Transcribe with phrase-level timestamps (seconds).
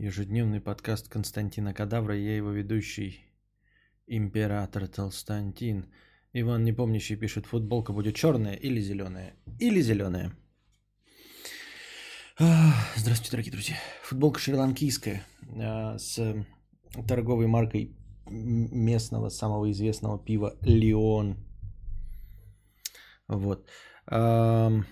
[0.00, 3.20] Ежедневный подкаст Константина Кадавра, я его ведущий,
[4.06, 5.92] император Толстантин.
[6.32, 9.34] Иван Непомнящий пишет, футболка будет черная или зеленая?
[9.58, 10.32] Или зеленая.
[12.38, 13.76] Здравствуйте, дорогие друзья.
[14.04, 15.22] Футболка шри-ланкийская
[15.58, 16.46] а, с
[17.06, 17.94] торговой маркой
[18.26, 21.36] местного самого известного пива Леон.
[23.28, 23.68] Вот.
[24.06, 24.82] В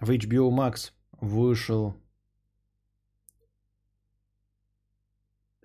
[0.00, 2.01] HBO Max вышел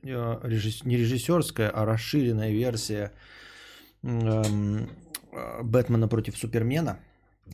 [0.04, 0.50] э,
[0.86, 3.12] не режиссерская, а расширенная версия
[4.04, 4.90] эм,
[5.32, 7.00] э, Бэтмена против Супермена.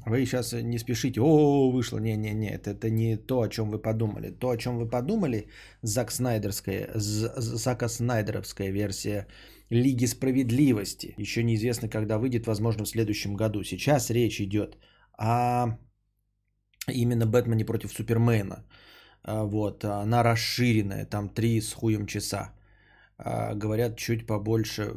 [0.05, 4.31] Вы сейчас не спешите, о, вышло, не-не-не, это, это не то, о чем вы подумали.
[4.31, 5.47] То, о чем вы подумали,
[5.81, 9.27] Зак Снайдерская, Зака Снайдеровская версия
[9.69, 11.13] Лиги Справедливости.
[11.17, 13.63] Еще неизвестно, когда выйдет, возможно, в следующем году.
[13.63, 14.77] Сейчас речь идет
[15.17, 15.77] о
[16.87, 18.65] именно Бэтмене против Супермена.
[19.23, 22.53] А, вот, она расширенная, там три с хуем часа.
[23.17, 24.93] А, говорят, чуть побольше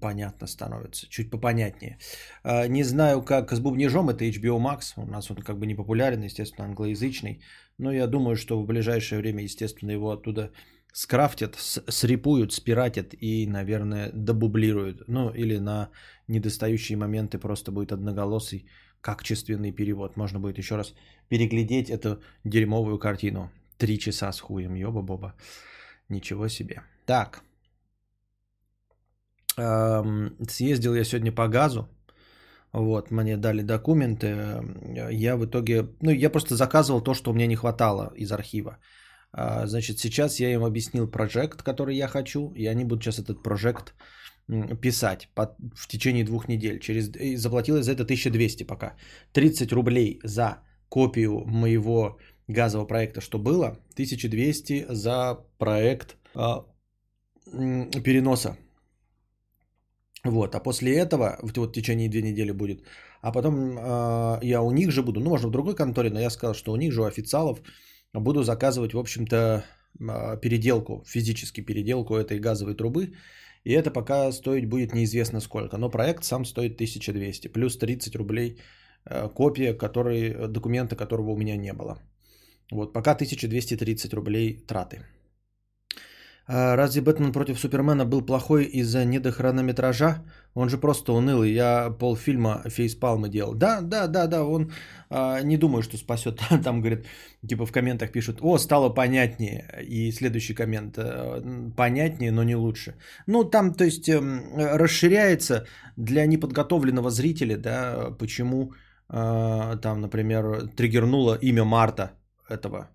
[0.00, 1.98] понятно становится, чуть попонятнее.
[2.42, 5.74] А, не знаю, как с бубнижом, это HBO Max, у нас он как бы не
[5.74, 7.42] популярен, естественно, англоязычный,
[7.78, 10.52] но я думаю, что в ближайшее время, естественно, его оттуда
[10.92, 15.04] скрафтят, срипуют, спиратят и, наверное, добублируют.
[15.08, 15.90] Ну, или на
[16.28, 18.66] недостающие моменты просто будет одноголосый
[19.00, 20.16] качественный перевод.
[20.16, 20.94] Можно будет еще раз
[21.28, 23.50] переглядеть эту дерьмовую картину.
[23.78, 25.34] Три часа с хуем, ёба-боба.
[26.08, 26.82] Ничего себе.
[27.06, 27.42] Так.
[29.56, 31.88] Эм, съездил я сегодня по газу.
[32.72, 34.62] Вот, мне дали документы.
[35.10, 35.88] Я в итоге...
[36.02, 38.78] Ну, я просто заказывал то, что мне не хватало из архива.
[39.32, 43.42] А, значит, сейчас я им объяснил проект, который я хочу, и они будут сейчас этот
[43.42, 43.94] проект
[44.80, 46.80] писать под, в течение двух недель.
[46.80, 48.96] Через, и заплатил я за это 1200 пока.
[49.32, 53.78] 30 рублей за копию моего газового проекта, что было.
[53.94, 56.64] 1200 за проект а,
[58.04, 58.56] переноса.
[60.24, 62.82] Вот, а после этого, вот в течение две недели будет,
[63.22, 66.30] а потом э, я у них же буду, ну, можно в другой конторе, но я
[66.30, 67.62] сказал, что у них же, у официалов,
[68.12, 69.64] буду заказывать, в общем-то,
[69.98, 73.14] э, переделку, физически переделку этой газовой трубы,
[73.64, 75.76] и это пока стоить будет неизвестно сколько.
[75.76, 77.48] Но проект сам стоит 1200.
[77.48, 78.58] Плюс 30 рублей
[79.04, 81.98] э, копия, который, документа которого у меня не было.
[82.70, 85.00] Вот, пока 1230 рублей траты.
[86.52, 90.24] А разве Бэтмен против Супермена был плохой из-за недохронометража?
[90.54, 91.52] Он же просто унылый.
[91.52, 93.54] Я полфильма фейспалмы делал.
[93.54, 94.72] Да, да, да, да, он
[95.10, 96.40] а, не думаю, что спасет.
[96.64, 97.06] Там, говорит,
[97.48, 99.64] типа в комментах пишут, о, стало понятнее.
[99.88, 102.94] И следующий коммент, э, понятнее, но не лучше.
[103.26, 105.66] Ну, там, то есть, эм, расширяется
[105.96, 108.72] для неподготовленного зрителя, да, почему
[109.08, 112.10] а, там, например, триггернуло имя Марта
[112.48, 112.88] этого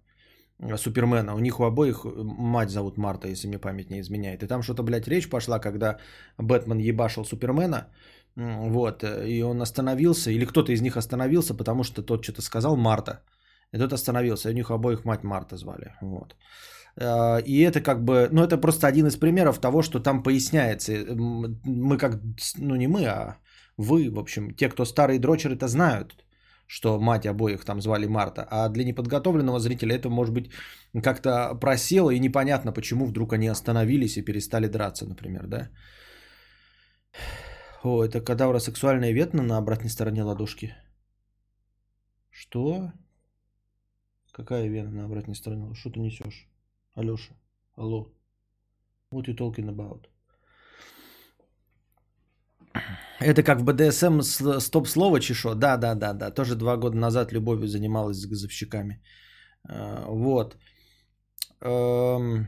[0.77, 1.35] Супермена.
[1.35, 4.43] У них у обоих мать зовут Марта, если мне память не изменяет.
[4.43, 5.99] И там что-то, блядь, речь пошла, когда
[6.37, 7.87] Бэтмен ебашил Супермена.
[8.35, 13.21] Вот, и он остановился, или кто-то из них остановился, потому что тот что-то сказал Марта.
[13.73, 15.93] И тот остановился, и у них обоих мать Марта звали.
[16.01, 16.35] Вот.
[16.97, 20.91] А, и это как бы, ну это просто один из примеров того, что там поясняется.
[21.15, 22.21] Мы как,
[22.57, 23.37] ну не мы, а
[23.77, 26.24] вы, в общем, те, кто старые дрочеры, это знают
[26.67, 28.47] что мать обоих там звали Марта.
[28.49, 30.51] А для неподготовленного зрителя это может быть
[31.03, 35.69] как-то просело и непонятно, почему вдруг они остановились и перестали драться, например, да.
[37.83, 40.73] О, это кадавра сексуальная ветна на обратной стороне ладошки.
[42.31, 42.91] Что?
[44.31, 45.73] Какая вена на обратной стороне?
[45.75, 46.47] Что ты несешь?
[46.95, 47.35] Алеша,
[47.75, 48.11] алло.
[49.11, 50.07] What you talking about?
[53.19, 54.21] Это как в БДСМ
[54.59, 55.55] стоп-слово чешо.
[55.55, 56.31] Да, да, да, да.
[56.31, 59.01] Тоже два года назад любовью занималась с газовщиками.
[59.67, 60.57] А, вот.
[61.61, 62.47] Эм,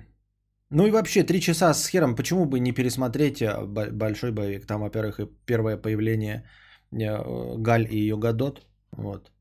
[0.69, 4.67] ну и вообще, три часа с хером, почему бы не пересмотреть а, большой боевик?
[4.67, 6.43] Там, во-первых, и первое появление
[6.91, 8.65] э, Галь и ее Гадот.
[8.91, 9.31] Вот.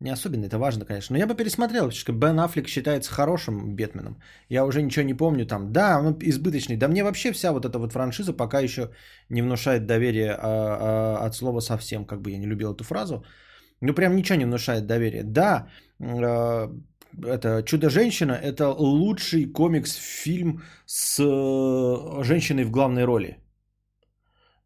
[0.00, 1.14] Не особенно это важно, конечно.
[1.14, 4.20] Но я бы пересмотрел, что Бен Аффлек считается хорошим Бетменом.
[4.50, 5.72] Я уже ничего не помню там.
[5.72, 6.76] Да, он избыточный.
[6.76, 8.90] Да мне вообще вся вот эта вот франшиза пока еще
[9.30, 12.04] не внушает доверия а, а, от слова совсем.
[12.04, 13.24] Как бы я не любил эту фразу.
[13.80, 15.22] Ну прям ничего не внушает доверия.
[15.24, 15.68] Да,
[15.98, 16.70] а,
[17.24, 23.38] это Чудо-женщина– это лучший комикс-фильм с э, женщиной в главной роли.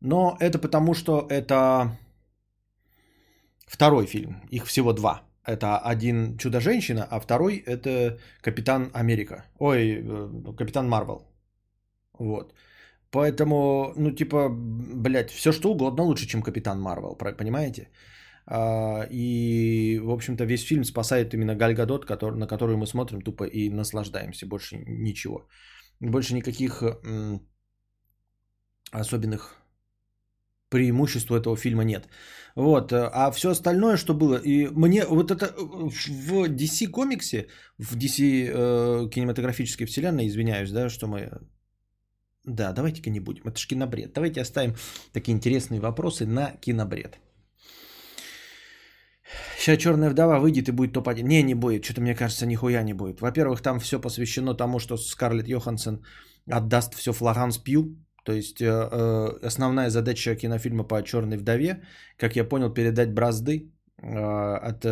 [0.01, 1.97] Но это потому, что это
[3.67, 4.43] второй фильм.
[4.51, 5.30] Их всего два.
[5.47, 9.45] Это один Чудо-женщина, а второй это Капитан Америка.
[9.59, 11.23] Ой, э, Капитан Марвел.
[12.19, 12.55] Вот.
[13.11, 17.89] Поэтому, ну, типа, блядь, все что угодно лучше, чем Капитан Марвел, понимаете?
[18.47, 23.23] А, и, в общем-то, весь фильм спасает именно Галь Гадот, который, на которую мы смотрим
[23.23, 24.47] тупо и наслаждаемся.
[24.47, 25.49] Больше ничего.
[26.01, 26.83] Больше никаких
[28.93, 29.60] особенных
[30.71, 32.09] преимуществ у этого фильма нет.
[32.57, 32.93] Вот.
[32.93, 37.47] А все остальное, что было, и мне вот это в DC комиксе,
[37.79, 41.31] в DC э, кинематографической вселенной, извиняюсь, да, что мы
[42.45, 43.43] да, давайте-ка не будем.
[43.45, 44.13] Это же кинобред.
[44.15, 44.75] Давайте оставим
[45.13, 47.19] такие интересные вопросы на кинобред.
[49.59, 51.23] Сейчас черная вдова выйдет и будет топ-1.
[51.23, 51.85] Не, не будет.
[51.85, 53.21] Что-то мне кажется, нихуя не будет.
[53.21, 56.05] Во-первых, там все посвящено тому, что Скарлетт Йоханссон
[56.51, 57.97] отдаст все Флоранс Пью.
[58.25, 61.83] То есть э, э, основная задача кинофильма по черной вдове,
[62.17, 63.73] как я понял, передать бразды
[64.03, 64.85] э, от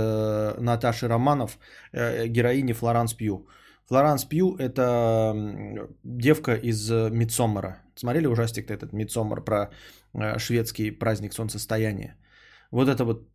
[0.61, 1.59] Наташи Романов
[1.93, 3.49] героине Флоранс Пью.
[3.87, 5.35] Флоранс Пью– это
[6.05, 7.79] девка из Мидсоммера.
[7.95, 9.71] Смотрели ужастик этот Мидсоммер про
[10.39, 12.17] шведский праздник солнцестояния?
[12.71, 13.29] Вот это вот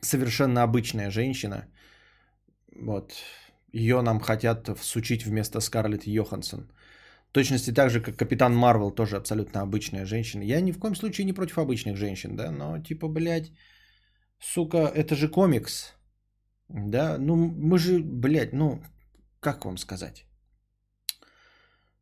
[0.00, 1.64] совершенно обычная женщина.
[2.76, 3.12] Вот.
[3.72, 6.70] Ее нам хотят всучить вместо Скарлетт Йоханссон.
[7.32, 10.42] Точности так же, как Капитан Марвел, тоже абсолютно обычная женщина.
[10.42, 13.52] Я ни в коем случае не против обычных женщин, да, но типа, блядь,
[14.38, 15.94] сука, это же комикс.
[16.68, 18.82] Да, ну мы же, блядь, ну
[19.40, 20.24] как вам сказать?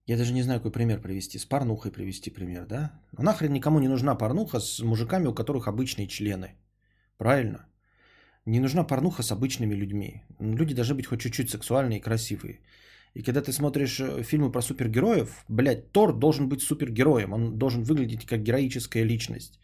[0.07, 1.39] Я даже не знаю, какой пример привести.
[1.39, 2.93] С порнухой привести пример, да?
[3.13, 6.55] Ну нахрен никому не нужна порнуха с мужиками, у которых обычные члены.
[7.19, 7.67] Правильно?
[8.45, 10.23] Не нужна порнуха с обычными людьми.
[10.39, 12.61] Люди должны быть хоть чуть-чуть сексуальные и красивые.
[13.17, 17.33] И когда ты смотришь э, фильмы про супергероев, блядь, Тор должен быть супергероем.
[17.33, 19.59] Он должен выглядеть как героическая личность.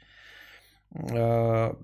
[0.95, 1.75] Э,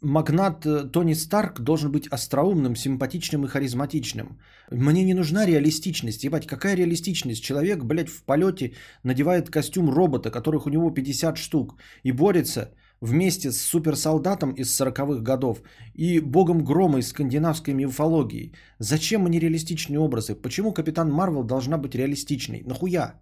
[0.00, 4.40] магнат э, Тони Старк должен быть остроумным, симпатичным и харизматичным.
[4.70, 6.24] Мне не нужна реалистичность.
[6.24, 7.44] Ебать, какая реалистичность?
[7.44, 8.72] Человек, блядь, в полете
[9.04, 15.22] надевает костюм робота, которых у него 50 штук, и борется вместе с суперсолдатом из 40-х
[15.22, 15.62] годов
[15.94, 18.52] и богом грома из скандинавской мифологии.
[18.78, 20.34] Зачем они реалистичные образы?
[20.34, 22.62] Почему Капитан Марвел должна быть реалистичной?
[22.64, 23.20] Нахуя?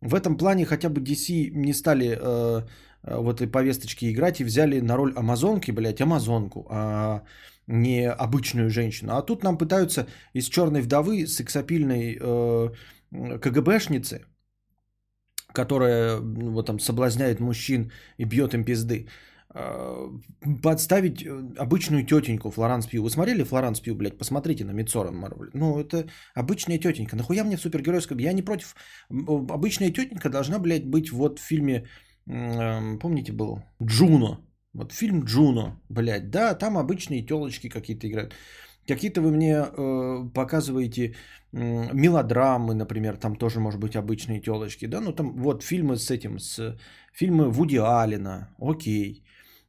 [0.00, 2.62] В этом плане хотя бы DC не стали э,
[3.02, 7.22] э, в этой повесточке играть и взяли на роль амазонки, блядь, амазонку, а
[7.66, 9.16] не обычную женщину.
[9.16, 12.68] А тут нам пытаются из черной вдовы сексапильной э,
[13.40, 14.22] КГБшницы,
[15.52, 19.06] которая вот там соблазняет мужчин и бьет им пизды,
[19.54, 20.08] э,
[20.62, 23.02] подставить э, обычную тетеньку Флоранс Пью.
[23.02, 24.18] Вы смотрели Флоранс Пью, блядь?
[24.18, 25.50] Посмотрите на Митсора Марвел.
[25.54, 27.16] Ну, это обычная тетенька.
[27.16, 28.18] Нахуя мне в супергеройском?
[28.18, 28.74] Я не против.
[29.10, 31.86] Обычная тетенька должна, блядь, быть вот в фильме,
[32.26, 34.38] эм, помните, был Джуно.
[34.72, 36.30] Вот фильм Джуно, блядь.
[36.30, 38.34] Да, там обычные телочки какие-то играют.
[38.86, 41.14] Какие-то вы мне э, показываете э,
[41.52, 46.38] мелодрамы, например, там тоже, может быть, обычные телочки, да, ну там вот фильмы с этим,
[46.38, 46.78] с
[47.12, 49.24] фильмы Вуди Аллена, окей,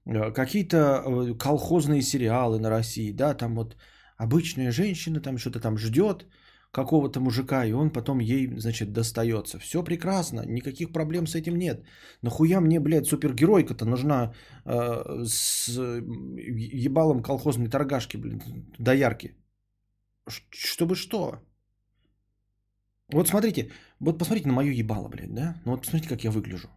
[0.05, 3.75] э, какие-то э, колхозные сериалы на России, да, там вот
[4.17, 6.27] обычная женщина там что-то там ждет,
[6.71, 9.59] какого-то мужика, и он потом ей, значит, достается.
[9.59, 11.83] Все прекрасно, никаких проблем с этим нет.
[12.21, 14.33] Нахуя мне, блядь, супергеройка-то нужна
[14.65, 18.43] э, с ебалом колхозной торгашки, блядь,
[18.79, 19.35] доярки?
[20.51, 21.41] Чтобы что?
[23.13, 23.69] Вот смотрите,
[23.99, 25.55] вот посмотрите на мое ебало, блядь, да?
[25.65, 26.67] Ну вот посмотрите, как я выгляжу.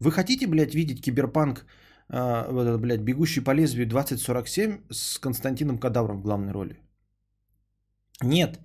[0.00, 1.66] Вы хотите, блядь, видеть киберпанк,
[2.08, 6.76] э, блядь, бегущий по лезвию 2047 с Константином Кадавром в главной роли?
[8.22, 8.60] Нет.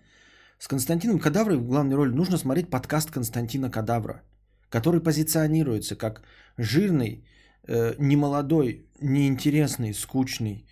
[0.59, 4.21] С Константином Кадаврой в главной роли нужно смотреть подкаст Константина Кадавра,
[4.69, 6.21] который позиционируется как
[6.57, 7.25] жирный,
[7.67, 10.67] э, немолодой, неинтересный, скучный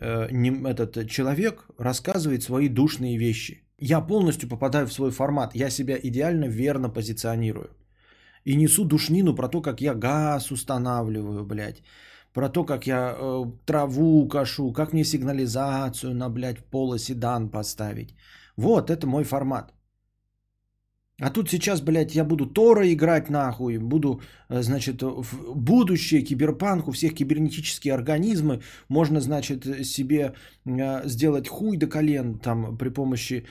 [0.00, 3.67] э, не, этот человек, рассказывает свои душные вещи.
[3.80, 7.70] Я полностью попадаю в свой формат, я себя идеально верно позиционирую.
[8.44, 11.82] И несу душнину про то, как я газ устанавливаю, блядь,
[12.32, 18.14] про то, как я э, траву кашу, как мне сигнализацию на, блядь, полоседан поставить.
[18.56, 19.72] Вот, это мой формат.
[21.20, 26.86] А тут сейчас, блядь, я буду Тора играть нахуй, буду, э, значит, в будущее, киберпанк,
[26.86, 30.34] у всех кибернетические организмы, можно, значит, себе
[30.64, 33.46] э, сделать хуй до колен, там, при помощи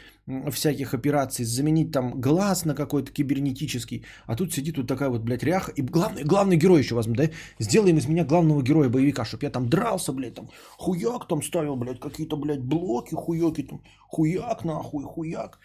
[0.49, 5.43] всяких операций, заменить там глаз на какой-то кибернетический, а тут сидит вот такая вот, блядь,
[5.43, 9.43] ряха, и главный, главный герой еще возьму, да, сделаем из меня главного героя боевика, чтобы
[9.43, 14.63] я там дрался, блядь, там, хуяк там ставил, блядь, какие-то, блядь, блоки, хуяки там, хуяк
[14.63, 15.59] нахуй, хуяк,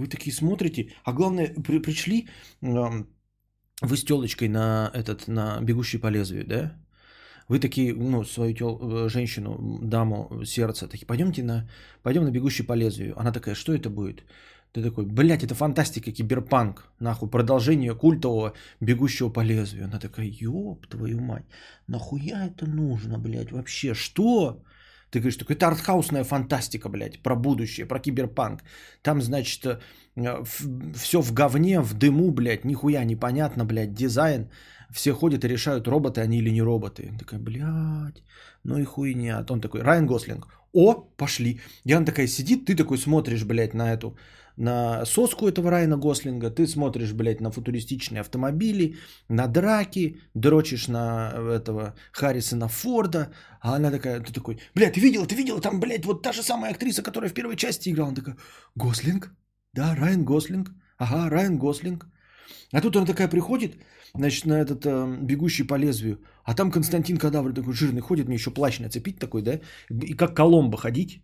[0.00, 2.28] вы такие смотрите, а главное, при, пришли
[2.62, 3.04] э,
[3.82, 6.72] вы с телочкой на этот, на бегущий по лезвию, да?
[7.48, 11.68] Вы такие, ну, свою тел, э, женщину, даму, сердце, такие, пойдемте на,
[12.02, 13.14] пойдем на бегущий по лезвию.
[13.20, 14.24] Она такая, что это будет?
[14.72, 16.92] Ты такой, блядь, это фантастика, киберпанк.
[17.00, 19.84] Нахуй, продолжение культового «Бегущего по лезвию».
[19.84, 21.44] Она такая, ёб твою мать,
[21.88, 24.62] нахуя это нужно, блядь, вообще, что?
[25.10, 28.62] Ты говоришь, такой, это артхаусная фантастика, блядь, про будущее, про киберпанк.
[29.02, 30.44] Там, значит, э,
[30.94, 34.48] все в говне, в дыму, блядь, нихуя непонятно, блядь, дизайн.
[34.92, 37.12] Все ходят и решают, роботы они или не роботы.
[37.18, 38.22] Такая, блядь,
[38.64, 39.44] ну и хуйня.
[39.50, 41.60] Он такой, Райан Гослинг, о, пошли.
[41.84, 44.16] И она такая сидит, ты такой смотришь, блядь, на эту,
[44.60, 48.96] на соску этого Райана Гослинга, ты смотришь, блядь, на футуристичные автомобили,
[49.28, 55.26] на драки, дрочишь на этого Харрисона Форда, а она такая, ты такой, блядь, ты видел,
[55.26, 58.16] ты видел, там, блядь, вот та же самая актриса, которая в первой части играла, она
[58.16, 58.36] такая,
[58.74, 59.32] Гослинг?
[59.72, 62.06] Да, Райан Гослинг, ага, Райан Гослинг.
[62.72, 63.76] А тут она такая приходит,
[64.14, 68.34] значит, на этот э, бегущий по лезвию, а там Константин Кадавр такой жирный ходит, мне
[68.34, 71.22] еще плащ нацепить такой, да, и как Коломбо ходить,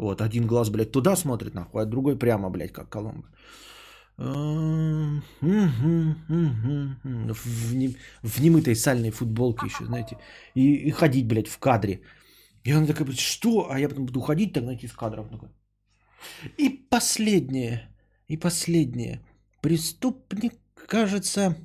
[0.00, 3.28] вот, один глаз, блядь, туда смотрит, нахуй, а другой прямо, блядь, как Коломбо.
[4.16, 5.22] В,
[8.22, 10.16] в немытой сальной футболке еще, знаете,
[10.54, 12.00] и, и ходить, блядь, в кадре.
[12.64, 13.70] И она такая, блядь, что?
[13.70, 15.26] А я потом буду ходить, так найти из кадров.
[16.58, 17.88] И последнее,
[18.28, 19.20] и последнее.
[19.60, 20.54] Преступник,
[20.88, 21.56] кажется,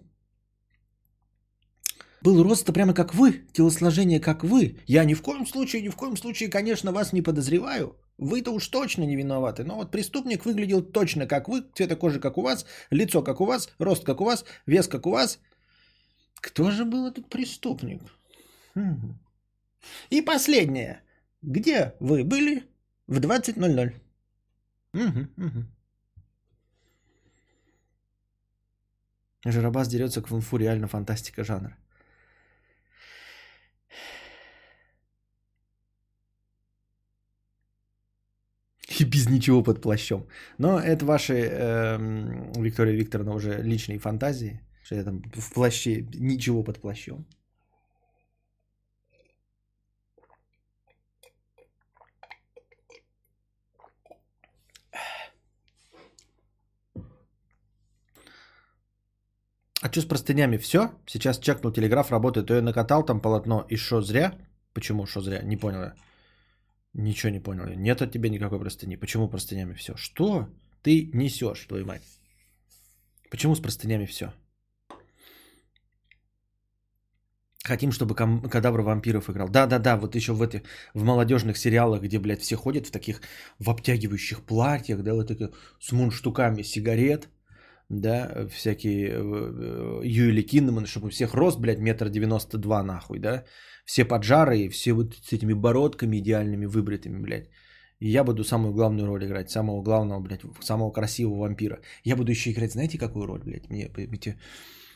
[2.22, 4.78] был роста прямо как вы, телосложение как вы.
[4.88, 7.96] Я ни в коем случае, ни в коем случае, конечно, вас не подозреваю.
[8.18, 9.64] Вы-то уж точно не виноваты.
[9.64, 13.46] Но вот преступник выглядел точно как вы, цвета кожи как у вас, лицо как у
[13.46, 15.40] вас, рост как у вас, вес как у вас.
[16.36, 18.02] Кто же был этот преступник?
[18.76, 19.20] Хм.
[20.10, 21.02] И последнее.
[21.42, 22.64] Где вы были
[23.08, 23.94] в 20.00?
[24.94, 25.66] Угу, угу.
[29.46, 31.78] Жарабас дерется к вунфу, реально фантастика жанра.
[39.00, 40.28] И без ничего под плащом.
[40.58, 41.98] Но это ваши, э,
[42.58, 44.62] Виктория Викторовна, уже личные фантазии.
[44.84, 47.26] Что я там в плаще, ничего под плащом.
[59.82, 60.58] А что с простынями?
[60.58, 60.90] Все?
[61.06, 62.48] Сейчас чекнул, телеграф работает.
[62.48, 63.66] То я накатал там полотно.
[63.70, 64.34] И что, зря?
[64.74, 65.42] Почему что зря?
[65.44, 65.94] Не понял я.
[66.98, 67.66] Ничего не понял.
[67.76, 68.96] Нет от тебя никакой простыни.
[68.96, 69.96] Почему простынями все?
[69.98, 70.48] Что
[70.82, 72.02] ты несешь, твою мать?
[73.30, 74.34] Почему с простынями все?
[77.66, 79.50] Хотим, чтобы кадавр вампиров играл.
[79.50, 80.62] Да-да-да, вот еще в этих,
[80.94, 83.22] в молодежных сериалах, где, блядь, все ходят в таких,
[83.60, 85.50] в обтягивающих платьях, да, вот такие
[85.82, 87.28] с мунштуками сигарет,
[87.90, 93.20] да, всякие э, э, Юэли Киннеман, чтобы у всех рост, блядь, метр девяносто два, нахуй,
[93.20, 93.44] да,
[93.86, 97.50] все поджарые, все вот с этими бородками идеальными, выбритыми, блядь.
[98.00, 101.80] И я буду самую главную роль играть, самого главного, блядь, самого красивого вампира.
[102.04, 103.70] Я буду еще играть, знаете, какую роль, блядь?
[103.70, 104.38] Мне эти,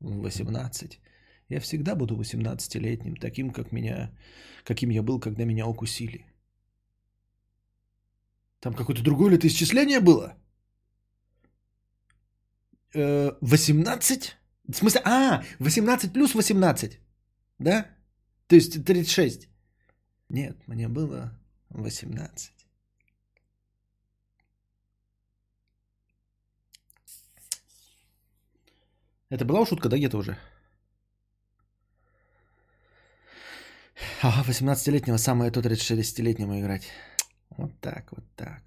[0.00, 1.00] 18.
[1.48, 4.10] Я всегда буду 18-летним, таким, как меня,
[4.64, 6.26] каким я был, когда меня укусили.
[8.60, 10.34] Там какое-то другое летоисчисление было?
[12.94, 14.22] 18?
[14.22, 17.00] Э, в смысле, а, 18 плюс 18,
[17.58, 17.86] да?
[18.46, 19.48] То есть 36.
[20.30, 21.38] Нет, мне было
[21.70, 22.52] 18.
[29.30, 30.38] Это была шутка, да, где-то уже?
[34.22, 36.90] Ага, 18-летнего самое то 36-летнему играть.
[37.58, 38.62] Вот так, вот так.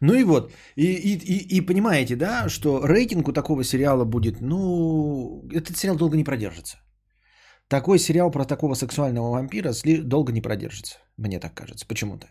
[0.00, 4.40] Ну и вот, и, и, и, и понимаете, да, что рейтинг у такого сериала будет,
[4.40, 6.78] ну, этот сериал долго не продержится.
[7.68, 9.72] Такой сериал про такого сексуального вампира
[10.04, 12.26] долго не продержится, мне так кажется, почему-то.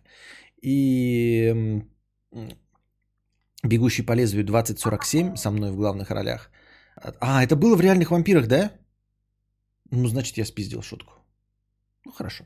[0.63, 1.83] И
[3.63, 6.49] «Бегущий по лезвию 2047» со мной в главных ролях.
[7.19, 8.71] А, это было в реальных вампирах, да?
[9.91, 11.13] Ну, значит, я спиздил шутку.
[12.05, 12.45] Ну, хорошо.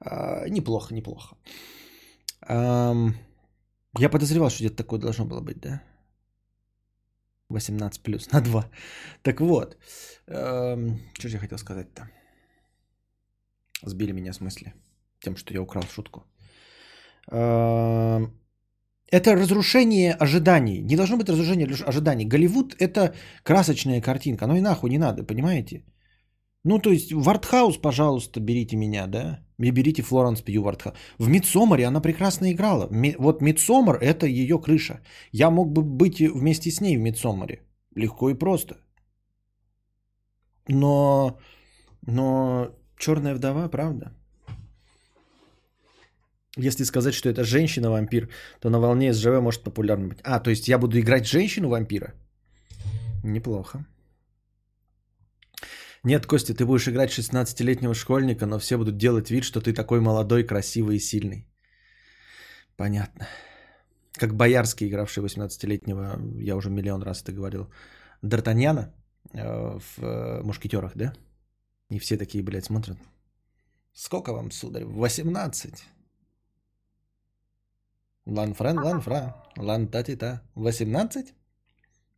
[0.00, 1.36] А, неплохо, неплохо.
[2.42, 5.82] Я подозревал, что где-то такое должно было быть, да?
[7.48, 8.68] 18 плюс на 2.
[9.22, 9.76] Так вот,
[10.26, 12.10] что же я хотел сказать-то?
[13.82, 14.74] Сбили меня с мысли
[15.20, 16.24] тем, что я украл шутку.
[17.28, 20.82] Это разрушение ожиданий.
[20.82, 22.24] Не должно быть разрушение ожиданий.
[22.24, 23.14] Голливуд– это
[23.44, 24.44] красочная картинка.
[24.44, 25.84] Оно и нахуй не надо, понимаете?
[26.66, 29.38] Ну, то есть в артхаус, пожалуйста, берите меня, да?
[29.62, 30.96] И берите Флоренс Пью в артхаус.
[31.18, 32.88] В Мидсомере она прекрасно играла.
[33.18, 35.00] Вот Мидсомер– это ее крыша.
[35.32, 37.60] Я мог бы быть вместе с ней в Мидсомере.
[37.94, 38.74] Легко и просто.
[40.68, 41.38] Но,
[42.06, 42.68] но
[42.98, 44.12] черная вдова, правда?
[46.58, 48.28] Если сказать, что это женщина-вампир,
[48.60, 50.18] то на волне СЖВ может популярно быть.
[50.24, 52.12] А, то есть я буду играть женщину-вампира?
[53.22, 53.86] Неплохо.
[56.06, 60.00] Нет, Костя, ты будешь играть 16-летнего школьника, но все будут делать вид, что ты такой
[60.00, 61.48] молодой, красивый и сильный.
[62.76, 63.26] Понятно.
[64.12, 67.72] Как Боярский, игравший 18-летнего, я уже миллион раз это говорил,
[68.22, 68.92] Д'Артаньяна
[69.32, 71.12] э, в э, «Мушкетерах», да?
[71.90, 72.98] И все такие, блядь, смотрят.
[73.92, 74.84] Сколько вам, сударь?
[74.84, 75.74] 18.
[78.26, 80.40] Ланфрен, ланфра, лантатита.
[80.54, 81.34] 18?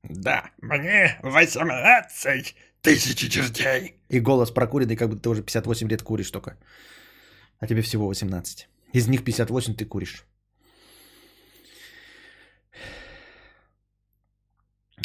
[0.02, 3.94] Да, мне 18 тысячи чертей.
[4.08, 6.56] И голос прокуренный, как будто ты уже 58 лет куришь только.
[7.60, 8.68] А тебе всего 18.
[8.94, 10.24] Из них 58 ты куришь.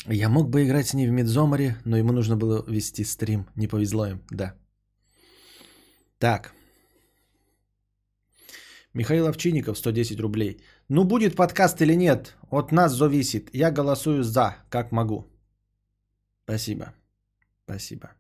[0.08, 3.46] Я мог бы играть с ней в Мидзомаре, но ему нужно было вести стрим.
[3.56, 4.54] Не повезло им, да.
[6.20, 6.54] Так.
[8.94, 10.62] Михаил Овчинников, 110 рублей.
[10.90, 13.50] Ну, будет подкаст или нет, от нас зависит.
[13.54, 15.26] Я голосую за, как могу.
[16.44, 16.94] Спасибо.
[17.66, 18.12] Спасибо.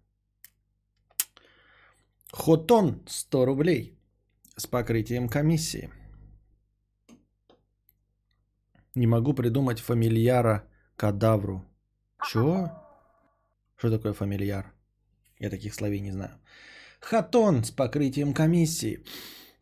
[2.32, 4.00] Хотон, 100 рублей.
[4.58, 5.90] С покрытием комиссии.
[8.96, 10.64] Не могу придумать фамильяра
[10.96, 11.66] кадавру.
[12.26, 12.70] Чё?
[13.76, 14.72] Что такое фамильяр?
[15.40, 16.40] Я таких словей не знаю.
[17.02, 19.04] Хатон с покрытием комиссии.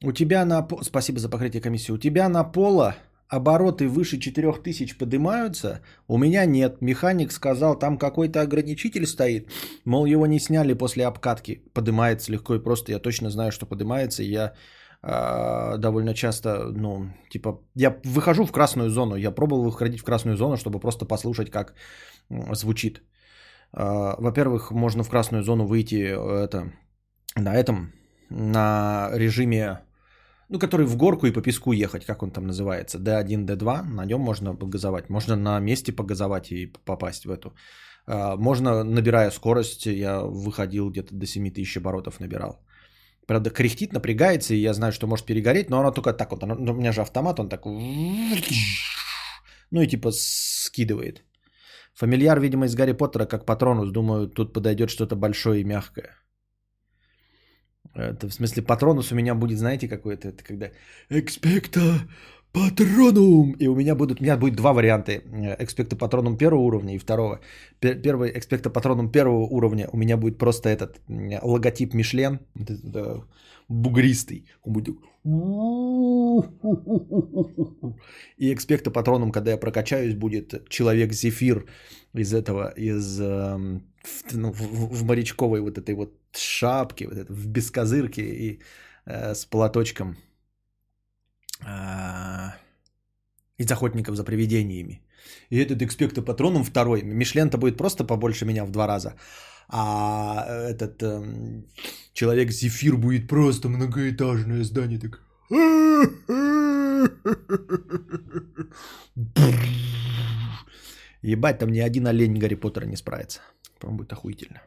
[0.04, 0.68] У тебя на...
[0.82, 1.92] Спасибо за покрытие комиссии.
[1.92, 2.96] У тебя на пола
[3.32, 5.80] обороты выше 4000 поднимаются?
[6.08, 6.82] У меня нет.
[6.82, 9.50] Механик сказал, там какой-то ограничитель стоит.
[9.86, 11.64] Мол, его не сняли после обкатки.
[11.74, 12.92] Поднимается легко и просто.
[12.92, 14.24] Я точно знаю, что поднимается.
[14.24, 14.54] Я
[15.02, 19.16] э, довольно часто, ну, типа, я выхожу в красную зону.
[19.16, 21.74] Я пробовал выходить в красную зону, чтобы просто послушать, как
[22.54, 23.02] звучит.
[23.74, 26.74] Э, во-первых, можно в красную зону выйти э, это,
[27.36, 27.94] на этом,
[28.30, 29.80] на режиме
[30.52, 34.06] ну, который в горку и по песку ехать, как он там называется, D1, D2, на
[34.06, 35.10] нем можно погазовать.
[35.10, 37.54] Можно на месте погазовать и попасть в эту.
[38.06, 42.60] А, можно, набирая скорость, я выходил где-то до 7000 оборотов набирал.
[43.28, 46.44] Правда, кряхтит, напрягается, и я знаю, что может перегореть, но оно только так вот.
[46.44, 47.66] Оно, у меня же автомат, он так...
[49.72, 51.24] Ну и типа скидывает.
[51.94, 53.92] Фамильяр, видимо, из Гарри Поттера, как патронус.
[53.92, 56.10] Думаю, тут подойдет что-то большое и мягкое.
[57.94, 60.70] Это в смысле патронус у меня будет, знаете, какой-то, это когда
[61.10, 62.00] экспекта
[62.52, 63.52] патронум.
[63.60, 65.22] И у меня будут, у меня будет два варианта.
[65.60, 67.40] Экспекта патронум первого уровня и второго.
[67.80, 71.00] Первый экспекта патронум первого уровня у меня будет просто этот
[71.44, 72.40] логотип Мишлен,
[73.68, 74.46] бугристый.
[74.64, 74.96] Он будет
[78.38, 81.66] и экспекта патроном, когда я прокачаюсь, будет человек Зефир
[82.14, 83.84] из этого, из эм,
[84.32, 88.62] ну, в, в морячковой вот этой вот шапке, вот это, в бескозырке и
[89.06, 90.31] э, с платочком э,
[93.58, 95.02] из охотников за привидениями.
[95.50, 97.02] И этот экспекта патроном второй.
[97.04, 99.16] Мишлен-то будет просто побольше меня в два раза.
[99.70, 101.64] А этот э,
[102.14, 105.00] человек Зефир будет просто многоэтажное здание.
[105.00, 105.22] Так...
[111.22, 113.42] Ебать, там ни один олень Гарри Поттера не справится.
[113.80, 114.62] По-моему, будет охуительно.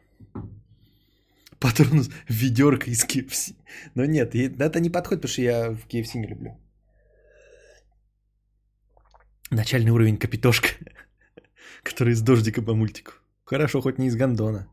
[1.59, 3.55] Патрон ведерко из KFC.
[3.95, 6.57] Но нет, это не подходит, потому что я в KFC не люблю.
[9.51, 10.69] Начальный уровень Капитошка,
[11.83, 13.11] который из дождика по мультику.
[13.43, 14.67] Хорошо, хоть не из Гондона.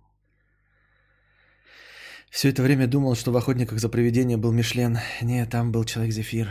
[2.31, 4.99] Все это время думал, что в охотниках за привидением был Мишлен.
[5.21, 6.49] Нет, там был Человек-Зефир.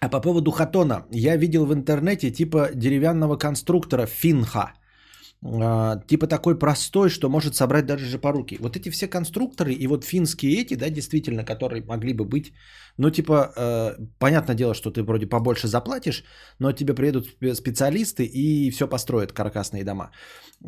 [0.00, 1.06] А по поводу хатона.
[1.10, 4.74] Я видел в интернете типа деревянного конструктора Финха.
[5.44, 8.58] А, типа такой простой, что может собрать даже же по руки.
[8.60, 12.52] Вот эти все конструкторы и вот финские эти, да, действительно, которые могли бы быть,
[12.96, 16.24] ну типа, э, понятное дело, что ты вроде побольше заплатишь,
[16.58, 20.10] но тебе приедут специалисты и все построят каркасные дома.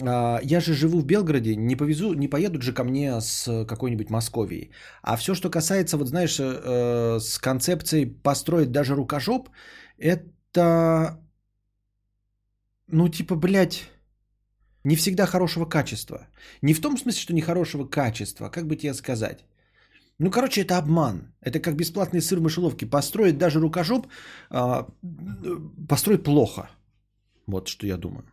[0.01, 4.11] Э, я же живу в Белгороде, не повезу, не поедут же ко мне с какой-нибудь
[4.11, 4.71] Московии.
[5.03, 9.49] А все, что касается, вот знаешь, э, с концепцией построить даже рукожоп,
[9.99, 11.19] это,
[12.87, 13.91] ну, типа, блядь,
[14.85, 16.27] не всегда хорошего качества.
[16.62, 19.45] Не в том смысле, что не хорошего качества, как бы тебе сказать.
[20.19, 21.33] Ну, короче, это обман.
[21.40, 22.87] Это как бесплатный сыр в мышеловке.
[22.87, 24.07] Построить даже рукожоп,
[24.51, 24.87] а,
[25.88, 26.71] построить плохо.
[27.47, 28.25] Вот что я думаю.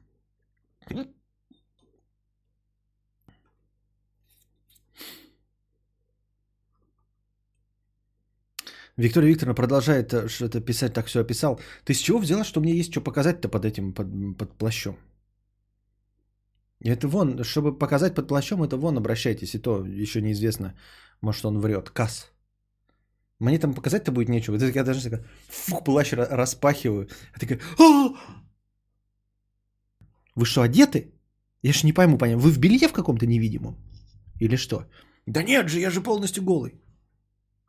[8.97, 11.59] Виктория Викторовна продолжает э, что-то писать, так все описал.
[11.85, 14.07] Ты с чего взяла, что мне есть что показать-то под этим, под,
[14.37, 14.97] под плащом?
[16.83, 20.75] Это вон, чтобы показать под плащом, это вон, обращайтесь, и то еще неизвестно,
[21.21, 21.89] может он врет.
[21.89, 22.31] Касс.
[23.39, 24.55] Мне там показать-то будет нечего.
[24.55, 27.07] Это я даже такая, фух, плащ распахиваю.
[27.33, 28.13] Я такая, а
[30.35, 31.13] Вы что, одеты?
[31.63, 32.43] Я же не пойму, понятно.
[32.43, 33.75] Вы в белье в каком-то невидимом?
[34.39, 34.85] Или что?
[35.25, 36.81] Да нет же, я же полностью голый.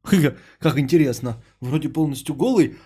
[0.59, 1.43] Как интересно.
[1.61, 2.77] Вроде полностью голый,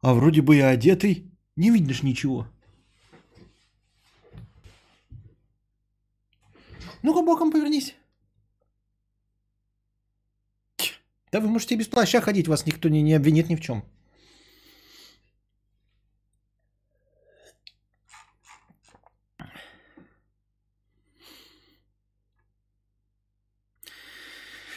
[0.00, 1.32] а вроде бы и одетый.
[1.56, 2.46] Не видишь ничего.
[7.06, 7.94] Ну-ка, боком повернись.
[11.32, 13.84] Да вы можете без плаща ходить, вас никто не, не обвинит ни в чем.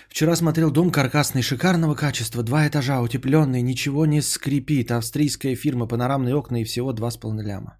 [0.10, 6.36] Вчера смотрел дом каркасный, шикарного качества, два этажа, утепленный, ничего не скрипит, австрийская фирма, панорамные
[6.36, 7.80] окна и всего два с половиной ляма.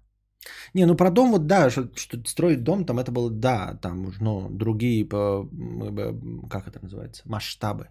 [0.74, 4.12] Не, ну про дом вот да, что, что строить дом, там это было, да, там,
[4.20, 7.88] ну, другие, как это называется, масштабы.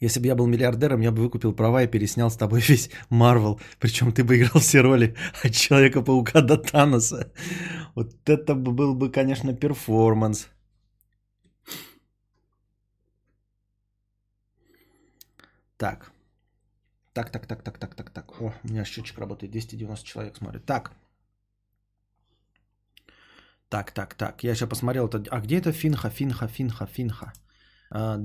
[0.00, 3.60] Если бы я был миллиардером, я бы выкупил права и переснял с тобой весь Марвел.
[3.78, 7.32] Причем ты бы играл все роли от Человека-паука до Таноса.
[7.94, 10.48] Вот это был бы, конечно, перформанс.
[15.76, 16.12] Так.
[17.12, 18.40] Так, так, так, так, так, так, так.
[18.40, 19.52] О, у меня счетчик работает.
[19.52, 20.64] 290 человек смотрит.
[20.64, 20.92] Так.
[23.70, 24.44] Так, так, так.
[24.44, 25.06] Я сейчас посмотрел.
[25.06, 25.22] Это...
[25.30, 27.32] А где это Финха, Финха, Финха, Финха?
[27.92, 28.18] А,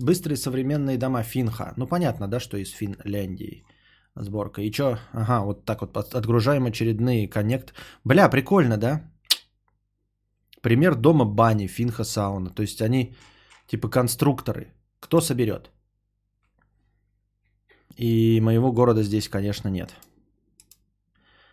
[0.00, 1.72] быстрые современные дома Финха.
[1.76, 3.64] Ну, понятно, да, что из Финляндии
[4.14, 4.60] сборка.
[4.62, 4.98] И что?
[5.12, 7.74] Ага, вот так вот отгружаем очередные коннект.
[8.04, 9.10] Бля, прикольно, да?
[10.60, 12.50] Пример дома бани, Финха сауна.
[12.50, 13.14] То есть они
[13.66, 14.74] типа конструкторы.
[15.00, 15.70] Кто соберет?
[17.96, 19.96] И моего города здесь, конечно, нет.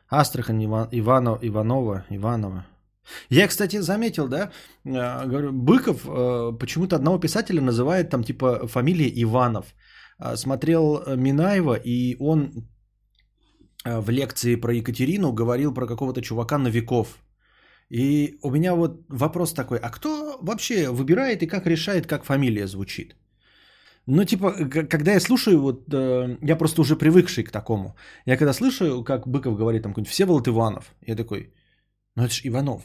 [0.10, 2.66] Астрахань, Иван, Иванов, Иванова, Иванова.
[3.30, 4.52] Я, кстати, заметил, да,
[4.86, 9.66] э, говорю, Быков э, почему-то одного писателя называет там типа фамилия Иванов.
[10.20, 12.52] Э, смотрел Минаева, и он
[13.86, 17.08] в лекции про Екатерину говорил про какого-то чувака Новиков.
[17.92, 22.68] И у меня вот вопрос такой, а кто вообще выбирает и как решает, как фамилия
[22.68, 23.16] звучит?
[24.08, 24.54] Ну, типа,
[24.90, 27.96] когда я слушаю, вот я просто уже привыкший к такому.
[28.26, 31.54] Я когда слышу, как Быков говорит, там, какой-нибудь Всеволод Иванов, я такой,
[32.16, 32.82] ну это же Иванов.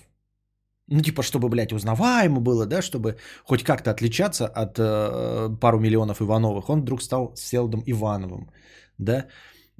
[0.90, 6.20] Ну, типа, чтобы, блядь, узнаваемо было, да, чтобы хоть как-то отличаться от э, пару миллионов
[6.20, 8.50] Ивановых, он вдруг стал Селдом Ивановым,
[8.98, 9.26] да.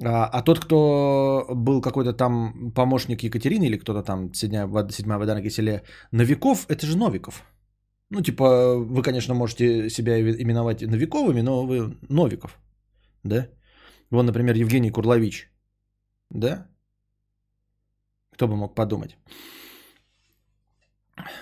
[0.05, 5.35] А, а тот, кто был какой-то там помощник Екатерины или кто-то там, седьмая, седьмая вода
[5.35, 7.43] на киселе, Новиков, это же Новиков.
[8.11, 12.59] Ну, типа, вы, конечно, можете себя именовать Новиковыми, но вы Новиков,
[13.25, 13.49] да.
[14.11, 15.51] Вон, например, Евгений Курлович,
[16.31, 16.67] да.
[18.33, 19.17] Кто бы мог подумать.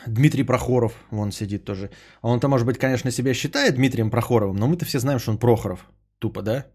[0.06, 1.90] Дмитрий Прохоров, вон сидит тоже.
[2.22, 5.38] А он-то, может быть, конечно, себя считает Дмитрием Прохоровым, но мы-то все знаем, что он
[5.38, 5.86] Прохоров.
[6.18, 6.66] Тупо, да?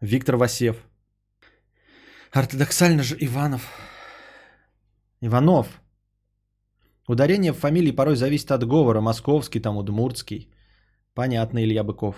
[0.00, 0.76] Виктор Васев.
[2.32, 3.62] Ортодоксально же Иванов.
[5.20, 5.66] Иванов.
[7.08, 9.00] Ударение в фамилии порой зависит от говора.
[9.00, 10.50] Московский, там, удмуртский.
[11.14, 12.16] Понятно, Илья Быков.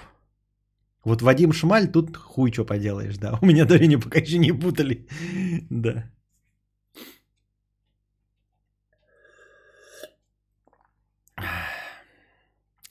[1.04, 3.38] Вот Вадим Шмаль, тут хуй что поделаешь, да.
[3.40, 5.06] У меня дарение пока еще не путали.
[5.70, 6.10] Да.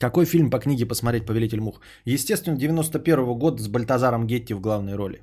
[0.00, 1.80] Какой фильм по книге посмотреть «Повелитель мух»?
[2.06, 5.22] Естественно, 91 год с Бальтазаром Гетти в главной роли.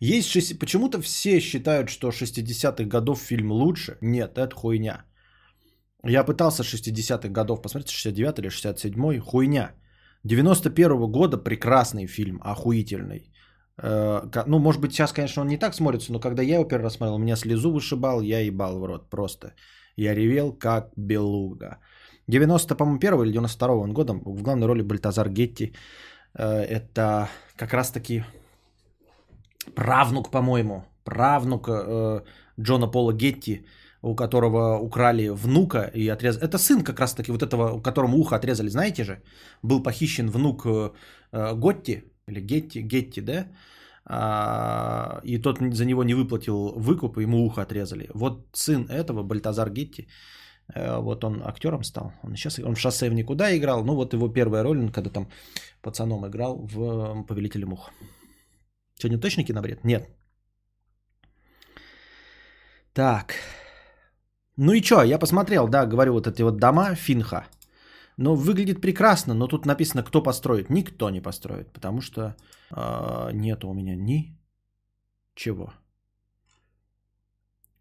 [0.00, 0.58] Есть шесть...
[0.58, 3.98] Почему-то все считают, что 60-х годов фильм лучше.
[4.00, 5.04] Нет, это хуйня.
[6.04, 9.70] Я пытался 60-х годов посмотреть, 69 или 67 хуйня.
[10.24, 13.30] 91 года прекрасный фильм, охуительный.
[13.80, 16.82] Э, ну, может быть, сейчас, конечно, он не так смотрится, но когда я его первый
[16.82, 19.54] раз смотрел, меня слезу вышибал, я ебал в рот просто.
[19.96, 21.78] Я ревел, как белуга.
[22.28, 25.72] 90, по-моему, первого или 92 он годом в главной роли Бальтазар Гетти.
[26.34, 28.24] Э, это как раз-таки
[29.74, 32.20] правнук, по-моему, правнук э,
[32.60, 33.66] Джона Пола Гетти,
[34.02, 36.44] у которого украли внука и отрезали.
[36.44, 39.22] Это сын как раз-таки вот этого, у которому ухо отрезали, знаете же?
[39.62, 40.90] Был похищен внук э,
[41.32, 43.46] Готти, или Гетти, Гетти, да?
[44.08, 48.08] а, и тот за него не выплатил выкуп, ему ухо отрезали.
[48.14, 50.08] Вот сын этого, Бальтазар Гетти,
[50.74, 52.12] вот он актером стал.
[52.22, 53.84] Он сейчас он в шоссе в никуда играл.
[53.84, 55.28] Ну, вот его первая роль, он когда там
[55.82, 57.90] пацаном играл в Повелителе мух.
[58.98, 59.84] Сегодня точно кинобред?
[59.84, 60.08] Нет.
[62.92, 63.34] Так.
[64.56, 67.46] Ну и что, я посмотрел, да, говорю, вот эти вот дома Финха.
[68.16, 70.70] Ну, выглядит прекрасно, но тут написано, кто построит.
[70.70, 72.34] Никто не построит, потому что
[72.70, 74.38] э, нет у меня ни
[75.34, 75.74] чего.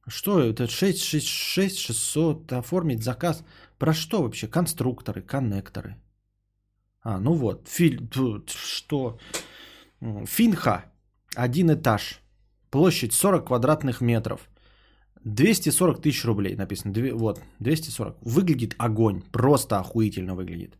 [0.08, 0.68] Что это?
[0.68, 3.44] 6, 6, 6, 600, оформить заказ.
[3.78, 4.48] Про что вообще?
[4.48, 5.96] Конструкторы, коннекторы.
[7.02, 8.10] А, ну вот, филь...
[8.48, 9.18] что?
[10.26, 10.86] Финха,
[11.36, 12.22] один этаж,
[12.70, 14.50] площадь 40 квадратных метров.
[15.24, 16.94] 240 тысяч рублей написано.
[17.16, 18.18] Вот, 240.
[18.22, 19.22] Выглядит огонь.
[19.32, 20.78] Просто охуительно выглядит.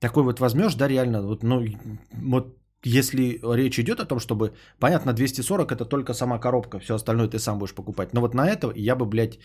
[0.00, 1.64] Такой вот возьмешь, да, реально, вот, ну,
[2.12, 7.28] вот если речь идет о том, чтобы, понятно, 240 это только сама коробка, все остальное
[7.28, 8.12] ты сам будешь покупать.
[8.12, 9.38] Но вот на это я бы, блядь,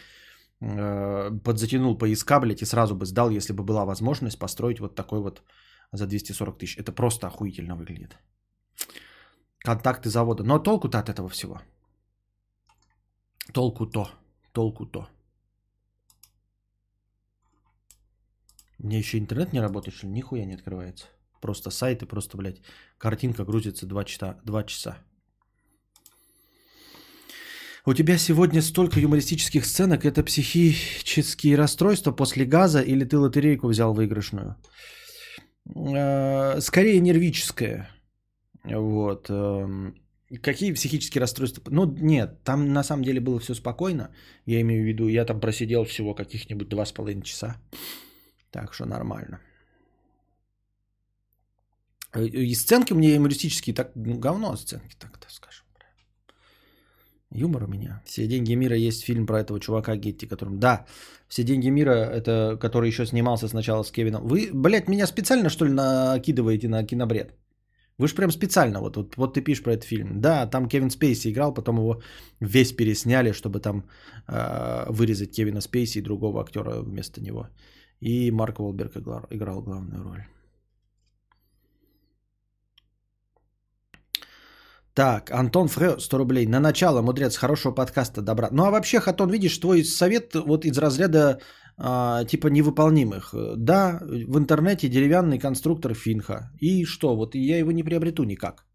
[0.62, 5.19] э, подзатянул поиска, блядь, и сразу бы сдал, если бы была возможность построить вот такой
[5.19, 5.43] вот
[5.91, 6.78] за 240 тысяч.
[6.78, 8.17] Это просто охуительно выглядит.
[9.60, 10.43] Контакты завода.
[10.43, 11.62] Но толку-то от этого всего.
[13.54, 14.10] Толку-то.
[14.52, 15.08] Толку-то.
[18.80, 20.13] Мне еще интернет не работает, что ли?
[20.13, 21.08] Нихуя не открывается.
[21.41, 22.62] Просто сайт и просто, блядь,
[22.97, 24.38] картинка грузится 2 часа.
[24.45, 24.97] 2 часа.
[27.86, 30.04] У тебя сегодня столько юмористических сценок.
[30.04, 34.56] Это психические расстройства после газа или ты лотерейку взял выигрышную?
[35.76, 37.89] Э, скорее нервическое.
[38.63, 39.30] Вот.
[39.30, 39.95] Эм,
[40.41, 41.63] Какие психические расстройства?
[41.69, 44.10] Ну, нет, там на самом деле было все спокойно.
[44.45, 47.56] Я имею в виду, я там просидел всего каких-нибудь два с половиной часа.
[48.52, 49.39] Так что нормально.
[52.17, 55.65] Э, и сценки меня юмористические, так, ну, говно сценки, так-то скажем.
[57.32, 58.01] Юмор у меня.
[58.06, 60.60] «Все деньги мира» есть фильм про этого чувака Гетти, которым...
[60.60, 60.86] Да,
[61.27, 64.27] «Все деньги мира», это который еще снимался сначала с Кевином.
[64.27, 67.34] Вы, блядь, меня специально, что ли, накидываете на кинобред?
[67.99, 70.21] Вы же прям специально, вот, вот, вот ты пишешь про этот фильм.
[70.21, 72.01] Да, там Кевин Спейси играл, потом его
[72.39, 73.84] весь пересняли, чтобы там
[74.27, 77.49] э, вырезать Кевина Спейси и другого актера вместо него.
[77.99, 80.23] И Марк Уолберг играл, играл главную роль.
[84.97, 86.47] Так, Антон Фрё, 100 рублей.
[86.47, 88.49] На начало, мудрец, хорошего подкаста, добра.
[88.51, 91.38] Ну а вообще, Хатон, видишь, твой совет вот из разряда
[91.77, 93.31] а, типа невыполнимых.
[93.57, 96.49] Да, в интернете деревянный конструктор Финха.
[96.60, 97.15] И что?
[97.15, 98.65] Вот я его не приобрету никак.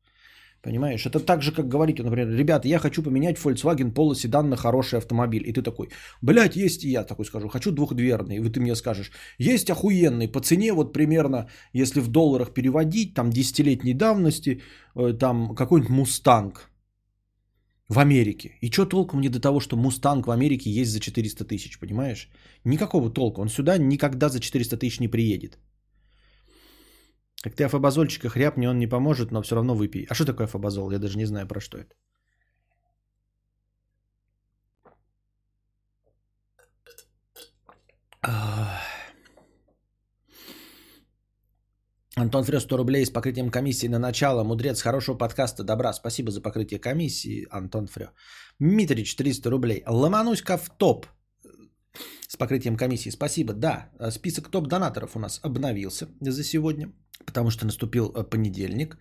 [0.62, 1.06] Понимаешь?
[1.06, 4.98] Это так же, как говорить, например, ребята, я хочу поменять Volkswagen Polo седан на хороший
[4.98, 5.42] автомобиль.
[5.48, 5.88] И ты такой,
[6.22, 8.36] блядь, есть и я такой скажу, хочу двухдверный.
[8.36, 13.30] И ты мне скажешь, есть охуенный, по цене вот примерно, если в долларах переводить, там
[13.30, 14.62] десятилетней давности,
[14.94, 16.70] э, там какой-нибудь Мустанг
[17.88, 18.52] в Америке.
[18.60, 22.28] И что толку мне до того, что Мустанг в Америке есть за 400 тысяч, понимаешь?
[22.64, 23.40] Никакого толка.
[23.40, 25.58] Он сюда никогда за 400 тысяч не приедет.
[27.42, 30.06] Как ты афобазольчика хряпни, он не поможет, но все равно выпей.
[30.08, 30.92] А что такое афобазол?
[30.92, 31.94] Я даже не знаю, про что это.
[42.14, 44.44] Антон Фрес, 100 рублей с покрытием комиссии на начало.
[44.44, 45.64] Мудрец хорошего подкаста.
[45.64, 45.92] Добра.
[45.92, 48.10] Спасибо за покрытие комиссии, Антон Фрё.
[48.60, 49.82] Митрич, 300 рублей.
[49.86, 51.06] Ломануська в топ
[52.32, 53.10] с покрытием комиссии.
[53.10, 53.52] Спасибо.
[53.52, 56.92] Да, список топ-донаторов у нас обновился за сегодня,
[57.26, 58.96] потому что наступил э, понедельник.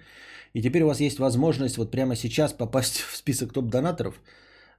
[0.54, 4.22] И теперь у вас есть возможность вот прямо сейчас попасть в список топ-донаторов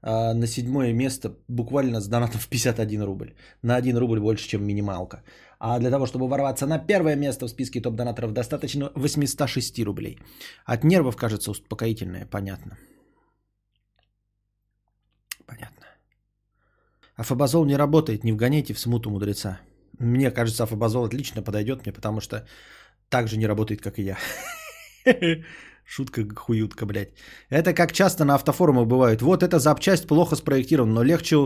[0.03, 3.35] а, на седьмое место буквально с донатом в 51 рубль.
[3.63, 5.23] На 1 рубль больше, чем минималка.
[5.59, 10.19] А для того, чтобы ворваться на первое место в списке топ-донаторов, достаточно 806 рублей.
[10.67, 12.77] От нервов, кажется, успокоительное, понятно.
[15.47, 15.92] Понятно.
[17.17, 19.61] Афобазол не работает, не вгоняйте в смуту мудреца.
[19.99, 22.47] Мне кажется, Афобазол отлично подойдет мне, потому что
[23.09, 24.19] так же не работает, как и я.
[25.85, 27.13] Шутка хуютка, блядь.
[27.51, 29.21] Это как часто на автофорумах бывает.
[29.21, 31.37] Вот эта запчасть плохо спроектирована, но легче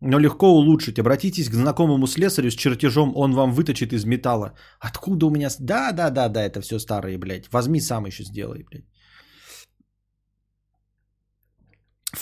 [0.00, 0.98] но легко улучшить.
[0.98, 4.52] Обратитесь к знакомому слесарю с чертежом, он вам выточит из металла.
[4.80, 5.48] Откуда у меня...
[5.58, 7.52] Да, да, да, да, это все старые, блядь.
[7.52, 8.84] Возьми сам еще сделай, блядь.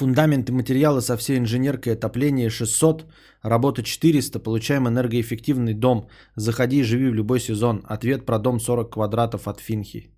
[0.03, 3.07] Фундаменты материала со всей инженеркой отопление 600,
[3.43, 6.09] работа 400, получаем энергоэффективный дом.
[6.35, 7.85] Заходи и живи в любой сезон.
[7.89, 10.11] Ответ про дом 40 квадратов от Финхи.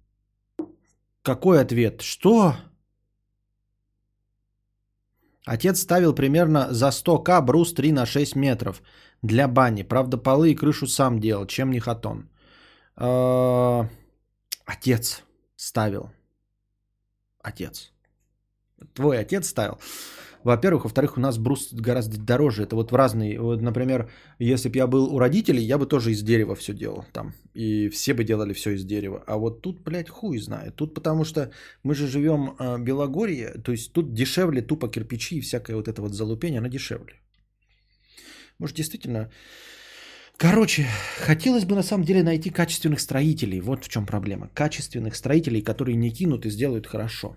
[1.22, 2.00] Какой ответ?
[2.00, 2.54] Что?
[5.44, 8.82] Отец ставил примерно за 100к брус 3 на 6 метров
[9.22, 9.82] для бани.
[9.82, 12.30] Правда, полы и крышу сам делал, чем не хатон.
[12.96, 13.82] Э,
[14.64, 15.22] отец
[15.56, 16.10] ставил.
[17.42, 17.93] отец.
[18.92, 19.78] Твой отец ставил.
[20.44, 22.64] Во-первых, во-вторых, у нас брус гораздо дороже.
[22.64, 26.10] Это вот в разные, вот, например, если бы я был у родителей, я бы тоже
[26.10, 27.32] из дерева все делал там.
[27.54, 29.24] И все бы делали все из дерева.
[29.26, 30.76] А вот тут, блядь, хуй знает.
[30.76, 31.50] Тут потому что
[31.82, 36.02] мы же живем в Белогорье, то есть тут дешевле тупо кирпичи и всякое вот это
[36.02, 37.14] вот залупение, оно дешевле.
[38.58, 39.30] Может, действительно...
[40.36, 40.86] Короче,
[41.20, 43.60] хотелось бы на самом деле найти качественных строителей.
[43.60, 44.50] Вот в чем проблема.
[44.52, 47.36] Качественных строителей, которые не кинут и сделают хорошо.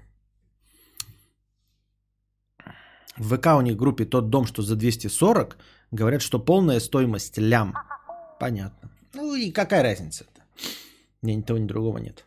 [3.18, 5.58] В ВК у них группе тот дом, что за 240,
[5.92, 7.76] говорят, что полная стоимость лям.
[8.40, 8.92] Понятно.
[9.14, 10.42] Ну и какая разница-то?
[11.22, 12.26] Ни, ни того, ни другого нет.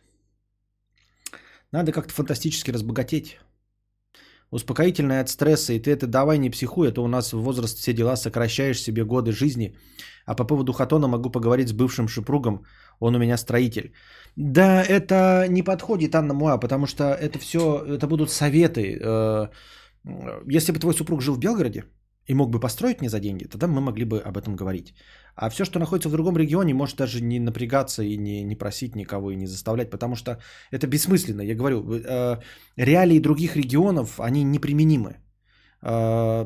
[1.71, 3.39] Надо как-то фантастически разбогатеть.
[4.51, 7.93] Успокоительное от стресса, и ты это давай не психуй, это у нас в возраст все
[7.93, 9.77] дела, сокращаешь себе годы жизни.
[10.25, 12.65] А по поводу хатона могу поговорить с бывшим шипругом,
[12.99, 13.93] он у меня строитель.
[14.35, 18.99] Да, это не подходит, Анна Муа, потому что это все, это будут советы.
[19.01, 19.47] Э,
[20.47, 21.83] если бы твой супруг жил в Белгороде
[22.25, 24.93] и мог бы построить мне за деньги, тогда мы могли бы об этом говорить.
[25.35, 28.95] А все, что находится в другом регионе, может даже не напрягаться и не, не просить
[28.95, 30.39] никого и не заставлять, потому что
[30.71, 31.41] это бессмысленно.
[31.41, 32.39] Я говорю, э,
[32.77, 35.17] реалии других регионов, они неприменимы.
[35.83, 36.45] Э,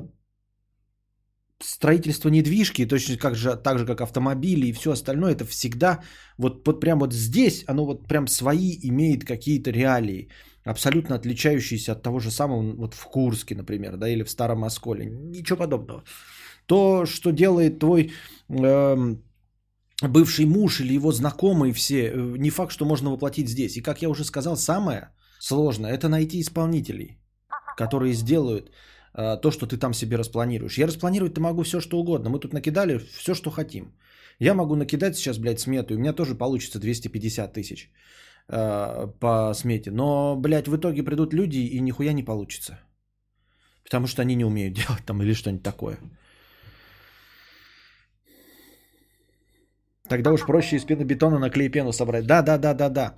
[1.62, 6.02] строительство недвижки, точно как же, так же, как автомобили и все остальное, это всегда
[6.38, 10.30] вот, вот прям вот здесь, оно вот прям свои имеет какие-то реалии
[10.66, 15.06] абсолютно отличающиеся от того же самого вот в Курске, например, да, или в Старом Осколе.
[15.06, 16.04] Ничего подобного.
[16.66, 18.12] То, что делает твой
[18.50, 19.16] э,
[20.02, 23.78] бывший муж или его знакомые все, э, не факт, что можно воплотить здесь.
[23.78, 27.20] И как я уже сказал, самое сложное– это найти исполнителей,
[27.78, 28.72] которые сделают
[29.14, 30.80] э, то, что ты там себе распланируешь.
[30.80, 32.30] Я распланировать-то могу все, что угодно.
[32.30, 33.94] Мы тут накидали все, что хотим.
[34.40, 37.92] Я могу накидать сейчас, блядь, смету, и у меня тоже получится 250 тысяч.
[38.48, 39.92] Э, по смете.
[39.92, 42.80] Но, блядь, в итоге придут люди и нихуя не получится.
[43.84, 45.98] Потому что они не умеют делать там или что-нибудь такое.
[50.08, 52.28] Тогда уж проще из пенобетона на клей пену собрать.
[52.28, 53.16] Да, да, да, да, да.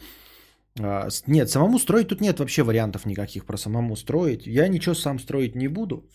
[0.79, 4.47] А, нет, самому строить тут нет вообще вариантов никаких про самому строить.
[4.47, 6.09] Я ничего сам строить не буду.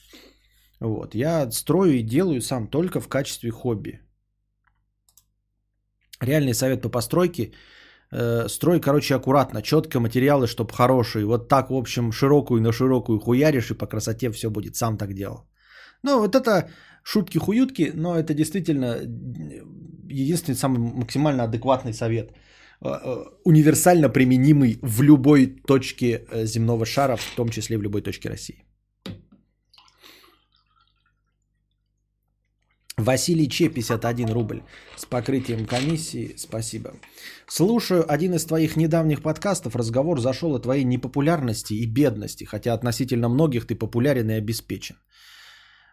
[0.81, 1.15] Вот.
[1.15, 4.01] Я строю и делаю сам только в качестве хобби.
[6.21, 7.53] Реальный совет по постройке–
[8.13, 11.25] Э, строй, короче, аккуратно, четко, материалы, чтобы хорошие.
[11.25, 14.77] Вот так, в общем, широкую на широкую хуяришь, и по красоте все будет.
[14.77, 15.49] Сам так делал.
[16.03, 16.69] Ну, вот это
[17.05, 18.99] шутки-хуютки, но это действительно
[20.11, 22.33] единственный самый максимально адекватный совет.
[22.83, 28.29] Э, э, универсально применимый в любой точке земного шара, в том числе в любой точке
[28.29, 28.65] России.
[33.03, 34.63] Василий Че, 51 рубль.
[34.97, 36.35] С покрытием комиссии.
[36.37, 36.91] Спасибо.
[37.47, 39.77] Слушаю один из твоих недавних подкастов.
[39.77, 42.45] Разговор зашел о твоей непопулярности и бедности.
[42.45, 44.97] Хотя относительно многих ты популярен и обеспечен.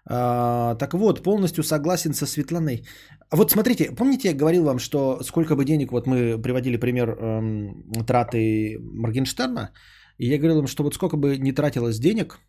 [0.05, 2.83] А, так вот, полностью согласен со Светланой.
[3.31, 8.05] Вот смотрите, помните, я говорил вам, что сколько бы денег, вот мы приводили пример эм,
[8.07, 9.71] траты Моргенштерна,
[10.17, 12.39] и я говорил вам, что вот сколько бы не тратилось денег,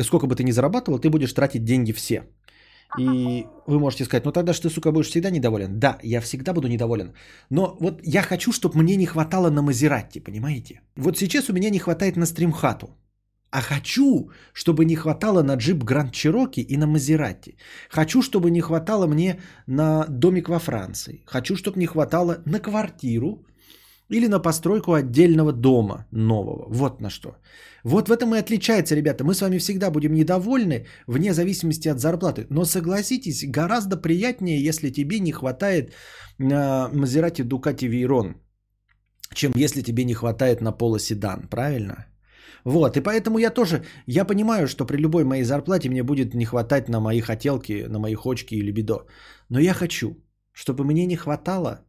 [0.00, 2.22] сколько бы ты ни зарабатывал, ты будешь тратить деньги все.
[2.98, 5.78] И вы можете сказать, ну тогда же ты, сука, будешь всегда недоволен.
[5.78, 7.12] Да, я всегда буду недоволен.
[7.50, 10.80] Но вот я хочу, чтобы мне не хватало на Мазератти, понимаете?
[10.96, 12.88] Вот сейчас у меня не хватает на стримхату.
[13.50, 17.56] А хочу, чтобы не хватало на джип Гранд Чироки и на Мазератти.
[17.88, 21.22] Хочу, чтобы не хватало мне на домик во Франции.
[21.26, 23.46] Хочу, чтобы не хватало на квартиру
[24.10, 26.66] или на постройку отдельного дома нового.
[26.68, 27.36] Вот на что.
[27.84, 29.24] Вот в этом и отличается, ребята.
[29.24, 32.46] Мы с вами всегда будем недовольны, вне зависимости от зарплаты.
[32.50, 35.92] Но согласитесь, гораздо приятнее, если тебе не хватает
[36.38, 38.36] на Мазерати Дукати Вейрон,
[39.34, 42.06] чем если тебе не хватает на Пола Седан, правильно?
[42.64, 46.46] Вот, и поэтому я тоже, я понимаю, что при любой моей зарплате мне будет не
[46.46, 49.06] хватать на мои хотелки, на мои хочки или бедо.
[49.50, 50.16] Но я хочу,
[50.52, 51.84] чтобы мне не хватало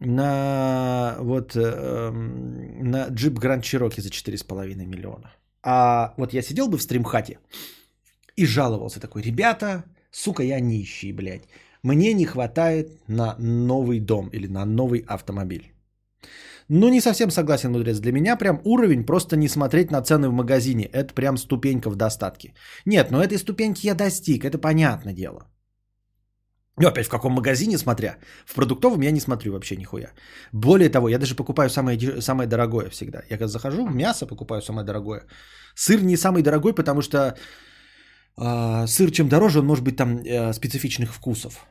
[0.00, 2.10] на вот э,
[2.82, 5.32] на джип Гранд Чироки за 4,5 миллиона.
[5.62, 7.38] А вот я сидел бы в стримхате
[8.36, 11.48] и жаловался такой, ребята, сука, я нищий, блядь.
[11.82, 15.72] Мне не хватает на новый дом или на новый автомобиль.
[16.68, 18.00] Ну, не совсем согласен, мудрец.
[18.00, 20.84] Для меня прям уровень просто не смотреть на цены в магазине.
[20.92, 22.54] Это прям ступенька в достатке.
[22.86, 25.46] Нет, но этой ступеньки я достиг, это понятное дело.
[26.78, 28.18] Ну, опять в каком магазине смотря.
[28.46, 30.12] В продуктовом я не смотрю вообще нихуя.
[30.52, 33.22] Более того, я даже покупаю самое, самое дорогое всегда.
[33.30, 35.24] Я когда захожу, мясо покупаю самое дорогое.
[35.74, 37.34] Сыр не самый дорогой, потому что
[38.38, 41.66] э, сыр чем дороже, он может быть там э, специфичных вкусов.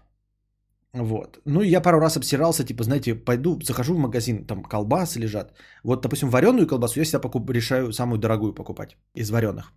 [0.94, 1.40] Вот.
[1.46, 5.54] Ну, я пару раз обсирался, типа, знаете, пойду, захожу в магазин, там колбасы лежат.
[5.84, 9.74] Вот, допустим, вареную колбасу я всегда покуп, решаю самую дорогую покупать из вареных.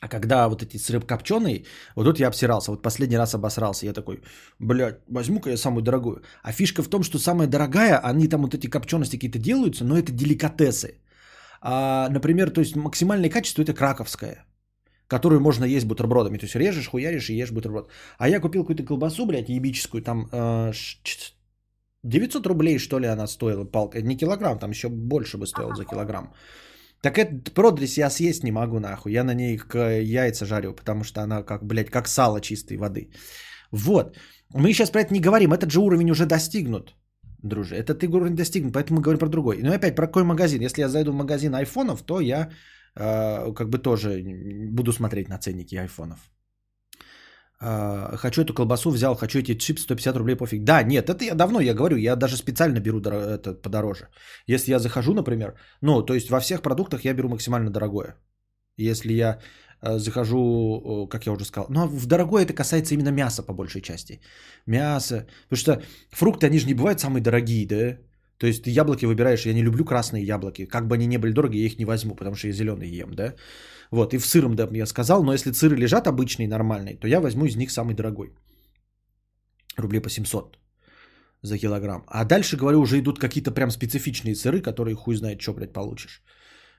[0.00, 2.70] А когда вот эти сыры копченые, вот тут я обсирался.
[2.70, 3.86] Вот последний раз обосрался.
[3.86, 4.22] Я такой,
[4.58, 6.22] блядь, возьму-ка я самую дорогую.
[6.42, 9.98] А фишка в том, что самая дорогая, они там вот эти копчености какие-то делаются, но
[9.98, 10.94] это деликатесы.
[11.60, 14.44] А, например, то есть максимальное качество это краковское
[15.10, 16.38] которую можно есть бутербродами.
[16.38, 17.90] То есть режешь, хуяришь и ешь бутерброд.
[18.18, 20.72] А я купил какую-то колбасу, блядь, ебическую, там э,
[22.04, 24.00] 900 рублей, что ли, она стоила, палка.
[24.02, 26.32] Не килограмм, там еще больше бы стоил за килограмм.
[27.02, 29.12] Так этот продресь я съесть не могу, нахуй.
[29.12, 29.58] Я на ней
[30.02, 33.10] яйца жарю, потому что она как, блядь, как сало чистой воды.
[33.72, 34.16] Вот.
[34.54, 35.52] Мы сейчас про это не говорим.
[35.52, 36.94] Этот же уровень уже достигнут,
[37.42, 37.76] друже.
[37.76, 39.60] Этот уровень достигнут, поэтому мы говорим про другой.
[39.62, 40.62] Ну и опять, про какой магазин?
[40.62, 42.50] Если я зайду в магазин айфонов, то я
[42.96, 44.22] э, как бы тоже
[44.70, 46.18] буду смотреть на ценники айфонов.
[47.62, 50.64] Uh, хочу эту колбасу взял, хочу эти чипсы 150 рублей, пофиг.
[50.64, 54.08] Да, нет, это я давно, я говорю, я даже специально беру это подороже.
[54.46, 58.16] Если я захожу, например, ну, то есть во всех продуктах я беру максимально дорогое.
[58.78, 59.40] Если я
[59.82, 63.82] uh, захожу, как я уже сказал, но в дорогое это касается именно мяса по большей
[63.82, 64.20] части.
[64.66, 67.98] Мясо, потому что фрукты, они же не бывают самые дорогие, да?
[68.38, 70.64] То есть ты яблоки выбираешь, я не люблю красные яблоки.
[70.64, 73.14] Как бы они ни были дорогие, я их не возьму, потому что я зеленые ем,
[73.14, 73.34] да?
[73.90, 77.20] Вот, и в сыром, да, я сказал, но если сыры лежат обычные, нормальные, то я
[77.20, 78.32] возьму из них самый дорогой.
[79.76, 80.58] Рублей по 700
[81.42, 82.04] за килограмм.
[82.06, 86.22] А дальше, говорю, уже идут какие-то прям специфичные сыры, которые хуй знает, что, блядь, получишь.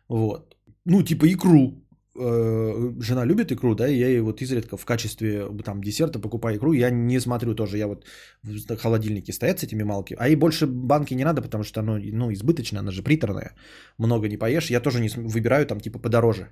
[0.07, 0.55] Вот.
[0.85, 1.83] Ну, типа икру.
[2.19, 6.57] Э, жена любит икру, да, и я ей вот изредка в качестве там десерта покупаю
[6.57, 6.73] икру.
[6.73, 8.05] Я не смотрю тоже, я вот
[8.43, 10.15] в холодильнике стоят с этими малки.
[10.19, 13.55] А ей больше банки не надо, потому что оно, ну, избыточно, она же приторная.
[13.97, 14.69] Много не поешь.
[14.69, 16.51] Я тоже не выбираю там типа подороже.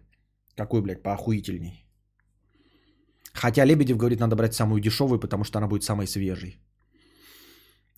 [0.59, 1.85] Какой, блядь, поохуительней.
[3.33, 6.59] Хотя Лебедев говорит, надо брать самую дешевую, потому что она будет самой свежей.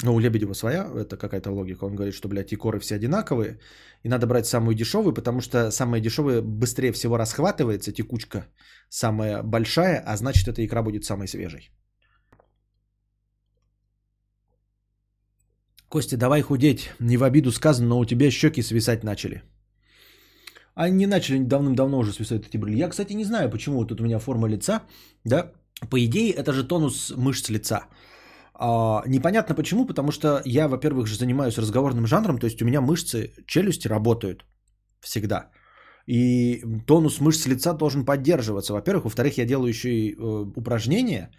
[0.03, 1.85] Ну, у Лебедева своя, это какая-то логика.
[1.85, 3.59] Он говорит, что, блядь, икоры все одинаковые,
[4.03, 8.45] и надо брать самую дешевую, потому что самая дешевая быстрее всего расхватывается, текучка
[8.89, 11.71] самая большая, а значит, эта икра будет самой свежей.
[15.89, 16.91] Костя, давай худеть.
[16.99, 19.41] Не в обиду сказано, но у тебя щеки свисать начали.
[20.75, 22.77] Они начали давным-давно уже свисать эти брыли.
[22.77, 24.81] Я, кстати, не знаю, почему тут у меня форма лица,
[25.25, 25.51] да.
[25.89, 27.87] По идее, это же тонус мышц лица.
[28.53, 32.81] А, непонятно почему, потому что я, во-первых, же занимаюсь разговорным жанром, то есть у меня
[32.81, 34.45] мышцы челюсти работают
[35.01, 35.49] всегда.
[36.07, 39.03] И тонус мышц лица должен поддерживаться, во-первых.
[39.05, 41.31] Во-вторых, я делаю еще и э, упражнения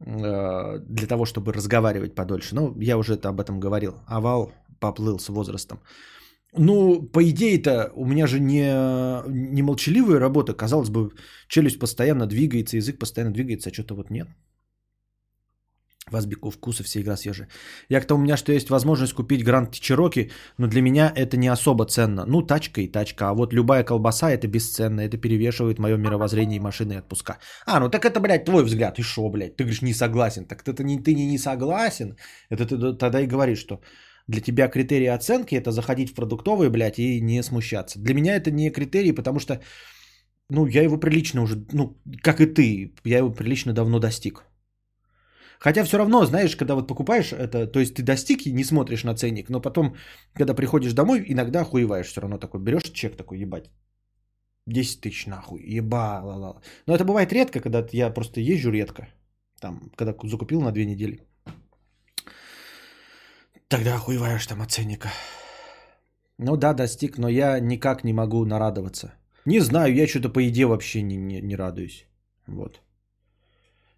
[0.00, 2.54] э, для того, чтобы разговаривать подольше.
[2.54, 3.94] Ну, я уже это об этом говорил.
[4.06, 5.80] Овал поплыл с возрастом.
[6.56, 8.72] Ну, по идее-то, у меня же не,
[9.28, 10.52] не молчаливая работа.
[10.52, 11.10] Казалось бы,
[11.48, 14.28] челюсть постоянно двигается, язык постоянно двигается, а что-то вот нет.
[16.10, 17.46] Вас Беков вкусы, все игра съежи.
[17.88, 21.52] Я к у меня что есть возможность купить Гранд Чироки, но для меня это не
[21.52, 22.24] особо ценно.
[22.26, 26.60] Ну, тачка и тачка, а вот любая колбаса это бесценно, это перевешивает мое мировоззрение и
[26.60, 27.38] машины отпуска.
[27.66, 28.98] А, ну так это, блядь, твой взгляд.
[28.98, 30.46] И шо, блядь, ты говоришь не согласен.
[30.46, 32.16] Так это не, ты не, не согласен.
[32.48, 33.80] Это ты тогда и говоришь, что
[34.28, 37.98] для тебя критерий оценки это заходить в продуктовые, блядь, и не смущаться.
[37.98, 39.60] Для меня это не критерий, потому что,
[40.50, 44.44] ну, я его прилично уже, ну, как и ты, я его прилично давно достиг.
[45.60, 49.04] Хотя все равно, знаешь, когда вот покупаешь это, то есть ты достиг и не смотришь
[49.04, 49.94] на ценник, но потом,
[50.32, 53.70] когда приходишь домой, иногда охуеваешь все равно такой, берешь чек такой, ебать,
[54.66, 59.08] 10 тысяч нахуй, еба, ла ла Но это бывает редко, когда я просто езжу редко,
[59.60, 61.29] там, когда закупил на две недели.
[63.70, 65.08] Тогда охуеваешь там от ценника.
[66.38, 69.12] Ну да, достиг, но я никак не могу нарадоваться.
[69.44, 72.06] Не знаю, я что-то по еде вообще не, не, не радуюсь.
[72.48, 72.80] Вот.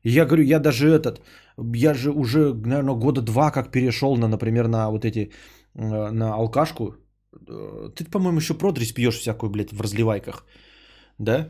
[0.05, 1.23] Я говорю, я даже этот,
[1.75, 5.31] я же уже, наверное, года два как перешел на, например, на вот эти,
[5.75, 6.97] э, на алкашку.
[7.49, 10.45] Э, ты, по-моему, еще продресь пьешь всякую, блядь, в разливайках.
[11.19, 11.49] Да?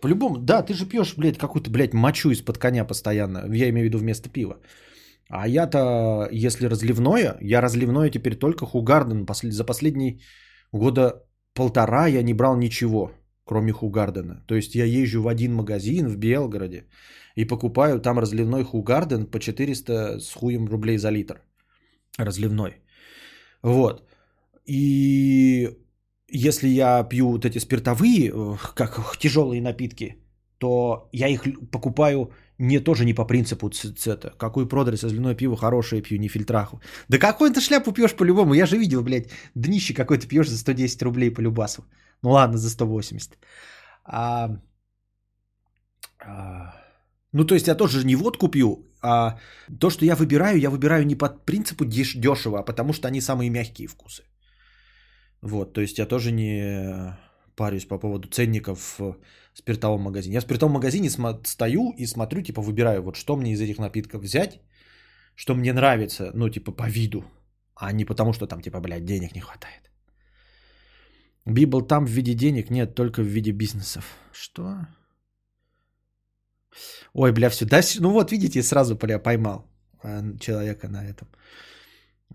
[0.00, 3.44] По-любому, да, ты же пьешь, блядь, какую-то, блядь, мочу из-под коня постоянно.
[3.52, 4.56] Я имею в виду вместо пива.
[5.28, 9.26] А я-то, если разливное, я разливное теперь только Хугарден.
[9.42, 10.20] За последние
[10.72, 11.22] года
[11.54, 13.12] полтора я не брал ничего,
[13.44, 14.44] кроме Хугардена.
[14.46, 16.84] То есть я езжу в один магазин в Белгороде
[17.36, 21.42] и покупаю там разливной Хугарден по 400 с хуем рублей за литр.
[22.18, 22.80] Разливной.
[23.62, 24.08] Вот.
[24.64, 25.78] И
[26.28, 30.16] если я пью вот эти спиртовые, э, как тяжелые напитки,
[30.58, 34.34] то я их покупаю не тоже не по принципу цвета.
[34.38, 36.80] Какой продрес разливное пиво хорошее пью, не фильтраху.
[37.08, 38.54] Да какой ты шляпу пьешь по-любому?
[38.54, 41.84] Я же видел, блядь, днище какой-то пьешь за 110 рублей по любасу.
[42.22, 43.38] Ну ладно, за 180.
[44.04, 44.50] А,
[46.20, 46.74] а,
[47.32, 49.38] Ну, то есть я тоже не водку пью, а
[49.80, 53.20] то, что я выбираю, я выбираю не по принципу деш- дешево, а потому что они
[53.20, 54.22] самые мягкие вкусы.
[55.42, 57.16] Вот, то есть я тоже не
[57.56, 59.00] парюсь по поводу ценников
[59.58, 60.34] спиртовом магазине.
[60.34, 61.10] Я в спиртовом магазине
[61.44, 64.60] стою и смотрю, типа выбираю, вот что мне из этих напитков взять,
[65.34, 67.24] что мне нравится, ну, типа по виду,
[67.74, 69.90] а не потому, что там, типа, блядь, денег не хватает.
[71.46, 74.04] Библ там в виде денег, нет, только в виде бизнесов.
[74.32, 74.86] Что?
[77.14, 77.66] Ой, бля, все.
[77.66, 79.64] Да, ну вот, видите, сразу бля, поймал
[80.02, 81.28] а, человека на этом.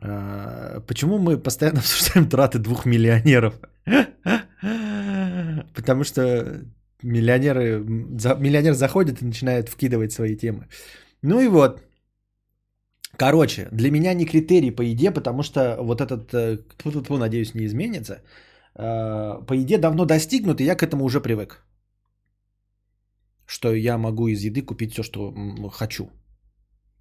[0.01, 3.53] А, Почему мы постоянно обсуждаем траты двух миллионеров?
[5.75, 6.65] Потому что
[7.03, 7.83] миллионеры,
[8.17, 10.67] за- миллионер заходит и начинает вкидывать свои темы.
[11.21, 11.81] Ну и вот.
[13.17, 17.65] Короче, для меня не критерий по еде, потому что вот этот, э, тьфу-тьфу-тьфу, надеюсь, не
[17.65, 18.21] изменится.
[18.75, 21.63] Э, По еде давно достигнут, и я к этому уже привык
[23.45, 25.33] что я могу из еды купить все, что
[25.69, 26.09] хочу.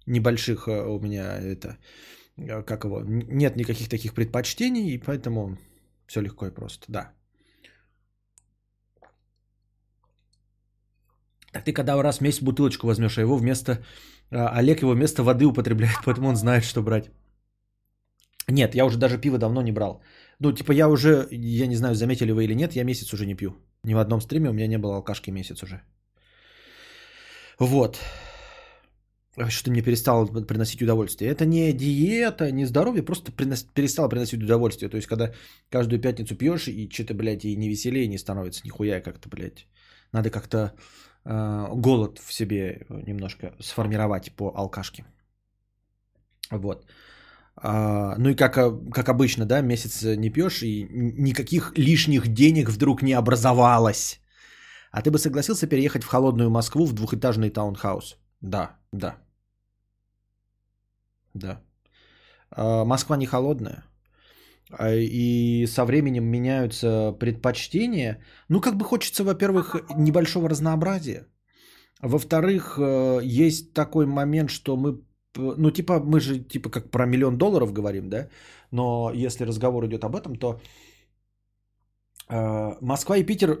[0.07, 1.77] Небольших э, у меня это,
[2.65, 5.57] как его, нет никаких таких предпочтений, и поэтому
[6.07, 7.13] все легко и просто, да.
[11.53, 13.71] Так ты когда раз в месяц бутылочку возьмешь, а его вместо,
[14.31, 17.11] а, Олег его вместо воды употребляет, поэтому он знает, что брать.
[18.49, 20.01] Нет, я уже даже пиво давно не брал.
[20.39, 23.35] Ну, типа я уже, я не знаю, заметили вы или нет, я месяц уже не
[23.35, 23.55] пью.
[23.83, 25.81] Ни в одном стриме у меня не было алкашки месяц уже.
[27.59, 27.99] Вот.
[29.37, 31.31] А Что мне перестало приносить удовольствие.
[31.31, 34.89] Это не диета, не здоровье, просто принос- перестало приносить удовольствие.
[34.89, 35.33] То есть, когда
[35.69, 39.67] каждую пятницу пьешь, и что-то, блядь, и не веселее не становится, нихуя как-то, блядь.
[40.11, 40.73] Надо как-то
[41.25, 45.05] голод в себе немножко сформировать по алкашке.
[46.51, 46.85] Вот.
[47.55, 52.69] А, ну и как, э, как обычно, да, месяц не пьешь, и никаких лишних денег
[52.69, 54.19] вдруг не образовалось.
[54.91, 58.17] А ты бы согласился переехать в холодную Москву в двухэтажный таунхаус?
[58.41, 59.15] Да, да.
[61.33, 61.61] Да.
[62.51, 63.83] А, Москва не холодная.
[64.77, 68.19] А, И со временем меняются предпочтения.
[68.49, 71.27] Ну, как бы хочется, во-первых, небольшого разнообразия.
[72.01, 74.99] Во-вторых, э, есть такой момент, что мы,
[75.37, 78.29] ну, типа, мы же, типа, как про миллион долларов говорим, да?
[78.71, 80.59] Но если разговор идет об этом, то
[82.29, 83.57] э, Москва и Питер, э,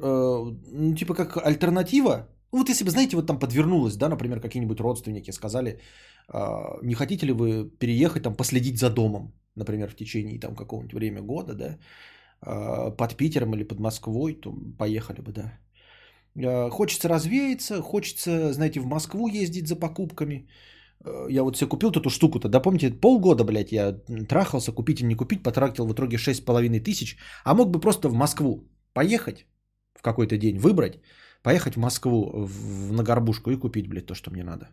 [0.71, 2.27] ну, типа, как альтернатива.
[2.51, 5.79] Ну, вот если бы, знаете, вот там подвернулось, да, например, какие-нибудь родственники сказали,
[6.33, 6.39] э,
[6.83, 11.25] не хотите ли вы переехать, там, последить за домом, например, в течение там какого-нибудь времени
[11.25, 11.77] года, да,
[12.45, 15.53] э, под Питером или под Москвой, то поехали бы, да.
[16.35, 20.47] Э, Хочется развеяться, хочется, знаете, в Москву ездить за покупками.
[21.05, 23.93] Э, Я вот себе купил эту штуку-то, да помните, полгода, блядь, я
[24.29, 28.13] трахался, купить или не купить, потратил в итоге 6,5 тысяч, а мог бы просто в
[28.13, 29.45] Москву поехать
[29.99, 30.99] в какой-то день, выбрать,
[31.43, 34.67] поехать в Москву в, на горбушку и купить, блядь, то, что мне надо.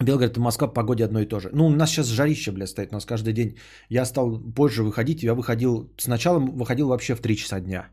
[0.00, 1.50] Белгород и Москва по погоде одно и то же.
[1.52, 3.58] Ну, у нас сейчас жарище, блядь, стоит, у нас каждый день.
[3.88, 7.88] Я стал позже выходить, я выходил, сначала выходил вообще в 3 часа дня.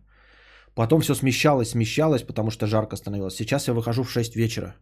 [0.76, 3.36] Потом все смещалось, смещалось, потому что жарко становилось.
[3.36, 4.76] Сейчас я выхожу в 6 вечера.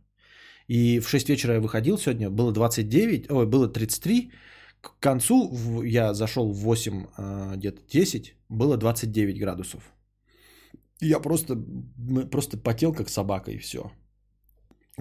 [0.67, 4.31] И в 6 вечера я выходил сегодня, было 29, ой, было 33.
[4.81, 9.93] К концу я зашел в 8, а, где-то 10, было 29 градусов.
[11.01, 11.55] Я просто,
[12.31, 13.91] просто потел, как собака, и все.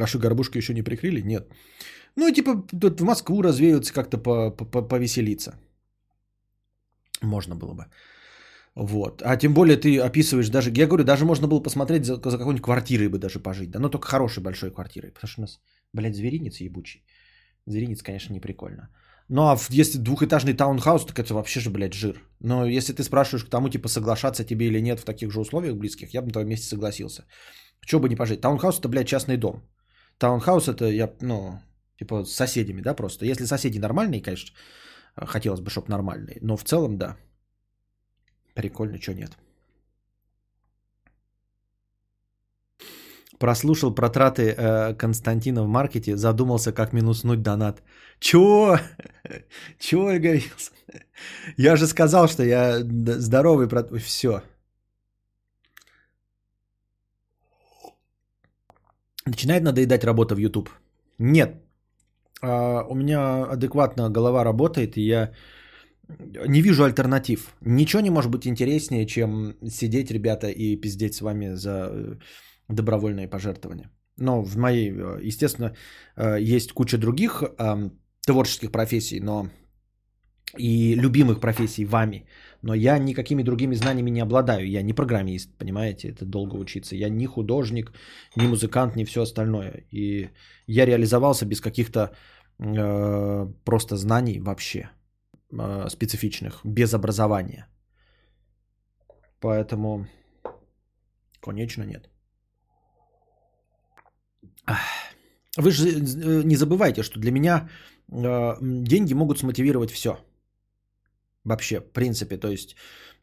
[0.06, 1.20] Что, горбушку еще не прикрыли?
[1.22, 1.48] Нет.
[2.16, 5.54] Ну, и типа, тут в Москву развеиваться как-то по- по- по- повеселиться.
[7.22, 7.86] Можно было бы.
[8.74, 9.22] Вот.
[9.22, 12.62] А тем более ты описываешь даже, я говорю, даже можно было посмотреть за, за какой-нибудь
[12.62, 13.70] квартирой бы даже пожить.
[13.70, 15.12] Да, но только хорошей большой квартирой.
[15.12, 15.60] Потому что у нас,
[15.92, 17.04] блядь, зверинец ебучий.
[17.66, 18.88] Зверинец, конечно, не прикольно.
[19.28, 22.20] Ну, а если двухэтажный таунхаус, так это вообще же, блядь, жир.
[22.40, 25.76] Но если ты спрашиваешь к тому, типа, соглашаться тебе или нет в таких же условиях
[25.76, 27.24] близких, я бы на твоем месте согласился.
[27.86, 28.40] Чего бы не пожить?
[28.40, 29.62] Таунхаус это, блядь, частный дом.
[30.18, 31.60] Таунхаус это, я, ну,
[32.02, 33.26] типа, с соседями, да, просто.
[33.26, 34.54] Если соседи нормальные, конечно,
[35.16, 36.38] хотелось бы, чтобы нормальные.
[36.42, 37.16] Но в целом, да.
[38.54, 39.30] Прикольно, что нет.
[43.38, 47.82] Прослушал про траты э, Константина в маркете, задумался, как минуснуть донат.
[48.20, 48.78] Чё?
[49.78, 50.72] Чё я говорился?
[51.56, 52.80] Я же сказал, что я
[53.18, 53.68] здоровый.
[53.68, 53.98] Про...
[53.98, 54.42] Все.
[59.26, 60.70] Начинает надоедать работа в YouTube?
[61.18, 61.61] Нет.
[62.42, 65.32] А, у меня адекватно голова работает, и я
[66.48, 67.54] не вижу альтернатив.
[67.60, 72.16] Ничего не может быть интереснее, чем сидеть, ребята, и пиздеть с вами за э,
[72.68, 73.90] добровольные пожертвования.
[74.16, 75.74] Но в моей, э, естественно,
[76.16, 77.92] э, есть куча других эм,
[78.26, 79.48] творческих профессий, но
[80.58, 82.26] и любимых профессий вами.
[82.62, 84.68] Но я никакими другими знаниями не обладаю.
[84.68, 86.96] Я не программист, понимаете, это долго учиться.
[86.96, 87.92] Я ни художник,
[88.36, 89.84] ни музыкант, ни все остальное.
[89.90, 90.30] И
[90.66, 92.12] я реализовался без каких-то
[92.58, 94.90] э, просто знаний вообще
[95.52, 97.66] э, специфичных, без образования.
[99.40, 100.06] Поэтому,
[101.40, 102.08] конечно, нет.
[105.56, 107.68] Вы же э, не забывайте, что для меня
[108.08, 110.16] э, деньги могут смотивировать все.
[111.44, 112.36] Вообще, в принципе.
[112.36, 112.76] То есть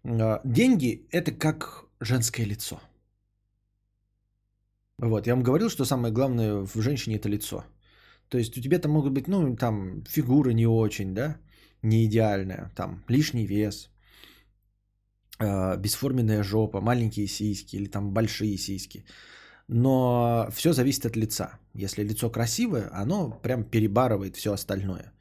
[0.04, 2.80] э, деньги это как женское лицо.
[4.98, 7.64] Вот, я вам говорил, что самое главное в женщине это лицо.
[8.30, 11.38] То есть у тебя там могут быть, ну, там, фигура не очень, да,
[11.82, 13.90] не идеальная, там, лишний вес,
[15.40, 19.06] э, бесформенная жопа, маленькие сиськи или там большие сиськи.
[19.68, 21.60] Но все зависит от лица.
[21.74, 25.14] Если лицо красивое, оно прям перебарывает все остальное.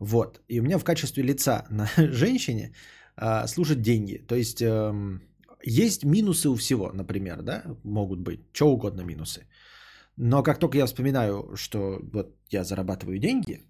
[0.00, 0.40] Вот.
[0.48, 2.72] И у меня в качестве лица на женщине
[3.16, 4.18] э, служат деньги.
[4.26, 5.18] То есть э,
[5.62, 9.46] есть минусы у всего, например, да, могут быть, что угодно минусы.
[10.16, 13.60] Но как только я вспоминаю, что вот я зарабатываю деньги,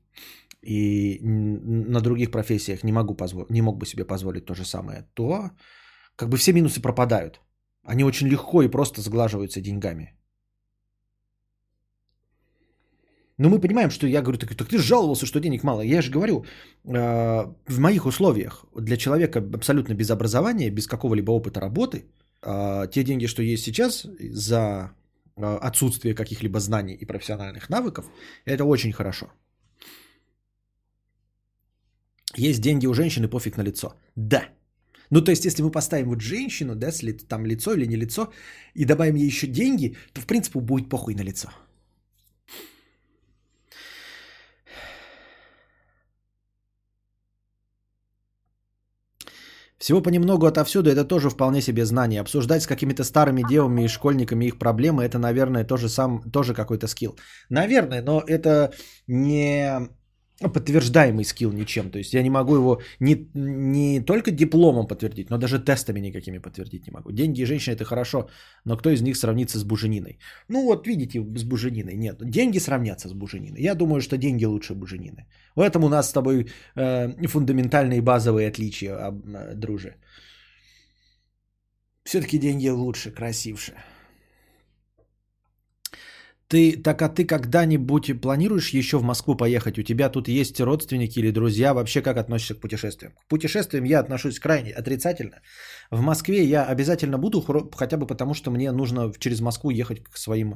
[0.62, 5.08] и на других профессиях не могу позволить, не мог бы себе позволить то же самое,
[5.14, 5.50] то
[6.16, 7.40] как бы все минусы пропадают.
[7.82, 10.19] Они очень легко и просто сглаживаются деньгами.
[13.40, 15.80] Но мы понимаем, что я говорю, так, так ты жаловался, что денег мало.
[15.80, 16.44] Я же говорю,
[16.84, 22.04] э, в моих условиях для человека абсолютно без образования, без какого-либо опыта работы,
[22.42, 24.90] э, те деньги, что есть сейчас за
[25.36, 28.04] э, отсутствие каких-либо знаний и профессиональных навыков,
[28.44, 29.26] это очень хорошо.
[32.36, 33.94] Есть деньги у женщины, пофиг на лицо.
[34.16, 34.42] Да,
[35.10, 37.96] ну, то есть, если мы поставим вот женщину, да, с ли, там лицо или не
[37.96, 38.32] лицо,
[38.74, 41.48] и добавим ей еще деньги, то, в принципе, будет похуй на лицо.
[49.80, 52.20] Всего понемногу отовсюду это тоже вполне себе знание.
[52.20, 56.86] Обсуждать с какими-то старыми девами и школьниками их проблемы, это, наверное, тоже, сам, тоже какой-то
[56.86, 57.16] скилл.
[57.48, 58.72] Наверное, но это
[59.06, 59.88] не
[60.48, 61.90] подтверждаемый скилл ничем.
[61.90, 66.38] То есть я не могу его не, не только дипломом подтвердить, но даже тестами никакими
[66.38, 67.12] подтвердить не могу.
[67.12, 68.28] Деньги и женщины это хорошо,
[68.66, 70.18] но кто из них сравнится с бужениной?
[70.48, 72.18] Ну вот видите, с бужениной нет.
[72.22, 73.62] Деньги сравнятся с бужениной.
[73.62, 75.26] Я думаю, что деньги лучше буженины.
[75.56, 76.46] В этом у нас с тобой
[76.76, 79.96] э, фундаментальные базовые отличия, э, друже.
[82.04, 83.72] Все-таки деньги лучше, красивше.
[86.50, 89.78] Ты, так а ты когда-нибудь планируешь еще в Москву поехать?
[89.78, 91.72] У тебя тут есть родственники или друзья?
[91.74, 93.12] Вообще как относишься к путешествиям?
[93.12, 95.42] К путешествиям я отношусь крайне отрицательно.
[95.92, 97.40] В Москве я обязательно буду,
[97.76, 100.54] хотя бы потому, что мне нужно через Москву ехать к своим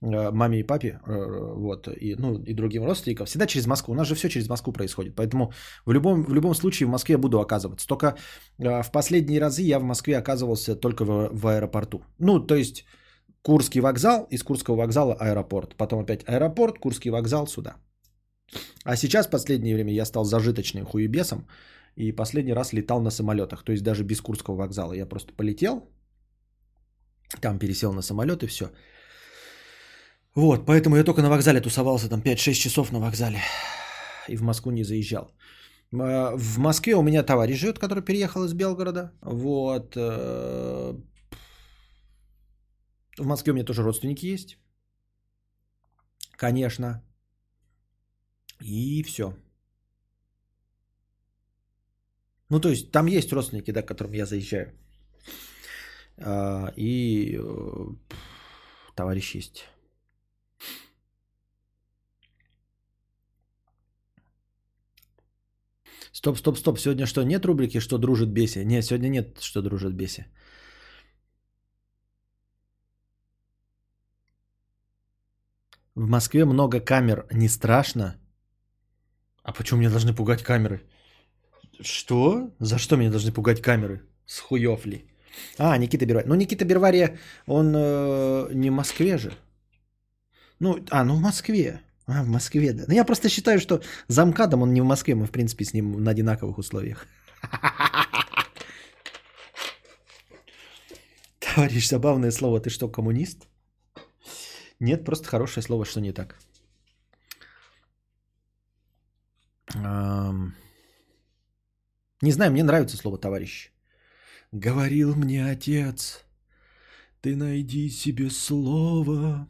[0.00, 3.26] э, маме и папе, э, вот, и, ну, и другим родственникам.
[3.26, 3.92] Всегда через Москву.
[3.92, 5.14] У нас же все через Москву происходит.
[5.16, 5.52] Поэтому
[5.84, 7.86] в любом, в любом случае в Москве я буду оказываться.
[7.86, 8.06] Только
[8.58, 12.00] э, в последние разы я в Москве оказывался только в, в аэропорту.
[12.18, 12.86] Ну, то есть
[13.46, 15.76] Курский вокзал, из Курского вокзала аэропорт.
[15.76, 17.76] Потом опять аэропорт, Курский вокзал сюда.
[18.84, 21.46] А сейчас в последнее время я стал зажиточным хуебесом
[21.94, 23.62] и последний раз летал на самолетах.
[23.62, 24.94] То есть даже без Курского вокзала.
[24.94, 25.88] Я просто полетел,
[27.40, 28.64] там пересел на самолет и все.
[30.34, 33.38] Вот, поэтому я только на вокзале тусовался, там 5-6 часов на вокзале.
[34.28, 35.30] И в Москву не заезжал.
[35.94, 39.12] А, в Москве у меня товарищ живет, который переехал из Белгорода.
[39.22, 39.96] Вот.
[43.18, 44.58] В Москве у меня тоже родственники есть.
[46.32, 47.02] Конечно.
[48.60, 49.34] И все.
[52.50, 54.72] Ну, то есть, там есть родственники, да, к которым я заезжаю.
[56.18, 57.86] А, и э,
[58.94, 59.64] товарищ есть.
[66.12, 66.78] Стоп, стоп, стоп.
[66.78, 68.64] Сегодня что, нет рубрики «Что дружит Беси»?
[68.64, 70.24] Нет, сегодня нет «Что дружит Беси».
[75.96, 78.16] В Москве много камер, не страшно?
[79.42, 80.82] А почему меня должны пугать камеры?
[81.80, 82.50] Что?
[82.60, 84.02] За что меня должны пугать камеры?
[84.26, 85.06] С хуев ли?
[85.58, 86.28] А, Никита Бервария.
[86.28, 89.32] Ну, Никита Бервария, он э, не в Москве же.
[90.60, 91.80] Ну, а, ну в Москве.
[92.06, 92.84] А, в Москве, да.
[92.88, 95.72] Ну, я просто считаю, что за МКАДом он не в Москве, мы, в принципе, с
[95.72, 97.06] ним на одинаковых условиях.
[101.40, 102.60] Товарищ, забавное слово.
[102.60, 103.46] Ты что, коммунист?
[104.78, 106.38] Нет, просто хорошее слово, что не так.
[109.74, 110.52] Не
[112.32, 113.70] знаю, мне нравится слово товарищ.
[114.52, 116.24] Говорил мне отец,
[117.20, 119.48] ты найди себе слово,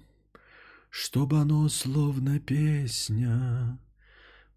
[0.90, 3.78] чтобы оно словно песня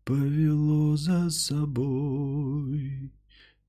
[0.05, 3.11] повело за собой.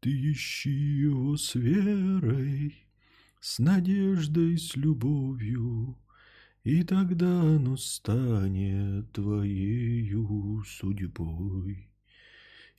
[0.01, 2.87] Ты ищи его с верой,
[3.41, 5.99] с надеждой, с любовью,
[6.65, 11.89] и тогда оно станет твоею судьбой.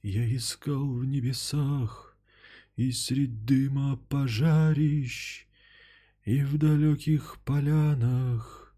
[0.03, 2.17] Я искал в небесах
[2.75, 5.45] и средь дыма пожарищ,
[6.25, 8.75] и в далеких полянах,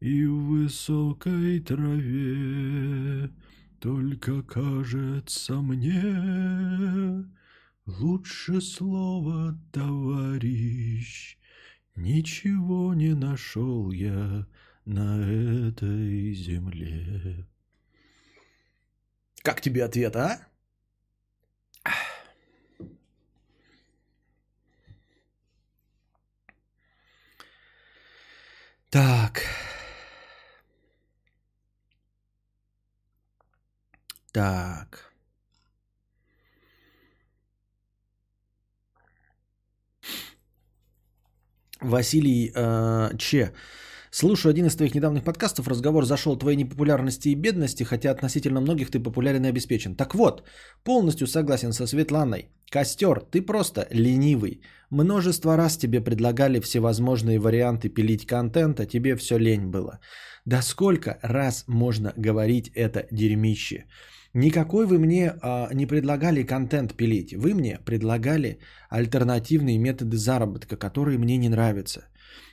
[0.00, 3.30] и в высокой траве.
[3.80, 7.24] Только кажется мне
[7.86, 11.36] лучше слово товарищ.
[11.94, 14.46] Ничего не нашел я
[14.84, 15.20] на
[15.68, 17.46] этой земле.
[19.42, 20.46] Как тебе ответ, а?
[28.90, 29.42] Так.
[34.32, 35.11] Так.
[41.84, 43.52] Василий э, Че.
[44.10, 48.60] Слушаю один из твоих недавних подкастов, разговор зашел о твоей непопулярности и бедности, хотя относительно
[48.60, 49.94] многих ты популярен и обеспечен.
[49.94, 50.42] Так вот,
[50.84, 52.50] полностью согласен со Светланой.
[52.70, 54.60] Костер, ты просто ленивый.
[54.90, 59.98] Множество раз тебе предлагали всевозможные варианты пилить контент, а тебе все лень было.
[60.44, 63.84] Да сколько раз можно говорить это дерьмище?
[64.34, 67.34] Никакой вы мне а, не предлагали контент пилить.
[67.34, 68.58] Вы мне предлагали
[68.88, 72.08] альтернативные методы заработка, которые мне не нравятся.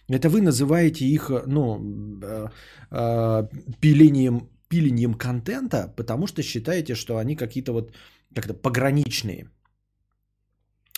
[0.10, 1.80] Это вы называете их, ну,
[2.24, 2.48] э,
[2.92, 3.48] э,
[3.80, 7.94] пилением, пилением контента, потому что считаете, что они какие-то вот
[8.36, 9.50] как-то пограничные.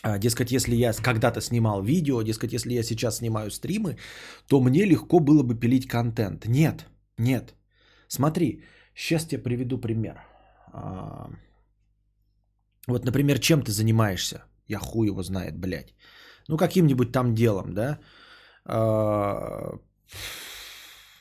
[0.04, 3.98] А, дескать, если я когда-то снимал видео, дескать, если я сейчас снимаю стримы,
[4.48, 6.48] то мне легко было бы пилить контент.
[6.48, 6.86] Нет,
[7.18, 7.54] нет.
[8.08, 8.64] Смотри,
[8.96, 10.31] сейчас тебе приведу пример.
[10.74, 11.30] А,
[12.88, 14.44] вот, например, чем ты занимаешься?
[14.68, 15.94] Я хуй его знает, блядь.
[16.48, 18.00] Ну, каким-нибудь там делом, да?
[18.66, 19.78] А,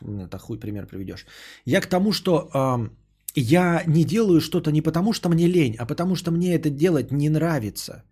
[0.02, 1.26] это хуй пример приведешь.
[1.64, 2.50] Я к тому, что
[3.34, 7.12] я не делаю что-то не потому, что мне лень, а потому что мне это делать
[7.12, 8.04] не нравится.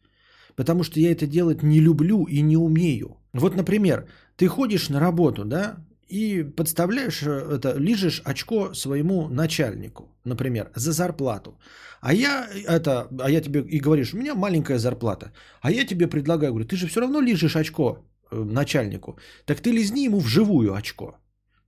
[0.56, 3.16] Потому что я это делать не люблю и не умею.
[3.32, 5.76] Вот, например, ты ходишь на работу, да,
[6.08, 11.58] и подставляешь э, это, лижешь очко своему начальнику, например, за зарплату.
[12.00, 15.32] А я, это, а я тебе и говоришь, у меня маленькая зарплата.
[15.60, 19.72] А я тебе предлагаю, говорю, ты же все равно лижешь очко Э, начальнику, так ты
[19.72, 21.16] лизни ему вживую очко.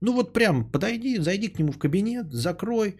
[0.01, 2.97] Ну вот прям подойди, зайди к нему в кабинет, закрой,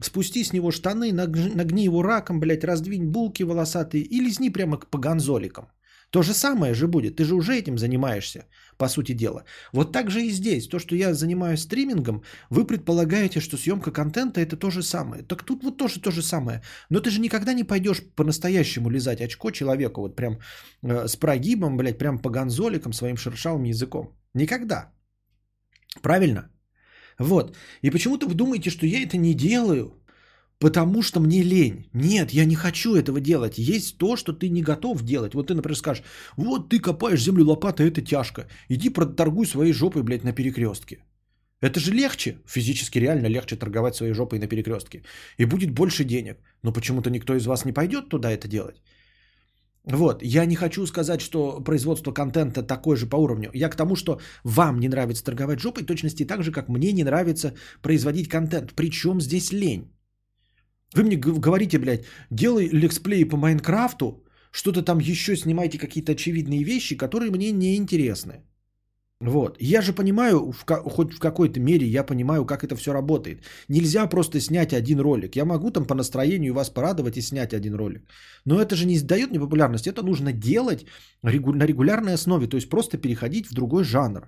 [0.00, 4.98] спусти с него штаны, нагни его раком, блядь, раздвинь булки волосатые и лизни прямо по
[4.98, 5.64] гонзоликам.
[6.10, 8.46] То же самое же будет, ты же уже этим занимаешься,
[8.80, 9.44] по сути дела.
[9.72, 14.40] Вот так же и здесь, то, что я занимаюсь стримингом, вы предполагаете, что съемка контента
[14.40, 15.22] это то же самое.
[15.22, 16.62] Так тут вот тоже то же самое.
[16.90, 20.38] Но ты же никогда не пойдешь по-настоящему лизать очко человеку, вот прям
[20.82, 24.06] э, с прогибом, блядь, прям по гонзоликам своим шершавым языком.
[24.34, 24.92] Никогда.
[26.02, 26.50] Правильно?
[27.18, 27.56] Вот.
[27.82, 29.92] И почему-то вы думаете, что я это не делаю,
[30.60, 31.88] потому что мне лень.
[31.94, 33.58] Нет, я не хочу этого делать.
[33.58, 35.34] Есть то, что ты не готов делать.
[35.34, 36.04] Вот ты, например, скажешь,
[36.36, 38.46] вот ты копаешь землю лопатой, это тяжко.
[38.68, 40.98] Иди проторгуй своей жопой, блядь, на перекрестке.
[41.62, 45.02] Это же легче, физически реально легче торговать своей жопой на перекрестке.
[45.38, 46.36] И будет больше денег.
[46.62, 48.80] Но почему-то никто из вас не пойдет туда это делать.
[49.84, 53.50] Вот, я не хочу сказать, что производство контента такое же по уровню.
[53.54, 57.02] Я к тому, что вам не нравится торговать жопой, точности так же, как мне не
[57.02, 58.74] нравится производить контент.
[58.74, 59.90] Причем здесь лень.
[60.94, 66.96] Вы мне говорите, блядь, делай лексплей по Майнкрафту, что-то там еще снимайте какие-то очевидные вещи,
[66.96, 68.42] которые мне не интересны.
[69.20, 69.56] Вот.
[69.60, 73.44] Я же понимаю, в, хоть в какой-то мере я понимаю, как это все работает.
[73.68, 75.36] Нельзя просто снять один ролик.
[75.36, 78.08] Я могу там по настроению вас порадовать и снять один ролик.
[78.46, 79.90] Но это же не дает мне популярности.
[79.90, 80.86] Это нужно делать
[81.22, 82.46] на регулярной основе.
[82.46, 84.22] То есть просто переходить в другой жанр.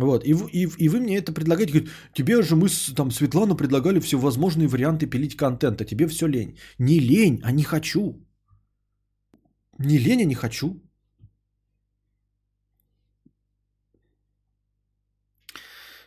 [0.00, 3.54] Вот, и, и, и вы мне это предлагаете, говорит, тебе же мы с там Светлану
[3.54, 6.56] предлагали всевозможные варианты пилить контент, а тебе все лень.
[6.78, 8.14] Не лень, а не хочу.
[9.78, 10.82] Не лень, а не хочу.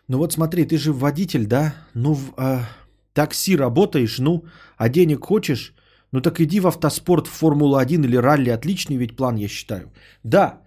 [0.07, 1.75] Ну вот смотри, ты же водитель, да?
[1.93, 2.61] Ну, в э,
[3.13, 4.43] такси работаешь, ну,
[4.77, 5.75] а денег хочешь?
[6.11, 8.49] Ну так иди в автоспорт, в Формулу-1 или ралли.
[8.49, 9.91] Отличный ведь план, я считаю.
[10.23, 10.61] Да,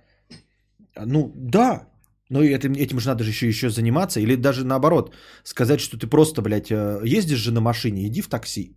[1.05, 1.89] ну да,
[2.29, 4.21] но этим, этим же надо же еще, еще заниматься.
[4.21, 5.15] Или даже наоборот,
[5.45, 8.77] сказать, что ты просто, блядь, э, ездишь же на машине, иди в такси.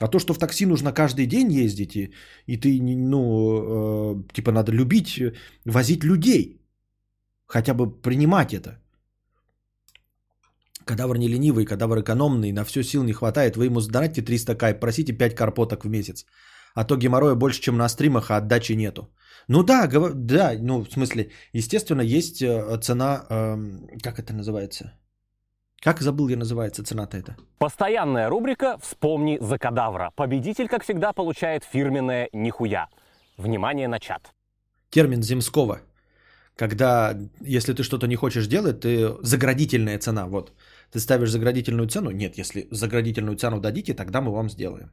[0.00, 2.12] А то, что в такси нужно каждый день ездить, и,
[2.46, 5.32] и ты, ну, э, типа, надо любить э,
[5.64, 6.60] возить людей.
[7.46, 8.78] Хотя бы принимать это.
[10.84, 14.80] Кадавр не ленивый, кадавр экономный, на все сил не хватает, вы ему сдонатьте 300 кайп,
[14.80, 16.26] просите 5 карпоток в месяц.
[16.74, 19.08] А то геморроя больше, чем на стримах, а отдачи нету.
[19.48, 24.92] Ну да, гов- да, ну в смысле, естественно, есть э, цена, эм, как это называется?
[25.82, 27.36] Как забыл я называется цена-то это?
[27.58, 30.10] Постоянная рубрика «Вспомни за кадавра».
[30.14, 32.88] Победитель, как всегда, получает фирменное «Нихуя».
[33.38, 34.34] Внимание на чат.
[34.90, 35.80] термин Земского,
[36.56, 40.52] когда, если ты что-то не хочешь делать, ты заградительная цена, вот.
[40.92, 42.10] Ты ставишь заградительную цену?
[42.10, 44.90] Нет, если заградительную цену дадите, тогда мы вам сделаем.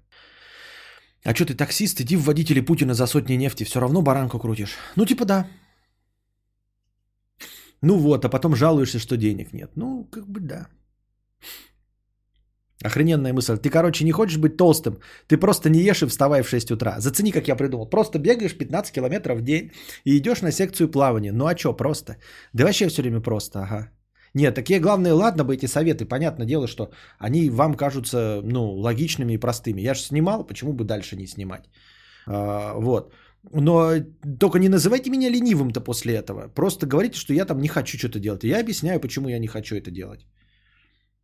[1.27, 4.77] А что ты таксист, иди в водители Путина за сотни нефти, все равно баранку крутишь.
[4.95, 5.47] Ну, типа да.
[7.81, 9.71] Ну вот, а потом жалуешься, что денег нет.
[9.75, 10.67] Ну, как бы да.
[12.81, 13.57] Охрененная мысль.
[13.57, 14.99] Ты, короче, не хочешь быть толстым.
[15.27, 16.99] Ты просто не ешь и вставай в 6 утра.
[16.99, 17.89] Зацени, как я придумал.
[17.89, 19.71] Просто бегаешь 15 километров в день
[20.05, 21.33] и идешь на секцию плавания.
[21.33, 22.15] Ну а что, просто?
[22.53, 23.91] Да вообще все время просто, ага.
[24.37, 26.05] Нет, такие главные, ладно бы эти советы.
[26.05, 29.81] Понятное дело, что они вам кажутся, ну, логичными и простыми.
[29.81, 31.63] Я же снимал, почему бы дальше не снимать?
[32.27, 33.13] А, вот.
[33.51, 33.93] Но
[34.39, 36.49] только не называйте меня ленивым-то после этого.
[36.55, 38.43] Просто говорите, что я там не хочу что-то делать.
[38.43, 40.27] И я объясняю, почему я не хочу это делать.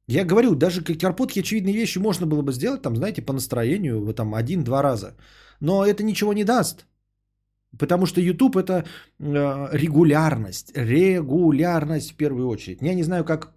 [0.07, 4.15] Я говорю, даже карпотки очевидные вещи можно было бы сделать, там, знаете, по настроению, вот
[4.15, 5.15] там один-два раза.
[5.59, 6.87] Но это ничего не даст.
[7.79, 8.83] Потому что YouTube это э,
[9.73, 10.71] регулярность.
[10.75, 12.81] Регулярность в первую очередь.
[12.81, 13.51] Я не знаю, как,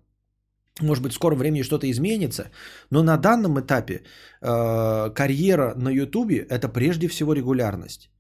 [0.81, 2.51] может быть, в скором времени что-то изменится,
[2.91, 4.03] но на данном этапе
[4.43, 8.11] э, карьера на YouTube это прежде всего регулярность.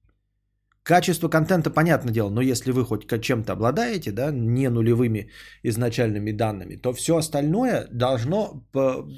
[0.82, 5.30] Качество контента, понятное дело, но если вы хоть чем-то обладаете, да, не нулевыми
[5.64, 9.08] изначальными данными, то все остальное должно по,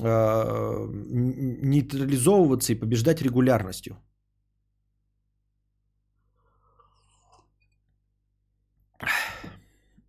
[0.00, 0.86] э,
[1.62, 3.96] нейтрализовываться и побеждать регулярностью.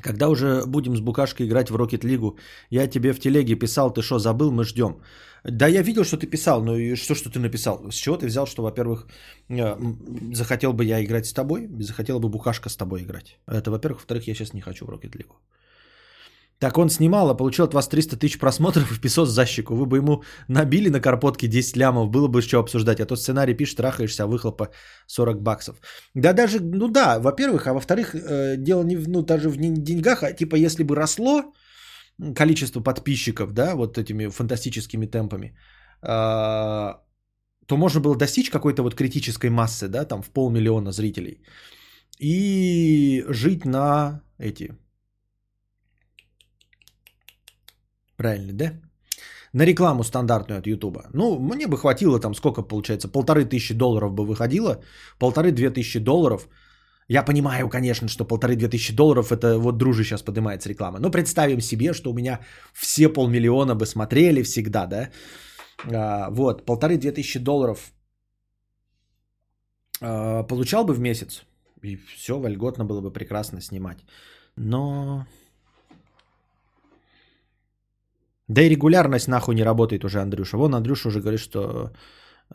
[0.01, 2.39] Когда уже будем с Букашкой играть в Rocket League?
[2.69, 5.01] Я тебе в телеге писал, ты что, забыл, мы ждем.
[5.43, 7.91] Да, я видел, что ты писал, но и что, что ты написал?
[7.91, 9.07] С чего ты взял, что, во-первых,
[9.49, 9.75] э,
[10.33, 13.39] захотел бы я играть с тобой, захотела бы Букашка с тобой играть?
[13.47, 13.99] Это, во-первых.
[13.99, 15.31] Во-вторых, я сейчас не хочу в Rocket League.
[16.59, 19.75] Так он снимал, а получил от вас 300 тысяч просмотров и писос за щеку.
[19.75, 22.99] Вы бы ему набили на карпотке 10 лямов, было бы что обсуждать.
[22.99, 24.69] А то сценарий пишешь, трахаешься, а выхлопа
[25.07, 25.75] 40 баксов.
[26.15, 30.23] Да даже, ну да, во-первых, а во-вторых, э, дело не в, ну, даже в деньгах,
[30.23, 31.53] а типа если бы росло
[32.35, 35.55] количество подписчиков, да, вот этими фантастическими темпами,
[36.01, 36.93] э,
[37.67, 41.43] то можно было достичь какой-то вот критической массы, да, там в полмиллиона зрителей.
[42.19, 44.75] И жить на эти
[48.17, 48.73] Правильно, да?
[49.53, 51.05] На рекламу стандартную от Ютуба.
[51.13, 54.83] Ну, мне бы хватило там сколько получается, полторы тысячи долларов бы выходило,
[55.19, 56.47] полторы-две тысячи долларов.
[57.07, 60.99] Я понимаю, конечно, что полторы-две тысячи долларов это вот дружи сейчас поднимается реклама.
[60.99, 62.39] Но представим себе, что у меня
[62.73, 65.09] все полмиллиона бы смотрели всегда, да?
[65.85, 67.93] А, вот, полторы-две тысячи долларов
[70.01, 71.45] а, получал бы в месяц.
[71.83, 73.99] И все, вольготно было бы прекрасно снимать.
[74.57, 75.25] Но
[78.47, 80.57] да и регулярность нахуй не работает уже, Андрюша.
[80.57, 81.91] Вон Андрюша уже говорит, что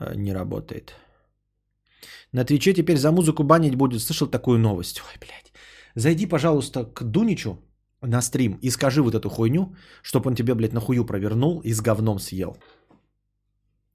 [0.00, 0.94] э, не работает.
[2.32, 4.00] На Твиче теперь за музыку банить будет.
[4.00, 5.00] Слышал такую новость?
[5.00, 5.52] Ой, блядь.
[5.94, 7.58] Зайди, пожалуйста, к Дуничу
[8.00, 11.74] на стрим и скажи вот эту хуйню, чтобы он тебе, блядь, на хую провернул и
[11.74, 12.56] с говном съел.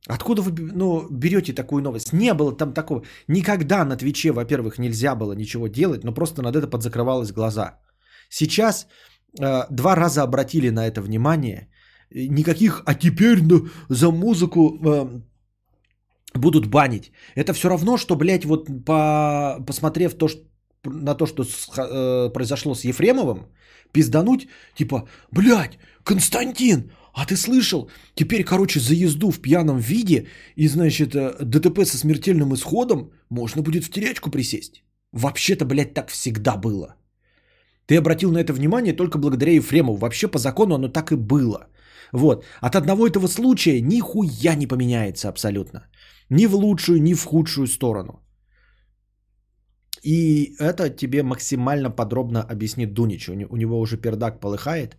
[0.08, 2.14] Откуда вы ну, берете такую новость?
[2.14, 3.04] Не было там такого.
[3.28, 7.80] Никогда на Твиче, во-первых, нельзя было ничего делать, но просто над это подзакрывалось глаза.
[8.30, 8.88] Сейчас
[9.40, 11.70] э, два раза обратили на это внимание–
[12.12, 15.22] никаких, а теперь ну, за музыку э,
[16.34, 17.12] будут банить.
[17.36, 20.42] Это все равно, что, блядь, вот по, посмотрев то, что,
[20.86, 23.48] на то, что с, э, произошло с Ефремовым,
[23.92, 27.90] пиздануть, типа, блядь, Константин, а ты слышал?
[28.16, 33.62] Теперь, короче, за езду в пьяном виде и, значит, э, ДТП со смертельным исходом можно
[33.62, 34.84] будет в терячку присесть.
[35.12, 36.96] Вообще-то, блядь, так всегда было.
[37.88, 39.98] Ты обратил на это внимание только благодаря Ефремову.
[39.98, 41.68] Вообще по закону оно так и было.
[42.14, 42.46] Вот.
[42.62, 45.88] От одного этого случая нихуя не поменяется абсолютно.
[46.30, 48.22] Ни в лучшую, ни в худшую сторону.
[50.04, 53.30] И это тебе максимально подробно объяснит Дунич.
[53.30, 54.98] У него уже пердак полыхает.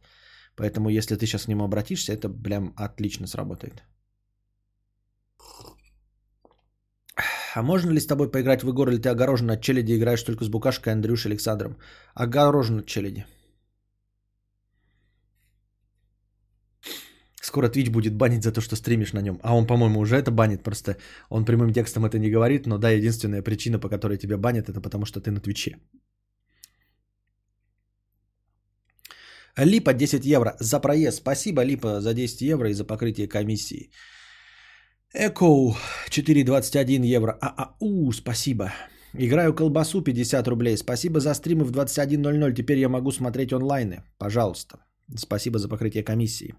[0.57, 3.83] Поэтому, если ты сейчас к нему обратишься, это, блям, отлично сработает.
[7.55, 10.45] А можно ли с тобой поиграть в игру, или ты огорожен от челяди, играешь только
[10.45, 11.77] с Букашкой, Андрюшей, Александром?
[12.15, 13.25] Огорожен от челяди.
[17.49, 19.39] Скоро Twitch будет банить за то, что стримишь на нем.
[19.43, 20.97] А он, по-моему, уже это банит, просто
[21.31, 24.83] он прямым текстом это не говорит, но да, единственная причина, по которой тебя банят, это
[24.83, 25.79] потому что ты на Твиче.
[29.57, 31.19] Липа 10 евро за проезд.
[31.19, 33.91] Спасибо, Липа, за 10 евро и за покрытие комиссии.
[35.15, 35.75] Эко
[36.11, 37.39] 4,21 евро.
[37.41, 38.73] ААУ, спасибо.
[39.15, 40.77] Играю колбасу 50 рублей.
[40.77, 42.55] Спасибо за стримы в 21.00.
[42.55, 44.03] Теперь я могу смотреть онлайны.
[44.19, 44.77] Пожалуйста.
[45.17, 46.55] Спасибо за покрытие комиссии.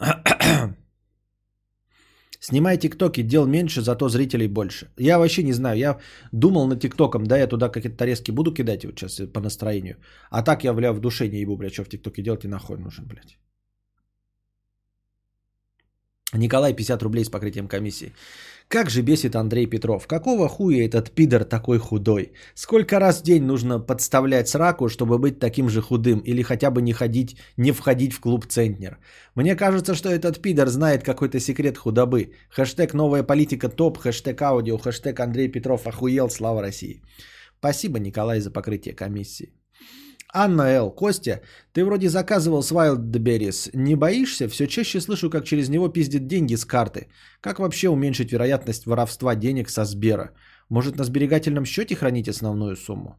[2.40, 4.86] Снимай тиктоки, дел меньше, зато зрителей больше.
[4.98, 5.98] Я вообще не знаю, я
[6.32, 9.96] думал на тиктоком, да, я туда какие-то тарезки буду кидать вот сейчас по настроению.
[10.30, 12.78] А так я, бля, в душе не ебу, бля, что в тиктоке делать и нахуй
[12.78, 13.38] нужен, блядь.
[16.32, 18.12] Николай, 50 рублей с покрытием комиссии.
[18.72, 20.06] Как же бесит Андрей Петров.
[20.06, 22.30] Какого хуя этот пидор такой худой?
[22.54, 26.20] Сколько раз в день нужно подставлять сраку, чтобы быть таким же худым?
[26.20, 28.98] Или хотя бы не ходить, не входить в клуб Центнер?
[29.34, 32.32] Мне кажется, что этот пидор знает какой-то секрет худобы.
[32.48, 37.02] Хэштег новая политика топ, хэштег аудио, хэштег Андрей Петров охуел, слава России.
[37.58, 39.52] Спасибо, Николай, за покрытие комиссии.
[40.32, 40.90] Анна Л.
[40.90, 41.40] Костя,
[41.72, 43.70] ты вроде заказывал с Wildberries.
[43.74, 44.48] Не боишься?
[44.48, 47.08] Все чаще слышу, как через него пиздят деньги с карты.
[47.40, 50.30] Как вообще уменьшить вероятность воровства денег со Сбера?
[50.68, 53.16] Может, на сберегательном счете хранить основную сумму?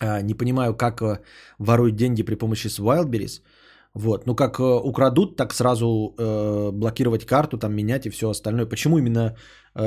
[0.00, 1.20] А, не понимаю, как э,
[1.58, 3.42] воруют деньги при помощи с Wildberries.
[3.94, 4.26] Вот.
[4.26, 8.66] Ну, как э, украдут, так сразу э, блокировать карту, там менять и все остальное.
[8.66, 9.36] Почему именно
[9.74, 9.82] э,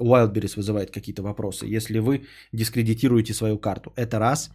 [0.00, 3.92] Wildberries вызывает какие-то вопросы, если вы дискредитируете свою карту?
[3.96, 4.50] Это раз.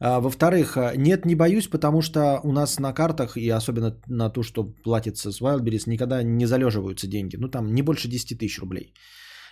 [0.00, 4.42] Во-вторых, э, нет, не боюсь, потому что у нас на картах, и особенно на то,
[4.42, 7.36] что платится с Wildberries, никогда не залеживаются деньги.
[7.36, 8.92] Ну, там не больше 10 тысяч рублей.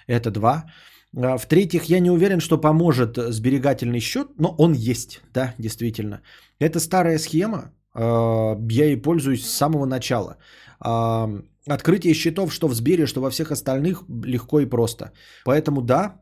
[0.06, 0.64] Это два.
[1.16, 6.20] А, в-третьих, я не уверен, что поможет сберегательный счет, но он есть, да, действительно.
[6.58, 10.36] Это старая схема, а, я ей пользуюсь с самого начала.
[11.66, 15.12] Открытие счетов, что в Сбере, что во всех остальных, легко и просто.
[15.44, 16.20] Поэтому да,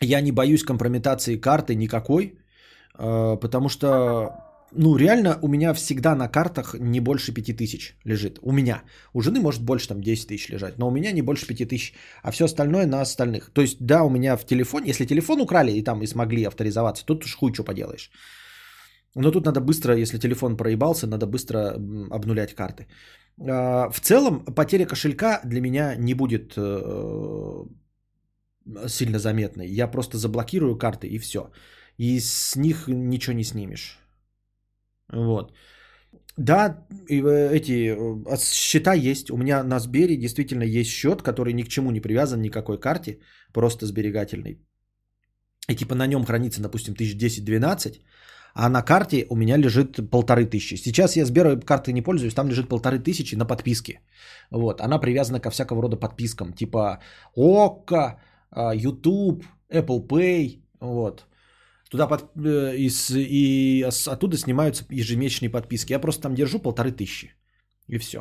[0.00, 2.38] я не боюсь компрометации карты никакой.
[3.00, 4.28] А, потому что,
[4.72, 8.38] ну, реально у меня всегда на картах не больше 5000 лежит.
[8.42, 8.82] У меня.
[9.14, 12.30] У жены может больше там 10 тысяч лежать, но у меня не больше 5000, а
[12.30, 13.50] все остальное на остальных.
[13.52, 17.04] То есть, да, у меня в телефоне, если телефон украли и там и смогли авторизоваться,
[17.04, 18.10] тут уж хуй что поделаешь.
[19.14, 21.74] Но тут надо быстро, если телефон проебался, надо быстро
[22.10, 22.86] обнулять карты.
[23.40, 27.64] А, в целом, потеря кошелька для меня не будет э,
[28.88, 29.68] сильно заметной.
[29.68, 31.50] Я просто заблокирую карты и все
[32.00, 33.98] и с них ничего не снимешь.
[35.12, 35.52] Вот.
[36.38, 39.30] Да, э, эти э, счета есть.
[39.30, 43.18] У меня на Сбере действительно есть счет, который ни к чему не привязан, никакой карте,
[43.52, 44.58] просто сберегательный.
[45.68, 48.00] И типа на нем хранится, допустим, 1010-12,
[48.54, 50.76] а на карте у меня лежит полторы тысячи.
[50.76, 54.00] Сейчас я Сбер картой не пользуюсь, там лежит полторы тысячи на подписке.
[54.50, 56.98] Вот, она привязана ко всякого рода подпискам, типа
[57.36, 58.18] ОККО,
[58.74, 61.26] YouTube, Apple Pay, вот.
[61.90, 65.92] Туда под, э, и, и оттуда снимаются ежемесячные подписки.
[65.92, 67.34] Я просто там держу полторы тысячи.
[67.88, 68.18] И все.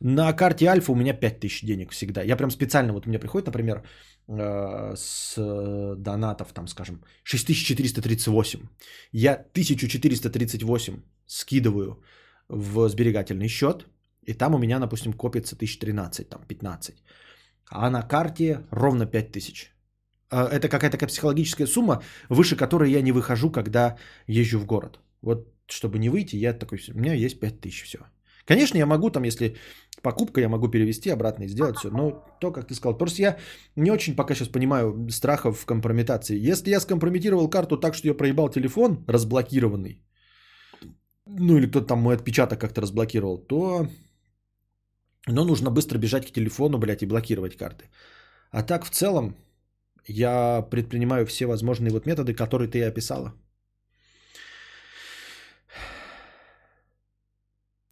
[0.00, 2.22] На карте Альфа у меня 5000 денег всегда.
[2.22, 3.82] Я прям специально, вот меня приходит, например,
[4.28, 5.34] э, с
[5.96, 8.60] донатов, там, скажем, 6438.
[9.12, 12.02] Я 1438 скидываю
[12.48, 13.86] в сберегательный счет,
[14.28, 16.94] и там у меня, допустим, копится 1013, там, 15.
[17.70, 19.72] А на карте ровно 5000.
[20.32, 25.00] А, это какая-то такая психологическая сумма, выше которой я не выхожу, когда езжу в город.
[25.22, 27.98] Вот чтобы не выйти, я такой, у меня есть 5000, все.
[28.46, 29.56] Конечно, я могу там, если
[30.02, 31.90] покупка, я могу перевести обратно и сделать все.
[31.90, 33.36] Но то, как ты сказал, просто я
[33.76, 36.50] не очень пока сейчас понимаю страхов в компрометации.
[36.50, 40.02] Если я скомпрометировал карту так, что я проебал телефон разблокированный,
[41.26, 43.86] ну или кто-то там мой отпечаток как-то разблокировал, то
[45.28, 47.84] ну, нужно быстро бежать к телефону, блядь, и блокировать карты.
[48.50, 49.36] А так в целом,
[50.06, 53.32] я предпринимаю все возможные вот методы, которые ты описала.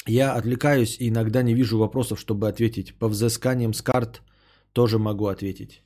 [0.06, 2.98] Я отвлекаюсь и иногда не вижу вопросов, чтобы ответить.
[2.98, 4.22] По взысканиям с карт
[4.72, 5.82] тоже могу ответить.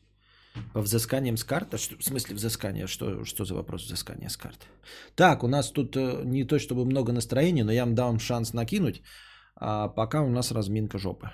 [0.73, 1.75] По взысканиям с карт?
[1.75, 2.87] А что, в смысле взыскания?
[2.87, 4.67] Что, что за вопрос взыскания с карт?
[5.17, 8.53] Так, у нас тут э, не то чтобы много настроения, но я вам дам шанс
[8.53, 9.03] накинуть.
[9.57, 11.31] А пока у нас разминка жопы.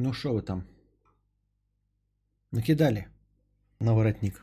[0.00, 0.64] Ну что вы там?
[2.52, 3.08] Накидали
[3.80, 4.40] на воротник.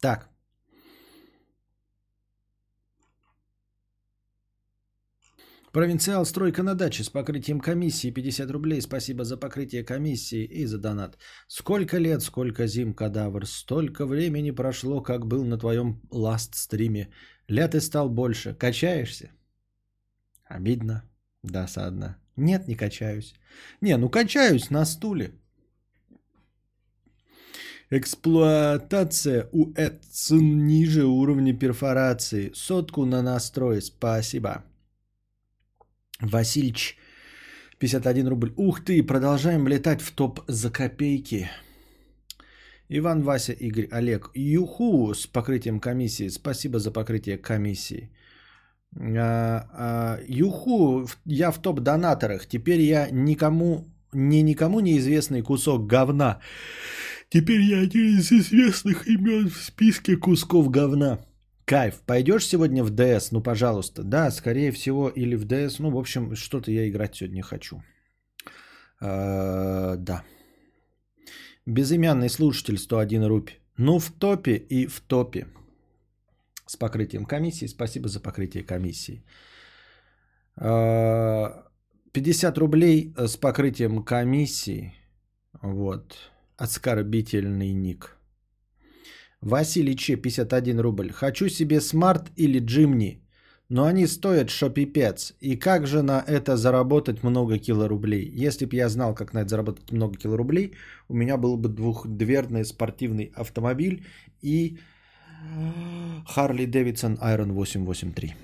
[0.00, 0.28] Так.
[5.72, 8.80] Провинциал стройка на даче с покрытием комиссии 50 рублей.
[8.82, 11.16] Спасибо за покрытие комиссии и за донат.
[11.46, 13.46] Сколько лет, сколько зим, кадавр.
[13.46, 17.08] Столько времени прошло, как был на твоем ласт-стриме.
[17.46, 18.54] Лет и стал больше.
[18.54, 19.30] Качаешься?
[20.44, 21.04] Обидно.
[21.44, 22.16] Досадно.
[22.36, 23.34] Нет, не качаюсь.
[23.80, 25.30] Не, ну качаюсь на стуле.
[27.90, 32.50] Эксплуатация у Эдсон ниже уровня перфорации.
[32.54, 33.80] Сотку на настрой.
[33.80, 34.64] Спасибо.
[36.20, 36.96] Васильич,
[37.78, 38.52] 51 рубль.
[38.56, 41.48] Ух ты, продолжаем летать в топ за копейки.
[42.88, 44.30] Иван, Вася, Игорь, Олег.
[44.34, 46.28] Юху с покрытием комиссии.
[46.28, 48.10] Спасибо за покрытие комиссии.
[48.96, 52.46] А, а, юху, я в топ-донаторах.
[52.46, 56.40] Теперь я никому, не никому неизвестный кусок говна.
[57.28, 61.18] Теперь я один из известных имен в списке кусков говна.
[61.64, 62.00] Кайф.
[62.06, 63.32] Пойдешь сегодня в ДС?
[63.32, 64.02] Ну, пожалуйста.
[64.02, 65.78] Да, скорее всего, или в ДС.
[65.78, 67.82] Ну, в общем, что-то я играть сегодня хочу.
[69.00, 70.24] А, да.
[71.66, 73.60] Безымянный слушатель 101 рупий.
[73.76, 75.46] Ну, в топе и в топе.
[76.66, 77.66] С покрытием комиссии.
[77.66, 79.24] Спасибо за покрытие комиссии.
[80.56, 84.94] 50 рублей с покрытием комиссии.
[85.62, 86.16] Вот.
[86.56, 88.16] Оскорбительный ник.
[89.42, 91.10] Василий Че, 51 рубль.
[91.12, 93.22] Хочу себе смарт или джимни,
[93.68, 95.34] но они стоят шопипец.
[95.40, 98.30] И как же на это заработать много килорублей?
[98.46, 100.72] Если бы я знал, как на это заработать много килорублей,
[101.08, 104.04] у меня был бы двухдверный спортивный автомобиль
[104.42, 104.78] и
[106.26, 108.34] Харли Дэвидсон Iron 883.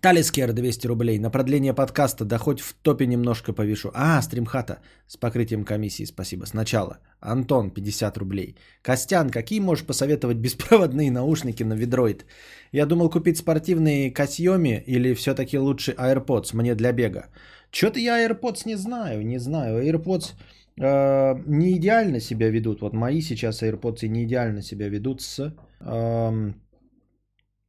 [0.00, 1.18] Талискер 200 рублей.
[1.18, 3.90] На продление подкаста, да хоть в топе немножко повешу.
[3.94, 6.46] А, стримхата с покрытием комиссии, спасибо.
[6.46, 6.98] Сначала.
[7.20, 8.56] Антон, 50 рублей.
[8.82, 12.26] Костян, какие можешь посоветовать беспроводные наушники на Видроид?
[12.70, 17.28] Я думал купить спортивные Касьоми или все-таки лучше AirPods мне для бега.
[17.70, 19.82] Что-то я AirPods не знаю, не знаю.
[19.82, 20.34] AirPods
[20.78, 22.82] э, не идеально себя ведут.
[22.82, 25.54] Вот мои сейчас AirPods не идеально себя ведут с...
[25.80, 26.52] Э,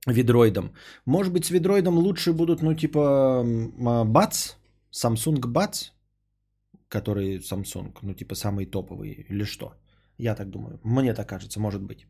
[0.08, 0.74] видроидом.
[1.06, 3.43] Может быть, с видроидом лучше будут, ну, типа,
[4.06, 4.56] Buds,
[4.91, 5.91] Samsung Buds,
[6.88, 9.74] который Samsung, ну, типа, самые топовые, или что?
[10.18, 10.80] Я так думаю.
[10.84, 12.08] Мне так кажется, может быть.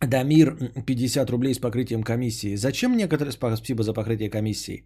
[0.00, 0.56] Дамир,
[0.86, 2.56] 50 рублей с покрытием комиссии.
[2.56, 3.32] Зачем некоторые...
[3.32, 4.84] Спасибо за покрытие комиссии.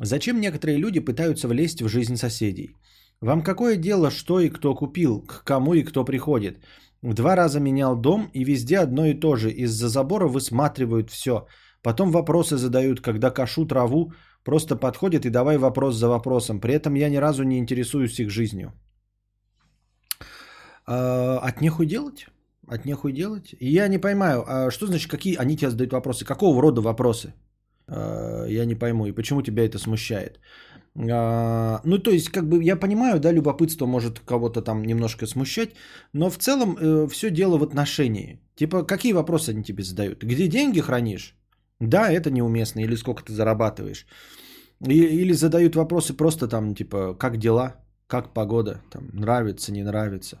[0.00, 2.76] Зачем некоторые люди пытаются влезть в жизнь соседей?
[3.20, 6.58] Вам какое дело, что и кто купил, к кому и кто приходит?
[7.02, 9.50] Два раза менял дом, и везде одно и то же.
[9.50, 11.46] Из-за забора высматривают все.
[11.82, 14.12] Потом вопросы задают, когда кашу траву,
[14.44, 16.60] просто подходят и давай вопрос за вопросом.
[16.60, 18.72] При этом я ни разу не интересуюсь их жизнью.
[20.86, 22.26] А, от нехуй делать?
[22.66, 23.54] От нехуй делать?
[23.60, 26.24] Я не поймаю, а что значит, какие они тебе задают вопросы?
[26.24, 27.32] Какого рода вопросы?
[27.86, 29.06] А, я не пойму.
[29.06, 30.40] И почему тебя это смущает?
[31.10, 35.70] А, ну, то есть, как бы я понимаю, да, любопытство может кого-то там немножко смущать,
[36.12, 38.40] но в целом э, все дело в отношении.
[38.56, 40.24] Типа, какие вопросы они тебе задают?
[40.24, 41.36] Где деньги хранишь?
[41.80, 42.80] Да, это неуместно.
[42.80, 44.06] Или сколько ты зарабатываешь?
[44.88, 47.76] И, или задают вопросы просто там, типа, как дела?
[48.08, 48.80] Как погода?
[48.90, 50.38] Там, нравится, не нравится?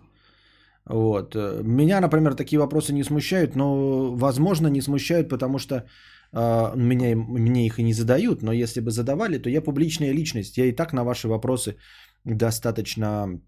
[0.86, 1.34] Вот.
[1.62, 5.84] Меня, например, такие вопросы не смущают, но, возможно, не смущают, потому что
[6.32, 10.58] меня, мне их и не задают, но если бы задавали, то я публичная личность.
[10.58, 11.76] Я и так на ваши вопросы
[12.24, 13.40] достаточно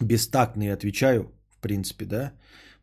[0.00, 2.32] бестактные отвечаю, в принципе, да,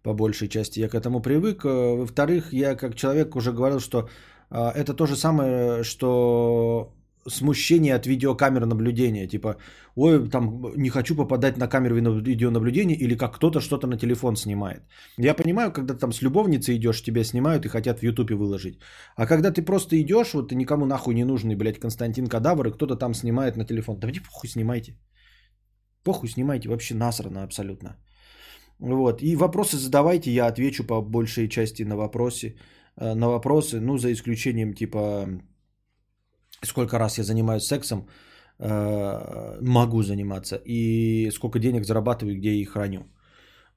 [0.03, 0.79] по большей части.
[0.79, 1.65] Я к этому привык.
[1.65, 4.09] А, во-вторых, я как человек уже говорил, что
[4.49, 6.93] а, это то же самое, что
[7.27, 9.27] смущение от видеокамер наблюдения.
[9.27, 9.55] Типа,
[9.95, 14.81] ой, там не хочу попадать на камеру видеонаблюдения или как кто-то что-то на телефон снимает.
[15.17, 18.79] Я понимаю, когда там с любовницей идешь, тебя снимают и хотят в Ютубе выложить.
[19.15, 22.71] А когда ты просто идешь, вот ты никому нахуй не нужный, блядь, Константин Кадавр, и
[22.71, 23.99] кто-то там снимает на телефон.
[23.99, 24.97] Да мне похуй снимайте.
[26.03, 27.97] Похуй снимайте, вообще насрано абсолютно.
[28.79, 29.21] Вот.
[29.21, 32.55] И вопросы задавайте, я отвечу по большей части на вопросы.
[32.99, 35.27] Э, на вопросы, ну, за исключением типа
[36.63, 38.07] сколько раз я занимаюсь сексом,
[38.59, 43.05] э, могу заниматься, и сколько денег зарабатываю, где их храню.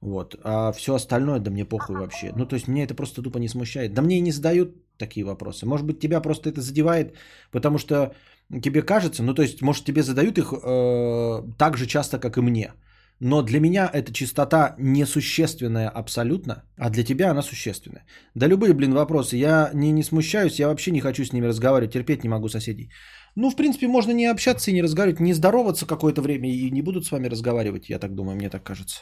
[0.01, 0.35] Вот.
[0.43, 2.33] А все остальное, да мне похуй вообще.
[2.35, 3.93] Ну, то есть, меня это просто тупо не смущает.
[3.93, 5.65] Да мне и не задают такие вопросы.
[5.65, 7.15] Может быть, тебя просто это задевает,
[7.51, 8.13] потому что
[8.61, 12.41] тебе кажется, ну, то есть, может, тебе задают их э, так же часто, как и
[12.41, 12.73] мне.
[13.19, 18.05] Но для меня эта частота несущественная абсолютно, а для тебя она существенная.
[18.35, 19.37] Да любые, блин, вопросы.
[19.37, 22.89] Я не, не смущаюсь, я вообще не хочу с ними разговаривать, терпеть не могу соседей.
[23.35, 26.81] Ну, в принципе, можно не общаться и не разговаривать, не здороваться какое-то время и не
[26.81, 29.01] будут с вами разговаривать, я так думаю, мне так кажется.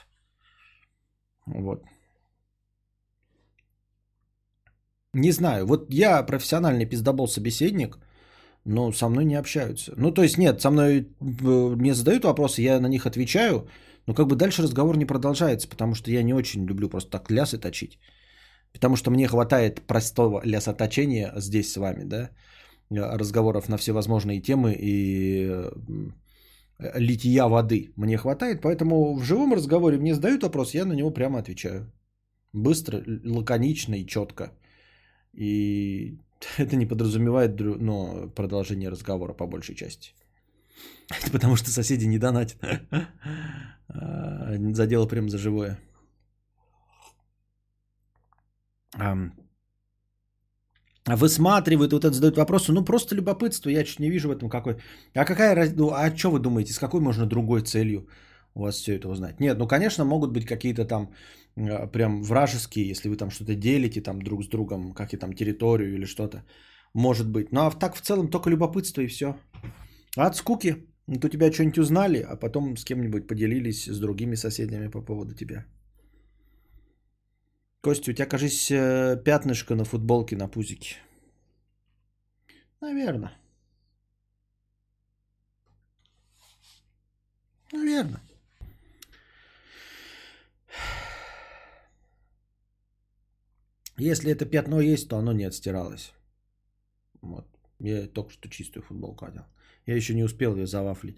[1.45, 1.83] Вот.
[5.13, 7.97] Не знаю, вот я профессиональный пиздобол собеседник,
[8.63, 9.93] но со мной не общаются.
[9.97, 11.05] Ну, то есть, нет, со мной э,
[11.75, 13.67] мне задают вопросы, я на них отвечаю,
[14.11, 17.31] но как бы дальше разговор не продолжается, потому что я не очень люблю просто так
[17.31, 17.97] лясы точить.
[18.73, 22.29] Потому что мне хватает простого лясоточения здесь с вами, да,
[22.89, 25.47] разговоров на всевозможные темы и
[26.79, 31.11] э, лития воды мне хватает, поэтому в живом разговоре мне задают вопрос, я на него
[31.11, 31.89] прямо отвечаю.
[32.53, 34.51] Быстро, лаконично и четко.
[35.31, 36.17] И
[36.57, 40.11] это не подразумевает ну, продолжение разговора по большей части.
[41.21, 42.57] Это потому что соседи не донатят.
[43.87, 45.77] А, задело прям за живое.
[51.05, 52.71] Высматривают, вот это задают вопросы.
[52.71, 54.75] Ну, просто любопытство, я чуть не вижу в этом какой.
[55.15, 58.07] А какая, ну, а что вы думаете, с какой можно другой целью
[58.53, 59.39] у вас все это узнать?
[59.39, 61.11] Нет, ну, конечно, могут быть какие-то там
[61.57, 65.33] а, прям вражеские, если вы там что-то делите там друг с другом, как и там
[65.33, 66.43] территорию или что-то.
[66.93, 67.51] Может быть.
[67.51, 69.35] Ну, а так в целом только любопытство и все.
[70.15, 70.90] от скуки.
[71.11, 75.35] Вот у тебя что-нибудь узнали, а потом с кем-нибудь поделились с другими соседями по поводу
[75.35, 75.65] тебя.
[77.81, 80.95] Костя, у тебя, кажись, э, пятнышко на футболке на пузике.
[82.81, 83.33] Наверное.
[87.73, 88.21] Наверное.
[93.97, 96.13] Если это пятно есть, то оно не отстиралось.
[97.21, 97.45] Вот.
[97.79, 99.43] Я только что чистую футболку одел.
[99.87, 101.17] Я еще не успел ее завафлить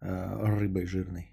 [0.00, 1.32] э, рыбой жирной.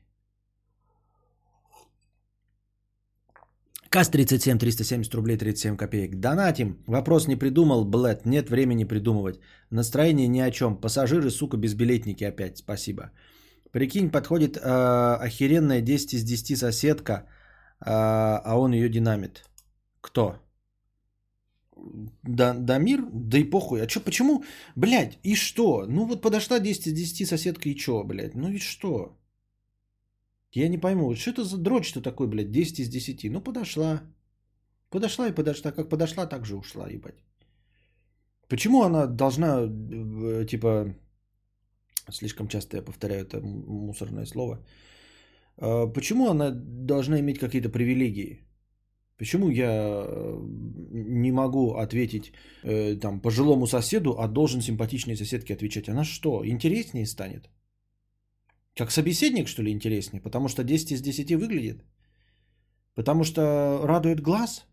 [3.90, 6.20] КАС 37, 370 рублей 37 копеек.
[6.20, 6.78] Донатим.
[6.88, 8.26] Вопрос не придумал, блэд.
[8.26, 9.40] Нет времени придумывать.
[9.72, 10.78] Настроение ни о чем.
[10.78, 12.58] Пассажиры, сука, безбилетники опять.
[12.58, 13.12] Спасибо.
[13.72, 19.44] Прикинь, подходит э, охеренная 10 из 10 соседка, э, а он ее динамит.
[20.02, 20.36] Кто?
[22.24, 23.06] Да, Дамир?
[23.14, 23.82] Да и похуй.
[23.82, 24.44] А чё, почему?
[24.76, 25.86] Блядь, и что?
[25.88, 28.36] Ну вот подошла 10 из 10 соседка и чё, блядь?
[28.36, 29.18] Ну и что?
[30.52, 33.32] Я не пойму, что это за дрочь-то такой, блядь, 10 из 10?
[33.32, 34.02] Ну подошла.
[34.90, 35.72] Подошла и подошла.
[35.72, 37.24] Как подошла, так же ушла, ебать.
[38.48, 40.96] Почему она должна, э, типа,
[42.12, 44.66] слишком часто я повторяю это мусорное слово,
[45.58, 48.40] а почему она должна иметь какие-то привилегии?
[49.20, 50.08] Почему я
[50.92, 52.32] не могу ответить
[52.64, 55.90] э, там пожилому соседу, а должен симпатичной соседке отвечать?
[55.90, 57.50] Она что, интереснее станет?
[58.76, 60.22] Как собеседник, что ли, интереснее?
[60.22, 61.84] Потому что 10 из 10 выглядит?
[62.96, 63.42] Потому что
[63.84, 64.66] радует глаз?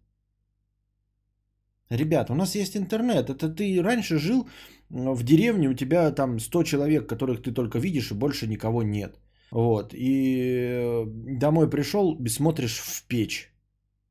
[1.90, 3.30] Ребят, у нас есть интернет.
[3.30, 4.48] Это ты раньше жил
[4.90, 9.18] в деревне, у тебя там 100 человек, которых ты только видишь, и больше никого нет.
[9.50, 9.92] Вот.
[9.92, 11.04] И э,
[11.40, 13.55] домой пришел, смотришь в печь.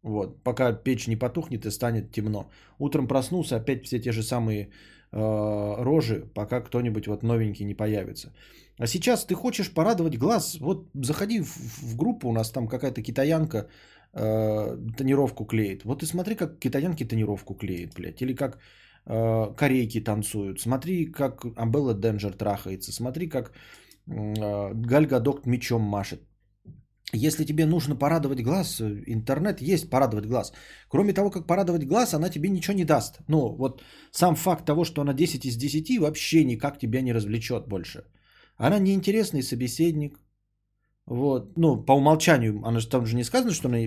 [0.06, 2.52] Вот, пока печь не потухнет и станет темно.
[2.80, 4.70] Утром проснулся, опять все те же самые
[5.12, 8.32] э, рожи, пока кто-нибудь вот новенький не появится.
[8.78, 13.02] А сейчас ты хочешь порадовать глаз, вот заходи в, в группу, у нас там какая-то
[13.02, 13.68] китаянка
[14.14, 15.84] э, тонировку клеит.
[15.86, 18.22] Вот и смотри, как китаянки тонировку клеит, блядь.
[18.22, 18.60] Или как
[19.08, 20.60] э, корейки танцуют.
[20.60, 22.92] Смотри, как Амбелла Денджер трахается.
[22.92, 23.54] Смотри, как
[24.08, 26.22] э, Гальгадок мечом машет.
[27.16, 30.54] Если тебе нужно порадовать глаз, интернет есть порадовать глаз.
[30.90, 33.20] Кроме того, как порадовать глаз, она тебе ничего не даст.
[33.28, 37.68] Ну, вот сам факт того, что она 10 из 10, вообще никак тебя не развлечет
[37.68, 38.04] больше.
[38.58, 40.20] Она неинтересный собеседник.
[41.08, 43.78] Вот, ну, по умолчанию, она же там же не сказано, что она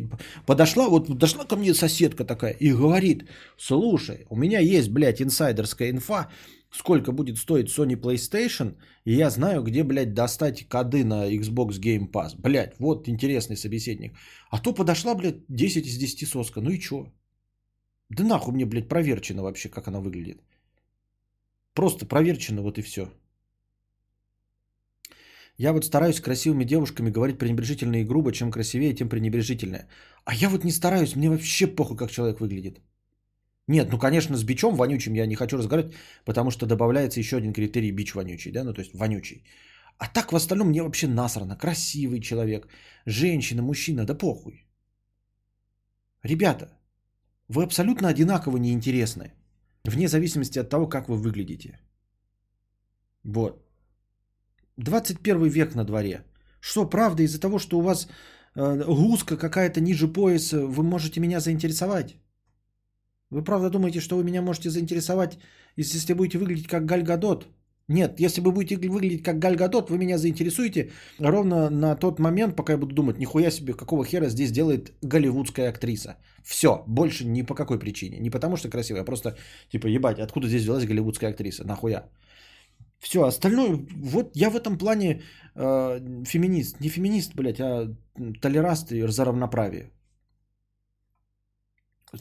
[0.46, 3.24] подошла, вот подошла ко мне соседка такая и говорит,
[3.56, 6.28] слушай, у меня есть, блядь, инсайдерская инфа,
[6.70, 12.10] сколько будет стоить Sony PlayStation, и я знаю, где, блядь, достать коды на Xbox Game
[12.10, 12.34] Pass.
[12.38, 14.12] Блядь, вот интересный собеседник.
[14.50, 16.60] А то подошла, блядь, 10 из 10 соска.
[16.60, 17.06] Ну и чё?
[18.10, 20.42] Да нахуй мне, блядь, проверчено вообще, как она выглядит.
[21.74, 23.08] Просто проверчено, вот и все.
[25.58, 29.88] Я вот стараюсь с красивыми девушками говорить пренебрежительно и грубо, чем красивее, тем пренебрежительнее.
[30.24, 32.80] А я вот не стараюсь, мне вообще похуй, как человек выглядит.
[33.68, 37.52] Нет, ну, конечно, с бичом вонючим я не хочу разговаривать, потому что добавляется еще один
[37.52, 39.44] критерий бич вонючий, да, ну, то есть вонючий.
[39.98, 41.56] А так в остальном мне вообще насрано.
[41.56, 42.66] Красивый человек,
[43.06, 44.66] женщина, мужчина, да похуй.
[46.22, 46.68] Ребята,
[47.48, 49.32] вы абсолютно одинаково неинтересны,
[49.84, 51.78] вне зависимости от того, как вы выглядите.
[53.24, 53.62] Вот.
[54.78, 56.24] 21 век на дворе.
[56.60, 58.08] Что, правда, из-за того, что у вас
[58.54, 62.16] э, гуска какая-то ниже пояса, вы можете меня заинтересовать?
[63.30, 65.38] Вы правда думаете, что вы меня можете заинтересовать,
[65.76, 67.46] если будете выглядеть как Галь Гадот?
[67.88, 72.56] Нет, если вы будете выглядеть как Галь Гадот, вы меня заинтересуете ровно на тот момент,
[72.56, 76.16] пока я буду думать, нихуя себе, какого хера здесь делает голливудская актриса.
[76.44, 78.18] Все, больше ни по какой причине.
[78.18, 79.36] Не потому что красивая, а просто
[79.70, 82.10] типа, ебать, откуда здесь взялась голливудская актриса, нахуя?
[82.98, 85.22] Все, остальное, вот я в этом плане
[85.54, 86.80] э, феминист.
[86.80, 87.94] Не феминист, блядь, а
[88.40, 89.92] толераст за равноправие.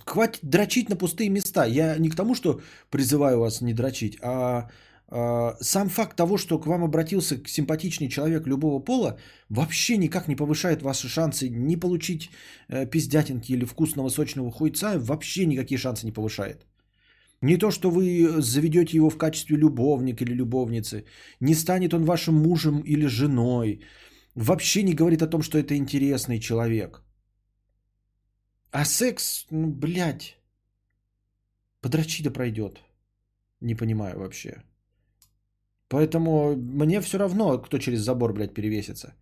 [0.06, 1.66] Хватит дрочить на пустые места.
[1.66, 4.70] Я не к тому, что призываю вас не дрочить, а
[5.10, 9.18] а, сам факт того, что к вам обратился симпатичный человек любого пола,
[9.50, 12.30] вообще никак не повышает ваши шансы не получить
[12.68, 16.66] э, пиздятинки или вкусного сочного хуйца, вообще никакие шансы не повышает.
[17.42, 21.06] Не то, что вы заведете его в качестве любовника или любовницы,
[21.40, 23.80] не станет он вашим мужем или женой,
[24.36, 27.02] вообще не говорит о том, что это интересный человек.
[28.72, 30.38] А секс, ну, блядь,
[31.82, 32.82] подрочи да пройдет.
[33.62, 34.64] Не понимаю вообще.
[35.90, 39.14] Поэтому мне все равно, кто через забор, блядь, перевесится.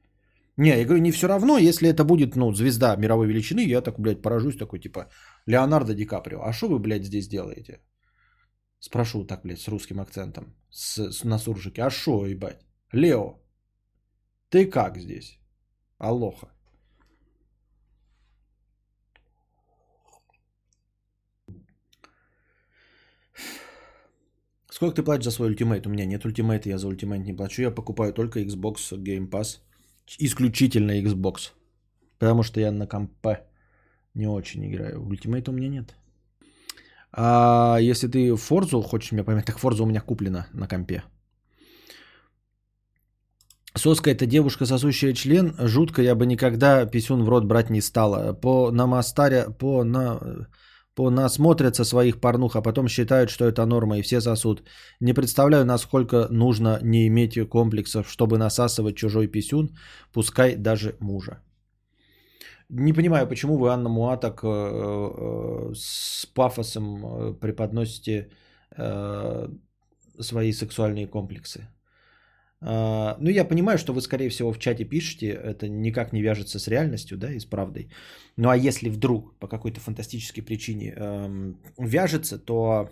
[0.58, 4.00] Не, я говорю, не все равно, если это будет, ну, звезда мировой величины, я так,
[4.00, 5.10] блядь, поражусь такой, типа,
[5.48, 6.42] Леонардо Ди Каприо.
[6.42, 7.82] А что вы, блядь, здесь делаете?
[8.80, 11.84] Спрошу так, блядь, с русским акцентом, с, с, на суржике.
[11.84, 12.66] А что, ебать?
[12.94, 13.40] Лео,
[14.50, 15.40] ты как здесь?
[15.98, 16.55] Алоха.
[24.76, 25.88] Сколько ты платишь за свой ультимейт?
[25.88, 27.62] У меня нет ультимейта, я за ультимейт не плачу.
[27.62, 29.60] Я покупаю только Xbox Game Pass.
[30.20, 31.54] Исключительно Xbox.
[32.20, 33.38] Потому что я на компе
[34.16, 35.02] не очень играю.
[35.08, 35.96] Ультимейта у меня нет.
[37.14, 41.04] А если ты Форзу хочешь меня поймать, так Форза у меня куплена на компе.
[43.76, 45.56] Соска это девушка, сосущая член.
[45.58, 48.34] Жутко, я бы никогда писюн в рот брать не стала.
[48.34, 50.20] По намастаре, по на
[50.96, 54.64] понасмотрятся своих порнух, а потом считают, что это норма, и все сосут.
[55.02, 59.70] Не представляю, насколько нужно не иметь комплексов, чтобы насасывать чужой писюн,
[60.14, 61.42] пускай даже мужа.
[62.70, 68.30] Не понимаю, почему вы, Анна Муа, так э, э, с пафосом э, преподносите
[68.78, 69.50] э,
[70.20, 71.68] свои сексуальные комплексы.
[72.68, 76.60] А, ну, я понимаю, что вы, скорее всего, в чате пишете, это никак не вяжется
[76.60, 77.90] с реальностью, да, и с правдой.
[78.38, 82.90] Ну, а если вдруг по какой-то фантастической причине эм, вяжется, то,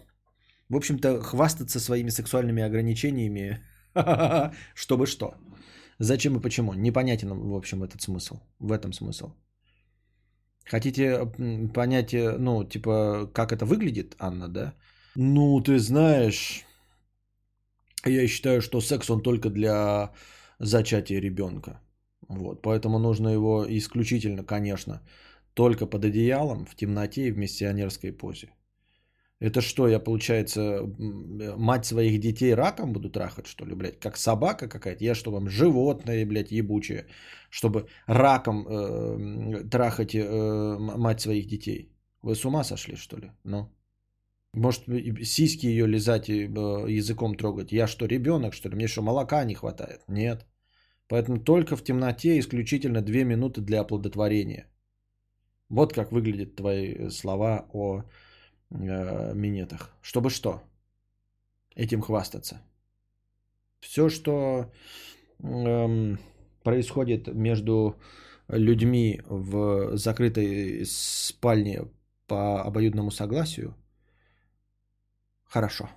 [0.69, 3.63] в общем-то, хвастаться своими сексуальными ограничениями,
[4.75, 5.33] чтобы что?
[5.99, 6.73] Зачем и почему?
[6.73, 9.31] Непонятен, в общем, этот смысл, в этом смысл.
[10.65, 11.25] Хотите
[11.73, 14.73] понять, э, ну, типа, как это выглядит, Анна, да?
[15.15, 16.63] Ну, ты знаешь,
[18.09, 20.11] я считаю, что секс он только для
[20.59, 21.81] зачатия ребенка.
[22.27, 25.01] Вот, поэтому нужно его исключительно, конечно,
[25.53, 28.49] только под одеялом, в темноте и в миссионерской позе.
[29.39, 30.81] Это что, я, получается,
[31.57, 33.99] мать своих детей раком буду трахать, что ли, блядь?
[33.99, 35.03] Как собака какая-то?
[35.03, 37.07] Я что, вам животное, блядь, ебучее,
[37.49, 41.91] чтобы раком э, трахать э, мать своих детей?
[42.21, 43.31] Вы с ума сошли, что ли?
[43.43, 43.69] Ну?
[44.53, 44.83] Может,
[45.23, 46.43] сиськи ее лизать и
[46.87, 47.71] языком трогать.
[47.71, 48.75] Я что, ребенок, что ли?
[48.75, 50.03] Мне что, молока не хватает?
[50.07, 50.45] Нет.
[51.07, 54.67] Поэтому только в темноте исключительно две минуты для оплодотворения.
[55.69, 58.03] Вот как выглядят твои слова о
[58.69, 59.89] э, минетах.
[60.01, 60.61] Чтобы что?
[61.75, 62.61] Этим хвастаться.
[63.79, 64.71] Все, что
[65.39, 66.19] эм,
[66.63, 67.95] происходит между
[68.47, 71.87] людьми в закрытой спальне
[72.27, 73.75] по обоюдному согласию–
[75.53, 75.87] Хорошо.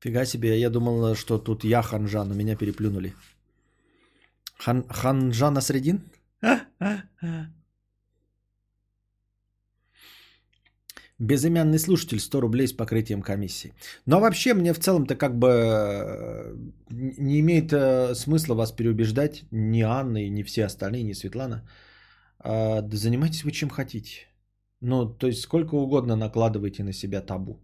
[0.00, 3.14] Фига себе, я думал, что тут я ханжа, но меня переплюнули.
[4.58, 6.00] Хан, ханжа средин?
[11.20, 13.72] Безымянный слушатель 100 рублей с покрытием комиссии.
[14.06, 16.56] Но вообще мне в целом-то как бы э,
[16.90, 21.62] не имеет э, смысла вас переубеждать ни Анна, и ни все остальные, ни Светлана.
[22.38, 24.26] А, да занимайтесь вы чем хотите.
[24.80, 27.60] Ну, то есть сколько угодно накладывайте на себя табу.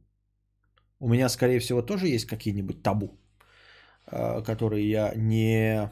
[0.98, 3.18] У меня, скорее всего, тоже есть какие-нибудь табу,
[4.06, 5.90] а, которые я не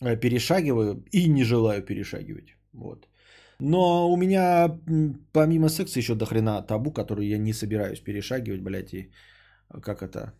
[0.00, 2.56] э, перешагиваю и не желаю перешагивать.
[2.72, 3.08] Вот.
[3.58, 4.78] Но у меня
[5.32, 9.10] помимо секса еще до хрена табу, которые я не собираюсь перешагивать, блядь, и
[9.82, 10.32] как это,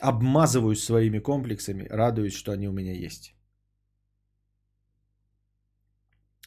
[0.00, 3.35] обмазываюсь своими комплексами, радуюсь, что они у меня есть.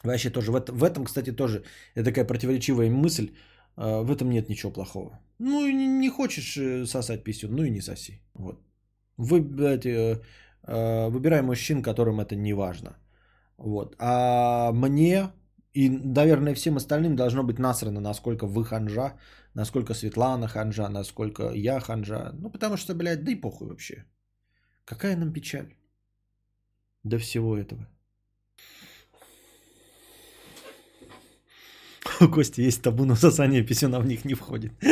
[0.04, 1.62] Вообще тоже в, это, в этом, кстати, тоже
[1.94, 3.30] это такая противоречивая мысль.
[3.76, 5.20] Э, в этом нет ничего плохого.
[5.38, 8.20] Ну, и не хочешь э, сосать писюн, ну и не соси.
[8.34, 8.60] Вот.
[9.16, 10.22] Вы, блядь, э,
[10.62, 12.96] э, выбирай мужчин, которым это не важно.
[13.58, 13.94] Вот.
[13.98, 15.30] А мне
[15.74, 19.18] и, наверное, всем остальным должно быть насрано, насколько вы ханжа,
[19.54, 22.32] насколько Светлана ханжа, насколько я ханжа.
[22.32, 24.04] Ну, потому что, блядь, да и похуй вообще.
[24.84, 25.74] Какая нам печаль
[27.04, 27.86] до всего этого.
[32.20, 34.72] У Кости есть табу, но сосание писюна в них не входит.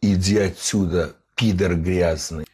[0.00, 2.44] Иди отсюда, пидор грязный.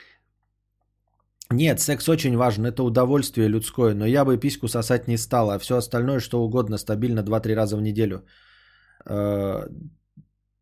[1.50, 5.58] Нет, секс очень важен, это удовольствие людское, но я бы письку сосать не стал, а
[5.58, 8.24] все остальное что угодно, стабильно 2-3 раза в неделю.
[9.04, 9.66] Э,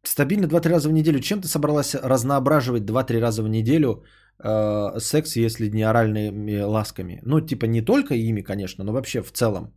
[0.08, 1.20] Стабильно 2-3 раза в неделю.
[1.20, 4.04] Чем ты собралась разноображивать 2-3 раза в неделю
[4.44, 7.20] э, секс, если не оральными ласками?
[7.24, 9.74] Ну, типа не только ими, конечно, но вообще в целом.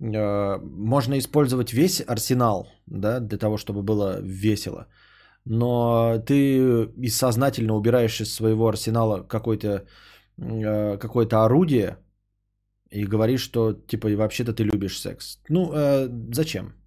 [0.00, 4.86] Э, можно использовать весь арсенал, да, для того, чтобы было весело.
[5.44, 9.86] Но ты сознательно убираешь из своего арсенала какое-то
[10.38, 11.96] э, какое-то орудие
[12.90, 15.40] и говоришь, что типа вообще-то ты любишь секс.
[15.48, 16.77] Ну, э, зачем?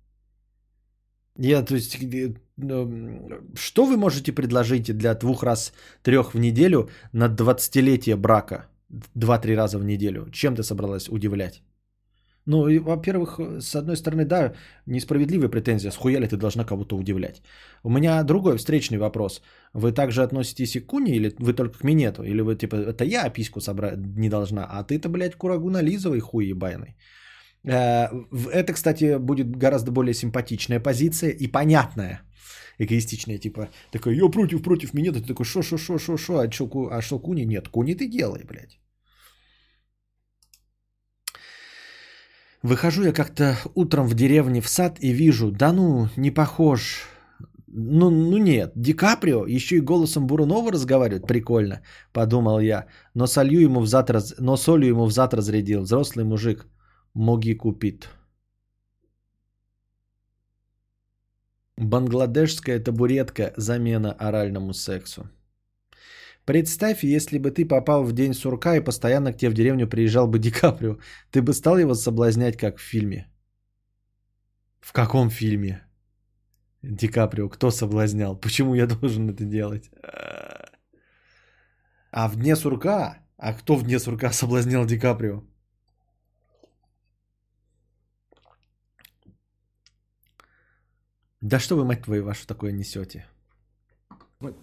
[1.37, 6.89] Я, то есть, э, э, что вы можете предложить для двух раз трех в неделю
[7.13, 8.67] на 20-летие брака?
[9.15, 10.29] Два-три раза в неделю.
[10.31, 11.61] Чем ты собралась удивлять?
[12.45, 14.53] Ну, и, во-первых, с одной стороны, да,
[14.87, 17.41] несправедливая претензия, схуя ли ты должна кого-то удивлять.
[17.83, 19.41] У меня другой встречный вопрос.
[19.73, 22.23] Вы также относитесь и к куне, или вы только к минету?
[22.23, 26.47] Или вы, типа, это я письку собрать не должна, а ты-то, блядь, курагу нализывай, хуй
[26.47, 26.95] ебаный.
[27.65, 28.07] Э,
[28.51, 32.21] это, кстати, будет гораздо более симпатичная позиция и понятная.
[32.79, 36.51] Эгоистичная, типа, такой, я против, против меня, ты такой, шо, шо, шо, шо, шо, а
[36.51, 37.45] шо, а шо куни?
[37.45, 38.79] Нет, куни ты делай, блядь.
[42.63, 47.07] Выхожу я как-то утром в деревне в сад и вижу, да ну, не похож.
[47.67, 51.81] Ну, ну нет, Ди Каприо еще и голосом Бурунова разговаривает, прикольно,
[52.13, 52.85] подумал я.
[53.15, 54.35] Но солью ему в зад, раз...
[54.39, 56.67] но солью ему в зад разрядил, взрослый мужик.
[57.13, 58.09] Моги купит.
[61.75, 65.29] Бангладешская табуретка– замена оральному сексу.
[66.45, 70.27] Представь, если бы ты попал в день сурка и постоянно к тебе в деревню приезжал
[70.27, 70.99] бы Ди Каприо,
[71.31, 73.27] ты бы стал его соблазнять, как в фильме?
[74.79, 75.81] В каком фильме?
[76.81, 78.39] Ди Каприо, кто соблазнял?
[78.39, 79.91] Почему я должен это делать?
[82.11, 83.17] А в дне сурка?
[83.37, 85.43] А кто в дне сурка соблазнял Ди Каприо?
[91.41, 93.25] Да что вы, мать твою, вашу такое несете?
[94.39, 94.53] Ой,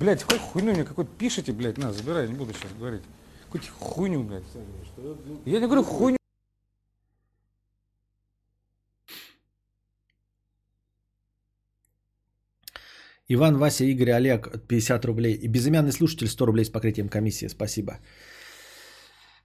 [0.00, 3.02] блядь, какой хуйню мне какой-то пишите, блядь, на, забирай, не буду сейчас говорить.
[3.44, 4.44] Какую-то хуйню, блядь.
[5.44, 6.18] Я не говорю хуйню.
[13.28, 15.34] Иван, Вася, Игорь, Олег, 50 рублей.
[15.34, 17.48] И безымянный слушатель 100 рублей с покрытием комиссии.
[17.48, 17.98] Спасибо.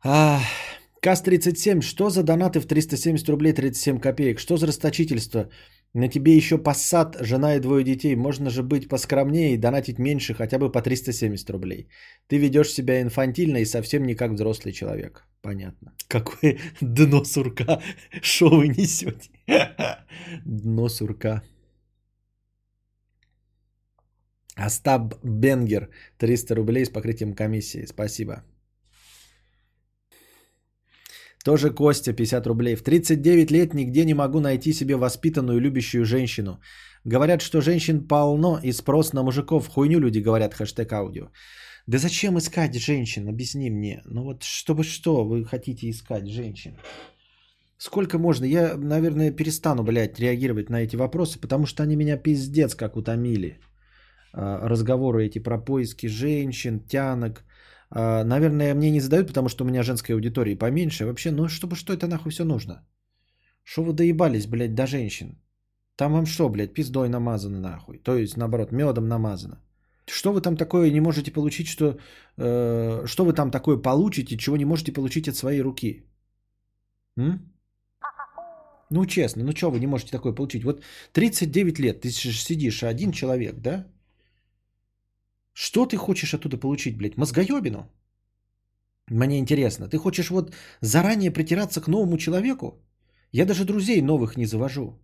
[0.04, 0.42] А,
[1.02, 4.40] КАС-37, что за донаты в 370 рублей 37 копеек?
[4.40, 5.50] Что за расточительство?
[5.94, 8.16] На тебе еще пассат, жена и двое детей.
[8.16, 11.88] Можно же быть поскромнее и донатить меньше, хотя бы по 370 рублей.
[12.28, 15.26] Ты ведешь себя инфантильно и совсем не как взрослый человек.
[15.42, 15.94] Понятно.
[16.08, 17.82] Какое дно сурка?
[18.22, 19.30] Что вы несете?
[20.46, 21.42] Дно сурка.
[24.56, 27.86] Остап Бенгер, 300 рублей с покрытием комиссии.
[27.86, 28.44] Спасибо.
[31.50, 32.76] Тоже Костя, 50 рублей.
[32.76, 36.60] В 39 лет нигде не могу найти себе воспитанную любящую женщину.
[37.06, 39.68] Говорят, что женщин полно и спрос на мужиков.
[39.68, 41.30] Хуйню люди говорят, хэштег аудио.
[41.88, 43.28] Да зачем искать женщин?
[43.28, 44.02] Объясни мне.
[44.06, 46.78] Ну вот чтобы что вы хотите искать женщин?
[47.78, 48.46] Сколько можно?
[48.46, 53.58] Я, наверное, перестану, блядь, реагировать на эти вопросы, потому что они меня пиздец как утомили.
[54.34, 57.44] А, разговоры эти про поиски женщин, тянок,
[57.92, 61.06] наверное, мне не задают, потому что у меня женской аудитории поменьше.
[61.06, 62.86] Вообще, ну чтобы что это нахуй все нужно?
[63.64, 65.38] Что вы доебались, блядь, до женщин?
[65.96, 67.98] Там вам что, блядь, пиздой намазано нахуй?
[67.98, 69.58] То есть, наоборот, медом намазано.
[70.08, 71.98] Что вы там такое не можете получить, что...
[72.38, 76.06] Э, что вы там такое получите, чего не можете получить от своей руки?
[77.18, 77.54] М?
[78.90, 80.64] Ну, честно, ну что вы не можете такое получить?
[80.64, 80.84] Вот
[81.14, 83.86] 39 лет, ты сидишь один человек, да?
[85.60, 87.18] Что ты хочешь оттуда получить, блядь?
[87.18, 87.92] Мозгоебину?
[89.12, 89.90] Мне интересно.
[89.90, 92.82] Ты хочешь вот заранее притираться к новому человеку?
[93.34, 94.98] Я даже друзей новых не завожу.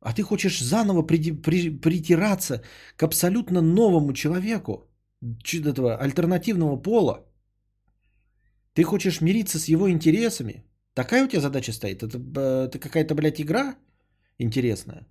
[0.00, 2.62] А ты хочешь заново при, при, притираться
[2.96, 4.88] к абсолютно новому человеку,
[5.52, 7.26] этого альтернативного пола.
[8.72, 10.64] Ты хочешь мириться с его интересами?
[10.94, 12.02] Такая у тебя задача стоит?
[12.02, 13.76] Это, э, это какая-то, блядь, игра
[14.38, 15.06] интересная?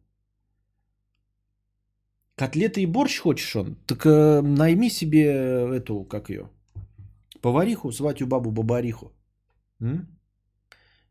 [2.35, 3.75] Котлеты и борщ хочешь он?
[3.87, 5.23] Так э, найми себе
[5.77, 6.49] эту, как ее,
[7.41, 9.11] повариху, сватью бабу Бабариху.
[9.79, 10.07] М?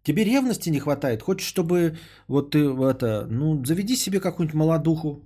[0.02, 1.22] Тебе ревности не хватает?
[1.22, 1.96] Хочешь, чтобы
[2.28, 5.22] вот ты это, ну, заведи себе какую-нибудь молодуху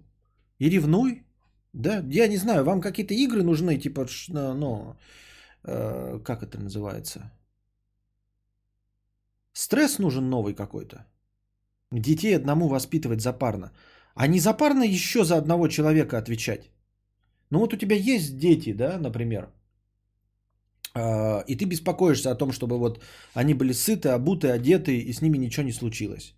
[0.61, 1.25] и ревнуй?
[1.73, 4.97] Да, я не знаю, вам какие-то игры нужны, типа, ну,
[5.65, 7.33] э, как это называется?
[9.53, 11.07] Стресс нужен новый какой-то.
[11.91, 13.73] Детей одному воспитывать запарно.
[14.15, 16.71] А не запарно еще за одного человека отвечать.
[17.51, 19.49] Ну вот у тебя есть дети, да, например,
[20.95, 23.03] а, и ты беспокоишься о том, чтобы вот
[23.35, 26.35] они были сыты, обуты, одеты, и с ними ничего не случилось.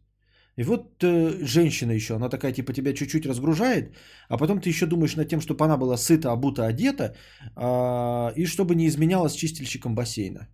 [0.56, 3.97] И вот э, женщина еще, она такая типа тебя чуть-чуть разгружает,
[4.28, 7.14] а потом ты еще думаешь над тем, чтобы она была сыта, обута, одета,
[7.56, 10.48] а, и чтобы не изменялась чистильщиком бассейна.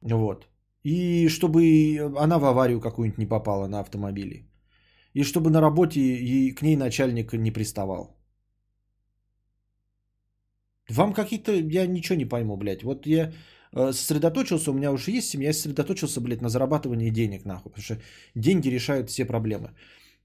[0.00, 0.48] Вот.
[0.82, 4.45] И чтобы она в аварию какую-нибудь не попала на автомобиле.
[5.16, 8.16] И чтобы на работе ей, к ней начальник не приставал.
[10.90, 12.82] Вам какие-то, я ничего не пойму, блядь.
[12.82, 13.32] Вот я
[13.72, 17.72] э, сосредоточился, у меня уже есть семья, я сосредоточился, блядь, на зарабатывании денег, нахуй.
[17.72, 17.98] Потому что
[18.34, 19.70] деньги решают все проблемы.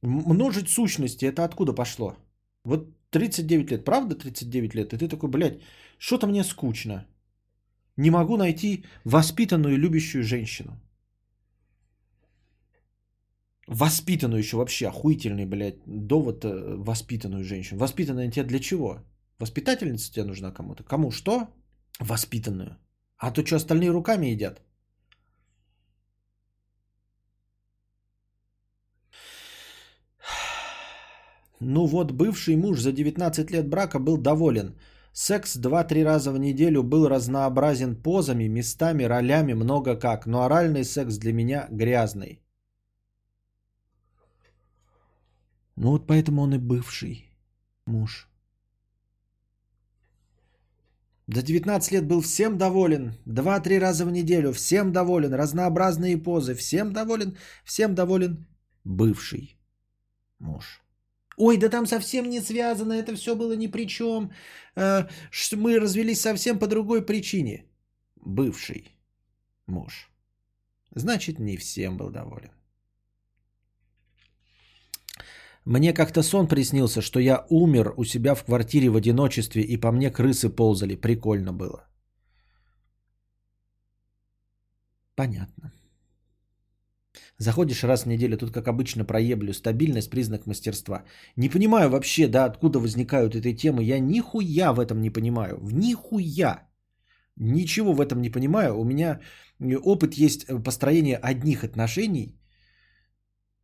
[0.02, 2.18] Множить сущности, это откуда пошло?
[2.66, 4.94] Вот 39 лет, правда 39 лет?
[4.94, 5.62] И ты такой, блядь,
[6.00, 7.06] что-то мне скучно.
[7.98, 10.72] Не могу найти воспитанную, любящую женщину.
[13.72, 17.80] Воспитанную еще вообще, охуительный, блядь, довод э, воспитанную женщину.
[17.80, 19.00] Воспитанная тебе для чего?
[19.40, 20.84] Воспитательница тебе нужна кому-то?
[20.84, 21.48] Кому что?
[22.00, 22.78] Воспитанную.
[23.18, 24.62] А то что, остальные руками едят?
[31.62, 34.76] Ну вот, бывший муж за 19 лет брака был доволен.
[35.14, 40.26] Секс 2-3 раза в неделю был разнообразен позами, местами, ролями, много как.
[40.26, 42.42] Но оральный секс для меня грязный.
[45.82, 47.26] Ну вот поэтому он и бывший
[47.88, 48.28] муж.
[51.28, 53.14] За 19 лет был всем доволен.
[53.26, 54.52] 2-3 раза в неделю.
[54.52, 55.34] Всем доволен.
[55.34, 56.54] Разнообразные позы.
[56.54, 57.36] Всем доволен.
[57.64, 58.46] Всем доволен.
[58.84, 59.58] Бывший
[60.40, 60.82] муж.
[61.38, 62.94] Ой, да там совсем не связано.
[62.94, 64.32] Это все было ни при чем.
[64.76, 65.08] Э,
[65.52, 67.66] Мы развелись совсем по другой причине.
[68.18, 68.96] Бывший
[69.68, 70.12] муж.
[70.96, 72.52] Значит, не всем был доволен.
[75.66, 79.92] Мне как-то сон приснился, что я умер у себя в квартире в одиночестве, и по
[79.92, 80.96] мне крысы ползали.
[80.96, 81.88] Прикольно было.
[85.16, 85.72] Понятно.
[87.38, 89.54] Заходишь раз в неделю, тут как обычно проеблю.
[89.54, 91.04] Стабильность, признак мастерства.
[91.36, 93.84] Не понимаю вообще, да, откуда возникают этой темы.
[93.84, 95.60] Я нихуя в этом не понимаю.
[95.62, 96.68] В нихуя.
[97.36, 98.80] Ничего в этом не понимаю.
[98.80, 99.20] У меня
[99.60, 102.40] э, опыт есть э, построения одних отношений–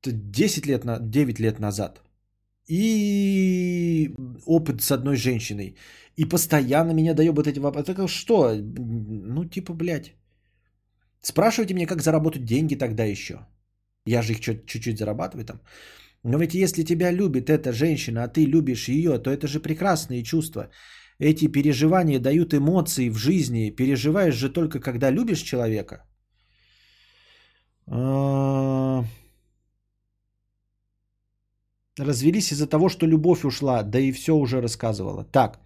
[0.06, 2.02] 10 лет, на, 9 лет назад.
[2.69, 4.14] И
[4.45, 5.76] опыт с одной женщиной.
[6.18, 7.94] И постоянно меня доебают эти вопросы.
[7.94, 8.53] Так что?
[8.56, 10.14] Ну, типа, блядь.
[11.22, 13.34] Спрашивайте меня, как заработать деньги тогда еще.
[14.06, 15.61] Я же их чуть-чуть зарабатываю там.
[16.24, 20.24] Но ведь если тебя любит эта женщина, а ты любишь ее, то это же прекрасные
[20.24, 20.69] чувства.
[21.19, 23.76] Эти переживания дают эмоции в жизни.
[23.76, 26.03] Переживаешь же только, когда любишь человека.
[31.99, 35.24] Развелись из-за того, что любовь ушла, да и все уже рассказывала.
[35.24, 35.60] Так.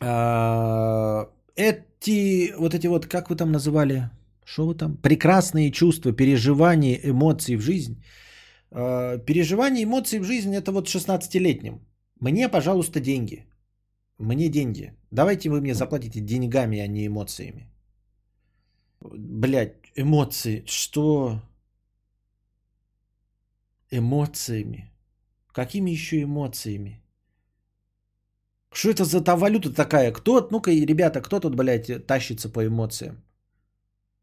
[0.00, 4.10] А, Эти, вот эти вот, как вы там называли,
[4.44, 4.96] что вы там?
[4.96, 8.02] Прекрасные чувства, переживания, эмоции в жизнь.
[8.70, 11.80] А, Переживания, эмоции в жизнь это вот 16-летним.
[12.20, 13.46] Мне, пожалуйста, деньги.
[14.18, 14.92] Мне деньги.
[15.10, 17.70] Давайте вы мне заплатите деньгами, а не эмоциями.
[19.00, 20.62] Блять, эмоции.
[20.66, 21.40] Что?
[23.94, 24.90] Эмоциями.
[25.52, 27.02] Какими еще эмоциями?
[28.72, 30.12] Что это за та валюта такая?
[30.12, 33.22] Кто, ну-ка, ребята, кто тут, блядь, тащится по эмоциям?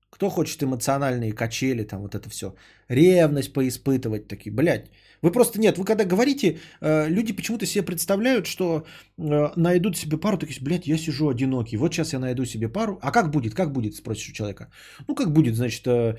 [0.09, 2.55] Кто хочет эмоциональные качели, там вот это все.
[2.87, 4.89] Ревность поиспытывать такие, блядь.
[5.21, 8.85] Вы просто нет, вы когда говорите, э, люди почему-то себе представляют, что
[9.19, 12.97] э, найдут себе пару, такие, блядь, я сижу одинокий, вот сейчас я найду себе пару.
[13.03, 14.71] А как будет, как будет, спросишь у человека.
[15.07, 16.15] Ну, как будет, значит, э,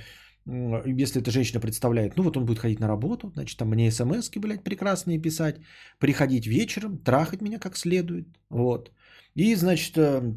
[0.47, 4.31] если эта женщина представляет, ну, вот он будет ходить на работу, значит, там мне смс
[4.37, 5.61] блядь, прекрасные писать,
[5.99, 8.91] приходить вечером, трахать меня как следует, вот.
[9.37, 10.37] И, значит, э,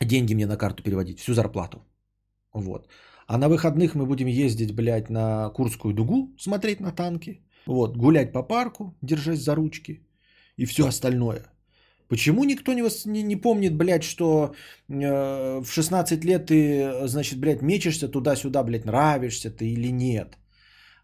[0.00, 1.78] деньги мне на карту переводить, всю зарплату.
[2.52, 2.88] Вот.
[3.26, 7.40] А на выходных мы будем ездить, блядь, на Курскую дугу, смотреть на танки.
[7.66, 10.06] Вот, гулять по парку, держась за ручки.
[10.56, 11.53] И все остальное.
[12.08, 14.54] Почему никто не, вос- не, не помнит, блядь, что
[14.88, 20.38] э, в 16 лет ты, значит, блядь, мечешься туда-сюда, блядь, нравишься ты или нет?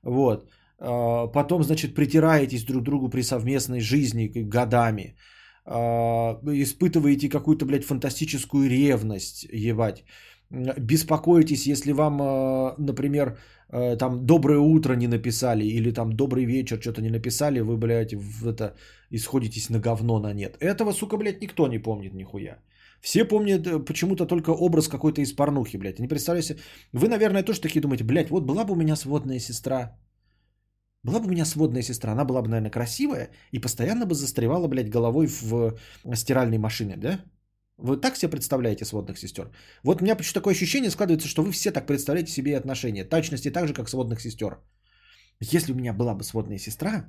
[0.02, 0.50] Вот.
[0.78, 5.16] А, Потом, значит, притираетесь друг к другу при совместной жизни годами.
[5.64, 10.04] А, Испытываете какую-то, блядь, фантастическую ревность, ебать.
[10.50, 13.38] Беспокоитесь, если вам, э, например,
[13.72, 18.14] э, там доброе утро не написали или там добрый вечер что-то не написали, вы, блядь,
[18.14, 18.74] в это
[19.10, 20.56] исходитесь на говно на нет.
[20.60, 22.58] Этого, сука, блядь, никто не помнит нихуя.
[23.00, 25.98] Все помнят э, почему-то только образ какой-то из порнухи, блядь.
[25.98, 26.60] Не представляете себе.
[26.92, 29.98] Вы, наверное, тоже такие думаете, блядь, вот была бы у меня сводная сестра.
[31.02, 34.68] Была бы у меня сводная сестра, она была бы, наверное, красивая и постоянно бы застревала,
[34.68, 35.78] блядь, головой в
[36.14, 37.24] стиральной машине, да?
[37.78, 39.50] Вы так себе представляете сводных сестер?
[39.82, 43.04] Вот у меня почему такое ощущение складывается, что вы все так представляете себе и отношения.
[43.04, 44.58] Точности так же, как сводных сестер.
[45.40, 47.06] Если у меня была бы сводная сестра,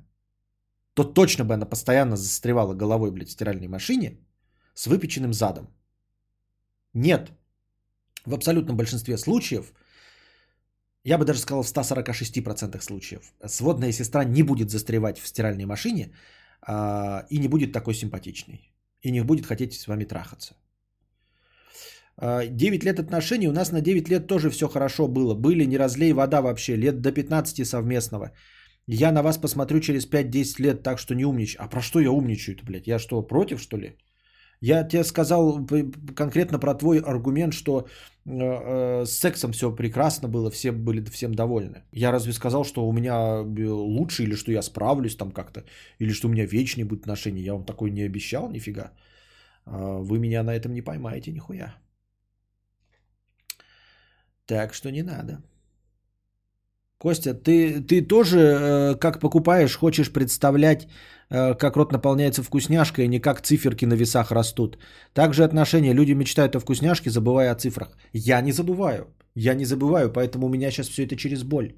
[0.93, 4.17] то точно бы она постоянно застревала головой, блядь, в стиральной машине
[4.73, 5.67] с выпеченным задом.
[6.93, 7.31] Нет.
[8.25, 9.73] В абсолютном большинстве случаев,
[11.03, 16.13] я бы даже сказал в 146% случаев, сводная сестра не будет застревать в стиральной машине
[16.61, 18.71] а, и не будет такой симпатичной.
[19.01, 20.55] И не будет хотеть с вами трахаться.
[22.17, 25.33] А, 9 лет отношений, у нас на 9 лет тоже все хорошо было.
[25.33, 28.31] Были, не разлей вода вообще, лет до 15 совместного.
[28.87, 31.65] Я на вас посмотрю через 5-10 лет, так что не умничай.
[31.65, 32.87] А про что я умничаю-то, блядь?
[32.87, 33.95] Я что, против, что ли?
[34.61, 35.65] Я тебе сказал
[36.15, 41.33] конкретно про твой аргумент, что э, э, с сексом все прекрасно было, все были всем
[41.33, 41.83] довольны.
[41.91, 43.13] Я разве сказал, что у меня
[43.43, 45.63] э, лучше, или что я справлюсь там как-то,
[45.99, 47.41] или что у меня вечные будут отношения?
[47.41, 48.91] Я вам такой не обещал, нифига.
[49.65, 51.75] А, Вы меня на этом не поймаете, нихуя.
[54.45, 55.41] Так что не надо.
[57.01, 60.87] Костя, ты, ты тоже, э, как покупаешь, хочешь представлять,
[61.31, 64.77] э, как рот наполняется вкусняшкой, а не как циферки на весах растут.
[65.13, 65.95] Также отношения.
[65.95, 67.97] Люди мечтают о вкусняшке, забывая о цифрах.
[68.13, 69.07] Я не забываю.
[69.35, 71.73] Я не забываю, поэтому у меня сейчас все это через боль.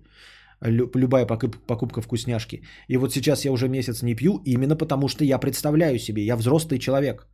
[0.62, 2.62] Лю- любая покуп- покупка вкусняшки.
[2.90, 6.36] И вот сейчас я уже месяц не пью, именно потому что я представляю себе, я
[6.36, 7.28] взрослый человек.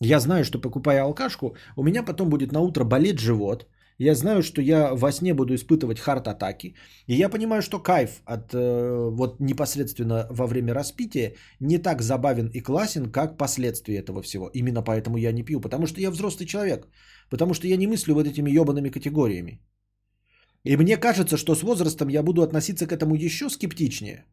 [0.00, 3.66] Я знаю, что покупая алкашку, у меня потом будет на утро болеть живот.
[3.98, 6.74] Я знаю, что я во сне буду испытывать хард-атаки.
[7.06, 12.50] И я понимаю, что кайф от э, вот непосредственно во время распития не так забавен
[12.52, 14.50] и классен, как последствия этого всего.
[14.54, 15.60] Именно поэтому я не пью.
[15.60, 16.88] Потому что я взрослый человек.
[17.30, 19.60] Потому что я не мыслю вот этими ебаными категориями.
[20.64, 24.26] И мне кажется, что с возрастом я буду относиться к этому еще скептичнее.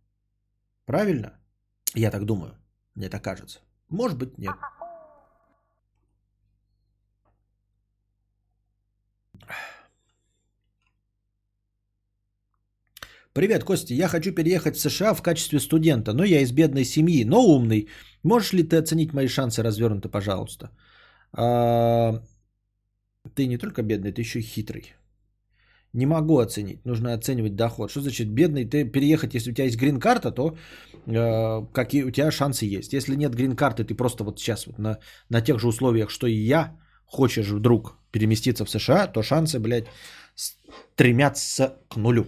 [0.86, 1.40] Правильно?
[1.96, 2.52] Я так думаю.
[2.96, 3.60] Мне так кажется.
[3.90, 4.56] Может быть, нет.
[13.34, 13.96] Привет, Костя.
[13.96, 17.88] Я хочу переехать в США в качестве студента, но я из бедной семьи, но умный.
[18.24, 20.70] Можешь ли ты оценить мои шансы развернуты, пожалуйста?
[21.32, 22.22] А,
[23.36, 24.94] Ты не только бедный, ты еще и хитрый.
[25.94, 26.86] Не могу оценить.
[26.86, 27.90] Нужно оценивать доход.
[27.90, 28.66] Что значит бедный?
[28.66, 30.58] Ты переехать, если у тебя есть грин-карта, то
[31.08, 32.94] э, какие у тебя шансы есть.
[32.94, 35.00] Если нет грин-карты, ты просто вот сейчас вот на,
[35.30, 39.88] на тех же условиях, что и я, хочешь вдруг переместиться в США, то шансы, блядь,
[40.36, 42.26] стремятся к нулю.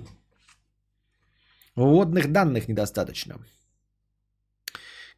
[1.75, 3.35] Вводных данных недостаточно.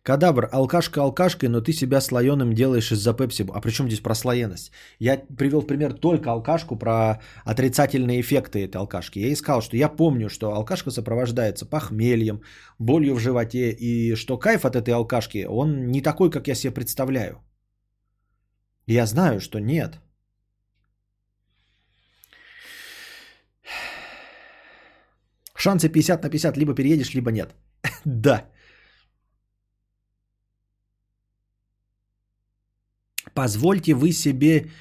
[0.08, 3.46] Кадабр, алкашка алкашкой, но ты себя слоеным делаешь из-за пепси.
[3.54, 4.72] А при чем здесь прослоенность?
[5.00, 9.20] Я привел в пример только алкашку про отрицательные эффекты этой алкашки.
[9.20, 12.42] Я искал, что я помню, что алкашка сопровождается похмельем,
[12.80, 16.74] болью в животе, и что кайф от этой алкашки, он не такой, как я себе
[16.74, 17.44] представляю.
[18.86, 20.00] Я знаю, что нет.
[25.68, 27.56] Шансы 50 на 50, либо переедешь, либо нет.
[28.06, 28.46] да.
[33.34, 34.72] Позвольте вы себе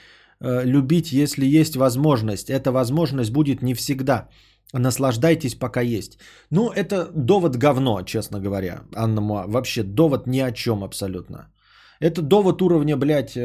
[0.41, 2.51] э, любить, если есть возможность.
[2.51, 4.29] Эта возможность будет не всегда.
[4.73, 6.19] Наслаждайтесь, пока есть.
[6.51, 9.45] Ну, это довод говно, честно говоря, Анна Муа.
[9.49, 11.53] Вообще, довод ни о чем абсолютно.
[12.01, 13.41] Это довод уровня, блядь, э,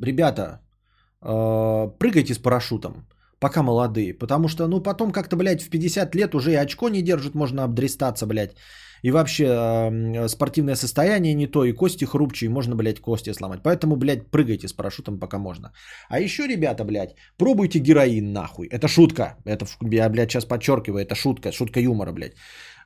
[0.00, 0.60] ребята,
[1.22, 3.06] э, прыгайте с парашютом,
[3.40, 4.14] пока молодые.
[4.14, 7.64] Потому что, ну, потом как-то, блядь, в 50 лет уже и очко не держит, можно
[7.64, 8.56] обдристаться, блядь.
[9.02, 13.62] И вообще э, спортивное состояние не то, и кости хрупчие, можно, блядь, кости сломать.
[13.62, 15.72] Поэтому, блядь, прыгайте с парашютом, пока можно.
[16.08, 18.68] А еще, ребята, блядь, пробуйте героин, нахуй.
[18.68, 19.36] Это шутка.
[19.44, 22.34] Это, я, блядь, сейчас подчеркиваю, это шутка, шутка юмора, блядь.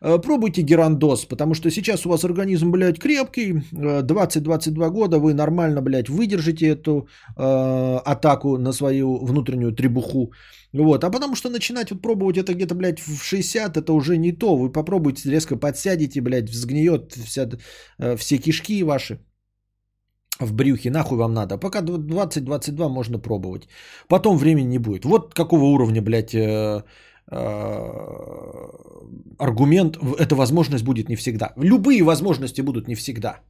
[0.03, 5.35] Э, Пробуйте герандоз, потому что сейчас у вас организм, блядь, крепкий, э, 20-22 года, вы
[5.35, 10.33] нормально, блядь, выдержите эту э, атаку на свою внутреннюю требуху.
[10.73, 14.33] Вот, а потому что начинать вот пробовать это где-то, блядь, в 60, это уже не
[14.33, 14.57] то.
[14.57, 17.49] Вы попробуйте, резко подсядете, блядь, взгниет вся,
[17.99, 19.19] э, все кишки ваши.
[20.41, 21.59] в брюхе, нахуй вам надо.
[21.59, 23.69] Пока 20-22 можно пробовать.
[24.09, 25.05] Потом времени не будет.
[25.05, 26.83] Вот какого уровня, блядь, э,
[29.39, 31.53] аргумент, эта возможность будет не всегда.
[31.57, 33.41] Любые возможности будут не всегда.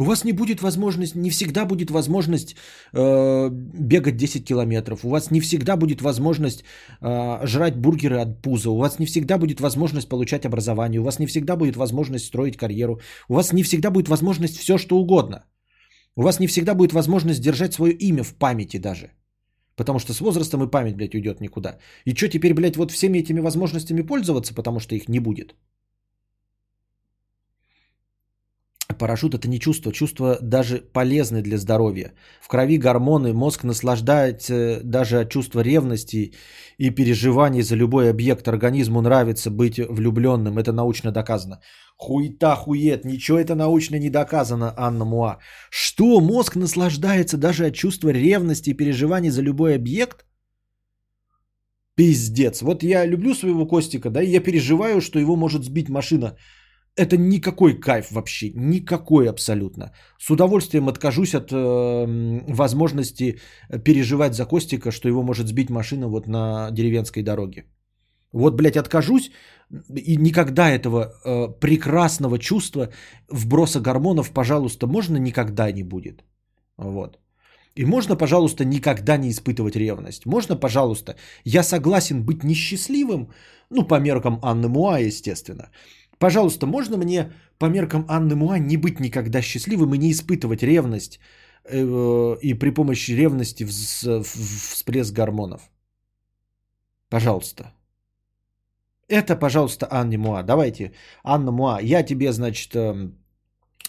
[0.00, 2.54] У вас не будет возможности, не всегда будет возможность
[2.94, 5.04] э, бегать 10 километров.
[5.04, 6.62] У вас не всегда будет возможность
[7.00, 8.70] э, жрать бургеры от пуза.
[8.70, 11.00] У вас не всегда будет возможность получать образование.
[11.00, 13.00] У вас не всегда будет возможность строить карьеру.
[13.28, 15.44] У вас не всегда будет возможность все, что угодно.
[16.16, 19.10] У вас не всегда будет возможность держать свое имя в памяти даже.
[19.78, 21.78] Потому что с возрастом и память, блядь, уйдет никуда.
[22.04, 25.54] И что теперь, блядь, вот всеми этими возможностями пользоваться, потому что их не будет?
[28.96, 32.12] Парашют это не чувство, чувство даже полезны для здоровья.
[32.40, 36.32] В крови гормоны, мозг наслаждается даже от чувства ревности
[36.78, 38.48] и переживаний за любой объект.
[38.48, 41.60] Организму нравится быть влюбленным, это научно доказано.
[41.96, 45.38] Хуета, хует, ничего это научно не доказано, Анна Муа.
[45.70, 50.24] Что, мозг наслаждается даже от чувства ревности и переживаний за любой объект?
[51.94, 52.62] Пиздец.
[52.62, 56.36] Вот я люблю своего Костика, да, и я переживаю, что его может сбить машина.
[56.98, 59.92] Это никакой кайф вообще, никакой абсолютно.
[60.18, 63.38] С удовольствием откажусь от э, возможности
[63.84, 67.64] переживать за Костика, что его может сбить машина вот на деревенской дороге.
[68.32, 69.30] Вот, блядь, откажусь,
[69.94, 72.88] и никогда этого э, прекрасного чувства
[73.30, 76.24] вброса гормонов, пожалуйста, можно никогда не будет.
[76.76, 77.18] Вот.
[77.76, 80.26] И можно, пожалуйста, никогда не испытывать ревность.
[80.26, 81.14] Можно, пожалуйста,
[81.44, 83.30] я согласен быть несчастливым,
[83.70, 85.70] ну, по меркам Анны Муа, естественно.
[86.18, 91.20] Пожалуйста, можно мне по меркам Анны Муа не быть никогда счастливым и не испытывать ревность
[91.64, 95.70] э, и при помощи ревности всплеск гормонов?
[97.08, 97.72] Пожалуйста.
[99.08, 100.42] Это, пожалуйста, Анна Муа.
[100.42, 100.92] Давайте,
[101.24, 103.14] Анна Муа, я тебе, значит, эм,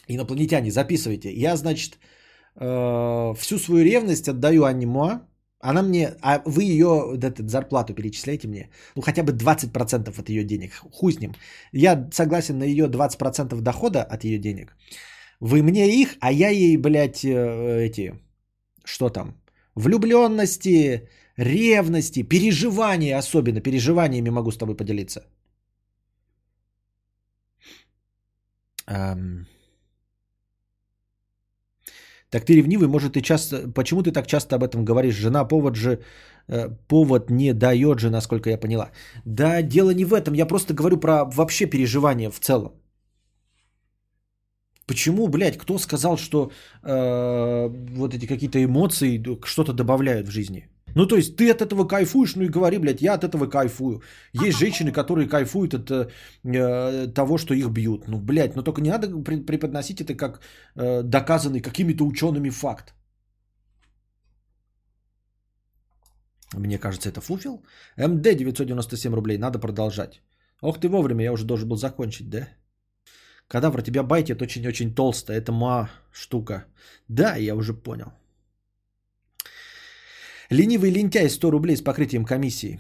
[0.08, 1.34] инопланетяне, записывайте.
[1.34, 2.00] Я, значит,
[2.56, 5.22] э, всю свою ревность отдаю Анне Муа.
[5.62, 8.70] Она мне, а вы ее эту зарплату перечисляйте мне.
[8.96, 10.72] Ну, хотя бы 20% от ее денег.
[10.92, 11.34] Хуй с ним.
[11.74, 14.76] Я согласен на ее 20% дохода от ее денег.
[15.42, 18.14] Вы мне их, а я ей, блядь, э, эти,
[18.86, 19.36] что там,
[19.76, 25.22] влюбленности, ревности, переживания особенно, переживаниями могу с тобой поделиться.
[28.88, 29.46] Эм...
[32.30, 33.72] Так ты ревнивый, может ты часто...
[33.74, 35.16] Почему ты так часто об этом говоришь?
[35.16, 36.00] Жена повод же...
[36.48, 38.92] Э, повод не дает же, насколько я поняла.
[39.26, 40.34] Да, дело не в этом.
[40.34, 42.72] Я просто говорю про вообще переживания в целом.
[44.90, 46.52] Почему, блядь, кто сказал, что
[46.84, 50.68] э, вот эти какие-то эмоции что-то добавляют в жизни?
[50.96, 54.02] Ну, то есть ты от этого кайфуешь, ну и говори, блядь, я от этого кайфую.
[54.34, 58.08] Есть женщины, которые кайфуют от э, того, что их бьют.
[58.08, 59.08] Ну, блядь, но только не надо
[59.46, 60.40] преподносить это как
[60.76, 62.96] э, доказанный какими-то учеными факт.
[66.56, 67.64] Мне кажется, это фуфел.
[67.96, 70.24] МД 997 рублей, надо продолжать.
[70.62, 72.48] Ох ты вовремя, я уже должен был закончить, да?
[73.50, 76.66] Кадавр, тебя байтит очень-очень толсто, это ма штука.
[77.08, 78.14] Да, я уже понял.
[80.52, 82.80] Ленивый лентяй 100 рублей с покрытием комиссии.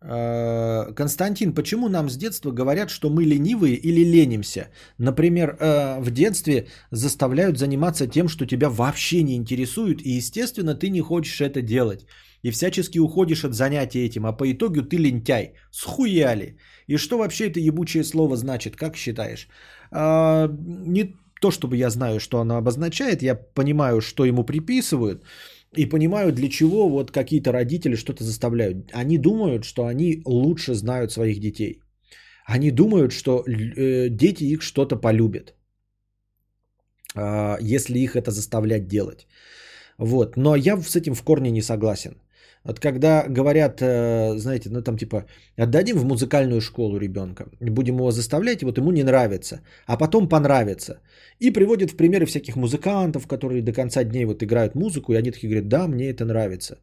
[0.00, 4.68] Э, Константин, почему нам с детства говорят, что мы ленивые или ленимся?
[4.98, 10.90] Например, э, в детстве заставляют заниматься тем, что тебя вообще не интересует, и, естественно, ты
[10.90, 12.06] не хочешь это делать.
[12.42, 15.54] И всячески уходишь от занятия этим, а по итогу ты лентяй.
[15.72, 16.56] Схуяли.
[16.86, 19.48] И что вообще это ебучее слово значит, как считаешь?
[19.90, 20.48] А,
[20.86, 25.24] не то, чтобы я знаю, что оно обозначает, я понимаю, что ему приписывают,
[25.76, 28.90] и понимаю, для чего вот какие-то родители что-то заставляют.
[28.92, 31.82] Они думают, что они лучше знают своих детей.
[32.46, 35.54] Они думают, что э, дети их что-то полюбят,
[37.14, 39.26] э, если их это заставлять делать.
[39.98, 40.36] Вот.
[40.36, 42.16] Но я с этим в корне не согласен.
[42.64, 45.24] Вот когда говорят, э, знаете, ну там типа,
[45.56, 50.28] отдадим в музыкальную школу ребенка, будем его заставлять, и вот ему не нравится, а потом
[50.28, 51.00] понравится.
[51.40, 55.30] И приводят в примеры всяких музыкантов, которые до конца дней вот играют музыку, и они
[55.30, 56.78] такие говорят, да, мне это нравится.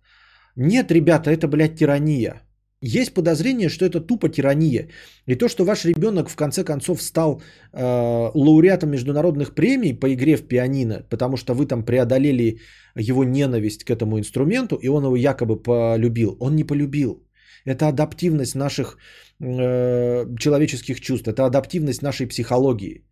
[0.55, 2.41] Нет, ребята, это, блядь, тирания.
[2.87, 4.89] Есть подозрение, что это тупо тирания.
[5.25, 7.41] И то, что ваш ребенок в конце концов стал
[7.73, 12.59] э, лауреатом международных премий по игре в пианино, потому что вы там преодолели
[12.95, 16.37] его ненависть к этому инструменту, и он его якобы полюбил.
[16.39, 17.23] Он не полюбил.
[17.65, 18.97] Это адаптивность наших
[19.39, 23.03] э, человеческих чувств, это адаптивность нашей психологии.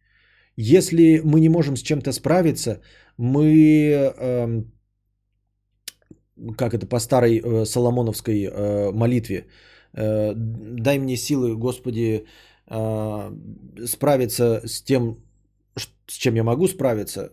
[0.56, 2.80] Если мы не можем с чем-то справиться,
[3.18, 4.64] мы, э,
[6.58, 9.46] как это по старой э, соломоновской э, молитве,
[9.94, 12.26] э, дай мне силы, Господи,
[12.68, 13.32] э,
[13.86, 15.18] справиться с тем,
[16.08, 17.32] с чем я могу справиться,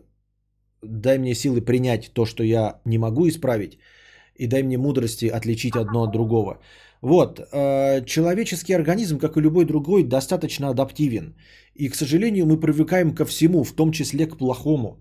[0.83, 3.79] дай мне силы принять то, что я не могу исправить,
[4.35, 6.59] и дай мне мудрости отличить одно от другого.
[7.03, 11.35] Вот, э, человеческий организм, как и любой другой, достаточно адаптивен.
[11.75, 15.01] И, к сожалению, мы привыкаем ко всему, в том числе к плохому.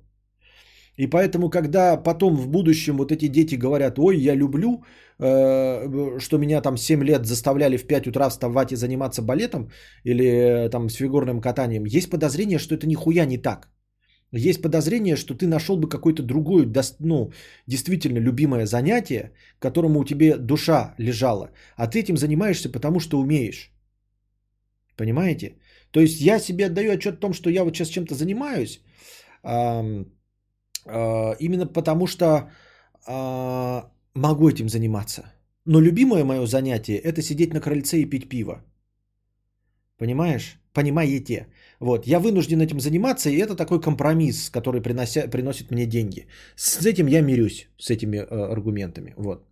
[1.00, 4.84] И поэтому, когда потом в будущем вот эти дети говорят, ой, я люблю,
[5.20, 9.70] э, что меня там 7 лет заставляли в 5 утра вставать и заниматься балетом
[10.04, 13.70] или э, там с фигурным катанием, есть подозрение, что это нихуя не так.
[14.34, 16.68] Есть подозрение, что ты нашел бы какое-то другое,
[17.00, 17.32] ну,
[17.66, 23.72] действительно любимое занятие, которому у тебя душа лежала, а ты этим занимаешься, потому что умеешь.
[24.98, 25.56] Понимаете?
[25.92, 28.82] То есть я себе отдаю отчет о том, что я вот сейчас чем-то занимаюсь,
[30.86, 32.50] именно потому что
[33.08, 35.22] а, могу этим заниматься.
[35.66, 38.64] Но любимое мое занятие– это сидеть на крыльце и пить пиво.
[39.98, 40.60] Понимаешь?
[40.74, 41.48] Понимаете?
[41.80, 46.28] Вот, я вынужден этим заниматься, и это такой компромисс, который принося, приносит мне деньги.
[46.56, 49.14] С этим я мирюсь, с этими э, аргументами.
[49.18, 49.46] Вот.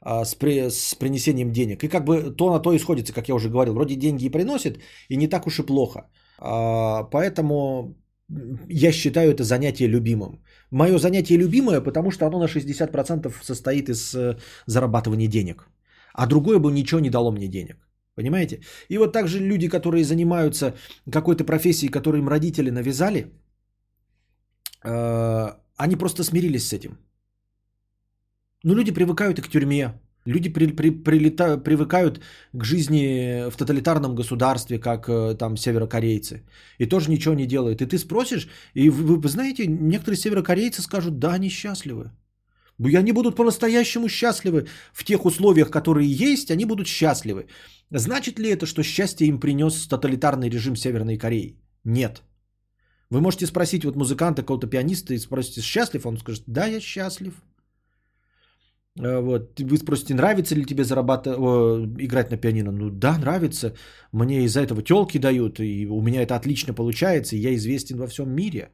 [0.00, 1.84] А, с, при, с принесением денег.
[1.84, 3.74] И как бы то на то и сходится, как я уже говорил.
[3.74, 6.10] Вроде деньги и приносит, и не так уж и плохо.
[6.38, 7.96] А, поэтому
[8.68, 10.42] я считаю это занятие любимым.
[10.70, 14.36] Мое занятие любимое, потому что оно на 60% состоит из э,
[14.66, 15.68] зарабатывания денег.
[16.14, 17.76] А другое бы ничего не дало мне денег.
[18.14, 18.60] Понимаете?
[18.88, 20.74] И вот также люди, которые занимаются
[21.10, 23.32] какой-то профессией, которую им родители навязали,
[24.84, 26.98] э, они просто смирились с этим.
[28.64, 30.00] Но люди привыкают и к тюрьме.
[30.24, 32.20] Люди при, при, прилета, привыкают
[32.52, 36.42] к жизни в тоталитарном государстве, как э, там северокорейцы.
[36.78, 37.82] И тоже ничего не делают.
[37.82, 42.12] И ты спросишь, и вы, вы знаете, некоторые северокорейцы скажут, да, они счастливы.
[42.78, 47.46] И они будут по-настоящему счастливы в тех условиях, которые есть, они будут счастливы.
[47.90, 51.56] Значит ли это, что счастье им принес тоталитарный режим Северной Кореи?
[51.84, 52.22] Нет.
[53.10, 56.06] Вы можете спросить вот музыканта, какого-то пианиста, и спросите, счастлив?
[56.06, 57.34] Он скажет, да, я счастлив.
[59.00, 59.60] Э, вот.
[59.60, 61.38] Вы спросите, нравится ли тебе зарабатывать,
[61.98, 62.72] играть на пианино?
[62.72, 63.74] Ну да, нравится.
[64.12, 68.06] Мне из-за этого телки дают, и у меня это отлично получается, и я известен во
[68.06, 68.70] всем мире.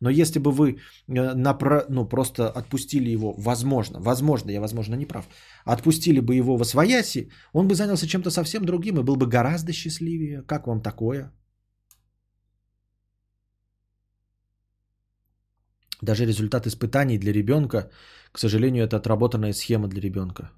[0.00, 0.76] Но если бы вы
[1.08, 1.84] э, напро...
[1.88, 5.28] ну, просто отпустили его, возможно, возможно, я, возможно, не прав,
[5.64, 9.72] отпустили бы его во свояси, он бы занялся чем-то совсем другим и был бы гораздо
[9.72, 10.42] счастливее.
[10.42, 11.32] Как вам такое?
[16.02, 17.90] Даже результат испытаний для ребенка,
[18.32, 20.50] к сожалению, это отработанная схема для ребенка.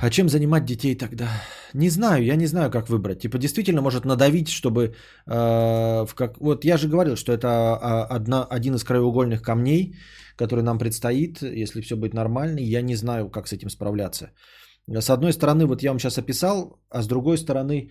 [0.00, 1.28] А чем занимать детей тогда?
[1.74, 3.20] Не знаю, я не знаю, как выбрать.
[3.20, 4.94] Типа действительно может надавить, чтобы...
[5.26, 6.40] Э, в как...
[6.40, 9.94] Вот я же говорил, что это а, одна, один из краеугольных камней,
[10.36, 12.58] который нам предстоит, если все будет нормально.
[12.58, 14.32] Я не знаю, как с этим справляться.
[14.88, 17.90] С одной стороны, вот я вам сейчас описал, а с другой стороны,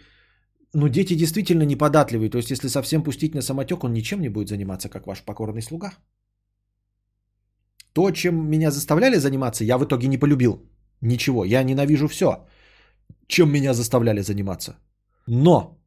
[0.74, 2.30] ну, дети действительно неподатливые.
[2.30, 5.62] То есть, если совсем пустить на самотек, он ничем не будет заниматься, как ваш покорный
[5.62, 5.92] слуга.
[7.94, 10.62] То, чем меня заставляли заниматься, я в итоге не полюбил.
[11.02, 12.48] Ничего, я ненавижу все,
[13.28, 14.78] чем меня заставляли заниматься.
[15.28, 15.78] Но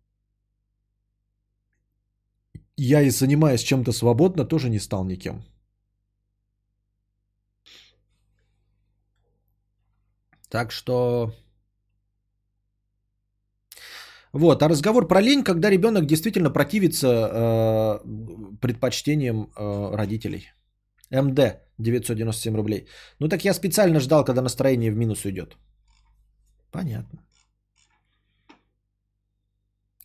[2.76, 5.44] я и занимаясь чем-то свободно, тоже не стал никем.
[10.48, 11.32] Так что...
[14.34, 18.00] Вот, а разговор про лень, когда ребенок действительно противится э,
[18.60, 20.50] предпочтениям э, родителей.
[21.12, 21.38] МД
[21.78, 22.88] 997 рублей.
[23.20, 25.56] Ну так я специально ждал, когда настроение в минус уйдет.
[26.72, 27.20] Понятно.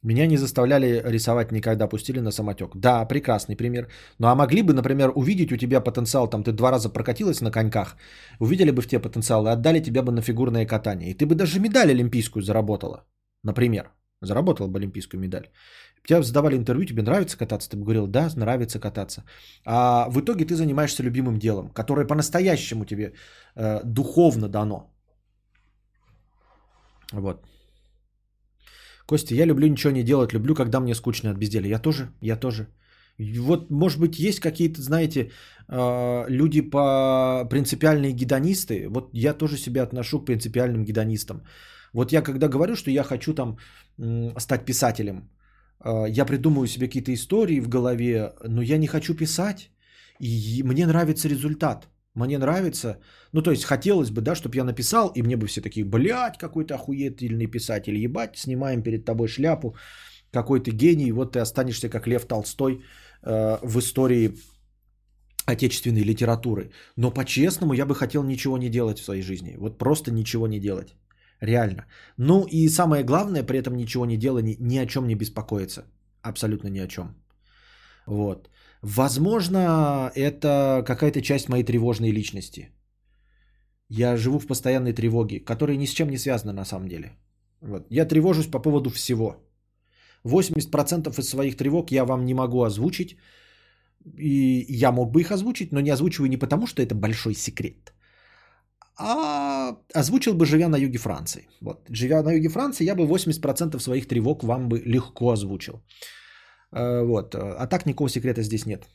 [0.03, 2.76] Меня не заставляли рисовать никогда, пустили на самотек.
[2.76, 3.88] Да, прекрасный пример.
[4.19, 7.51] Ну а могли бы, например, увидеть у тебя потенциал, там ты два раза прокатилась на
[7.51, 7.97] коньках,
[8.39, 11.10] увидели бы в тебе потенциал и отдали тебя бы на фигурное катание.
[11.10, 13.06] И ты бы даже медаль олимпийскую заработала,
[13.43, 13.89] например.
[14.22, 15.48] Заработала бы олимпийскую медаль.
[16.08, 17.70] Тебя задавали интервью, тебе нравится кататься?
[17.70, 19.24] Ты бы говорил, да, нравится кататься.
[19.66, 23.14] А в итоге ты занимаешься любимым делом, которое по-настоящему тебе
[23.56, 24.94] э, духовно дано.
[27.14, 27.46] Вот.
[29.06, 31.70] Костя, я люблю ничего не делать, люблю, когда мне скучно от безделия.
[31.70, 32.68] Я тоже, я тоже.
[33.20, 35.32] Вот, может быть, есть какие-то, знаете,
[35.68, 38.88] э, люди по принципиальные гедонисты.
[38.90, 41.41] Вот я тоже себя отношу к принципиальным гедонистам.
[41.94, 43.57] Вот я когда говорю, что я хочу там
[44.38, 45.30] стать писателем,
[45.84, 49.72] э, я придумываю себе какие-то истории в голове, но я не хочу писать,
[50.20, 51.88] и мне нравится результат.
[52.16, 52.98] Мне нравится,
[53.34, 56.38] ну то есть хотелось бы, да, чтобы я написал, и мне бы все такие, блядь,
[56.38, 59.76] какой то охуительный писатель, ебать, снимаем перед тобой шляпу,
[60.32, 62.82] какой ты гений, вот ты останешься как Лев Толстой
[63.22, 64.34] э, в истории
[65.45, 66.72] отечественной литературы.
[66.98, 70.60] Но по-честному я бы хотел ничего не делать в своей жизни, вот просто ничего не
[70.60, 70.95] делать.
[71.41, 71.86] Реально.
[72.18, 75.86] Ну и самое главное, при этом ничего не делать, ни, ни о чем не беспокоиться.
[76.22, 77.16] Абсолютно ни о чем.
[78.06, 78.49] Вот.
[78.82, 82.70] Возможно, это какая-то часть моей тревожной личности.
[83.90, 87.18] Я живу в постоянной тревоге, которая ни с чем не связана на самом деле.
[87.61, 87.88] Вот.
[87.90, 89.36] Я тревожусь по поводу всего.
[90.26, 93.18] 80% из своих тревог я вам не могу озвучить.
[94.18, 97.94] И я мог бы их озвучить, но не озвучиваю не потому, что это большой секрет,
[98.99, 101.47] а озвучил бы, живя на юге Франции.
[101.61, 101.88] Вот.
[101.89, 105.81] Живя на юге Франции, я бы 80% своих тревог вам бы легко озвучил.
[106.71, 107.35] Э, Вот.
[107.35, 108.88] А так никакого секрета здесь нет.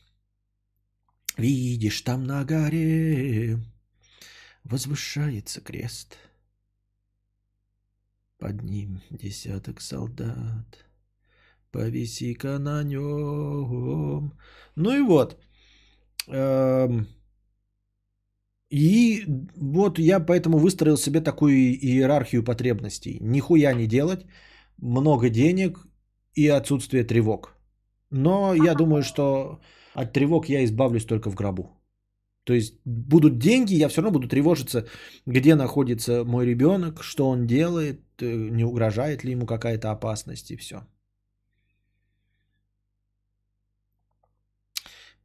[1.37, 3.57] Видишь, там на горе
[4.63, 6.17] возвышается крест.
[8.37, 10.85] Под ним десяток солдат.
[11.71, 14.31] Повиси-ка на нем.
[14.75, 15.37] Ну и вот.
[16.27, 17.07] Эм,
[18.69, 19.25] И
[19.55, 23.17] вот я поэтому выстроил себе такую иерархию потребностей.
[23.21, 24.25] Нихуя не делать,
[24.77, 25.87] много денег
[26.33, 27.55] и отсутствие тревог.
[28.09, 29.59] Но я думаю, что
[29.93, 31.69] от тревог я избавлюсь только в гробу.
[32.43, 34.85] То есть будут деньги, я все равно буду тревожиться,
[35.25, 40.55] где находится мой ребенок, что он делает, э, не угрожает ли ему какая-то опасность и
[40.57, 40.75] все.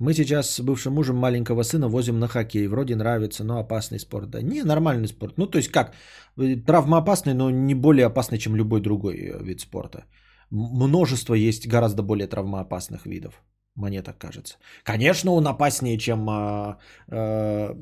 [0.00, 2.66] Мы сейчас с бывшим мужем маленького сына возим на хоккей.
[2.68, 4.30] Вроде нравится, но опасный спорт.
[4.30, 5.38] Да не, нормальный спорт.
[5.38, 5.94] Ну, то есть как?
[6.38, 10.04] Э, Травмоопасный, но не более опасный, чем любой другой э, вид спорта.
[10.50, 13.42] Множество есть гораздо более травмоопасных видов.
[13.76, 14.56] Мне так кажется.
[14.84, 16.78] Конечно, он опаснее, чем а,
[17.08, 17.74] э,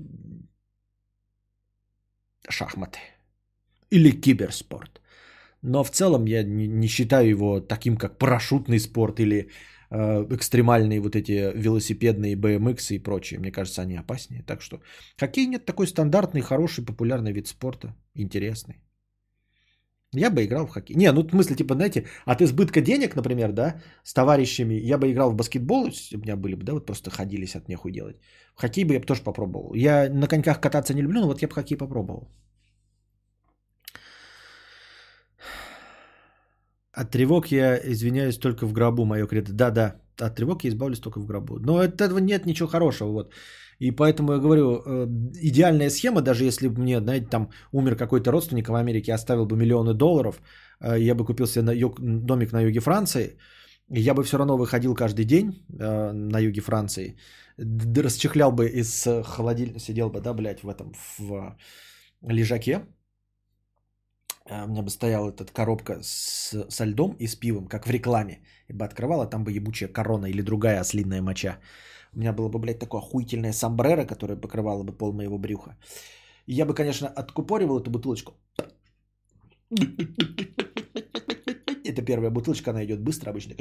[2.48, 2.98] шахматы
[3.90, 5.00] или киберспорт.
[5.62, 9.48] Но в целом я не, не считаю его таким, как парашютный спорт или э,
[9.90, 13.40] экстремальные вот эти велосипедные BMX и прочие.
[13.40, 14.42] Мне кажется, они опаснее.
[14.42, 14.80] Так что
[15.16, 17.94] хоккей нет такой стандартный, хороший, популярный вид спорта.
[18.14, 18.76] Интересный.
[20.14, 20.96] Я бы играл в хоккей.
[20.96, 25.10] Не, ну в смысле, типа, знаете, от избытка денег, например, да, с товарищами, я бы
[25.12, 28.16] играл в баскетбол, если у меня были бы, да, вот просто ходились от нехуй делать.
[28.54, 29.74] В хоккей бы я бы тоже попробовал.
[29.74, 32.30] Я на коньках кататься не люблю, но вот я бы хоккей попробовал.
[37.00, 39.52] От тревог я извиняюсь только в гробу, мое кредо.
[39.52, 41.58] Да, да, от тревог я избавлюсь только в гробу.
[41.60, 43.12] Но от этого нет ничего хорошего.
[43.12, 43.32] Вот.
[43.78, 45.06] И поэтому я говорю, э,
[45.42, 49.56] идеальная схема, даже если бы мне, знаете, там умер какой-то родственник в Америке, оставил бы
[49.56, 50.40] миллионы долларов,
[50.80, 53.38] э, я бы купил себе на юг, домик на юге Франции,
[53.90, 57.16] я бы все равно выходил каждый день э, на юге Франции,
[57.56, 61.56] расчехлял бы из холодильника, сидел бы, да, блядь, в этом, в
[62.22, 62.80] лежаке,
[64.50, 68.40] у меня бы стояла эта коробка с, со льдом и с пивом, как в рекламе.
[68.68, 71.58] И бы открывала, там бы ебучая корона или другая ослинная моча.
[72.14, 75.76] У меня было бы, блядь, такое охуительное сомбреро, которое покрывало бы пол моего брюха.
[76.46, 78.32] И я бы, конечно, откупоривал эту бутылочку.
[81.84, 83.54] Это первая бутылочка, она идет быстро обычно.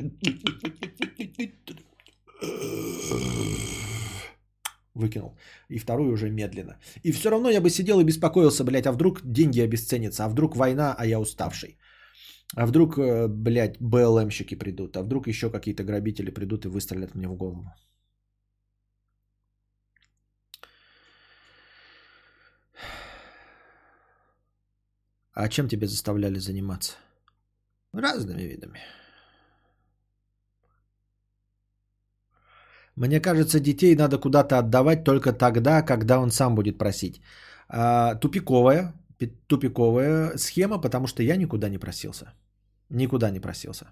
[4.98, 5.38] Выкинул.
[5.70, 6.78] И вторую уже медленно.
[7.04, 10.56] И все равно я бы сидел и беспокоился, блядь, а вдруг деньги обесценятся, а вдруг
[10.56, 11.78] война, а я уставший.
[12.56, 17.28] А вдруг, э, блядь, БЛМщики придут, а вдруг еще какие-то грабители придут и выстрелят мне
[17.28, 17.66] в голову.
[25.34, 26.94] А чем тебе заставляли заниматься?
[27.94, 28.80] Разными видами.
[32.98, 37.22] Мне кажется, детей надо куда-то отдавать только тогда, когда он сам будет просить.
[37.70, 42.34] А, тупиковая, пи- тупиковая схема, потому что я никуда не просился.
[42.90, 43.86] Никуда не просился.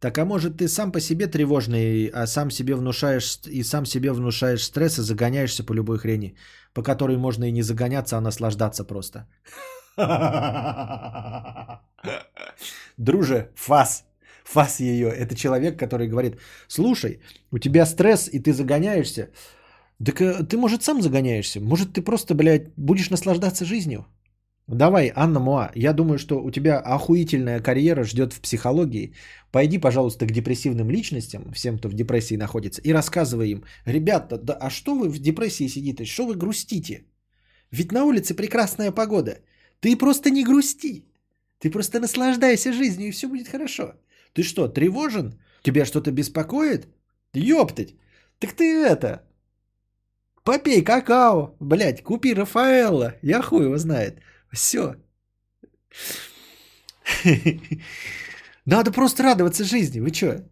[0.00, 4.12] Так а может ты сам по себе тревожный, а сам себе внушаешь и сам себе
[4.12, 6.34] внушаешь стресс и загоняешься по любой хрени,
[6.72, 9.28] по которой можно и не загоняться, а наслаждаться просто.
[12.96, 14.04] Друже, фас,
[14.44, 15.08] фас ее.
[15.08, 16.38] Это человек, который говорит,
[16.68, 19.30] слушай, у тебя стресс, и ты загоняешься.
[20.04, 21.60] Так э, ты, может, сам загоняешься.
[21.60, 24.06] Может, ты просто, блядь, будешь наслаждаться жизнью.
[24.66, 29.12] Давай, Анна Муа, я думаю, что у тебя охуительная карьера ждет в психологии.
[29.52, 34.54] Пойди, пожалуйста, к депрессивным личностям, всем, кто в депрессии находится, и рассказывай им, ребята, да,
[34.54, 37.04] а что вы в депрессии сидите, что вы грустите?
[37.70, 39.38] Ведь на улице прекрасная погода.
[39.80, 41.04] Ты просто не грусти.
[41.58, 43.94] Ты просто наслаждайся жизнью, и все будет хорошо.
[44.34, 45.40] Ты что, тревожен?
[45.62, 46.88] Тебя что-то беспокоит?
[47.32, 47.94] Ёптать.
[48.38, 49.22] Так ты это...
[50.42, 54.20] Попей какао, блядь, купи Рафаэлла, я хуй его знает.
[54.52, 54.96] Все.
[58.66, 60.44] Надо просто радоваться жизни, вы чё?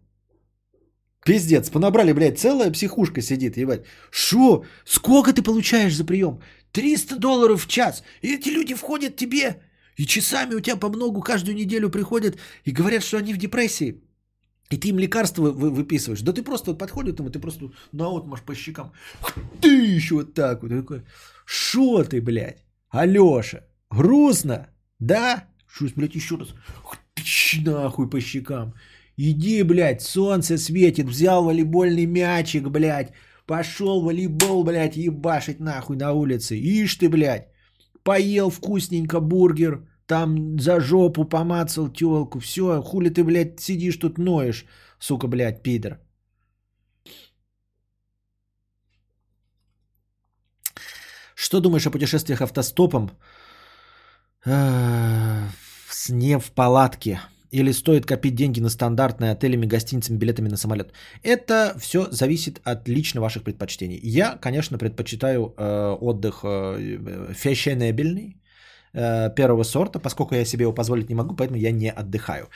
[1.23, 3.85] Пиздец, понабрали, блядь, целая психушка сидит, ебать.
[4.09, 4.65] Шо?
[4.83, 6.41] Сколько ты получаешь за прием?
[6.71, 8.03] 300 долларов в час.
[8.23, 9.61] И эти люди входят тебе,
[9.97, 14.01] и часами у тебя по многу каждую неделю приходят и говорят, что они в депрессии.
[14.69, 16.21] И ты им лекарства вы- выписываешь.
[16.21, 18.91] Да ты просто вот подходит и ты просто на можешь по щекам.
[19.61, 20.71] Ты еще вот так вот.
[20.71, 21.03] Такой,
[21.45, 22.63] шо ты, блядь?
[22.89, 23.59] Алеша,
[23.91, 24.67] грустно?
[24.99, 25.47] Да?
[25.67, 26.55] Что, блядь, еще раз?
[27.13, 28.73] Тыщ, нахуй по щекам.
[29.17, 33.13] Иди, блядь, солнце светит, взял волейбольный мячик, блядь.
[33.45, 36.55] Пошел волейбол, блядь, ебашить нахуй на улице.
[36.57, 37.47] Ишь ты, блядь.
[38.03, 42.39] Поел вкусненько бургер, там за жопу помацал телку.
[42.39, 44.65] Все, хули ты, блядь, сидишь тут ноешь,
[44.99, 45.99] сука, блядь, пидор.
[51.35, 53.11] Что думаешь о путешествиях автостопом?
[54.45, 55.51] В
[55.91, 57.19] сне в палатке.
[57.53, 60.91] Или стоит копить деньги на стандартные отелями, гостиницами, билетами на самолет?
[61.23, 63.99] Это все зависит от лично ваших предпочтений.
[64.03, 68.41] Я, конечно, предпочитаю э, отдых э, фешенебельный,
[68.93, 72.49] э, первого сорта, поскольку я себе его позволить не могу, поэтому я не отдыхаю.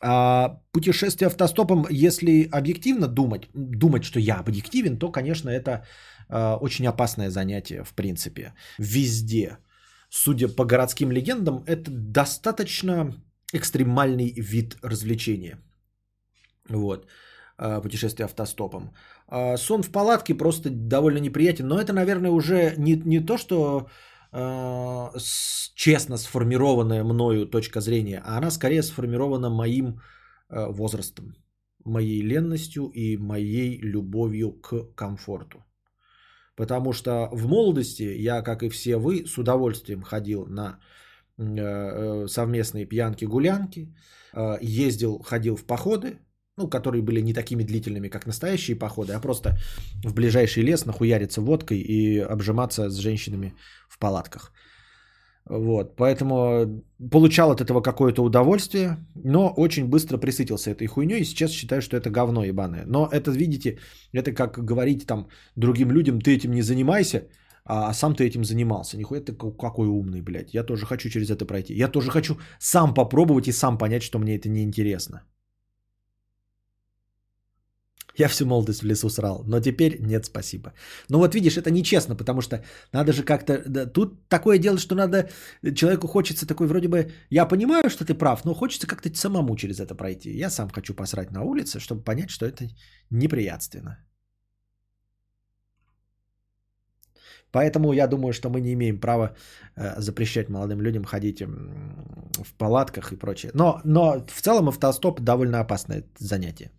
[0.00, 5.70] А путешествие автостопом, если объективно думать, думать, что я объективен, то, конечно, это
[6.28, 9.58] э, очень опасное занятие, в принципе, везде.
[10.10, 13.14] Судя по городским легендам, это достаточно
[13.52, 15.58] экстремальный вид развлечения.
[16.68, 17.06] Вот.
[17.58, 18.94] А, Путешествие автостопом.
[19.28, 23.88] А, Сон в палатке просто довольно неприятен, но это, наверное, уже не, не то, что
[24.32, 25.12] а,
[25.74, 30.00] честно сформированная мною точка зрения, а она скорее сформирована моим
[30.48, 31.34] возрастом,
[31.82, 35.64] моей ленностью и моей любовью к комфорту.
[36.56, 40.78] Потому что в молодости я, как и все вы, с удовольствием ходил на
[42.28, 43.94] совместные пьянки-гулянки,
[44.34, 46.18] э, ездил, ходил в походы,
[46.56, 49.58] ну, которые были не такими длительными, как настоящие походы, а просто
[50.04, 53.54] в ближайший лес нахуяриться водкой и обжиматься с женщинами
[53.88, 54.52] в палатках.
[55.50, 61.50] Вот, поэтому получал от этого какое-то удовольствие, но очень быстро присытился этой хуйней и сейчас
[61.50, 62.84] считаю, что это говно ебаное.
[62.86, 63.78] Но это, видите,
[64.12, 67.28] это как говорить там другим людям, ты этим не занимайся,
[67.64, 68.96] а сам ты этим занимался.
[68.96, 70.54] Нихуя ты ка- какой умный, блядь.
[70.54, 71.74] Я тоже хочу через это пройти.
[71.74, 75.22] Я тоже хочу сам попробовать и сам понять, что мне это неинтересно.
[78.18, 80.72] Я всю молодость в лесу срал, но теперь нет, спасибо.
[81.08, 82.62] Ну вот видишь, это нечестно, потому что
[82.92, 83.62] надо же как-то...
[83.66, 85.30] да, тут такое дело, что надо...
[85.74, 89.80] Человеку хочется такой, вроде бы, я понимаю, что ты прав, но хочется как-то самому через
[89.80, 90.36] это пройти.
[90.36, 92.68] Я сам хочу посрать на улице, чтобы понять, что это
[93.10, 93.96] неприятственно.
[97.52, 99.34] Поэтому я думаю, что мы не имеем права
[99.76, 103.50] э, запрещать молодым людям ходить в палатках и прочее.
[103.54, 106.70] Но, но в целом автостоп довольно опасное занятие.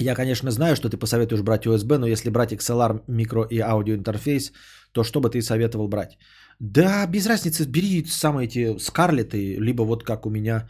[0.00, 4.52] Я, конечно, знаю, что ты посоветуешь брать USB, но если брать XLR, микро и аудиоинтерфейс,
[4.92, 6.18] то что бы ты советовал брать?
[6.60, 10.68] Да, без разницы, бери самые эти скарлеты, либо вот как у меня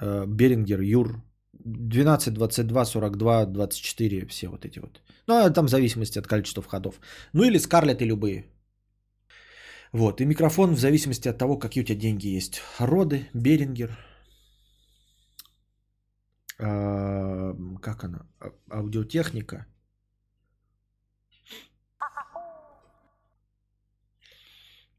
[0.00, 1.22] э, Берингер, Юр,
[1.64, 5.00] 12, 22, 42, 24, все вот эти вот.
[5.26, 7.00] Ну, а там в зависимости от количества входов.
[7.32, 8.44] Ну, или скарлеты любые.
[9.92, 12.60] Вот, и микрофон в зависимости от того, какие у тебя деньги есть.
[12.80, 13.96] Роды, Берингер,
[16.58, 19.66] а, как она, А- аудиотехника.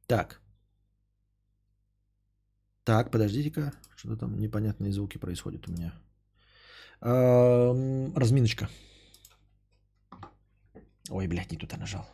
[0.07, 0.41] Так.
[2.83, 5.93] Так, подождите-ка, что-то там непонятные звуки происходят у меня.
[7.01, 8.69] Разминочка.
[11.09, 12.07] Ой, блядь, не туда нажал.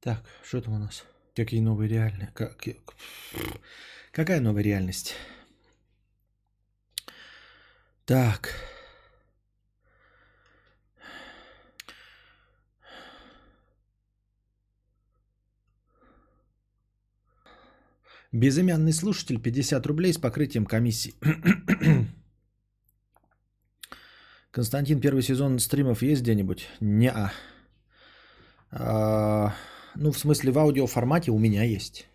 [0.00, 1.04] Так, что там у нас?
[1.34, 2.28] Какие новые реальные?
[2.28, 2.56] Как...
[4.12, 5.14] Какая новая реальность?
[8.08, 8.54] Так.
[18.32, 21.16] Безымянный слушатель 50 рублей с покрытием комиссии.
[24.52, 26.66] Константин, первый сезон стримов есть где-нибудь?
[26.80, 27.32] Не-а.
[28.70, 29.54] А,
[29.96, 32.08] ну, в смысле, в аудиоформате у меня есть.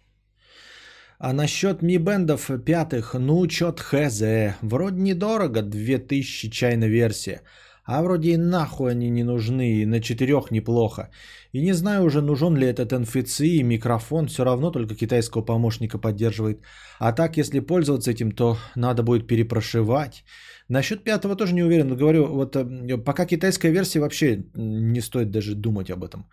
[1.25, 4.21] А насчет ми бендов пятых, ну, чет хз.
[4.61, 7.41] Вроде недорого, 2000 чайная версия.
[7.85, 11.09] А вроде и нахуй они не нужны, и на четырех неплохо.
[11.53, 16.61] И не знаю уже, нужен ли этот NFC микрофон, все равно только китайского помощника поддерживает.
[16.99, 20.25] А так, если пользоваться этим, то надо будет перепрошивать.
[20.67, 22.57] Насчет пятого тоже не уверен, но говорю, вот
[23.05, 26.25] пока китайская версия вообще не стоит даже думать об этом.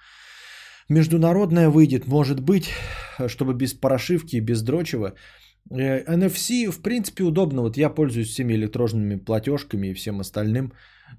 [0.90, 2.68] Международная выйдет, может быть,
[3.28, 5.14] чтобы без прошивки без дрочева.
[5.70, 7.62] Э, NFC, в принципе, удобно.
[7.62, 10.72] Вот я пользуюсь всеми электронными платежками и всем остальным.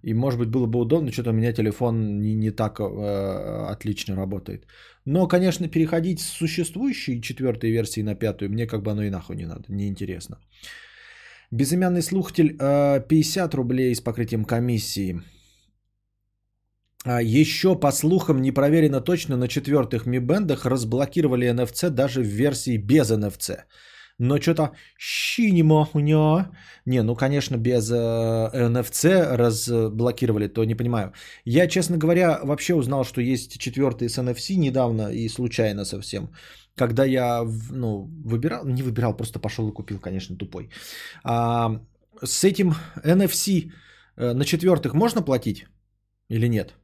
[0.03, 2.83] И, может быть, было бы удобно, что-то у меня телефон не, не так э,
[3.71, 4.65] отлично работает.
[5.05, 9.35] Но, конечно, переходить с существующей четвертой версии на пятую, мне как бы оно и нахуй
[9.35, 10.37] не надо, неинтересно.
[11.51, 15.21] Безымянный слушатель, э, 50 рублей с покрытием комиссии.
[17.03, 22.27] А еще, по слухам, не проверено точно, на четвертых Mi Band разблокировали NFC даже в
[22.27, 23.63] версии без NFC.
[24.19, 26.45] Но что-то щинимо у него.
[26.85, 27.95] Не, ну, конечно, без э,
[28.53, 31.13] NFC разблокировали, то не понимаю.
[31.43, 36.29] Я, честно говоря, вообще узнал, что есть четвертый с NFC недавно и случайно совсем.
[36.75, 40.69] Когда я, ну, выбирал, не выбирал, просто пошел и купил, конечно, тупой.
[41.23, 41.81] А,
[42.23, 43.71] с этим NFC
[44.17, 45.65] э, на четвертых можно платить
[46.29, 46.75] или нет?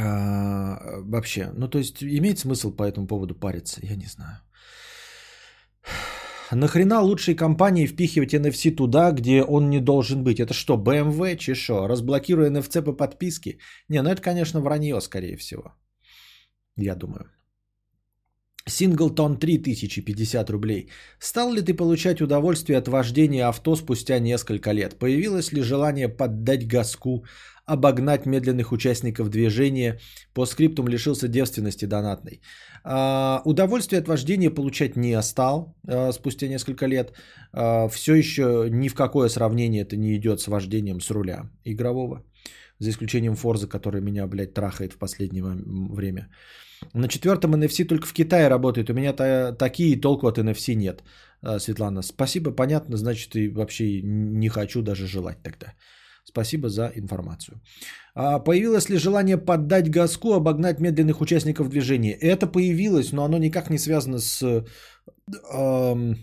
[0.00, 4.38] А, вообще, ну то есть имеет смысл по этому поводу париться, я не знаю.
[6.52, 10.40] Нахрена лучшей компании впихивать NFC туда, где он не должен быть?
[10.40, 11.88] Это что, BMW, чи шо?
[11.88, 13.58] Разблокируя NFC по подписке?
[13.88, 15.74] Не, ну это, конечно, вранье, скорее всего.
[16.76, 17.30] Я думаю.
[18.68, 20.90] Синглтон 3050 рублей.
[21.18, 24.98] Стал ли ты получать удовольствие от вождения авто спустя несколько лет?
[24.98, 27.24] Появилось ли желание поддать газку,
[27.68, 29.98] обогнать медленных участников движения?
[30.34, 32.40] По скриптум лишился девственности донатной.
[32.84, 37.12] А, удовольствие от вождения получать не стал а, спустя несколько лет.
[37.52, 42.24] А, все еще ни в какое сравнение это не идет с вождением с руля игрового.
[42.80, 46.28] За исключением Форза, который меня, блядь, трахает в последнее время.
[46.94, 48.90] На четвертом NFC только в Китае работает.
[48.90, 51.02] У меня та- такие толку от NFC нет.
[51.58, 55.74] Светлана, спасибо, понятно, значит, и вообще не хочу даже желать тогда.
[56.28, 57.60] Спасибо за информацию.
[58.14, 62.12] А, появилось ли желание поддать газку, обогнать медленных участников движения?
[62.12, 64.42] Это появилось, но оно никак не связано с...
[65.52, 66.16] эм,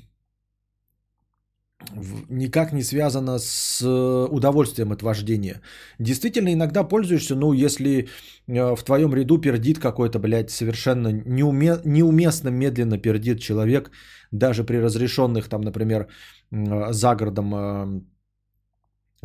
[2.30, 5.62] никак не связано с э, удовольствием от вождения.
[6.00, 8.10] Действительно, иногда пользуешься, ну, если
[8.48, 13.92] э, в твоем ряду пердит какой-то, блядь, совершенно неуме- неуместно медленно пердит человек,
[14.32, 16.08] даже при разрешенных, там, например,
[16.52, 18.06] э, за городом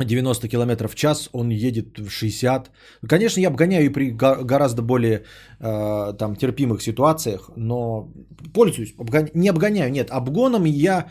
[0.05, 2.71] 90 км в час, он едет в 60.
[3.07, 5.23] Конечно, я обгоняю и при гораздо более
[5.59, 8.11] э, там, терпимых ситуациях, но
[8.53, 8.93] пользуюсь.
[8.97, 11.07] обгоня- Не обгоняю, нет, обгоном я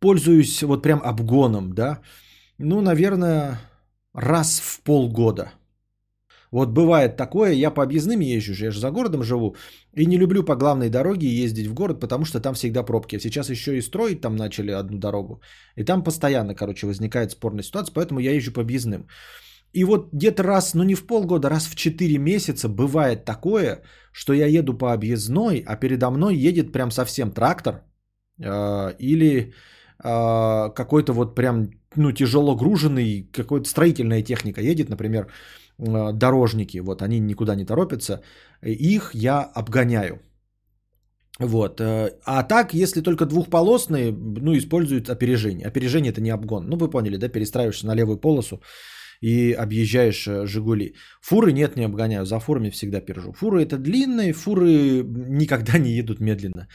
[0.00, 1.98] пользуюсь вот прям обгоном, да.
[2.58, 3.58] Ну, наверное,
[4.14, 5.52] раз в полгода.
[6.54, 9.56] Вот бывает такое, я по объездным езжу, я же за городом живу,
[9.96, 13.18] и не люблю по главной дороге ездить в город, потому что там всегда пробки.
[13.18, 15.40] Сейчас еще и строить там начали одну дорогу,
[15.76, 19.08] и там постоянно, короче, возникает спорная ситуация, поэтому я езжу по объездным.
[19.72, 23.82] И вот где-то раз, ну не в полгода, раз в 4 месяца бывает такое,
[24.12, 27.82] что я еду по объездной, а передо мной едет прям совсем трактор
[28.38, 29.52] э, или
[30.04, 35.26] э, какой-то вот прям ну, тяжело груженный, какой-то строительная техника едет, например,
[35.78, 38.22] дорожники, вот они никуда не торопятся,
[38.62, 40.20] их я обгоняю.
[41.40, 41.80] Вот.
[41.80, 45.66] э, А так, если только двухполосные, ну, используют опережение.
[45.66, 46.66] Опережение это не обгон.
[46.68, 48.62] Ну, вы поняли, да, перестраиваешься на левую полосу
[49.20, 50.94] и объезжаешь э, Жигули.
[51.22, 52.24] Фуры нет, не обгоняю.
[52.24, 53.32] За фурами всегда пержу.
[53.32, 56.68] Фуры это длинные, фуры никогда не едут медленно.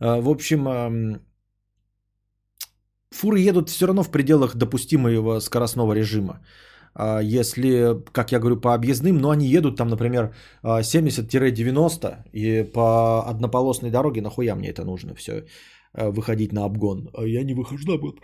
[0.00, 1.20] Э, В общем, эм,
[3.10, 6.40] фуры едут все равно в пределах допустимого скоростного режима.
[6.98, 12.64] А Если, как я говорю, по объездным, но они едут там, например, а, 70-90, и
[12.72, 15.44] по однополосной дороге, нахуя мне это нужно все
[15.94, 17.08] выходить на обгон?
[17.14, 18.18] А я не выхожу на обгон.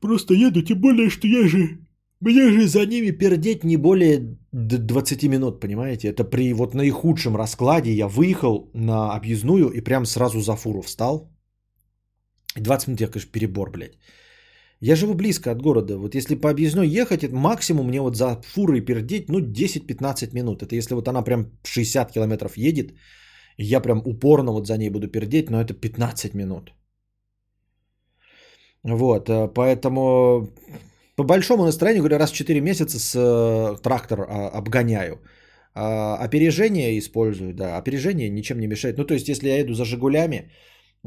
[0.00, 1.78] Просто еду, тем более, что я же...
[2.20, 6.08] Мне же за ними пердеть не более д- 20 минут, понимаете?
[6.08, 11.30] Это при вот наихудшем раскладе я выехал на объездную и прям сразу за фуру встал.
[12.56, 13.98] 20 минут, я, конечно, перебор, блядь.
[14.80, 15.96] Я живу близко от города.
[15.98, 20.62] Вот если по объездной ехать, это максимум мне вот за фурой пердеть, ну, 10-15 минут.
[20.62, 22.92] Это если вот она прям 60 километров едет,
[23.58, 26.72] я прям упорно вот за ней буду пердеть, но это 15 минут.
[28.82, 30.50] Вот, э, поэтому
[31.16, 35.18] по большому настроению, говорю, раз в 4 месяца с э, трактор а, обгоняю.
[35.74, 38.98] А, опережение использую, да, опережение ничем не мешает.
[38.98, 40.50] Ну, то есть, если я еду за «Жигулями»,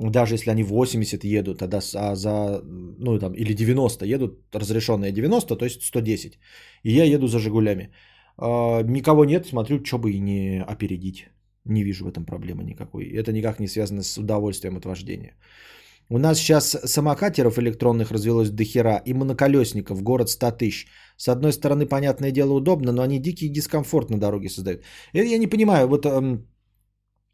[0.09, 2.61] даже если они 80 едут, тогда а за,
[2.99, 6.39] ну там, или 90 едут, разрешенные 90, то есть 110.
[6.83, 7.89] И я еду за Жигулями.
[8.37, 11.29] А, никого нет, смотрю, что бы и не опередить.
[11.65, 13.09] Не вижу в этом проблемы никакой.
[13.09, 15.35] Это никак не связано с удовольствием от вождения.
[16.11, 20.87] У нас сейчас самокатеров электронных развелось до хера и моноколесников, город 100 тысяч.
[21.17, 24.81] С одной стороны, понятное дело, удобно, но они дикий дискомфорт на дороге создают.
[25.13, 26.47] Это я не понимаю, вот эм,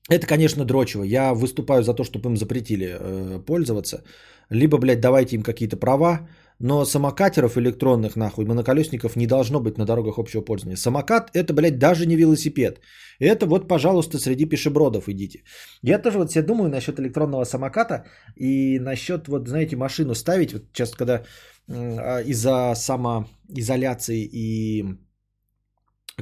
[0.10, 1.04] Это, конечно, дрочево.
[1.04, 4.04] Я выступаю за то, чтобы им запретили э, пользоваться.
[4.52, 6.28] Либо, блядь, давайте им какие-то права.
[6.60, 10.78] Но самокатеров электронных, нахуй, моноколесников не должно быть на дорогах общего пользования.
[10.78, 12.80] Самокат это, блядь, даже не велосипед.
[13.20, 15.44] Это вот, пожалуйста, среди пешебродов идите.
[15.82, 18.06] Я тоже вот себе думаю насчет электронного самоката
[18.38, 20.54] и насчет, вот, знаете, машину ставить.
[20.54, 21.24] Вот сейчас, когда
[21.68, 24.86] э, из-за самоизоляции и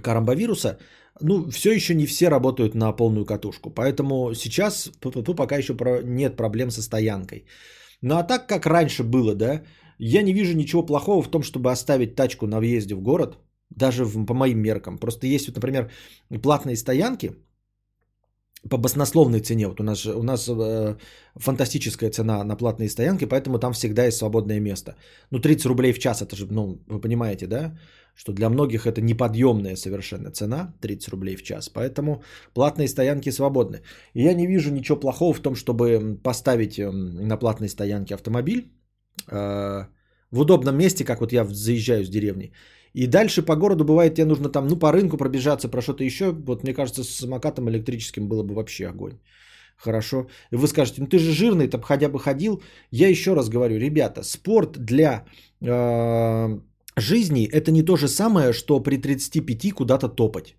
[0.02, 0.80] коронавируса,
[1.24, 3.70] ну, все еще не все работают на полную катушку.
[3.70, 4.92] Поэтому сейчас
[5.38, 5.74] пока еще
[6.04, 7.46] нет проблем со стоянкой.
[8.02, 9.64] Ну, а так, как раньше было, да,
[10.00, 13.38] я не вижу ничего плохого в том, чтобы оставить тачку на въезде в город,
[13.70, 14.98] даже в- по моим меркам.
[14.98, 15.92] Просто есть, вот, например,
[16.42, 17.32] платные стоянки
[18.70, 19.68] по баснословной цене.
[19.68, 20.96] Вот у нас, у нас э,
[21.36, 24.96] фантастическая цена на платные стоянки, поэтому там всегда есть свободное место.
[25.32, 27.78] Ну, 30 рублей в час, это же, ну, вы понимаете, да?
[28.16, 31.70] Что для многих это неподъемная совершенно цена, 30 рублей в час.
[31.70, 32.24] Поэтому
[32.54, 33.82] платные стоянки свободны.
[34.14, 38.72] И я не вижу ничего плохого в том, чтобы поставить эм, на платной стоянке автомобиль
[39.32, 39.86] э,
[40.32, 42.52] в удобном месте, как вот я заезжаю с деревни.
[42.94, 46.32] И дальше по городу бывает, тебе нужно там, ну, по рынку пробежаться, про что-то еще.
[46.32, 49.18] Вот мне кажется, с самокатом электрическим было бы вообще огонь.
[49.76, 50.28] Хорошо.
[50.52, 52.62] И вы скажете, ну ты же жирный, там хотя бы ходил.
[52.92, 55.26] Я еще раз говорю, ребята, спорт для
[55.62, 56.60] э,
[56.96, 60.56] жизни это не то же самое, что при 35 куда-то топать.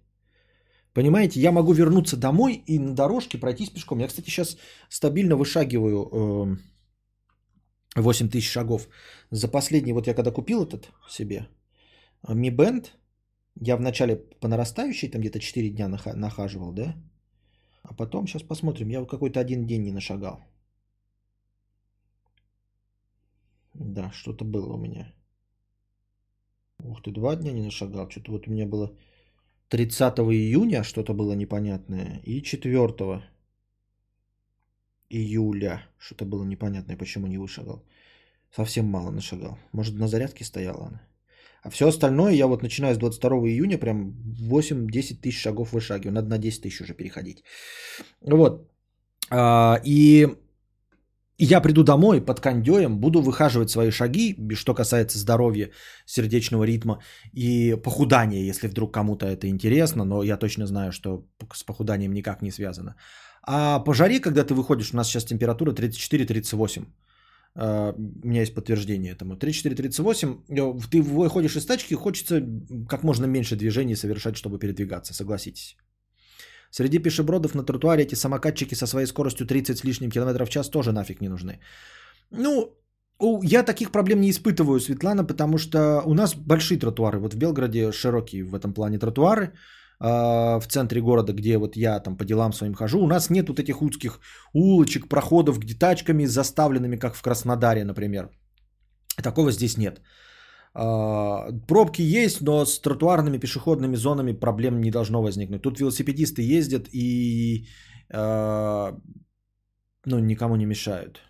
[0.93, 3.98] Понимаете, я могу вернуться домой и на дорожке пройтись пешком.
[3.98, 4.56] Я, кстати, сейчас
[4.89, 6.56] стабильно вышагиваю
[7.97, 8.89] э, 8 тысяч шагов.
[9.31, 11.48] За последний, вот я когда купил этот себе,
[12.28, 12.86] э, Mi Band,
[13.61, 16.94] я вначале по нарастающей, там где-то 4 дня наха- нахаживал, да?
[17.82, 20.44] А потом, сейчас посмотрим, я какой-то один день не нашагал.
[23.74, 25.12] Да, что-то было у меня.
[26.85, 28.09] Ух ты, два дня не нашагал.
[28.11, 28.93] Что-то вот у меня было
[29.69, 32.20] 30 июня что-то было непонятное.
[32.24, 33.23] И 4
[35.11, 37.82] июля что-то было непонятное, почему не вышагал.
[38.55, 39.59] Совсем мало нашагал.
[39.73, 41.01] Может, на зарядке стояла она.
[41.62, 44.15] А все остальное я вот начиная с 22 июня прям
[44.51, 46.12] 8-10 тысяч шагов вышагиваю.
[46.12, 47.43] Надо на 10 тысяч уже переходить.
[48.20, 48.70] Вот.
[49.31, 49.81] А,
[51.39, 55.70] Я приду домой под кондеем, буду выхаживать свои шаги, что касается здоровья,
[56.06, 57.01] сердечного ритма
[57.32, 62.43] и похудания, если вдруг кому-то это интересно, но я точно знаю, что с похуданием никак
[62.43, 62.94] не связано.
[63.43, 66.86] А по жаре, когда ты выходишь, у нас сейчас температура 34-38,
[67.56, 67.94] Uh,
[68.24, 69.36] у меня есть подтверждение этому.
[69.36, 72.43] 34-38, э, ты выходишь из тачки, хочется
[72.89, 75.77] как можно меньше движений совершать, чтобы передвигаться, согласитесь.
[76.76, 80.70] Среди пешебродов на тротуаре эти самокатчики со своей скоростью 30 с лишним километров в час
[80.70, 81.60] тоже нафиг не нужны.
[82.30, 82.76] Ну,
[83.44, 87.18] я таких проблем не испытываю, Светлана, потому что у нас большие тротуары.
[87.18, 89.52] Вот в Белгороде широкие в этом плане тротуары
[90.01, 93.48] а, в центре города, где вот я там по делам своим хожу, у нас нет
[93.48, 94.18] вот этих узких
[94.52, 98.30] улочек, проходов, где тачками заставленными, как в Краснодаре, например.
[99.22, 100.01] Такого здесь нет.
[100.74, 105.62] А, Пробки есть, но с тротуарными пешеходными зонами проблем не должно возникнуть.
[105.62, 107.66] Тут велосипедисты ездят и
[108.12, 108.96] а,
[110.06, 111.22] ну, никому не мешают.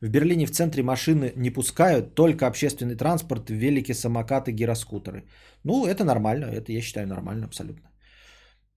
[0.00, 5.24] В Берлине в центре машины не пускают, только общественный транспорт, велики, самокаты, гироскутеры.
[5.64, 7.90] Ну, это нормально, это я считаю нормально абсолютно.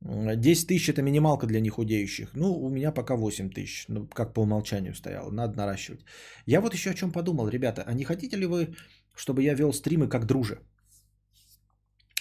[0.05, 2.29] М, 10 тысяч это минималка для нехудеющих.
[2.35, 6.05] Ну, у меня пока 8 тысяч, ну, как по умолчанию стояло, надо наращивать.
[6.45, 8.75] Я вот еще о чем подумал, ребята, а не хотите ли вы,
[9.17, 10.59] чтобы я вел стримы как друже?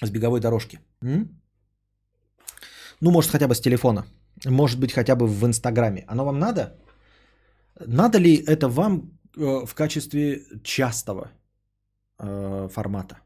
[0.02, 0.78] С беговой дорожки.
[1.02, 1.28] М?
[3.00, 4.04] Ну, может, хотя бы с телефона.
[4.44, 6.04] Может быть, хотя бы в Инстаграме.
[6.08, 6.76] Оно вам надо?
[7.86, 11.30] Надо ли это вам э, в качестве частого
[12.18, 13.16] э, формата?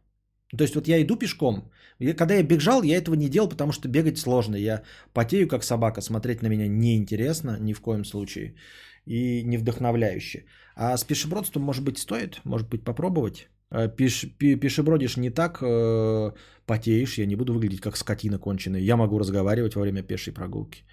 [0.57, 1.71] То есть вот я иду пешком.
[2.17, 4.57] Когда я бежал, я этого не делал, потому что бегать сложно.
[4.57, 4.83] Я
[5.13, 8.55] потею как собака, смотреть на меня неинтересно ни в коем случае.
[9.07, 10.45] И не вдохновляюще.
[10.75, 12.41] А с пешебродством, может быть, стоит?
[12.45, 13.49] Может быть, попробовать?
[13.73, 16.33] Э, пе- пешебродишь не так, э,
[16.67, 18.81] потеешь, я не буду выглядеть как скотина конченая.
[18.81, 20.85] Я могу разговаривать во время пешей прогулки.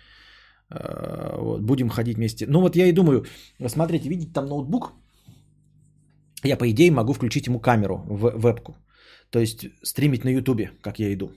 [0.70, 2.46] Э, вот, будем ходить вместе.
[2.48, 3.26] Ну вот я и думаю,
[3.68, 4.94] смотрите, видите там ноутбук,
[6.44, 8.76] я по идее могу включить ему камеру в вебку.
[9.30, 11.32] То есть стримить на ютубе, как я иду.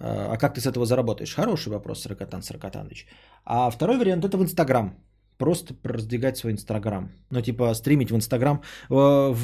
[0.00, 1.34] Э, А как ты с этого заработаешь?
[1.34, 3.06] Хороший вопрос, Саркатан Саркатанович.
[3.44, 4.94] А второй вариант это в Инстаграм.
[5.40, 7.10] Просто раздвигать свой Инстаграм.
[7.30, 8.62] Ну, типа, стримить в Инстаграм.
[8.90, 9.34] Э,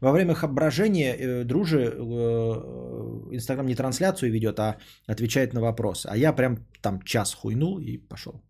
[0.00, 4.76] во время брожения э, дружи э, Инстаграм не трансляцию ведет, а
[5.06, 6.06] отвечает на вопрос.
[6.06, 8.42] А я прям там час хуйнул и пошел.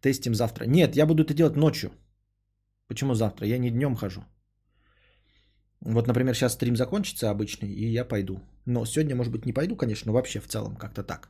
[0.00, 0.64] Тестим завтра.
[0.64, 1.90] Нет, я буду это делать ночью.
[2.88, 3.46] Почему завтра?
[3.46, 4.24] Я не днем хожу.
[5.80, 8.40] Вот, например, сейчас стрим закончится обычный, и я пойду.
[8.64, 11.28] Но сегодня, может быть, не пойду, конечно, но вообще в целом как-то так.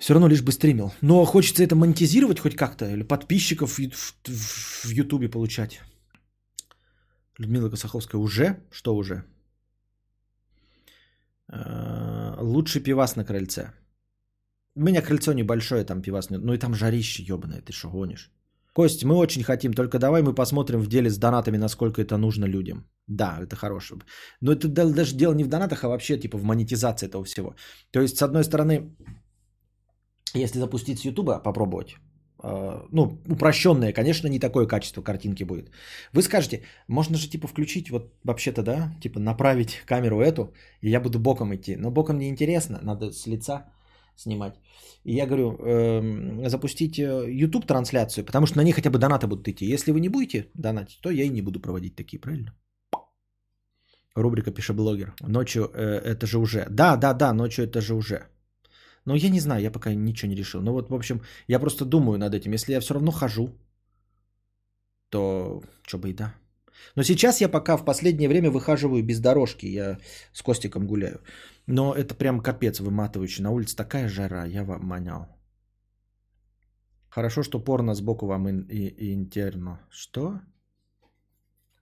[0.00, 0.92] Все равно лишь бы стримил.
[1.02, 5.80] Но хочется это монетизировать хоть как-то, или подписчиков в, Ютубе получать.
[7.38, 8.56] Людмила Косаховская, уже?
[8.70, 9.24] Что уже?
[11.52, 13.72] Э, Лучший пивас на крыльце.
[14.76, 16.30] У меня крыльцо небольшое, там пивас.
[16.30, 18.30] Ну и там жарище ебаное, ты что гонишь?
[18.72, 22.46] Кость, мы очень хотим, только давай мы посмотрим в деле с донатами, насколько это нужно
[22.46, 22.88] людям.
[23.08, 24.00] Да, это хорошее.
[24.40, 27.56] Но это да- даже дело не в донатах, а вообще типа в монетизации этого всего.
[27.90, 28.94] То есть, с одной стороны,
[30.34, 31.96] если запустить с Ютуба, попробовать,
[32.42, 35.70] э, ну, упрощенное, конечно, не такое качество картинки будет.
[36.12, 40.52] Вы скажете, можно же типа включить, вот вообще-то, да, типа направить камеру эту,
[40.82, 41.76] и я буду боком идти.
[41.76, 43.64] Но боком не интересно, надо с лица
[44.16, 44.54] снимать.
[45.04, 49.26] И я говорю, эм, запустить э, YouTube трансляцию, потому что на ней хотя бы донаты
[49.26, 49.72] будут идти.
[49.72, 52.52] Если вы не будете донатить, то я и не буду проводить такие, правильно?
[54.14, 55.14] Рубрика «Пишеблогер».
[55.20, 56.66] Ночью э, это же уже.
[56.70, 58.28] Да, да, да, ночью это же уже.
[59.04, 60.60] Но я не знаю, я пока ничего не решил.
[60.62, 62.52] Ну вот, в общем, я просто думаю над этим.
[62.52, 63.50] Если я все равно хожу,
[65.10, 66.34] то что бы и да.
[66.96, 69.66] Но сейчас я пока в последнее время выхаживаю без дорожки.
[69.66, 69.98] Я
[70.32, 71.20] с Костиком гуляю.
[71.66, 73.42] Но это прям капец выматывающий.
[73.42, 75.26] На улице такая жара, я вам манял.
[77.08, 79.80] Хорошо, что порно сбоку вам ин- и- интерно.
[79.90, 80.40] Что?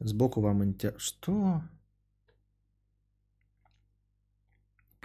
[0.00, 0.94] Сбоку вам интер...
[0.98, 1.62] Что?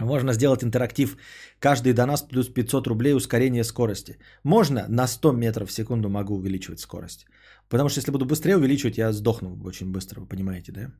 [0.04, 1.16] Можно сделать интерактив.
[1.58, 4.18] Каждый донат плюс 500 рублей ускорение скорости.
[4.44, 7.26] Можно на 100 метров в секунду могу увеличивать скорость.
[7.68, 10.92] Потому что если буду быстрее увеличивать, я сдохну очень быстро, вы понимаете, да?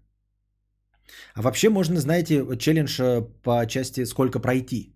[1.35, 4.95] А вообще можно, знаете, челлендж э, по части сколько пройти.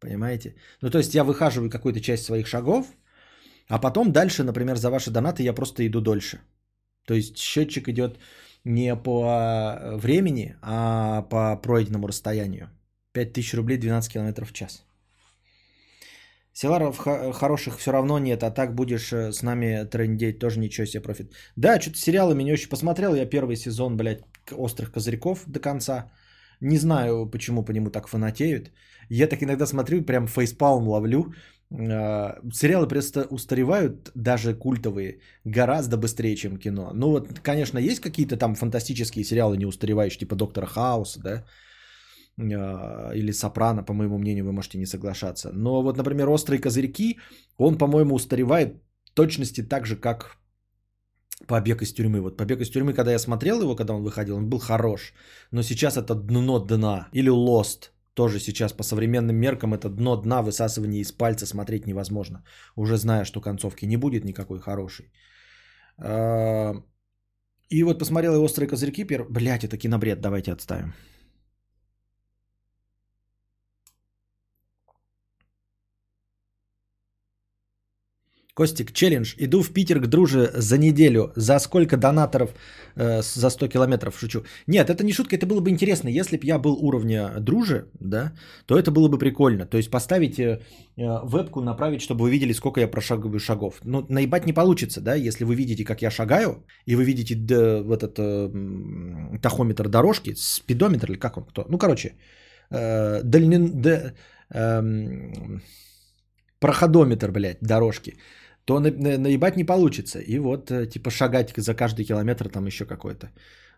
[0.00, 0.54] Понимаете?
[0.82, 2.86] Ну, то есть я выхаживаю какую-то часть своих шагов,
[3.68, 6.40] а потом дальше, например, за ваши донаты я просто иду дольше.
[7.06, 8.18] То есть счетчик идет
[8.64, 12.68] не по э, времени, а по пройденному расстоянию.
[13.12, 14.84] 5000 рублей 12 км в час.
[16.52, 16.98] Селаров
[17.32, 21.32] хороших все равно нет, а так будешь э, с нами трендеть, тоже ничего себе профит.
[21.56, 26.10] Да, что-то сериалы меня очень посмотрел, я первый сезон, блядь, «Острых козырьков» до конца.
[26.60, 28.72] Не знаю, почему по нему так фанатеют.
[29.08, 31.32] Я так иногда смотрю, прям фейспалм ловлю.
[31.70, 36.90] Э, Сериалы просто устаревают, даже культовые, гораздо быстрее, чем кино.
[36.94, 41.44] Ну вот, конечно, есть какие-то там фантастические сериалы не устаревающие, типа «Доктора Хауса», да?
[42.38, 45.50] Э, или «Сопрано», по моему мнению, вы можете не соглашаться.
[45.52, 47.18] Но вот, например, «Острые козырьки»,
[47.58, 48.82] он, по-моему, устаревает
[49.14, 50.36] точности так же, как
[51.46, 52.20] «Побег из тюрьмы».
[52.20, 55.12] Вот «Побег из тюрьмы», когда я смотрел его, когда он выходил, он был хорош.
[55.52, 57.08] Но сейчас это дно дна.
[57.12, 62.44] Или «Лост», тоже сейчас по современным меркам это дно дна, высасывание из пальца смотреть невозможно.
[62.76, 65.12] Уже зная, что концовки не будет никакой хорошей.
[65.98, 66.74] Э,
[67.70, 69.04] И вот посмотрел и «Острые козырьки».
[69.04, 70.92] Блять, это кинобред, давайте отставим.
[78.54, 79.34] Костик, челлендж.
[79.38, 81.32] Иду в Питер к друже за неделю.
[81.36, 82.50] За сколько донаторов
[82.96, 84.18] э, за 100 километров?
[84.18, 84.44] Шучу.
[84.66, 86.08] Нет, это не шутка, это было бы интересно.
[86.08, 88.32] Если бы я был уровня друже, да,
[88.66, 89.66] то это было бы прикольно.
[89.66, 90.60] То есть поставить э,
[90.96, 93.80] э, вебку, направить, чтобы вы видели, сколько я прошагиваю шагов.
[93.84, 97.82] Ну, наебать не получится, да, если вы видите, как я шагаю, и вы видите д-
[97.82, 101.64] в этот э, тахометр дорожки, спидометр или как он, кто?
[101.68, 102.14] Ну, короче,
[102.70, 104.14] э, дальнин- д-
[104.52, 105.62] эм,
[106.58, 108.16] проходометр, блядь, дорожки,
[108.70, 110.20] то на- на- наебать не получится.
[110.20, 113.30] И вот, э, типа, шагать за каждый километр там еще какой-то.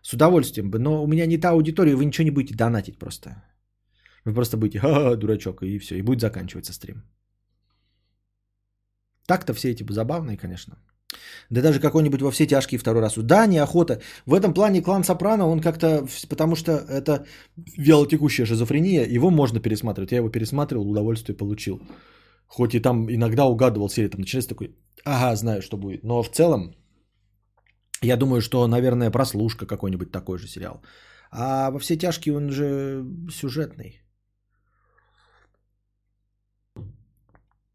[0.03, 0.77] С удовольствием бы.
[0.79, 3.29] Но у меня не та аудитория, вы ничего не будете донатить просто.
[4.25, 5.95] Вы просто будете, ха дурачок, и все.
[5.95, 6.95] И будет заканчиваться стрим.
[9.27, 10.77] Так-то все эти забавные, конечно.
[11.49, 13.17] Да даже какой-нибудь во все тяжкие второй раз.
[13.17, 13.99] Да, неохота.
[14.27, 17.25] В этом плане клан Сопрано, он как-то, потому что это
[17.77, 20.11] вялотекущая шизофрения, его можно пересматривать.
[20.11, 21.81] Я его пересматривал, удовольствие получил.
[22.55, 24.75] Хоть и там иногда угадывал серию, там начинается такой,
[25.05, 26.03] ага, знаю, что будет.
[26.03, 26.75] Но в целом,
[28.03, 30.83] я думаю, что, наверное, прослушка какой-нибудь такой же сериал.
[31.31, 34.03] А во все тяжкие он же сюжетный.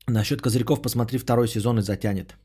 [0.07, 2.37] Насчет козырьков посмотри второй сезон и затянет.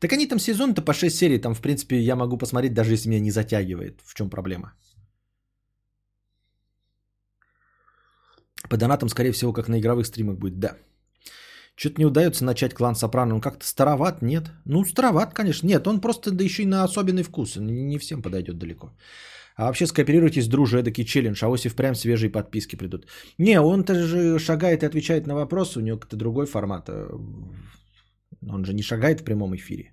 [0.00, 3.10] Так они там сезон-то по 6 серий, там, в принципе, я могу посмотреть, даже если
[3.10, 4.00] меня не затягивает.
[4.04, 4.72] В чем проблема?
[8.70, 10.78] По донатам, скорее всего, как на игровых стримах будет, да.
[11.82, 13.34] Что-то не удается начать клан Сопрано.
[13.34, 14.44] Он как-то староват, нет?
[14.66, 15.66] Ну, староват, конечно.
[15.66, 17.56] Нет, он просто да еще и на особенный вкус.
[17.56, 18.92] Не всем подойдет далеко.
[19.56, 21.42] А вообще скооперируйтесь, друже, эдакий челлендж.
[21.42, 23.06] А вот и прям свежие подписки придут.
[23.38, 25.80] Не, он-то же шагает и отвечает на вопросы.
[25.80, 26.88] У него как-то другой формат.
[26.88, 27.10] э,
[28.48, 29.92] Он же не шагает в прямом эфире.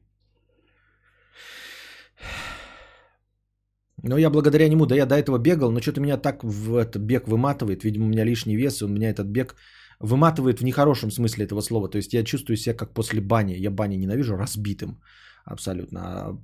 [4.03, 7.01] Но я благодаря нему, да я до этого бегал, но что-то меня так в этот
[7.01, 7.83] бег выматывает.
[7.83, 9.55] Видимо, у меня лишний вес, и у меня этот бег
[9.99, 11.89] выматывает в нехорошем смысле этого слова.
[11.89, 13.53] То есть я чувствую себя как после бани.
[13.53, 15.01] Я бани ненавижу, разбитым
[15.45, 15.99] абсолютно.
[15.99, 16.37] А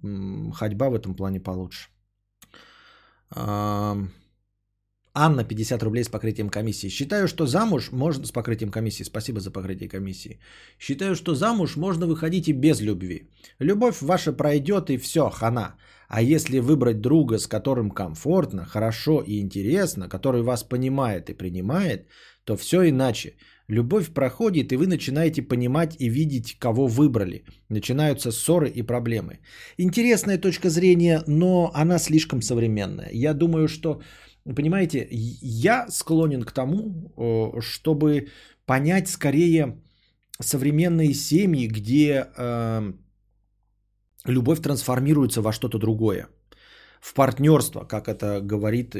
[0.54, 1.90] ходьба в этом плане получше.
[5.18, 6.90] Анна, 50 рублей с покрытием комиссии.
[6.90, 9.04] Считаю, что замуж можно с покрытием комиссии.
[9.04, 10.40] Спасибо за покрытие комиссии.
[10.78, 13.30] Считаю, что замуж можно выходить и без любви.
[13.60, 15.76] Любовь ваша пройдет и все, хана.
[16.10, 22.10] А если выбрать друга, с которым комфортно, хорошо и интересно, который вас понимает и принимает,
[22.46, 23.34] то все иначе.
[23.68, 27.44] Любовь проходит, и вы начинаете понимать и видеть, кого выбрали.
[27.70, 29.40] Начинаются ссоры и проблемы.
[29.78, 33.10] Интересная точка зрения, но она слишком современная.
[33.12, 34.02] Я думаю, что,
[34.56, 38.28] понимаете, я склонен к тому, э, чтобы
[38.66, 39.82] понять скорее
[40.40, 42.94] современные семьи, где э,
[44.26, 46.28] любовь трансформируется во что-то другое.
[47.02, 48.96] В партнерство, как это говорит,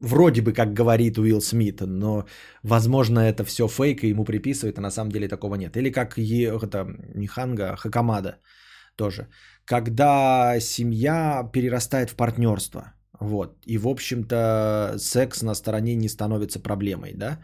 [0.00, 2.24] вроде бы как говорит Уилл Смит, но
[2.62, 5.76] возможно это все фейк и ему приписывают, а на самом деле такого нет.
[5.76, 8.38] Или как е, это, не Ханга, а Хакамада
[8.96, 9.28] тоже.
[9.64, 12.94] Когда семья перерастает в партнерство.
[13.20, 13.56] Вот.
[13.66, 17.38] И, в общем-то, секс на стороне не становится проблемой, да?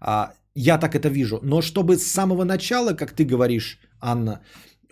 [0.00, 1.40] А, я так это вижу.
[1.42, 4.40] Но чтобы с самого начала, как ты говоришь, Анна,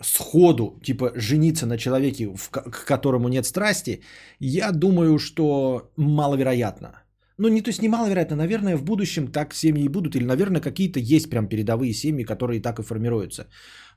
[0.01, 4.01] сходу, типа, жениться на человеке, в ко- к которому нет страсти,
[4.39, 7.02] я думаю, что маловероятно.
[7.43, 10.61] Ну, не то есть не маловероятно, наверное, в будущем так семьи и будут, или, наверное,
[10.61, 13.47] какие-то есть прям передовые семьи, которые так и формируются.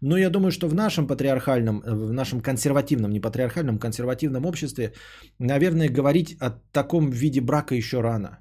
[0.01, 4.93] Но я думаю, что в нашем патриархальном, э, в нашем консервативном, не патриархальном, консервативном обществе,
[5.39, 8.39] наверное, говорить о таком виде брака еще рано.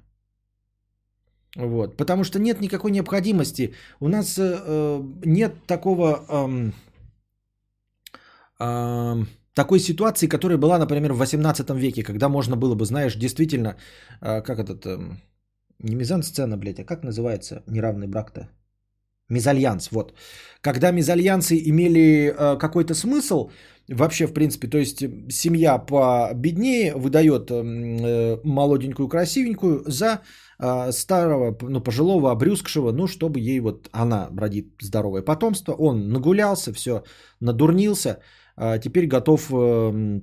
[1.56, 3.74] Вот, потому что нет никакой необходимости.
[4.00, 6.72] У нас э, э, нет такого эм,
[8.58, 13.76] эм, такой ситуации, которая была, например, в 18 веке, когда можно было бы, знаешь, действительно,
[14.20, 15.20] э, как этот, эм,
[15.78, 18.48] не мизансцена, блядь, а как называется неравный брак-то?
[19.30, 20.12] Мезальянс, вот.
[20.60, 23.50] Когда мезальянсы имели э, какой-то смысл,
[23.88, 30.20] вообще, в принципе, то есть э, семья победнее выдает эм, э, молоденькую, красивенькую за
[30.58, 36.72] э, старого, ну, пожилого, обрюзгшего, ну, чтобы ей вот она родит здоровое потомство, он нагулялся,
[36.74, 37.02] все,
[37.40, 38.16] надурнился, а
[38.56, 40.22] теперь готов эм,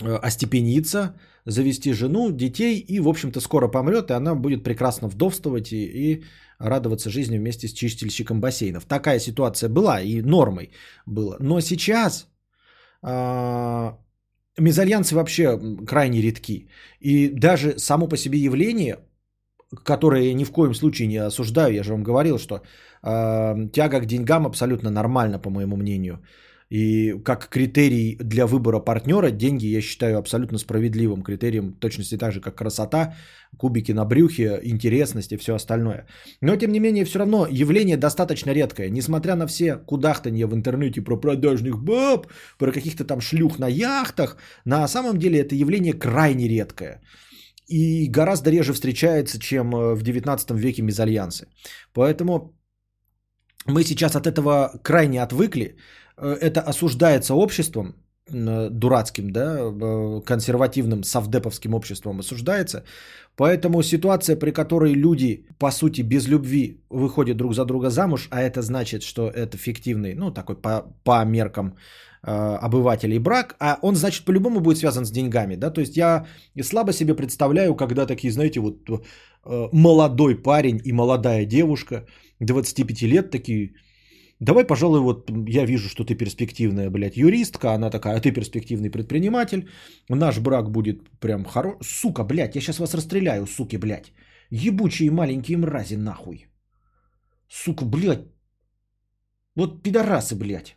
[0.00, 1.14] э, остепениться,
[1.44, 6.24] завести жену, детей и, в общем-то, скоро помрет, и она будет прекрасно вдовствовать и, и
[6.58, 8.84] радоваться жизни вместе с чистильщиком бассейнов.
[8.86, 10.70] Такая ситуация была и нормой
[11.06, 11.36] была.
[11.40, 12.28] Но сейчас
[13.02, 13.98] а,
[14.58, 16.68] мезальянсы вообще крайне редки.
[17.00, 18.98] И даже само по себе явление,
[19.84, 22.62] которое я ни в коем случае не осуждаю, я же вам говорил, что
[23.02, 26.20] а, тяга к деньгам абсолютно нормально, по моему мнению.
[26.68, 32.40] И как критерий для выбора партнера, деньги я считаю абсолютно справедливым критерием, точности так же,
[32.40, 33.14] как красота,
[33.56, 36.06] кубики на брюхе, интересность и все остальное.
[36.42, 38.90] Но, тем не менее, все равно явление достаточно редкое.
[38.90, 42.26] Несмотря на все кудахтанье в интернете про продажных баб,
[42.58, 47.00] про каких-то там шлюх на яхтах, на самом деле это явление крайне редкое.
[47.68, 51.46] И гораздо реже встречается, чем э, в 19 веке мезальянсы.
[51.92, 52.56] Поэтому
[53.66, 55.76] мы сейчас от этого крайне отвыкли.
[56.18, 57.94] Э, Это осуждается обществом,
[58.32, 62.84] э, дурацким, да, э, консервативным совдеповским обществом осуждается.
[63.36, 68.40] Поэтому ситуация, при которой люди, по сути, без любви выходят друг за друга замуж, а
[68.40, 71.76] это значит, что это фиктивный, ну, такой по, по меркам
[72.22, 76.26] э, обывателей брак, а он, значит, по-любому будет связан с деньгами, да, то есть я
[76.62, 82.06] слабо себе представляю, когда такие, знаете, вот э, молодой парень и молодая девушка,
[82.40, 83.74] 25 лет такие,
[84.40, 88.90] давай, пожалуй, вот я вижу, что ты перспективная, блядь, юристка, она такая, а ты перспективный
[88.90, 89.68] предприниматель,
[90.08, 94.12] наш брак будет прям хорош, сука, блядь, я сейчас вас расстреляю, суки, блядь,
[94.50, 96.46] ебучие маленькие мрази, нахуй,
[97.48, 98.26] сука, блядь,
[99.56, 100.76] вот пидорасы, блядь,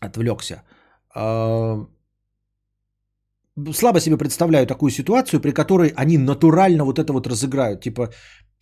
[0.00, 0.62] отвлекся.
[3.72, 7.80] Слабо себе представляю такую ситуацию, при которой они натурально вот это вот разыграют.
[7.82, 8.08] Типа,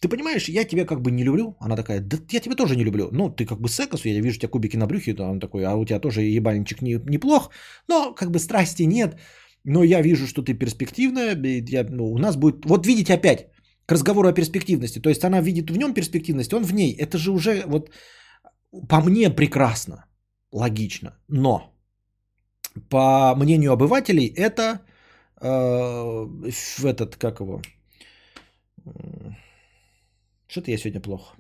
[0.01, 1.57] ты понимаешь, я тебя как бы не люблю.
[1.61, 3.09] Она такая, да я тебя тоже не люблю.
[3.13, 5.15] Ну, ты как бы секас, я вижу у тебя кубики на брюхе.
[5.15, 7.51] Да, он такой, а у тебя тоже ебальничек не, неплох.
[7.89, 9.17] Но как бы страсти нет.
[9.65, 11.37] Но я вижу, что ты перспективная.
[11.69, 12.65] Я, ну, у нас будет...
[12.65, 13.49] Вот видите опять
[13.87, 15.01] к разговору о перспективности.
[15.01, 16.95] То есть она видит в нем перспективность, он в ней.
[16.97, 17.91] Это же уже вот
[18.89, 20.05] по мне прекрасно,
[20.53, 21.19] логично.
[21.29, 21.73] Но
[22.89, 24.81] по мнению обывателей это
[25.41, 26.27] э,
[26.85, 27.63] этот, как его,
[30.49, 31.37] что-то я сегодня плохо.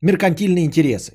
[0.00, 1.12] Меркантильные интересы.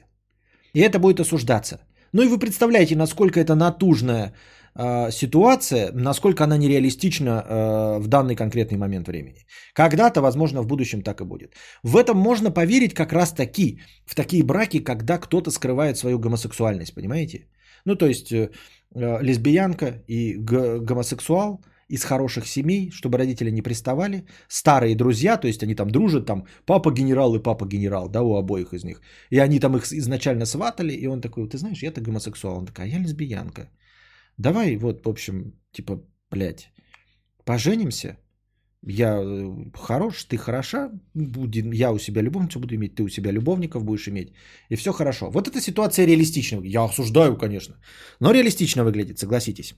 [0.73, 1.79] И это будет осуждаться.
[2.13, 4.33] Ну и вы представляете, насколько это натужная
[4.75, 9.45] э, ситуация, насколько она нереалистична э, в данный конкретный момент времени.
[9.73, 11.53] Когда-то, возможно, в будущем так и будет.
[11.83, 16.95] В этом можно поверить как раз таки, в такие браки, когда кто-то скрывает свою гомосексуальность,
[16.95, 17.47] понимаете?
[17.85, 18.49] Ну, то есть э,
[18.95, 25.47] э, лесбиянка и г- гомосексуал из хороших семей, чтобы родители не приставали, старые друзья, то
[25.47, 29.01] есть они там дружат, там папа генерал и папа генерал, да, у обоих из них.
[29.31, 32.57] И они там их изначально сватали, и он такой, ты знаешь, я-то гомосексуал.
[32.57, 33.69] Он такая, я лесбиянка.
[34.37, 36.01] Давай вот, в общем, типа,
[36.31, 36.71] блядь,
[37.45, 38.17] поженимся,
[38.83, 43.31] я э, хорош, ты хороша, будем, я у себя любовницу буду иметь, ты у себя
[43.31, 44.33] любовников будешь иметь,
[44.69, 45.29] и все хорошо.
[45.31, 46.61] Вот эта ситуация реалистична.
[46.63, 47.75] Я осуждаю, конечно,
[48.19, 49.75] но реалистично выглядит, согласитесь.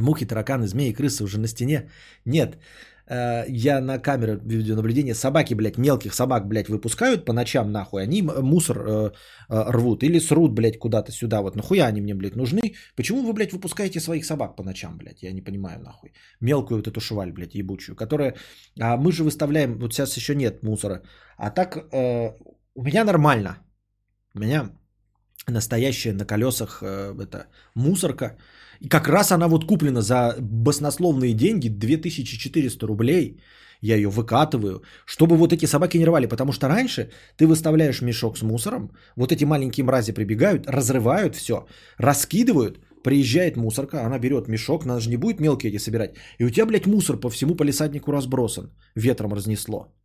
[0.00, 1.90] Мухи, тараканы, змеи, крысы уже на стене.
[2.26, 2.58] Нет,
[3.06, 8.22] э, я на камеру видеонаблюдения собаки, блядь, мелких собак, блядь, выпускают по ночам нахуй, они
[8.22, 9.10] мусор э,
[9.48, 12.74] э, рвут или срут, блядь, куда-то сюда, вот нахуя они мне, блядь, нужны?
[12.94, 16.12] Почему вы, блядь, выпускаете своих собак по ночам, блядь, я не понимаю, нахуй.
[16.40, 18.34] Мелкую вот эту шваль, блядь, ебучую, которая,
[18.80, 21.02] а мы же выставляем, вот сейчас еще нет мусора,
[21.38, 22.32] а так э,
[22.74, 23.58] у меня нормально,
[24.34, 24.70] у меня
[25.48, 28.36] настоящая на колесах э, это мусорка.
[28.80, 33.40] И как раз она вот куплена за баснословные деньги, 2400 рублей.
[33.82, 36.26] Я ее выкатываю, чтобы вот эти собаки не рвали.
[36.26, 41.66] Потому что раньше ты выставляешь мешок с мусором, вот эти маленькие мрази прибегают, разрывают все,
[41.98, 46.14] раскидывают, приезжает мусорка, она берет мешок, она же не будет мелкие эти собирать.
[46.38, 49.95] И у тебя, блядь, мусор по всему полисаднику разбросан, ветром разнесло.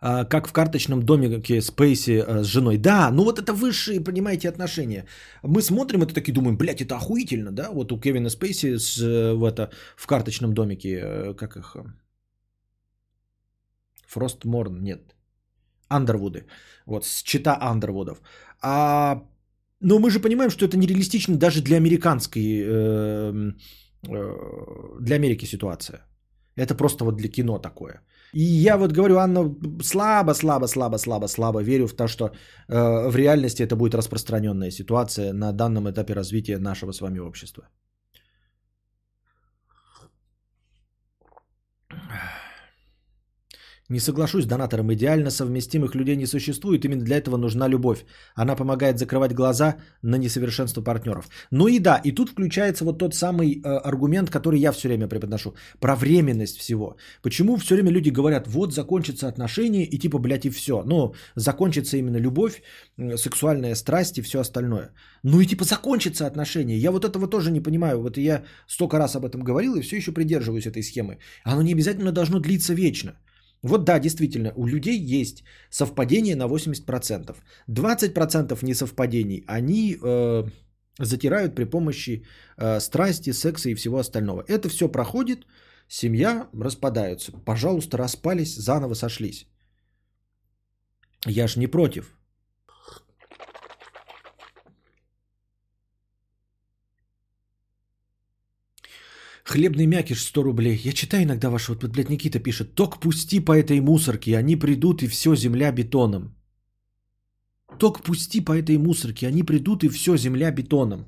[0.00, 2.78] А, как в карточном домике Спейси э, с женой.
[2.78, 5.06] Да, ну вот это высшие, понимаете, отношения.
[5.42, 7.70] Мы смотрим это такие, думаем, блядь, это охуительно, да?
[7.70, 11.76] Вот у Кевина Спейси с, э, в, это, в карточном домике, э, как их...
[14.06, 15.14] Фростморн, нет.
[15.88, 16.46] Андервуды.
[16.86, 18.20] Вот, с чита Андервудов.
[18.62, 19.22] А,
[19.80, 23.52] но мы же понимаем, что это нереалистично даже для американской, э,
[24.08, 26.06] э, для Америки ситуация.
[26.56, 28.00] Это просто вот для кино такое.
[28.36, 33.08] И я вот говорю, Анна, слабо, слабо, слабо, слабо, слабо верю в то, что э,
[33.08, 37.64] в реальности это будет распространенная ситуация на данном этапе развития нашего с вами общества.
[43.88, 48.04] Не соглашусь с донатором, идеально совместимых людей не существует, именно для этого нужна любовь.
[48.34, 51.28] Она помогает закрывать глаза на несовершенство партнеров.
[51.52, 55.06] Ну и да, и тут включается вот тот самый э, аргумент, который я все время
[55.06, 56.96] преподношу, про временность всего.
[57.22, 60.82] Почему все время люди говорят, вот закончится отношения и типа, блядь, и все.
[60.84, 62.62] Ну, закончится именно любовь,
[62.98, 64.90] э, сексуальная страсть и все остальное.
[65.22, 66.76] Ну и типа закончится отношения.
[66.76, 68.02] Я вот этого тоже не понимаю.
[68.02, 71.18] Вот я столько раз об этом говорил и все еще придерживаюсь этой схемы.
[71.44, 73.12] Оно не обязательно должно длиться вечно.
[73.66, 77.36] Вот да, действительно, у людей есть совпадение на 80%.
[77.68, 80.44] 20% несовпадений они э,
[80.98, 82.24] затирают при помощи
[82.56, 84.44] э, страсти, секса и всего остального.
[84.48, 85.46] Это все проходит,
[85.88, 87.32] семья распадаются.
[87.44, 89.46] Пожалуйста, распались, заново сошлись.
[91.26, 92.16] Я ж не против.
[99.46, 100.76] Хлебный мякиш 100 рублей.
[100.84, 102.74] Я читаю иногда ваши, вот, блядь, Никита пишет.
[102.74, 106.34] Ток пусти по этой мусорке, они придут и все земля бетоном.
[107.78, 111.06] Ток пусти по этой мусорке, они придут и все земля бетоном.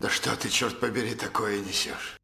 [0.00, 2.18] Да что ты, черт побери, такое несешь?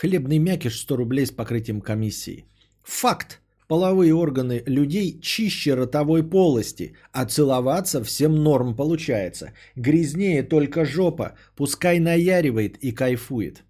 [0.00, 2.44] Хлебный мякиш 100 рублей с покрытием комиссии.
[2.82, 3.40] Факт.
[3.66, 9.52] Половые органы людей чище ротовой полости, а целоваться всем норм получается.
[9.74, 13.64] Грязнее только жопа, пускай наяривает и кайфует.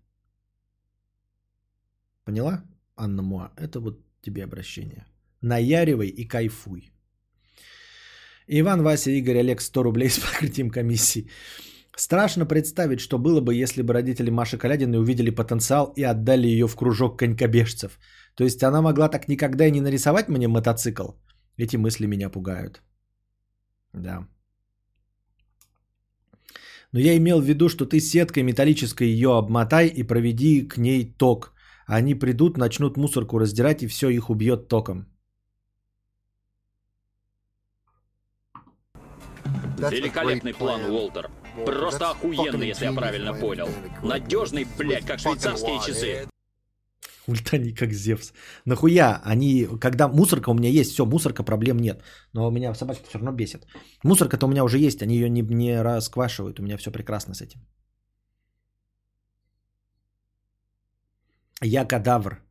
[2.25, 2.65] Поняла,
[2.97, 3.53] Анна Муа?
[3.57, 5.07] Это вот тебе обращение.
[5.41, 6.91] Наяривай и кайфуй.
[8.49, 11.29] Иван, Вася, Игорь, Олег 100 рублей с покрытием комиссии.
[11.97, 16.67] Страшно представить, что было бы, если бы родители Маши Калядиной увидели потенциал и отдали ее
[16.67, 17.99] в кружок конькобежцев.
[18.35, 21.13] То есть она могла так никогда и не нарисовать мне мотоцикл.
[21.57, 22.83] Эти мысли меня пугают.
[23.95, 24.29] Да.
[26.93, 31.15] Но я имел в виду, что ты сеткой металлической ее обмотай и проведи к ней
[31.19, 31.55] ток.
[31.87, 35.07] Они придут, начнут мусорку раздирать и все их убьет током.
[39.79, 41.31] Великолепный план, Уолтер.
[41.65, 43.69] Просто охуенно, если я правильно понял.
[44.03, 46.29] Надежный, блядь, как швейцарские часы.
[47.27, 48.33] Ульта не как Зевс.
[48.65, 49.21] Нахуя?
[49.25, 52.03] Они, когда мусорка у меня есть, все, мусорка, проблем нет.
[52.33, 53.67] Но у меня собачка все равно бесит.
[54.05, 56.61] Мусорка-то у меня уже есть, они ее не, не расквашивают.
[56.61, 57.61] У меня все прекрасно с этим.
[61.63, 62.46] Я кадавр.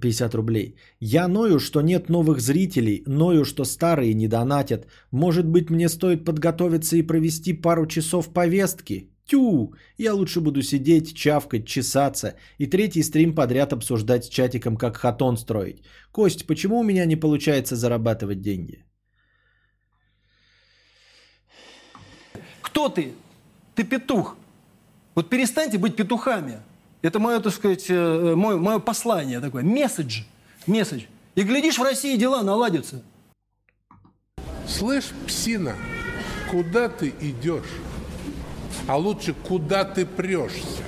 [0.00, 0.76] 50 рублей.
[1.00, 4.86] Я ною, что нет новых зрителей, ною, что старые не донатят.
[5.10, 9.10] Может быть, мне стоит подготовиться и провести пару часов повестки?
[9.26, 9.74] Тю!
[9.98, 15.36] Я лучше буду сидеть, чавкать, чесаться и третий стрим подряд обсуждать с чатиком, как хатон
[15.36, 15.82] строить.
[16.12, 18.84] Кость, почему у меня не получается зарабатывать деньги?
[22.62, 23.12] Кто ты?
[23.74, 24.36] Ты петух.
[25.14, 26.60] Вот перестаньте быть петухами.
[27.06, 29.62] Это мое, так сказать, э, мое, мое послание такое.
[29.62, 30.22] Месседж.
[30.66, 31.04] Месседж.
[31.36, 33.04] И глядишь, в России дела наладятся.
[34.66, 35.76] Слышь, псина,
[36.50, 37.74] куда ты идешь?
[38.88, 40.82] А лучше, куда ты прешься?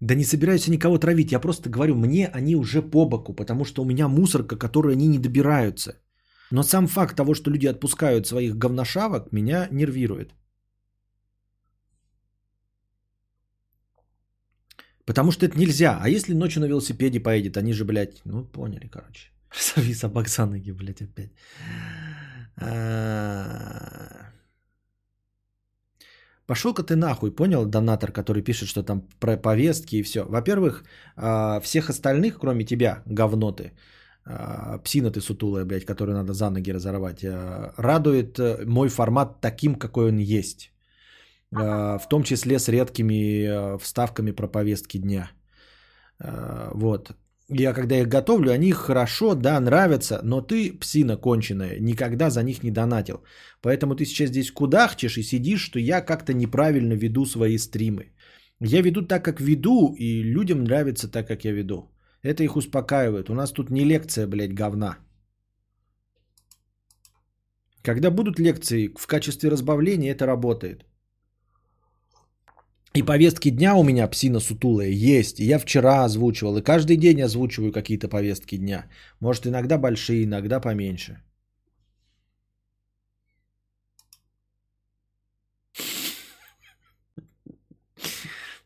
[0.00, 3.66] Да не собираюсь я никого травить, я просто говорю, мне они уже по боку, потому
[3.66, 5.98] что у меня мусорка, которой они не добираются.
[6.50, 10.32] Но сам факт того, что люди отпускают своих говношавок, меня нервирует.
[15.04, 15.98] Потому что это нельзя.
[16.00, 19.30] А если ночью на велосипеде поедет, они же, блядь, ну поняли, короче.
[19.52, 21.32] Сорви собак за ноги, блядь, опять.
[22.56, 24.32] А.
[26.46, 30.24] Пошел-ка ты нахуй, понял, донатор, который пишет, что там про повестки и все.
[30.24, 30.84] Во-первых,
[31.16, 33.72] а, всех остальных, кроме тебя, говно ты,
[34.24, 37.24] а, псина ты сутулая, блядь, которую надо за ноги разорвать,
[37.76, 40.71] радует э, мой формат таким, какой он есть.
[41.52, 45.30] В том числе с редкими э, вставками про повестки дня.
[46.74, 47.12] Вот
[47.48, 52.62] я когда их готовлю, они хорошо, да, нравятся, но ты, псина конченая, никогда за них
[52.62, 53.22] не донатил.
[53.60, 58.12] Поэтому ты сейчас здесь кудахчешь и сидишь, что я как-то неправильно веду свои стримы.
[58.60, 61.90] Я веду так, как веду, и людям нравится так, как я веду.
[62.22, 63.28] Это их успокаивает.
[63.28, 64.98] У нас тут не лекция, блядь, говна.
[67.82, 70.84] Когда будут лекции в качестве разбавления, это работает.
[72.94, 75.40] И повестки дня у меня, псина сутулая, есть.
[75.40, 76.58] И я вчера озвучивал.
[76.58, 78.84] И каждый день озвучиваю какие-то повестки дня.
[79.20, 81.22] Может, иногда большие, иногда поменьше.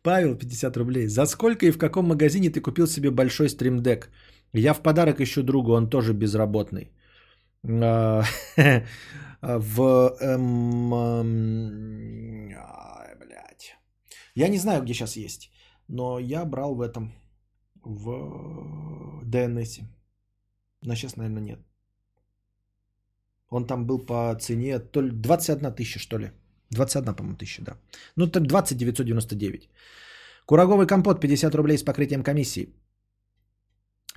[0.03, 1.07] Павел, 50 рублей.
[1.09, 4.11] За сколько и в каком магазине ты купил себе большой стримдек?
[4.53, 6.91] Я в подарок ищу другу, он тоже безработный.
[7.65, 8.23] А,
[9.43, 10.17] в...
[14.37, 15.51] Я не знаю, где сейчас есть,
[15.89, 17.13] но я брал в этом,
[17.85, 19.85] в DNS.
[20.83, 21.59] Но сейчас, наверное, нет.
[23.51, 26.31] Он там был по цене то ли 21 тысяча, что ли.
[26.71, 27.77] 21, по-моему, тысяча, да.
[28.17, 29.71] Ну, так 20 999.
[30.47, 32.75] Кураговый компот 50 рублей с покрытием комиссии.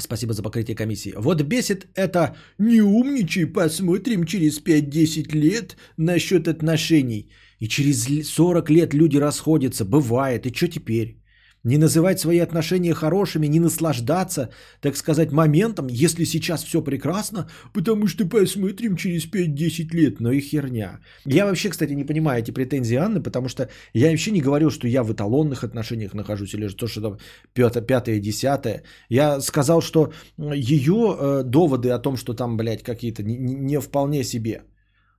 [0.02, 1.14] Спасибо за покрытие комиссии.
[1.18, 7.30] Вот бесит это «не умничай, посмотрим через 5-10 лет насчет отношений».
[7.60, 11.19] И через 40 лет люди расходятся, бывает, и что теперь?
[11.64, 14.50] Не называть свои отношения хорошими, не наслаждаться,
[14.82, 20.40] так сказать, моментом, если сейчас все прекрасно, потому что посмотрим через 5-10 лет, но и
[20.40, 21.00] херня.
[21.26, 24.88] Я вообще, кстати, не понимаю эти претензии Анны, потому что я вообще не говорил, что
[24.88, 27.18] я в эталонных отношениях нахожусь, или то, что там
[27.54, 28.84] пятое, десятое.
[29.10, 34.24] Я сказал, что ее э, доводы о том, что там, блядь, какие-то не, не вполне
[34.24, 34.62] себе.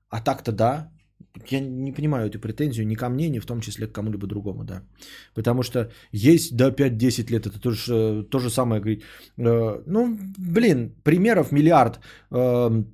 [0.08, 0.90] А так-то да,
[1.48, 4.64] я не понимаю эту претензию ни ко мне, ни в том числе к кому-либо другому,
[4.64, 4.82] да.
[5.34, 9.02] Потому что есть до 5-10 лет, это то же, то же самое говорить.
[9.38, 12.00] Э, ну, блин, примеров миллиард.
[12.30, 12.84] Э,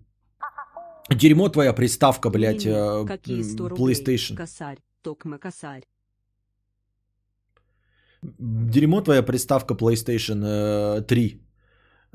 [1.11, 3.95] дерьмо твоя приставка, блядь, э, Какие 100 рублей?
[3.95, 4.37] PlayStation.
[4.37, 5.83] Косарь, токма косарь.
[8.23, 10.45] Дерьмо твоя приставка PlayStation
[10.99, 11.46] э, 3.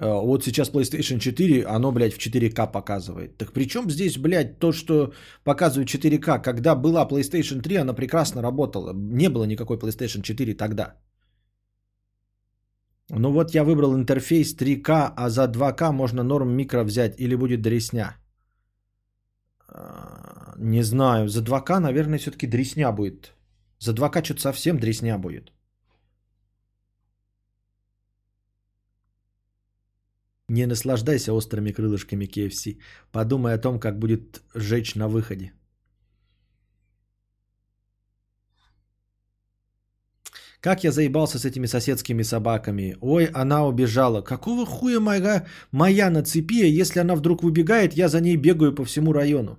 [0.02, 3.38] Э, вот сейчас PlayStation 4, оно, блядь, в 4К показывает.
[3.38, 5.14] Так при чем здесь, блядь, то, что
[5.44, 6.42] показывает 4К?
[6.42, 8.94] Когда была PlayStation 3, она прекрасно работала.
[8.94, 10.96] Не было никакой PlayStation 4 тогда.
[13.10, 17.62] Ну вот я выбрал интерфейс 3К, а за 2К можно норм микро взять или будет
[17.62, 18.18] дресня.
[19.70, 23.34] Э, не знаю, за 2К, наверное, все-таки дресня будет.
[23.80, 25.52] За 2К что-то совсем дресня будет.
[30.52, 32.82] Не наслаждайся острыми крылышками KFC.
[33.12, 35.54] Подумай о том, как будет жечь на выходе.
[40.60, 42.98] Как я заебался с этими соседскими собаками.
[43.02, 44.22] Ой, она убежала.
[44.22, 48.76] Какого хуя моя, моя на цепи, а если она вдруг выбегает, я за ней бегаю
[48.76, 49.58] по всему району.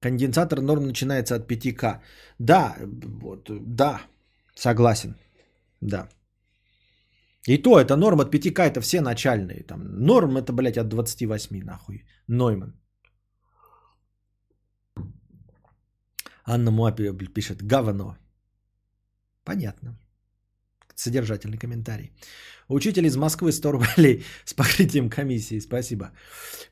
[0.00, 2.00] Конденсатор норм начинается от 5К.
[2.38, 2.76] Да,
[3.22, 4.00] вот, да,
[4.54, 5.16] согласен.
[5.84, 6.08] Да.
[7.46, 9.64] И то, это норм от 5К, это все начальные.
[9.66, 12.04] Там, норм это, блядь, от 28, нахуй.
[12.28, 12.72] Нойман.
[16.46, 18.16] Анна Муапи пишет говно.
[19.44, 19.98] Понятно.
[20.94, 22.12] Содержательный комментарий.
[22.68, 25.60] Учитель из Москвы 100 рублей с покрытием комиссии.
[25.60, 26.12] Спасибо.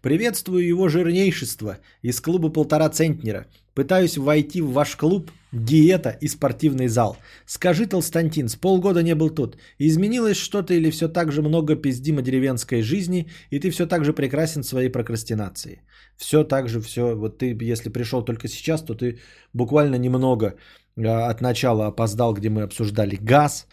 [0.00, 3.46] Приветствую его жирнейшество из клуба полтора центнера.
[3.74, 7.16] Пытаюсь войти в ваш клуб диета и спортивный зал.
[7.46, 9.56] Скажи, Толстантин, с полгода не был тут.
[9.78, 14.12] Изменилось что-то или все так же много пиздимо деревенской жизни, и ты все так же
[14.12, 15.82] прекрасен в своей прокрастинации?
[16.16, 17.14] Все так же, все.
[17.14, 19.20] Вот ты, если пришел только сейчас, то ты
[19.52, 20.54] буквально немного
[20.96, 23.66] а, от начала опоздал, где мы обсуждали газ,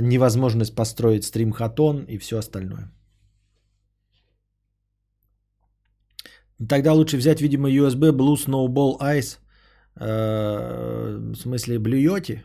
[0.00, 2.90] невозможность построить стрим-хатон и все остальное.
[6.68, 9.38] Тогда лучше взять, видимо, USB Blue Snowball Ice.
[10.00, 12.42] Э, В смысле, блюете?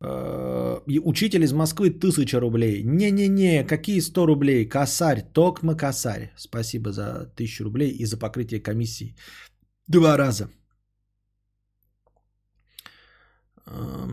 [0.00, 2.82] Э, Учитель из Москвы 1000 рублей.
[2.84, 4.68] Не-не-не, какие 100 рублей?
[4.68, 6.32] Косарь, токма косарь.
[6.36, 9.14] Спасибо за 1000 рублей и за покрытие комиссии.
[9.88, 10.48] Два раза.
[13.66, 14.08] Э,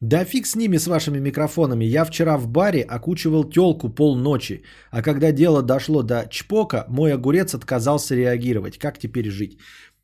[0.00, 1.84] Да фиг с ними, с вашими микрофонами.
[1.84, 4.62] Я вчера в баре окучивал телку полночи,
[4.92, 8.78] а когда дело дошло до чпока, мой огурец отказался реагировать.
[8.78, 9.58] Как теперь жить?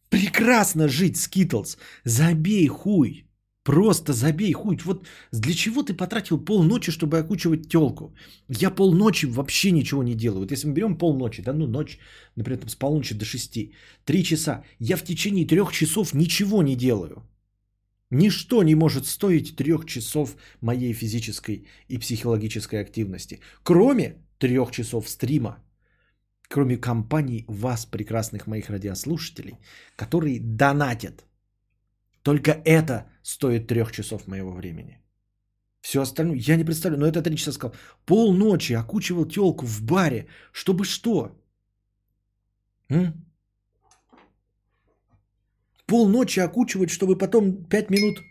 [0.09, 1.79] Прекрасно жить, Скитлс.
[2.05, 3.25] Забей хуй.
[3.63, 4.79] Просто забей хуй.
[4.85, 8.15] Вот для чего ты потратил полночи, чтобы окучивать телку?
[8.49, 10.41] Я полночи вообще ничего не делаю.
[10.41, 11.99] Вот если мы берем полночи, да ну ночь,
[12.37, 13.75] например, там, с полуночи до шести,
[14.05, 14.65] три часа.
[14.81, 17.23] Я в течение трех часов ничего не делаю.
[18.15, 25.57] Ничто не может стоить трех часов моей физической и психологической активности, кроме трех часов стрима,
[26.49, 29.59] кроме компаний вас, прекрасных моих радиослушателей,
[29.97, 31.27] которые донатят.
[32.23, 35.01] Только это стоит трех часов моего времени.
[35.81, 37.75] Все остальное, я не представляю, но это три часа сказал.
[38.07, 41.33] Полночи окучивал телку в баре, чтобы что?
[42.89, 43.24] М?
[45.87, 48.23] Полночи окучивать, чтобы потом пять минут...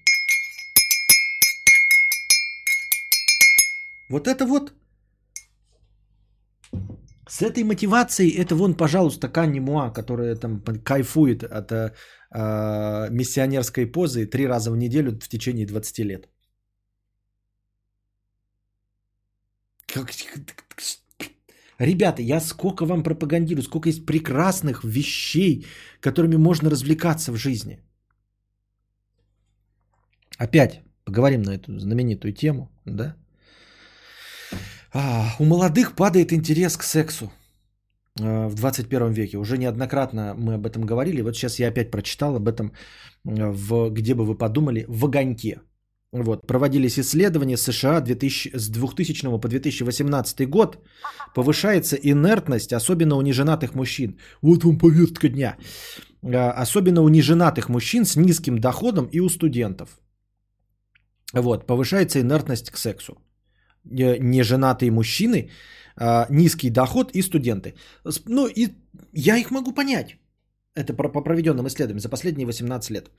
[4.09, 4.73] Вот это вот
[7.33, 11.93] с этой мотивацией, это вон, пожалуйста, Канни Муа, которая там кайфует от э,
[12.31, 16.29] э, миссионерской позы три раза в неделю в течение 20 лет.
[19.87, 20.11] Как...
[21.85, 25.65] Ребята, я сколько вам пропагандирую, сколько есть прекрасных вещей,
[25.99, 27.79] которыми можно развлекаться в жизни.
[30.37, 33.15] Опять поговорим на эту знаменитую тему, да?
[34.93, 37.31] А, у молодых падает интерес к сексу
[38.19, 39.37] э, в 21 веке.
[39.37, 41.21] Уже неоднократно мы об этом говорили.
[41.21, 42.71] Вот сейчас я опять прочитал об этом,
[43.25, 45.59] э, в, где бы вы подумали, в огоньке.
[46.13, 50.77] Вот, проводились исследования США 2000, с 2000 по 2018 год.
[51.33, 54.19] Повышается инертность, особенно у неженатых мужчин.
[54.41, 55.57] Вот вам повестка дня.
[56.21, 59.89] Э, Особенно у неженатых мужчин с низким доходом и у студентов.
[61.33, 63.13] Вот, повышается инертность к сексу
[63.83, 65.49] э, неженатые мужчины,
[65.95, 67.73] а, низкий доход и студенты.
[68.27, 68.67] Ну и
[69.13, 70.17] я их могу понять.
[70.75, 73.11] Это по проведенным исследованиям за последние 18 лет.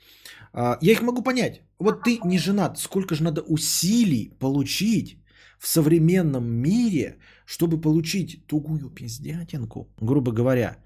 [0.52, 1.62] А, Я их могу понять.
[1.78, 5.18] Вот ты не женат, сколько же надо усилий получить
[5.58, 10.76] в современном мире, чтобы получить тугую пиздятинку, грубо говоря,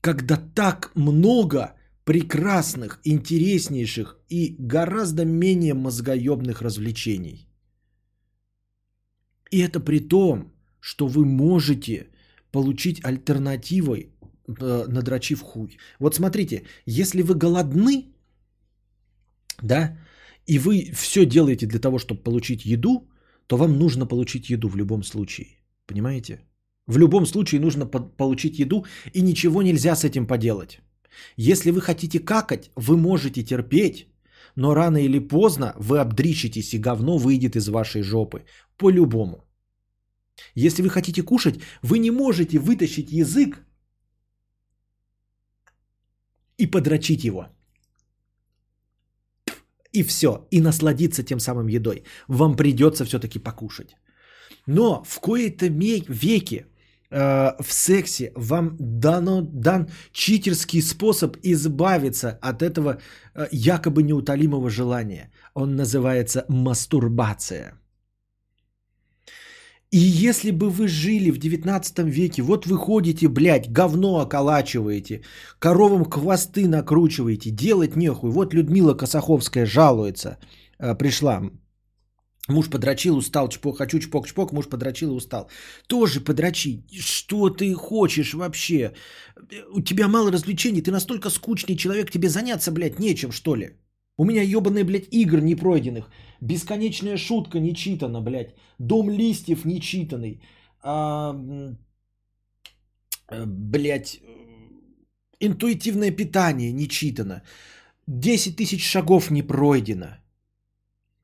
[0.00, 7.46] когда так много прекрасных, интереснейших и гораздо менее мозгоебных развлечений.
[9.52, 12.08] И это при том, что вы можете
[12.52, 14.09] получить альтернативой,
[14.60, 15.78] э, надрочив хуй.
[15.98, 18.04] Вот смотрите, если вы голодны,
[19.62, 19.96] да,
[20.46, 23.08] и вы все делаете для того, чтобы получить еду,
[23.46, 25.46] то вам нужно получить еду в любом случае.
[25.86, 26.40] Понимаете?
[26.86, 30.80] В любом случае нужно по- получить еду, и ничего нельзя с этим поделать.
[31.36, 34.06] Если вы хотите какать, вы можете терпеть,
[34.56, 38.44] но рано или поздно вы обдричитесь, и говно выйдет из вашей жопы.
[38.76, 39.44] По-любому.
[40.54, 43.64] Если вы хотите кушать, вы не можете вытащить язык
[46.60, 47.46] и подрочить его.
[49.92, 50.46] И все.
[50.50, 52.04] И насладиться тем самым едой.
[52.28, 53.96] Вам придется все-таки покушать.
[54.66, 55.66] Но в кои-то
[56.08, 56.66] веке
[57.10, 62.98] э, в сексе вам дано, дан читерский способ избавиться от этого
[63.34, 65.30] э, якобы неутолимого желания.
[65.54, 67.79] Он называется мастурбация.
[69.92, 75.22] И если бы вы жили в 19 веке, вот вы ходите, блядь, говно околачиваете,
[75.58, 78.30] коровам хвосты накручиваете, делать нехуй.
[78.30, 80.38] Вот Людмила Косаховская жалуется,
[80.78, 81.42] э, пришла
[82.48, 85.50] Муж подрочил, устал, чпок, хочу чпок-чпок, муж подрочил устал.
[85.86, 86.84] Тоже подрочи.
[87.00, 88.92] Что ты хочешь вообще?
[89.72, 93.76] У тебя мало развлечений, ты настолько скучный человек, тебе заняться, блядь, нечем, что ли?
[94.16, 96.10] У меня ебаные, блядь, игр не пройденных.
[96.40, 98.54] Бесконечная шутка не читана, блядь.
[98.78, 100.40] Дом листьев не читанный.
[100.82, 101.34] А,
[103.30, 104.20] э, блядь,
[105.40, 107.42] интуитивное питание не читано.
[108.06, 110.06] 10 тысяч шагов не пройдено.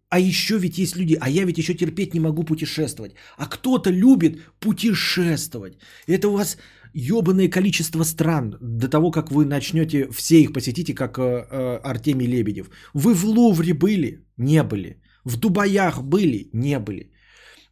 [0.09, 3.15] А еще ведь есть люди, а я ведь еще терпеть не могу путешествовать.
[3.37, 5.79] А кто-то любит путешествовать.
[6.07, 6.59] Это у вас
[6.95, 12.29] ебаное количество стран до того, как вы начнете все их посетите, как э, э, Артемий
[12.29, 12.71] Лебедев.
[12.95, 14.25] Вы в Лувре были?
[14.37, 15.01] Не были.
[15.27, 16.51] В Дубаях были?
[16.53, 17.11] Не были.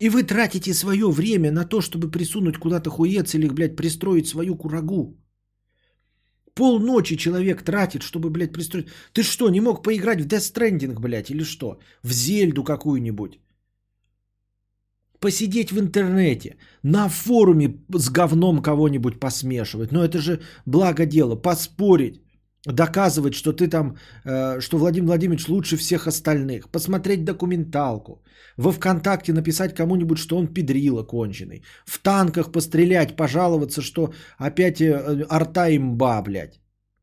[0.00, 4.56] И вы тратите свое время на то, чтобы присунуть куда-то хуец или, блядь, пристроить свою
[4.56, 5.16] курагу.
[6.54, 8.88] Полночи человек тратит, чтобы, блядь, пристроить.
[9.12, 11.78] Ты что, не мог поиграть в Death Stranding, блядь, или что?
[12.02, 13.38] В Зельду какую-нибудь?
[15.20, 19.92] Посидеть в интернете, на форуме с говном кого-нибудь посмешивать.
[19.92, 21.36] Но это же благо дело.
[21.36, 22.20] Поспорить,
[22.66, 26.70] доказывать, что ты там, э, что Владимир Владимирович лучше всех остальных.
[26.70, 28.22] Посмотреть документалку.
[28.56, 31.62] Во ВКонтакте написать кому-нибудь, что он педрила конченый.
[31.86, 36.60] В танках пострелять, пожаловаться, что опять э, арта имба, блядь.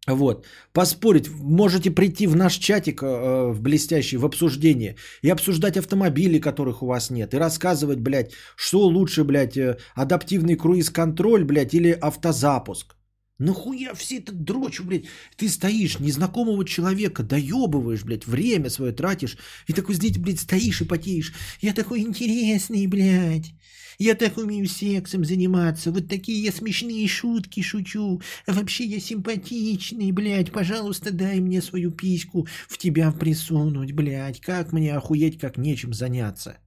[0.07, 0.45] Вот.
[0.73, 1.29] Поспорить.
[1.29, 4.95] Можете прийти в наш чатик э, в блестящий, в обсуждение.
[5.21, 7.33] И обсуждать автомобили, которых у вас нет.
[7.33, 12.95] И рассказывать, блядь, что лучше, блядь, э, адаптивный круиз-контроль, блядь, или автозапуск.
[13.41, 15.05] Нахуя все это дрочь, блядь?
[15.35, 19.35] Ты стоишь, незнакомого человека доебываешь, блядь, время свое тратишь.
[19.65, 21.33] И такой здесь, блядь, стоишь и потеешь.
[21.59, 23.55] Я такой интересный, блядь.
[23.97, 25.91] Я так умею сексом заниматься.
[25.91, 28.21] Вот такие я смешные шутки шучу.
[28.45, 30.51] А вообще я симпатичный, блядь.
[30.51, 34.39] Пожалуйста, дай мне свою письку в тебя присунуть, блядь.
[34.39, 36.59] Как мне охуеть, как нечем заняться?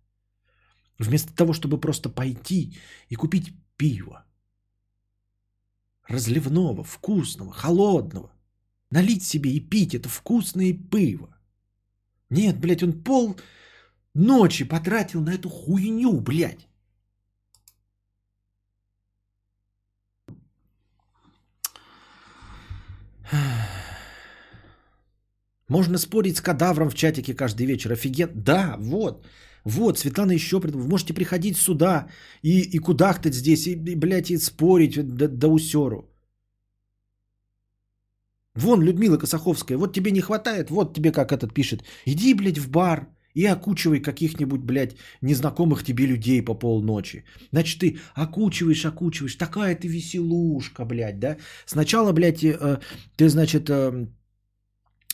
[0.98, 2.76] Вместо того, чтобы просто пойти
[3.08, 4.24] и купить пиво
[6.08, 8.30] разливного, вкусного, холодного.
[8.90, 11.28] Налить себе и пить это вкусное пиво.
[12.30, 13.36] Нет, блядь, он пол
[14.14, 16.68] ночи потратил на эту хуйню, блядь.
[25.68, 27.92] Можно спорить с кадавром в чатике каждый вечер.
[27.92, 28.30] Офиген.
[28.34, 29.26] Да, вот.
[29.64, 30.84] Вот, Светлана еще придумала.
[30.84, 32.08] Вы можете приходить сюда
[32.42, 36.10] и, и кудахтать здесь, и, и, блядь, и спорить до, до усеру.
[38.54, 41.82] Вон Людмила Косаховская, вот тебе не хватает, вот тебе как этот пишет.
[42.06, 47.24] Иди, блядь, в бар и окучивай каких-нибудь, блядь, незнакомых тебе людей по полночи.
[47.50, 51.36] Значит, ты окучиваешь, окучиваешь, такая ты веселушка, блядь, да?
[51.66, 52.78] Сначала, блядь, э,
[53.16, 54.06] ты, значит, э,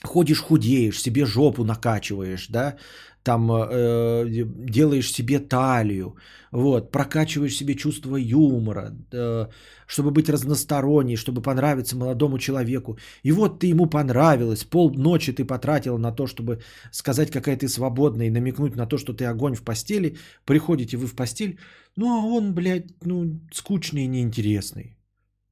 [0.03, 2.77] ходишь, худеешь, себе жопу накачиваешь, да?
[3.23, 4.25] Там э,
[4.73, 6.17] делаешь себе талию,
[6.53, 9.47] вот, прокачиваешь себе чувство юмора, э,
[9.87, 12.99] чтобы быть разносторонней, чтобы понравиться молодому человеку.
[13.23, 16.61] И вот ты ему понравилась, полночи ты потратил на то, чтобы
[16.93, 20.17] сказать, какая ты свободная и намекнуть на то, что ты огонь в постели,
[20.47, 21.59] приходите вы в постель,
[21.97, 24.97] ну а он, блядь, ну, скучный и неинтересный.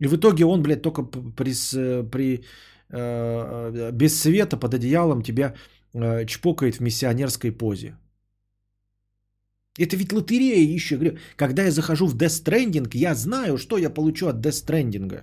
[0.01, 1.53] И в итоге он, блядь, только при,
[2.11, 2.45] при
[2.91, 5.78] э, без света под одеялом тебя Э,
[6.27, 7.97] чпокает в миссионерской позе.
[9.79, 11.19] Это ведь лотерея еще.
[11.37, 15.23] Когда я захожу в Death Stranding, я знаю, что я получу от Death Stranding.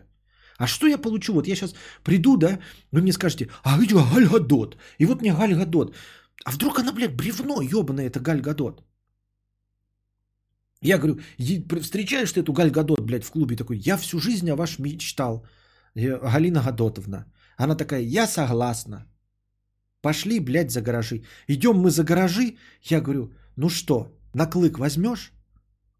[0.57, 1.33] А что я получу?
[1.33, 2.59] Вот я сейчас приду, да,
[2.91, 4.77] вы мне скажете, а где Галь Гадот?
[4.99, 5.95] И вот мне Галь Гадот.
[6.45, 8.81] А вдруг она, блядь, бревно ебаное, это Галь Гадот?
[10.81, 11.19] Я говорю,
[11.81, 15.45] встречаешь ты эту Галь Гадот, блядь, в клубе такой, я всю жизнь о вас мечтал,
[15.95, 17.25] Галина Гадотовна.
[17.57, 19.05] Она такая, я согласна.
[20.05, 21.23] Пошли, блядь, за гаражи.
[21.47, 22.57] Идем мы за гаражи.
[22.83, 25.31] Я говорю, ну что, на клык возьмешь?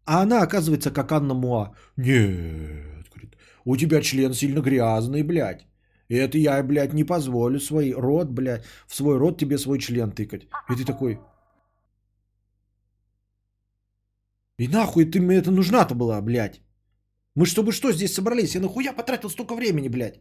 [0.04, 1.74] А она, оказывается, как Анна Муа.
[1.96, 5.66] Нет, говорит, у тебя член сильно грязный, блядь.
[6.08, 10.46] Это я, блядь, не позволю свой рот, блядь, в свой рот тебе свой член тыкать.
[10.70, 11.18] И ты такой...
[14.60, 16.60] И нахуй ты мне это нужна-то была, блядь?
[17.34, 18.54] Мы чтобы что здесь собрались?
[18.54, 20.20] Я нахуя потратил столько времени, блядь?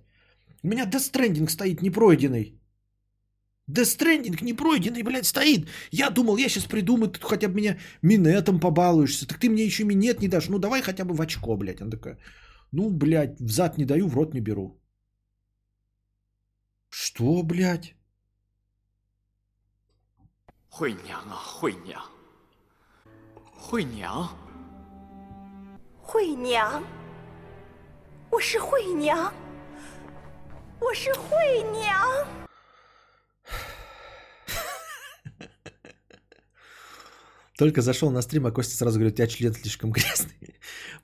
[0.63, 2.64] У меня Death Stranding стоит непройденный.
[3.68, 5.68] Death Stranding не пройденный, блядь, стоит.
[5.92, 9.26] Я думал, я сейчас придумаю, ты хотя бы меня минетом побалуешься.
[9.26, 10.48] Так ты мне еще минет не дашь.
[10.48, 11.80] Ну, давай хотя бы в очко, блядь.
[11.80, 12.18] Она такая,
[12.72, 14.80] ну, блядь, в зад не даю, в рот не беру.
[16.88, 17.94] Что, блядь?
[20.72, 22.00] 惠娘啊，惠娘，
[23.56, 24.30] 惠娘，
[26.00, 26.82] 惠娘，
[28.30, 29.32] 我是惠娘，
[30.80, 32.43] 我是惠娘。
[37.57, 40.55] Только зашел на стрим, а Костя сразу говорит, у тебя член слишком грязный.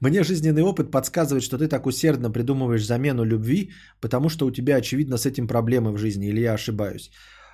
[0.01, 3.71] Мне жизненный опыт подсказывает, что ты так усердно придумываешь замену любви,
[4.01, 7.11] потому что у тебя, очевидно, с этим проблемы в жизни, или я ошибаюсь.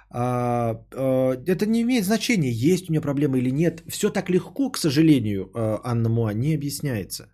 [0.10, 3.84] А, а, это не имеет значения, есть у меня проблемы или нет.
[3.88, 7.28] Все так легко, к сожалению, а, Анна Муа, не объясняется.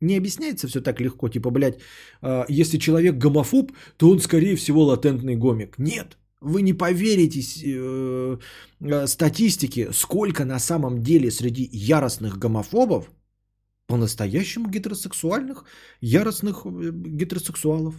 [0.00, 1.80] Не объясняется все так легко, типа, блядь,
[2.22, 5.78] а, если человек гомофоб, то он, скорее всего, латентный гомик.
[5.78, 8.38] Нет, вы не поверите э,
[8.80, 13.10] э, статистике, сколько на самом деле среди яростных гомофобов
[13.86, 15.64] по-настоящему гетеросексуальных,
[16.00, 17.94] яростных э, гетеросексуалов.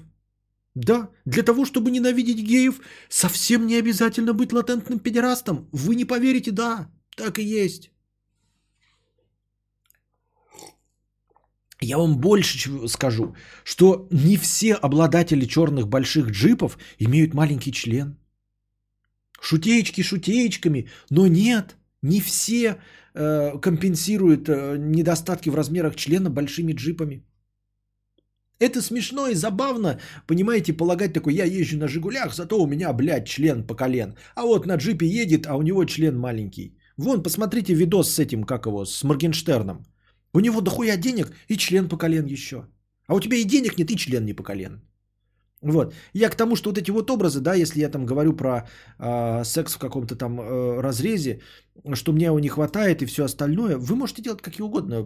[0.73, 2.79] Да, для того, чтобы ненавидеть геев,
[3.09, 5.67] совсем не обязательно быть латентным педерастом.
[5.73, 7.91] Вы не поверите, да, так и есть.
[11.81, 18.20] Я вам больше скажу, что не все обладатели черных больших джипов имеют маленький член.
[19.41, 22.77] Шутеечки шутеечками, но нет, не все
[23.15, 27.23] э, компенсируют э, недостатки в размерах члена большими джипами.
[28.59, 33.27] Это смешно и забавно, понимаете, полагать такой, я езжу на «Жигулях», зато у меня, блядь,
[33.27, 34.13] член по колен.
[34.35, 36.77] А вот на джипе едет, а у него член маленький.
[36.97, 39.85] Вон, посмотрите видос с этим, как его, с Моргенштерном.
[40.33, 42.67] У него дохуя денег и член по колен еще.
[43.07, 44.81] А у тебя и денег нет, и член не по колен.
[45.61, 45.93] Вот.
[46.13, 48.67] Я к тому, что вот эти вот образы, да, если я там говорю про
[48.99, 51.41] э, секс в каком-то там э, разрезе,
[51.93, 55.05] что мне его не хватает и все остальное, вы можете делать какие угодно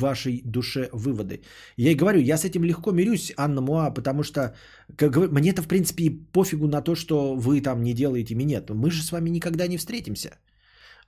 [0.00, 1.42] вашей душе выводы.
[1.76, 4.54] Я и говорю, я с этим легко мирюсь, Анна Муа, потому что
[4.96, 8.70] как, мне это в принципе и пофигу на то, что вы там не делаете минет.
[8.70, 10.38] Мы же с вами никогда не встретимся.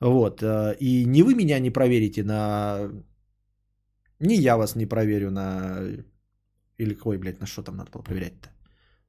[0.00, 0.42] Вот.
[0.42, 2.90] Э, и ни вы меня не проверите на...
[4.18, 6.05] Ни я вас не проверю на
[6.81, 8.49] или какой, блядь, на что там надо было проверять-то?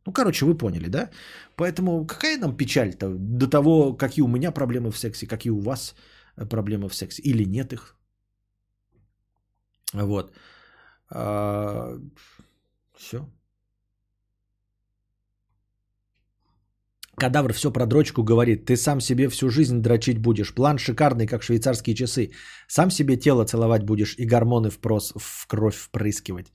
[0.06, 1.10] Ну, короче, вы поняли, да?
[1.56, 5.96] Поэтому какая нам печаль-то до того, какие у меня проблемы в сексе, какие у вас
[6.38, 7.96] э, проблемы в сексе, или нет их.
[9.94, 10.34] Вот.
[11.10, 11.98] А,
[12.98, 13.28] все.
[17.18, 18.66] Кадавр все про дрочку говорит.
[18.66, 20.56] Ты сам себе всю жизнь дрочить будешь.
[20.56, 22.32] План шикарный, как швейцарские часы.
[22.68, 26.52] Сам себе тело целовать будешь и гормоны в, прос, в кровь впрыскивать.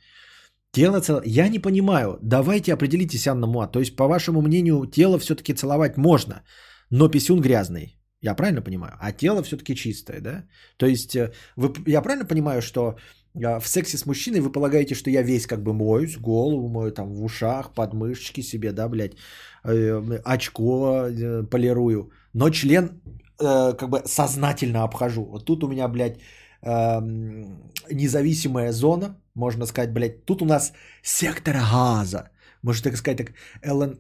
[0.73, 1.23] Тело цело...
[1.25, 2.19] Я не понимаю.
[2.23, 3.67] Давайте определитесь, Анна Муа.
[3.67, 6.43] То есть, по вашему мнению, тело все-таки целовать можно,
[6.91, 7.97] но писюн грязный.
[8.23, 8.93] Я правильно понимаю?
[9.01, 10.45] А тело все-таки чистое, да?
[10.77, 11.73] То есть, э, вы...
[11.87, 12.97] я правильно понимаю, что
[13.35, 16.93] э, в сексе с мужчиной вы полагаете, что я весь как бы моюсь, голову мою,
[16.93, 19.17] там, в ушах, подмышечки себе, да, блядь,
[19.65, 21.09] э, очко
[21.51, 23.01] полирую, но член
[23.39, 25.25] как бы сознательно обхожу.
[25.25, 26.19] Вот тут у меня, блядь,
[26.63, 32.31] эм, независимая зона, можно сказать, блядь, тут у нас сектор газа.
[32.63, 33.33] Можно так сказать, так,
[33.63, 33.99] Эллен...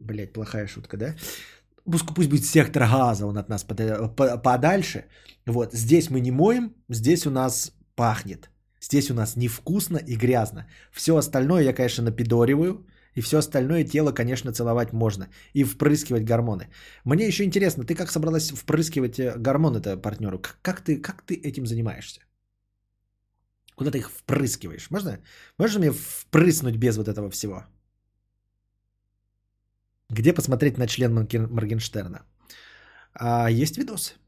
[0.00, 1.14] Блядь, плохая шутка, да?
[1.84, 5.04] Пусть, пусть будет сектор газа, он от нас подальше.
[5.46, 8.50] Вот, здесь мы не моем, здесь у нас пахнет.
[8.80, 10.66] Здесь у нас невкусно и грязно.
[10.92, 12.86] Все остальное я, конечно, напидориваю.
[13.16, 15.28] И все остальное тело, конечно, целовать можно.
[15.52, 16.68] И впрыскивать гормоны.
[17.04, 20.38] Мне еще интересно, ты как собралась впрыскивать э, гормоны-то партнеру?
[20.38, 22.20] Как, как, ты, как ты этим занимаешься?
[23.80, 24.90] Куда ты их впрыскиваешь?
[24.90, 25.18] Можно,
[25.58, 27.64] можно мне впрыснуть без вот этого всего?
[30.10, 32.26] Где посмотреть на член Моргенштерна?
[33.14, 34.18] А, есть видосы.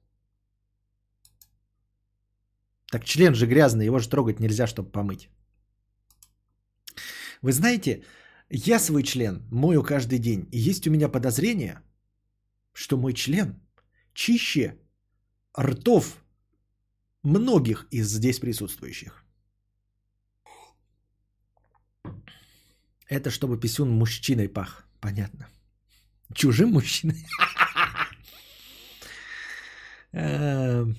[2.90, 5.28] Так член же грязный, его же трогать нельзя, чтобы помыть.
[7.42, 8.05] Вы знаете,
[8.48, 10.48] я свой член мою каждый день.
[10.50, 11.82] И есть у меня подозрение,
[12.72, 13.60] что мой член
[14.14, 14.78] чище
[15.60, 16.24] ртов
[17.22, 19.22] многих из здесь присутствующих.
[23.12, 24.84] Это чтобы писюн мужчиной пах.
[25.00, 25.47] Понятно.
[26.34, 27.26] Чужим мужчиной.
[30.12, 30.97] Эм.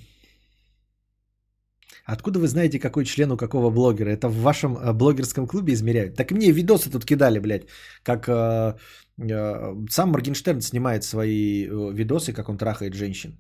[2.06, 4.10] Откуда вы знаете, какой член у какого блогера?
[4.10, 6.16] Это в вашем э, блогерском клубе измеряют?
[6.16, 7.68] Так мне видосы тут кидали, блядь,
[8.04, 8.78] как э,
[9.18, 13.40] э, сам Моргенштерн снимает свои видосы, как он трахает женщин.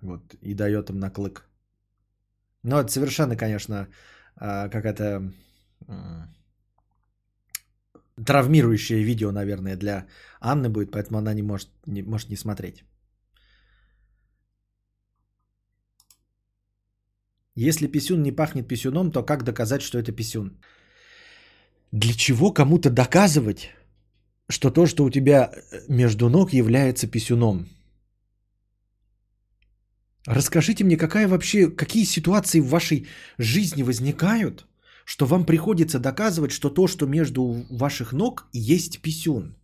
[0.00, 1.46] Вот, и дает им на клык.
[2.62, 3.88] Ну, это совершенно, конечно,
[4.40, 5.32] э, какая-то
[8.24, 10.06] травмирующее видео, наверное, для
[10.40, 12.84] Анны будет, поэтому она не может не, может не смотреть.
[17.56, 20.58] Если писюн не пахнет писюном, то как доказать, что это писюн?
[21.92, 23.70] Для чего кому-то доказывать,
[24.50, 27.66] что то, что у тебя э, между ног, является писюном?
[30.26, 33.06] Расскажите мне, какая вообще, какие ситуации в вашей
[33.38, 34.66] жизни возникают,
[35.06, 39.56] что вам приходится доказывать, что то, что между ваших ног, есть писюн.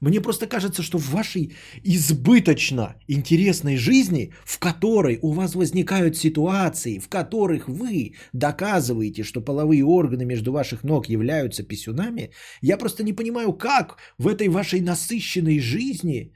[0.00, 1.54] Мне просто кажется, что в вашей
[1.84, 9.84] избыточно интересной жизни, в которой у вас возникают ситуации, в которых вы доказываете, что половые
[9.84, 12.30] органы между ваших ног являются писюнами,
[12.60, 16.34] я просто не понимаю, как в этой вашей насыщенной жизни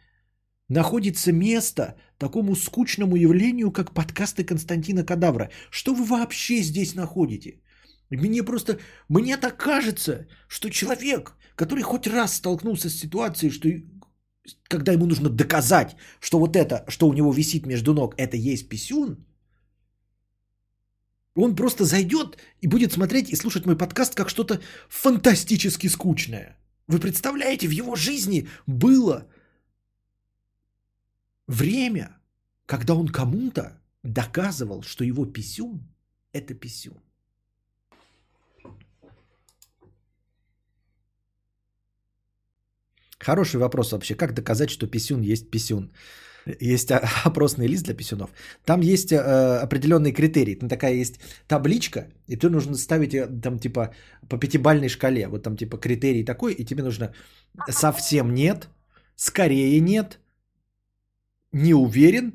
[0.69, 5.51] находится место такому скучному явлению, как подкасты Константина Кадавра.
[5.71, 7.61] Что вы вообще здесь находите?
[8.11, 8.79] Мне просто,
[9.09, 13.69] мне так кажется, что человек, который хоть раз столкнулся с ситуацией, что
[14.69, 18.69] когда ему нужно доказать, что вот это, что у него висит между ног, это есть
[18.69, 19.25] писюн,
[21.35, 26.59] он просто зайдет и будет смотреть и слушать мой подкаст как что-то фантастически скучное.
[26.89, 29.27] Вы представляете, в его жизни было
[31.47, 32.19] время,
[32.67, 35.87] когда он кому-то доказывал, что его писюн–
[36.33, 37.03] это писюн.
[43.19, 44.15] Хороший вопрос вообще.
[44.15, 45.91] Как доказать, что писюн есть писюн?
[46.61, 46.91] Есть
[47.25, 48.31] опросный лист для писюнов.
[48.65, 49.17] Там есть э,
[49.63, 50.55] определенные критерии.
[50.55, 53.95] Там такая есть табличка, и ты нужно ставить её там типа
[54.29, 55.27] по пятибалльной шкале.
[55.29, 57.13] Вот там типа критерий такой, и тебе нужно
[57.71, 58.69] совсем нет,
[59.17, 60.21] скорее нет,
[61.53, 62.33] не уверен,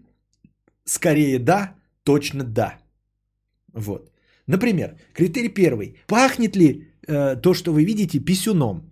[0.85, 2.79] скорее да, точно да.
[3.73, 4.11] Вот.
[4.47, 5.95] Например, критерий первый.
[6.07, 8.91] Пахнет ли э, то, что вы видите, писюном?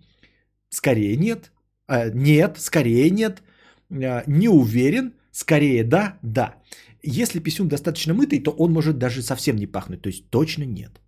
[0.70, 1.51] Скорее нет.
[1.88, 3.42] Э, нет, скорее нет.
[3.90, 5.12] Э, не уверен.
[5.32, 6.54] Скорее да, да.
[7.02, 10.02] Если писюн достаточно мытый, то он может даже совсем не пахнуть.
[10.02, 11.00] То есть точно нет.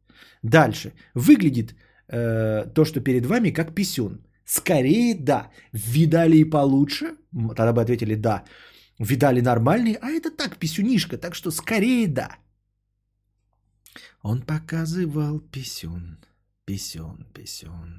[0.43, 0.93] Дальше.
[1.15, 1.75] Выглядит
[2.09, 4.19] э, то, что перед вами, как писюн.
[4.44, 5.51] Скорее да.
[5.73, 7.17] Видали и получше?
[7.33, 8.44] Тогда бы ответили да.
[8.99, 11.19] Видали нормальный, а это так, писюнишка.
[11.19, 12.28] Так что скорее да.
[14.23, 16.19] Он показывал писюн,
[16.65, 17.99] писюн, писюн,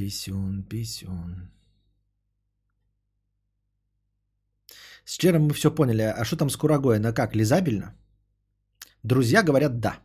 [0.00, 1.50] писюн, писюн.
[5.04, 6.02] С чером мы все поняли.
[6.02, 6.96] А что там с курагой?
[6.96, 7.94] Она как, лизабельно?
[9.02, 9.98] Друзья говорят да.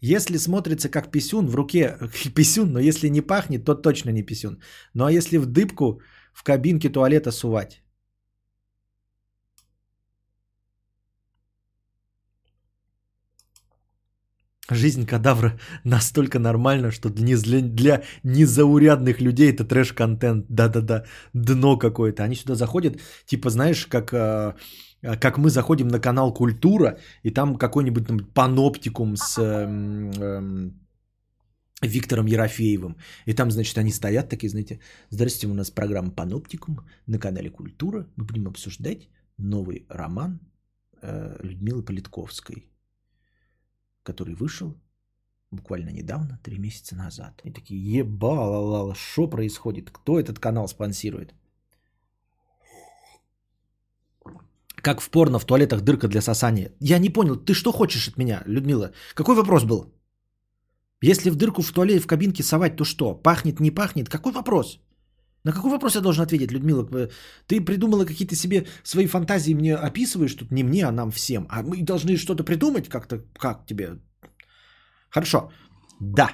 [0.00, 1.98] Если смотрится как писюн, в руке
[2.34, 4.60] писюн, но если не пахнет, то точно не писюн.
[4.94, 6.00] Ну а если в дыбку
[6.34, 7.83] в кабинке туалета сувать?
[14.70, 20.46] Жизнь кадавра настолько нормальна, что для, для, незаурядных людей это трэш-контент.
[20.48, 22.24] Да-да-да, дно какое-то.
[22.24, 24.54] Они сюда заходят, типа, знаешь, как, э,
[25.20, 30.80] как мы заходим на канал Культура, и там какой-нибудь там, паноптикум с эм, эм,
[31.82, 32.96] Виктором Ерофеевым.
[33.26, 38.06] И там, значит, они стоят такие, знаете, здравствуйте, у нас программа Паноптикум на канале Культура.
[38.16, 40.40] Мы будем обсуждать новый роман
[41.02, 42.73] э, Людмилы Политковской
[44.04, 44.76] который вышел
[45.50, 47.40] буквально недавно, три месяца назад.
[47.44, 49.90] И такие, ебала, что происходит?
[49.90, 51.34] Кто этот канал спонсирует?
[54.76, 56.72] Как в порно в туалетах дырка для сосания.
[56.80, 58.92] Я не понял, ты что хочешь от меня, Людмила?
[59.14, 59.94] Какой вопрос был?
[61.02, 63.14] Если в дырку в туалете, в кабинке совать, то что?
[63.14, 64.08] Пахнет, не пахнет?
[64.08, 64.80] Какой вопрос?
[65.44, 67.08] На какой вопрос я должен ответить, Людмила?
[67.46, 71.46] Ты придумала какие-то себе свои фантазии, мне описываешь тут не мне, а нам всем.
[71.50, 73.98] А мы должны что-то придумать как-то, как тебе?
[75.10, 75.50] Хорошо.
[76.00, 76.30] Да.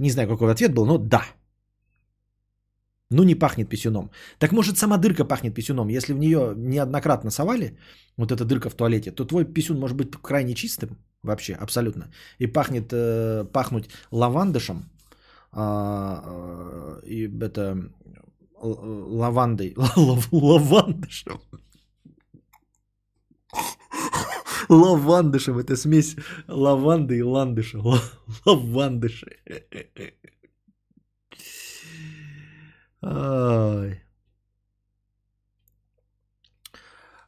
[0.00, 1.22] Не знаю, какой ответ был, но да.
[3.10, 4.10] Ну, не пахнет писюном.
[4.38, 5.88] Так может, сама дырка пахнет писюном.
[5.88, 7.78] Если в нее неоднократно совали,
[8.16, 12.10] вот эта дырка в туалете, то твой писюн может быть крайне чистым вообще, абсолютно.
[12.38, 14.84] И пахнет, э, пахнуть лавандышем,
[15.52, 17.90] и это
[18.60, 19.74] лавандой,
[20.30, 21.40] лавандышем.
[24.68, 27.80] Лавандышем, это смесь лаванды и ландыша.
[28.44, 29.36] Лавандыши.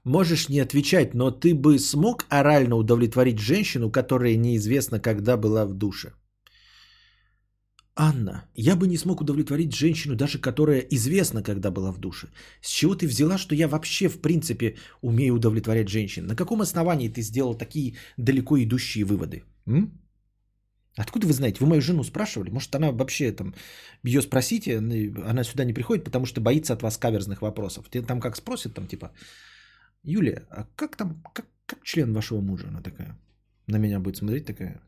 [0.05, 5.75] Можешь не отвечать, но ты бы смог орально удовлетворить женщину, которая неизвестно когда была в
[5.75, 6.12] душе?
[7.94, 12.28] Анна, я бы не смог удовлетворить женщину, даже которая известна, когда была в душе.
[12.62, 16.26] С чего ты взяла, что я вообще, в принципе, умею удовлетворять женщин?
[16.26, 19.44] На каком основании ты сделал такие далеко идущие выводы?
[19.66, 20.00] М?
[20.96, 21.58] Откуда вы знаете?
[21.60, 22.50] Вы мою жену спрашивали?
[22.50, 23.54] Может, она вообще там,
[24.04, 27.86] ее спросите, она сюда не приходит, потому что боится от вас каверзных вопросов.
[27.90, 29.12] Ты там как спросит, там типа,
[30.02, 32.68] Юлия, а как там, как, как член вашего мужа?
[32.68, 33.18] Она такая,
[33.66, 34.80] на меня будет смотреть такая,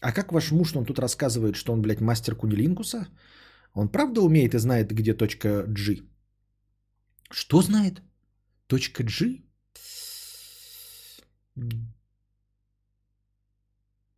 [0.00, 3.08] А как ваш муж, он тут рассказывает, что он, блядь, мастер кунилингуса?
[3.72, 6.02] Он правда умеет и знает, где точка G?
[7.30, 8.02] Что знает?
[8.66, 9.42] Точка G?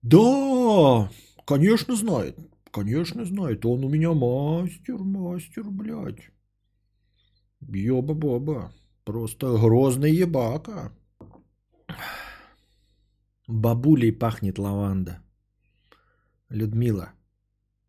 [0.02, 1.10] Да,
[1.44, 2.36] конечно знает.
[2.70, 3.64] Конечно знает.
[3.64, 6.30] Он у меня мастер, мастер, блядь.
[7.60, 8.72] Ёба-боба.
[9.04, 10.92] Просто грозный ебака.
[13.46, 15.22] Бабулей пахнет лаванда.
[16.50, 17.12] Людмила.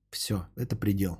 [0.10, 1.18] Все, это предел.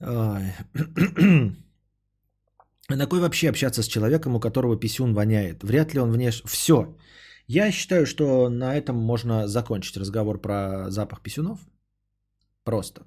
[2.88, 5.62] На кой вообще общаться с человеком, у которого писюн воняет?
[5.62, 6.42] Вряд ли он внеш...
[6.44, 6.96] Все.
[7.46, 11.60] Я считаю, что на этом можно закончить разговор про запах писюнов.
[12.64, 13.06] Просто.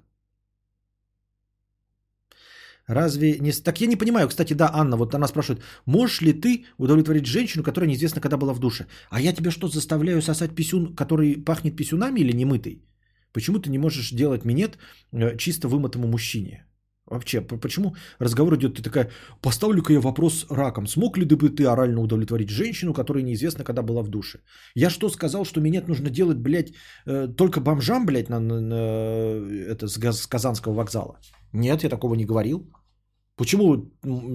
[2.86, 3.52] Разве не...
[3.52, 7.64] Так я не понимаю, кстати, да, Анна, вот она спрашивает, можешь ли ты удовлетворить женщину,
[7.64, 8.86] которая неизвестно когда была в душе?
[9.10, 12.84] А я тебя что, заставляю сосать писюн, который пахнет писюнами или немытый?
[13.32, 14.78] Почему ты не можешь делать минет
[15.12, 16.66] э, чисто вымытому мужчине?
[17.06, 19.10] Вообще, почему разговор идет, ты такая,
[19.42, 24.02] поставлю-ка я вопрос раком, смог ли бы ты орально удовлетворить женщину, которая неизвестно, когда была
[24.02, 24.38] в душе?
[24.74, 26.72] Я что сказал, что минет нужно делать, блядь,
[27.06, 28.74] э, только бомжам, блядь, на, на, на
[29.70, 31.18] это, с, с Казанского вокзала?
[31.52, 32.70] Нет, я такого не говорил.
[33.36, 33.90] Почему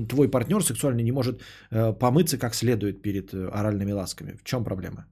[0.09, 1.41] твой партнер сексуальный не может
[1.71, 4.37] э, помыться как следует перед э, оральными ласками?
[4.37, 5.05] В чем проблема?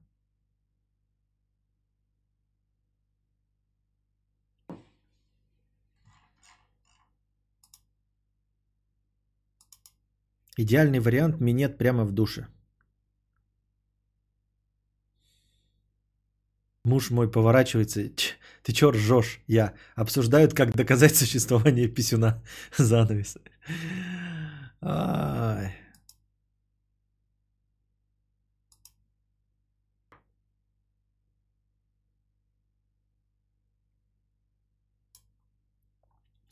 [10.58, 12.48] Идеальный вариант минет прямо в душе.
[16.84, 18.00] Муж мой поворачивается.
[18.64, 19.40] Ты чё ржешь?
[19.46, 19.74] Я.
[19.94, 22.42] Обсуждают, как доказать существование писюна.
[22.76, 23.36] Занавес.
[24.82, 25.76] Ай.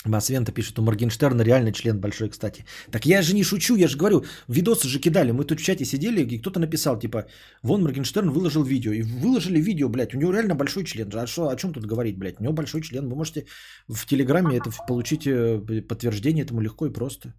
[0.08, 2.64] Масвента пишет, у Моргенштерна реально член большой, кстати.
[2.90, 5.32] Так я же не шучу, я же говорю, видосы же кидали.
[5.32, 7.26] Мы тут в чате сидели, и кто-то написал, типа,
[7.62, 8.92] вон Моргенштерн выложил видео.
[8.92, 11.10] И выложили видео, блядь, у него реально большой член.
[11.14, 12.40] А что, о чем тут говорить, блядь?
[12.40, 13.08] У него большой член.
[13.08, 13.46] Вы можете
[13.88, 17.34] в Телеграме это получить э, подтверждение этому легко и просто.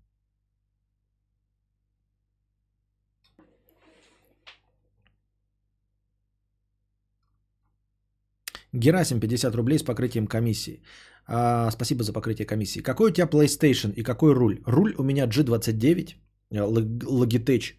[8.78, 10.82] Герасим 50 рублей с покрытием комиссии.
[11.28, 12.84] А, спасибо за покрытие комиссии.
[12.84, 14.62] Какой у тебя PlayStation и какой руль?
[14.66, 16.16] Руль у меня G29,
[16.52, 17.76] э, Logitech.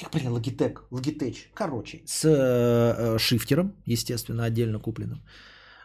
[0.00, 5.24] Как блин, Logitech, Logitech, короче, с э, шифтером, естественно, отдельно купленным.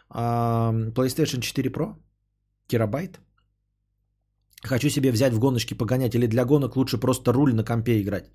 [0.08, 1.94] А, PlayStation 4 Pro,
[2.68, 3.20] терабайт.
[4.62, 8.30] Хочу себе взять в гоночки погонять или для гонок лучше просто руль на компе играть.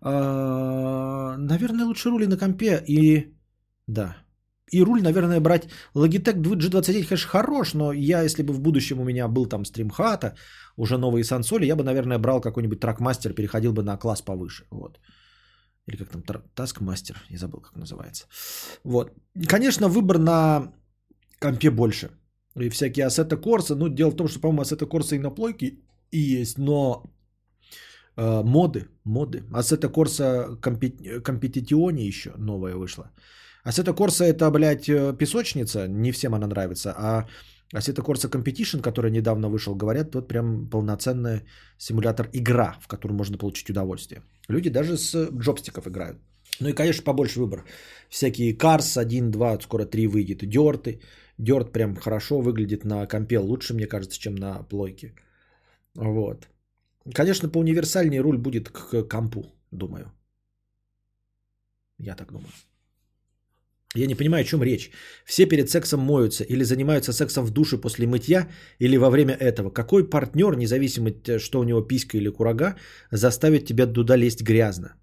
[0.00, 3.34] А, наверное, лучше рули на компе и...
[3.86, 4.16] Да,
[4.72, 9.04] и руль, наверное, брать Logitech G29, конечно, хорош, но я, если бы в будущем у
[9.04, 10.34] меня был там стримхата,
[10.76, 14.64] уже новые сансоли, я бы, наверное, брал какой-нибудь тракмастер, переходил бы на класс повыше.
[14.70, 14.98] Вот.
[15.86, 18.26] Или как там, таскмастер, не забыл, как называется.
[18.84, 19.12] Вот.
[19.48, 20.72] Конечно, выбор на
[21.40, 22.10] компе больше.
[22.56, 23.74] И всякие Assetto Corsa.
[23.74, 25.78] Ну, дело в том, что, по-моему, Assetto Corsa и на плойке
[26.10, 27.02] и есть, но
[28.16, 29.42] э, моды, моды.
[29.52, 33.10] Assetto Corsa Competizione еще новая вышла.
[33.68, 37.26] Assetto Corsa это, блядь, э, песочница, не всем она нравится, а
[37.74, 41.42] Assetto Corsa Competition, который недавно вышел, говорят, вот прям полноценный
[41.78, 44.22] симулятор игра, в котором можно получить удовольствие.
[44.48, 46.16] Люди даже с джобстиков играют.
[46.60, 47.64] Ну и, конечно, побольше выбор.
[48.08, 50.48] Всякие Cars 1, 2, скоро 3 выйдет.
[50.48, 51.00] Дерты.
[51.38, 53.38] Дерт прям хорошо выглядит на компе.
[53.38, 55.14] Лучше, мне кажется, чем на плойке.
[55.94, 56.48] Вот.
[57.14, 60.10] Конечно, по универсальнее руль будет к компу, думаю.
[61.98, 62.52] Я так думаю.
[63.96, 64.90] Я не понимаю, о чем речь.
[65.24, 69.70] Все перед сексом моются или занимаются сексом в душе после мытья или во время этого.
[69.70, 72.76] Какой партнер, независимо от что у него писька или курага,
[73.10, 74.94] заставит тебя туда лезть грязно?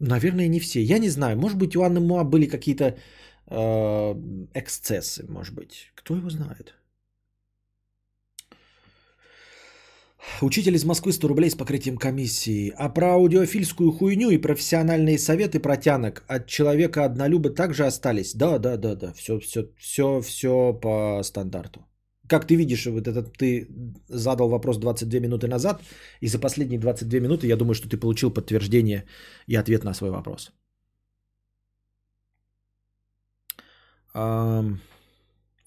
[0.00, 0.82] Наверное, не все.
[0.82, 1.36] Я не знаю.
[1.36, 2.96] Может быть, у Анны Муа были какие-то
[3.46, 4.14] э,
[4.54, 5.92] эксцессы, может быть.
[5.94, 6.77] Кто его знает?
[10.40, 12.72] Учитель из Москвы 100 рублей с покрытием комиссии.
[12.76, 18.34] А про аудиофильскую хуйню и профессиональные советы протянок от человека однолюба также остались?
[18.34, 19.12] Да, да, да, да.
[19.12, 21.80] Все, все, все, все по стандарту.
[22.28, 23.68] Как ты видишь, вот этот ты
[24.08, 25.82] задал вопрос 22 минуты назад,
[26.20, 29.04] и за последние 22 минуты я думаю, что ты получил подтверждение
[29.46, 30.52] и ответ на свой вопрос.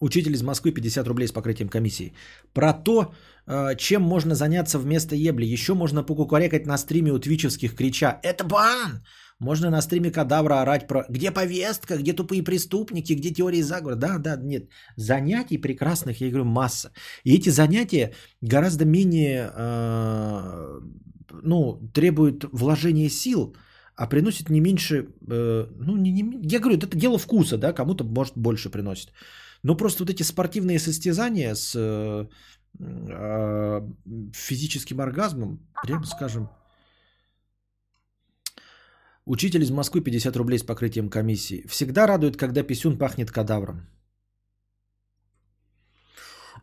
[0.02, 2.14] Учитель из Москвы 50 рублей с покрытием комиссии.
[2.54, 3.14] Про то,
[3.48, 5.46] э, чем можно заняться вместо ебли.
[5.46, 9.04] Еще можно покукарекать на стриме у твичевских, крича «Это бан!»
[9.40, 11.98] Можно на стриме кадавра орать про «Где повестка?
[11.98, 13.14] Где тупые преступники?
[13.14, 14.70] Где теории заговора?» Да, да, нет.
[14.98, 16.92] Занятий прекрасных, я говорю, масса.
[17.24, 20.80] И эти занятия гораздо менее, э,
[21.44, 23.56] ну, требуют вложения сил,
[23.96, 28.04] а приносят не меньше, э, ну, не, не, я говорю, это дело вкуса, да, кому-то,
[28.04, 29.12] может, больше приносит.
[29.64, 32.28] Но просто вот эти спортивные состязания с э,
[32.80, 33.82] э,
[34.34, 36.50] физическим оргазмом, прямо скажем,
[39.26, 41.64] Учитель из Москвы 50 рублей с покрытием комиссии.
[41.68, 43.88] Всегда радует, когда писюн пахнет кадавром.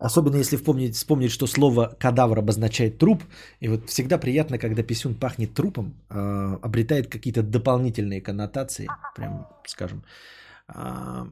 [0.01, 3.25] Особенно если вспомнить, вспомнить, что слово кадавр обозначает труп.
[3.61, 10.05] И вот всегда приятно, когда писюн пахнет трупом, э, обретает какие-то дополнительные коннотации, прям скажем,
[10.69, 11.27] э,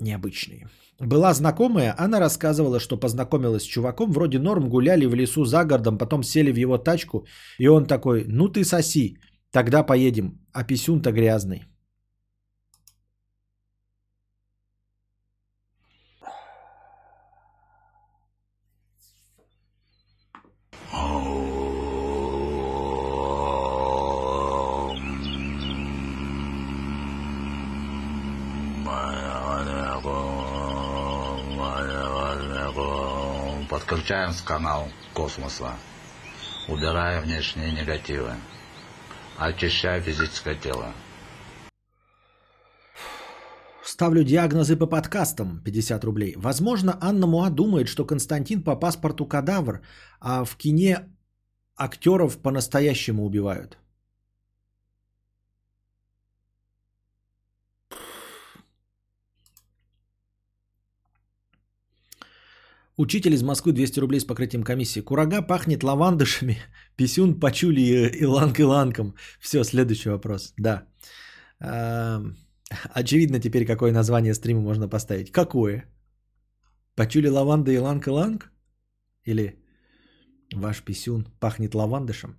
[0.00, 0.68] необычные.
[1.00, 5.98] Была знакомая, она рассказывала, что познакомилась с чуваком, вроде норм, гуляли в лесу за городом,
[5.98, 7.26] потом сели в его тачку,
[7.58, 9.18] и он такой, ну ты соси,
[9.52, 11.62] тогда поедем, а писюн-то грязный.
[33.88, 35.72] Подключаем с канал космоса.
[36.68, 38.32] Убирая внешние негативы.
[39.38, 40.92] Очищая физическое тело.
[43.82, 46.34] Ставлю диагнозы по подкастам 50 рублей.
[46.36, 49.80] Возможно, Анна Муа думает, что Константин по паспорту кадавр,
[50.20, 51.08] а в кине
[51.74, 53.78] актеров по-настоящему убивают.
[62.98, 65.00] Учитель из Москвы 200 рублей с покрытием комиссии.
[65.00, 66.58] Курага пахнет лавандышами,
[66.96, 69.14] писюн пачули и иланг-иланком.
[69.40, 70.52] Все, следующий вопрос.
[70.58, 70.82] Да.
[71.60, 72.20] А,
[72.92, 75.30] очевидно теперь, какое название стрима можно поставить.
[75.30, 75.84] Какое?
[76.96, 78.50] Пачули лаванда иланг-иланг?
[79.22, 79.62] Или
[80.52, 82.36] ваш писюн пахнет лавандышем?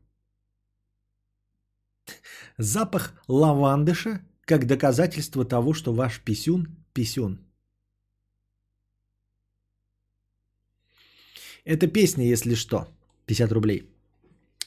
[2.57, 7.48] Запах лавандыша как доказательство того, что ваш писюн– писюн.
[11.65, 12.87] Это песня, если что.
[13.25, 13.89] 50 рублей.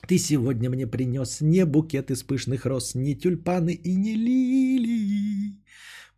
[0.06, 5.56] Ты сегодня мне принес не букет из пышных роз, не тюльпаны и не лилии.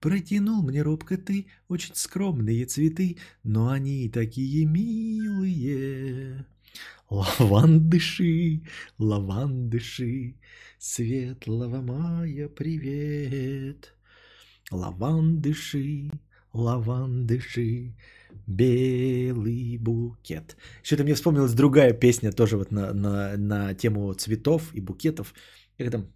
[0.00, 6.44] Протянул мне робко ты очень скромные цветы, но они такие милые.
[7.10, 8.62] Лавандыши,
[8.98, 10.36] лавандыши,
[10.78, 13.94] светлого мая привет.
[14.70, 16.10] Лавандыши,
[16.52, 17.94] лавандыши,
[18.46, 20.56] белый букет.
[20.82, 25.34] Что-то мне вспомнилась другая песня тоже вот на, на, на тему цветов и букетов.
[25.78, 26.06] Как там?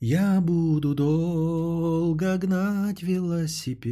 [0.00, 3.82] Я буду долго гнать велосипед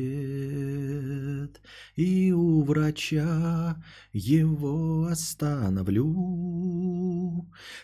[1.97, 6.05] И у врача его остановлю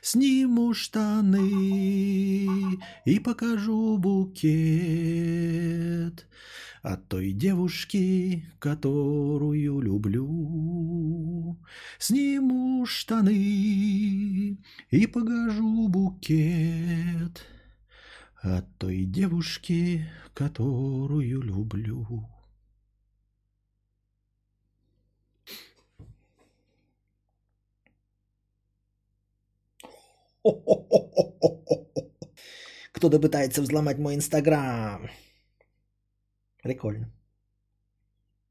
[0.03, 1.51] Сниму штаны
[3.05, 4.39] и покажу букет
[6.83, 11.57] От той девушки, которую люблю
[12.01, 14.59] Сниму штаны
[14.91, 17.47] и покажу букет
[18.43, 22.29] от той девушки, которую люблю.
[32.93, 35.09] Кто-то пытается взломать мой инстаграм.
[36.63, 37.13] Прикольно.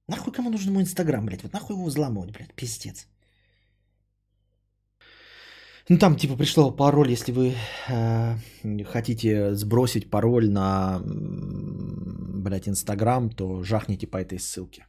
[0.07, 1.43] Нахуй кому нужен мой инстаграм, блядь?
[1.43, 3.07] Вот нахуй его взламывать, блядь, пиздец.
[5.89, 7.55] Ну там типа пришло пароль, если вы
[7.89, 8.35] э,
[8.85, 14.85] хотите сбросить пароль на, блядь, Инстаграм, то жахните по этой ссылке.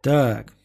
[0.00, 0.55] Так.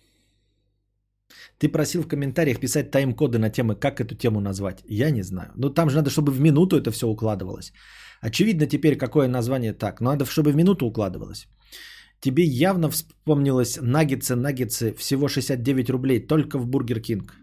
[1.61, 4.83] Ты просил в комментариях писать тайм-коды на темы, как эту тему назвать.
[4.89, 5.51] Я не знаю.
[5.55, 7.71] Ну там же надо, чтобы в минуту это все укладывалось.
[8.19, 10.01] Очевидно теперь, какое название так.
[10.01, 11.47] Надо, чтобы в минуту укладывалось.
[12.19, 17.35] Тебе явно вспомнилось наггетсы, наггетсы, всего 69 рублей, только в Бургер Кинг.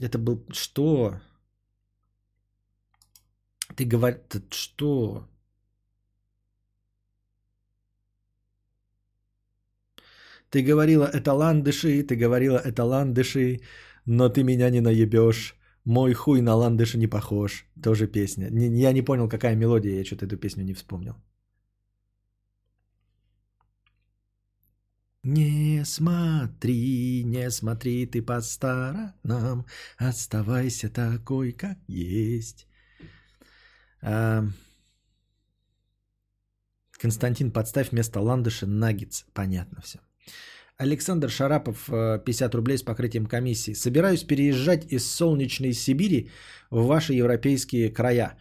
[0.00, 0.44] Это был...
[0.52, 1.20] Что?
[3.76, 4.18] Ты говоришь...
[4.50, 5.28] Что?
[10.50, 13.60] Ты говорила, это ландыши, ты говорила, это ландыши,
[14.06, 15.54] но ты меня не наебешь.
[15.84, 17.66] Мой хуй на ландыши не похож.
[17.82, 18.48] Тоже песня.
[18.50, 21.14] Не- я не понял, какая мелодия, я что-то эту песню не вспомнил.
[25.24, 29.66] Не смотри, не смотри ты по сторонам,
[29.98, 32.68] оставайся такой, как есть.
[34.02, 34.44] А,
[36.92, 39.24] Константин, подставь вместо ландыша наггетс.
[39.34, 39.98] Понятно все.
[40.78, 43.74] Александр Шарапов, э, 50 рублей с покрытием комиссии.
[43.74, 46.30] Собираюсь переезжать из солнечной Сибири
[46.70, 48.36] в ваши европейские края.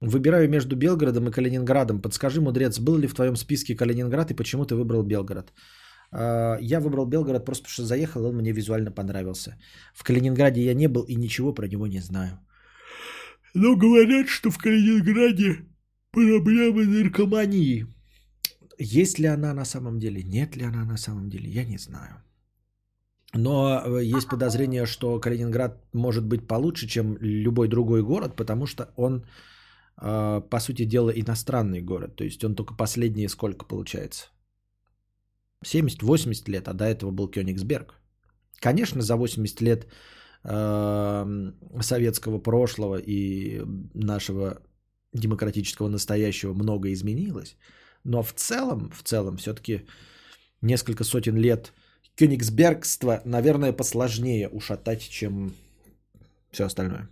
[0.00, 2.00] Выбираю между Белгородом и Калининградом.
[2.00, 5.52] Подскажи, мудрец, был ли в твоем списке Калининград и почему ты выбрал Белгород?
[6.10, 9.56] А, Я выбрал Белгород просто потому, что заехал, он мне визуально понравился.
[9.94, 12.38] В Калининграде я не был и ничего про него не знаю.
[13.54, 15.66] Но говорят, что в Калининграде
[16.12, 17.86] проблемы наркомании.
[18.78, 22.22] Есть ли она на самом деле, нет ли она на самом деле, я не знаю.
[23.34, 28.84] Но э, есть подозрение, что Калининград может быть получше, чем любой другой город, потому что
[28.96, 29.24] он,
[30.00, 32.16] э, по сути дела, иностранный город.
[32.16, 34.26] То есть он только последние сколько получается?
[35.64, 37.94] 70-80 лет, а до этого был Кёнигсберг.
[38.60, 39.86] Конечно, за 80 лет
[40.44, 43.62] э, советского прошлого и
[43.94, 44.58] нашего
[45.12, 47.56] демократического настоящего много изменилось.
[48.04, 49.86] Но в целом, в целом, все-таки
[50.60, 51.72] несколько сотен лет
[52.16, 55.52] Кёнигсбергства, наверное, посложнее ушатать, чем
[56.50, 57.08] все остальное.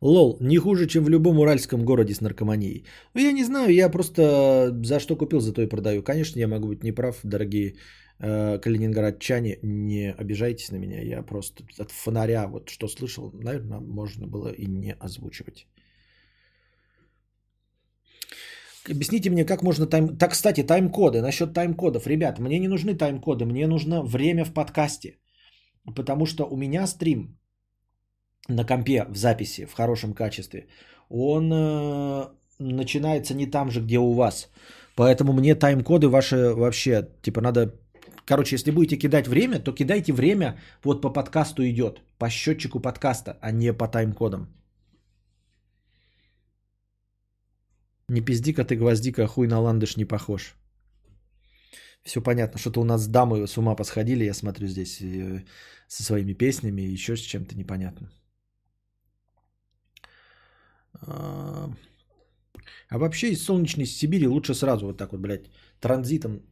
[0.00, 2.84] Лол, не хуже, чем в любом уральском городе с наркоманией.
[3.14, 6.02] Ну, я не знаю, я просто за что купил, за то и продаю.
[6.02, 7.74] Конечно, я могу быть неправ, дорогие
[8.20, 11.02] э, калининградчане, не обижайтесь на меня.
[11.02, 15.66] Я просто от фонаря, вот что слышал, наверное, можно было и не озвучивать.
[18.90, 20.16] Объясните мне, как можно тайм...
[20.18, 21.20] Так, кстати, тайм-коды.
[21.20, 22.06] Насчет тайм-кодов.
[22.06, 25.18] Ребят, мне не нужны тайм-коды, мне нужно время в подкасте.
[25.96, 27.38] Потому что у меня стрим
[28.48, 30.66] на компе в записи, в хорошем качестве,
[31.10, 34.48] он э, начинается не там же, где у вас.
[34.96, 37.74] Поэтому мне тайм-коды ваши вообще, типа, надо...
[38.24, 43.38] Короче, если будете кидать время, то кидайте время, вот по подкасту идет, по счетчику подкаста,
[43.40, 44.48] а не по тайм-кодам.
[48.08, 50.54] Не пизди-ка ты, гвоздика, хуй на ландыш не похож.
[52.02, 55.44] Все понятно, что-то у нас дамы с ума посходили, я смотрю здесь э,
[55.88, 58.10] со своими песнями и еще с чем-то непонятно.
[60.94, 61.70] А
[62.88, 66.42] а вообще из солнечной Сибири лучше сразу вот так вот, блядь, транзитом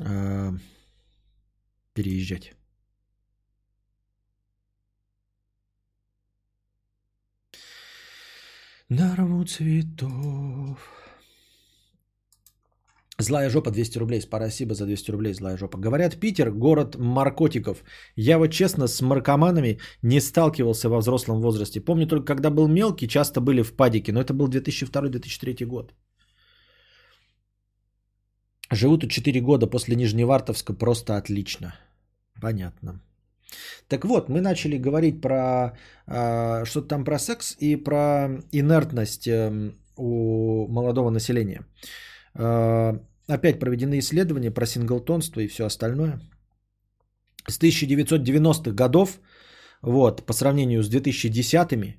[0.00, 0.52] а,
[1.94, 2.57] переезжать.
[8.90, 10.78] Нарву цветов.
[13.18, 14.20] Злая жопа 200 рублей.
[14.20, 15.78] Спасибо за 200 рублей, злая жопа.
[15.78, 17.84] Говорят, Питер– город наркотиков.
[18.16, 21.80] Я вот честно с наркоманами не сталкивался во взрослом возрасте.
[21.80, 24.12] Помню только, когда был мелкий, часто были в падике.
[24.12, 25.94] Но это был 2002-2003 год.
[28.70, 30.72] Живу тут 4 года после Нижневартовска.
[30.72, 31.74] Просто отлично.
[32.40, 33.02] Понятно.
[33.88, 35.72] Так вот, мы начали говорить про
[36.06, 41.66] э, что-то там про секс и про инертность э, у молодого населения.
[42.34, 46.20] Э, опять проведены исследования про синглтонство и все остальное.
[47.46, 49.20] С 1990-х годов,
[49.82, 51.96] вот, по сравнению с 2010-ми,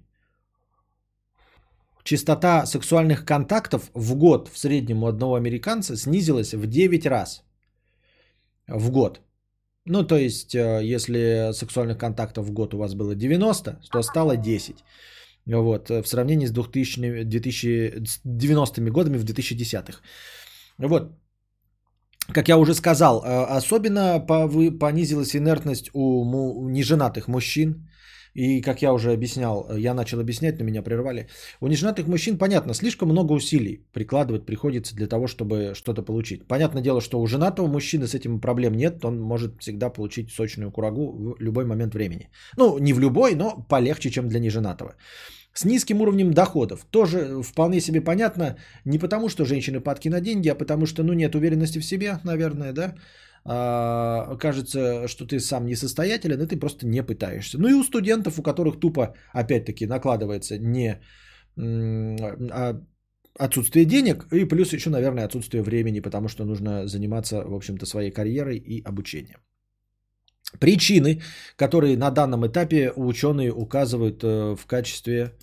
[2.04, 7.44] частота сексуальных контактов в год в среднем у одного американца снизилась в 9 раз.
[8.68, 9.22] В год.
[9.92, 14.38] Ну, то есть, э, если сексуальных контактов в год у вас было 90, то стало
[14.38, 14.76] 10.
[15.48, 20.02] Вот, э, в сравнении с 2000, 2090 годами в 2010-х.
[20.78, 21.12] Вот,
[22.34, 27.90] как я уже сказал, э, особенно повы- понизилась инертность у неженатых мужчин.
[28.40, 31.28] И как я уже объяснял, я начал объяснять, но меня прервали.
[31.60, 36.48] У неженатых мужчин, понятно, слишком много усилий прикладывать приходится для того, чтобы что-то получить.
[36.48, 40.72] Понятное дело, что у женатого мужчины с этим проблем нет, он может всегда получить сочную
[40.72, 42.30] курагу в любой момент времени.
[42.58, 44.94] Ну, не в любой, но полегче, чем для неженатого.
[45.54, 46.86] С низким уровнем доходов.
[46.92, 51.14] Тоже вполне себе понятно, не потому, что женщины падки на деньги, а потому что, ну,
[51.14, 52.96] нет уверенности в себе, наверное, да.
[53.46, 57.58] А, кажется, что ты сам несостоятелен, и ты просто не пытаешься.
[57.58, 61.00] Ну и у студентов, у которых тупо, опять-таки, накладывается не
[61.58, 62.82] а
[63.40, 68.12] отсутствие денег, и плюс еще, наверное, отсутствие времени, потому что нужно заниматься, в общем-то, своей
[68.12, 69.40] карьерой и обучением.
[70.60, 71.22] Причины,
[71.56, 75.34] которые на данном этапе ученые указывают э, в качестве...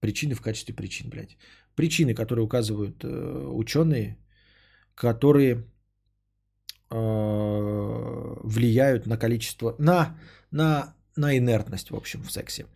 [0.00, 1.36] Причины в качестве причин, блядь.
[1.74, 3.08] Причины, которые указывают э,
[3.52, 4.18] ученые,
[4.94, 5.64] которые
[6.90, 10.16] влияют на количество, на,
[10.50, 12.66] на, на инертность, в общем, в сексе.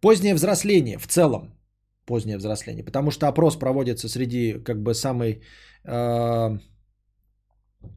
[0.00, 1.54] Позднее взросление в целом,
[2.06, 5.42] позднее взросление, потому что опрос проводится среди как бы самой
[5.84, 6.58] э,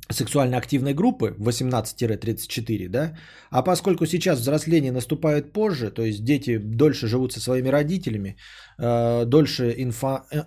[0.10, 3.18] сексуально активной группы 18-34, да,
[3.52, 8.38] а поскольку сейчас взросление наступает позже, то есть дети дольше живут со своими родителями,
[8.80, 10.44] э, дольше инфа, э,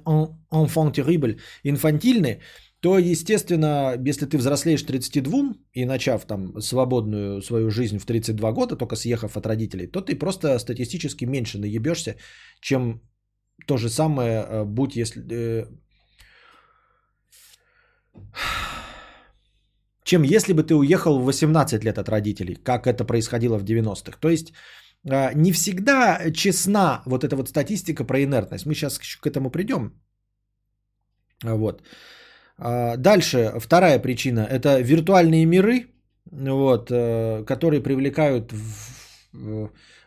[0.50, 2.40] enfant terrible, инфантильны,
[2.81, 8.76] то, естественно, если ты взрослеешь 32 и начав там свободную свою жизнь в 32 года,
[8.76, 12.17] только съехав от родителей, то ты просто статистически меньше наебешься,
[12.60, 13.02] чем
[13.67, 15.23] то же самое, э, будь если...
[15.31, 15.67] Э,
[20.05, 24.18] чем если бы ты уехал в 18 лет от родителей, как это происходило в 90-х.
[24.20, 24.52] То есть
[25.05, 28.67] э, не всегда честна вот эта вот статистика про инертность.
[28.67, 29.92] Мы сейчас к этому придем.
[31.42, 31.83] Вот.
[32.63, 35.87] А, дальше, вторая причина– это виртуальные миры,
[36.31, 38.53] вот, э, которые привлекают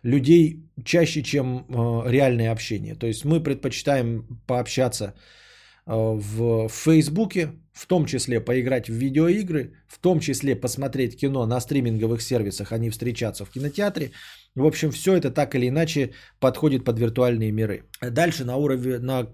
[0.03, 2.95] людей чаще, чем э, реальное общение.
[2.95, 9.97] То есть мы предпочитаем пообщаться э, в Фейсбуке, в том числе поиграть в видеоигры, в
[9.99, 14.11] том числе посмотреть кино на стриминговых сервисах, а не встречаться в кинотеатре.
[14.55, 17.83] В общем, все это так или иначе подходит под виртуальные миры.
[18.01, 19.27] Дальше на уровень, на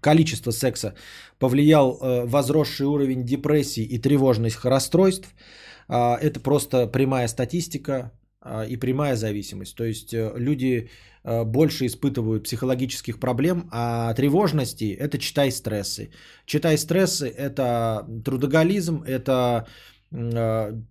[0.00, 0.94] количество секса
[1.38, 5.28] повлиял э, возросший уровень депрессии и тревожных расстройств.
[5.88, 9.76] А, это просто прямая статистика а, и прямая зависимость.
[9.76, 10.88] То есть э, люди
[11.22, 16.10] э, больше испытывают психологических проблем, а тревожности– это читай стрессы.
[16.46, 19.66] Читай стрессы– это трудоголизм, это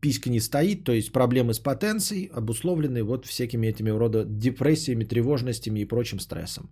[0.02, 5.82] писька не стоит, то есть проблемы с потенцией обусловлены вот всякими этими рода депрессиями, тревожностями
[5.82, 6.70] и прочим стрессом.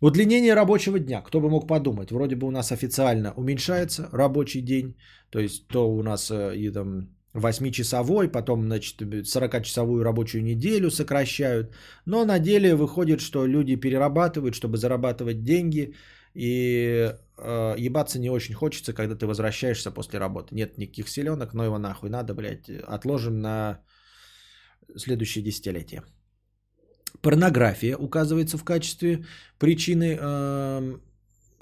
[0.00, 1.22] Удлинение рабочего дня.
[1.22, 2.10] Кто бы мог подумать?
[2.10, 4.96] Вроде бы у нас официально уменьшается рабочий день.
[5.30, 11.72] То есть то у нас э, и там 8-часовой, потом, значит, 40-часовую рабочую неделю сокращают.
[12.04, 15.94] Но на деле выходит, что люди перерабатывают, чтобы зарабатывать деньги.
[16.34, 20.54] И э, ебаться не очень хочется, когда ты возвращаешься после работы.
[20.54, 23.80] Нет никаких селенок, но его нахуй надо, блядь, отложим на
[24.96, 26.02] следующее десятилетие.
[27.20, 29.24] Порнография указывается в качестве
[29.58, 30.98] причины э,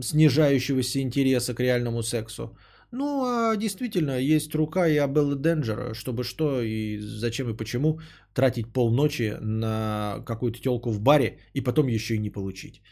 [0.00, 2.56] снижающегося интереса к реальному сексу.
[2.92, 8.00] Ну, а действительно, есть рука и Абелла Денджера, чтобы что и зачем и почему
[8.34, 12.82] тратить полночи на какую-то телку в баре и потом еще и не получить.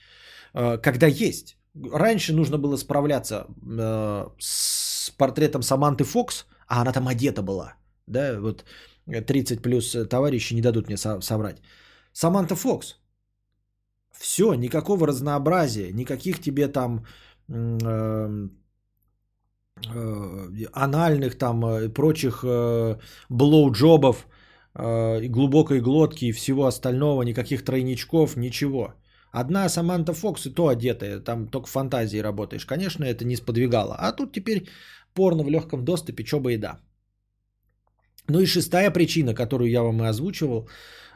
[0.55, 1.58] Э, когда есть.
[1.93, 7.75] Раньше нужно было справляться э, с портретом Саманты Фокс, а она там одета была.
[8.07, 8.65] Да, вот
[9.07, 11.63] 30 плюс товарищи не дадут мне соврать.
[12.13, 12.97] Саманта Фокс.
[14.19, 17.05] Все, никакого разнообразия, никаких тебе там
[17.49, 18.49] э,
[19.87, 22.99] э, анальных там и э, прочих э,
[23.29, 24.27] блоуджобов,
[24.75, 28.95] э, глубокой глотки и всего остального, никаких тройничков, ничего.
[29.33, 32.67] Одна Саманта Фокс и то одетая, там только фантазии работаешь.
[32.67, 33.95] Конечно, это не сподвигало.
[33.99, 34.69] А тут теперь
[35.15, 36.79] порно в легком доступе, чё бы и да.
[38.29, 40.69] Ну и шестая причина, которую я вам и озвучивал.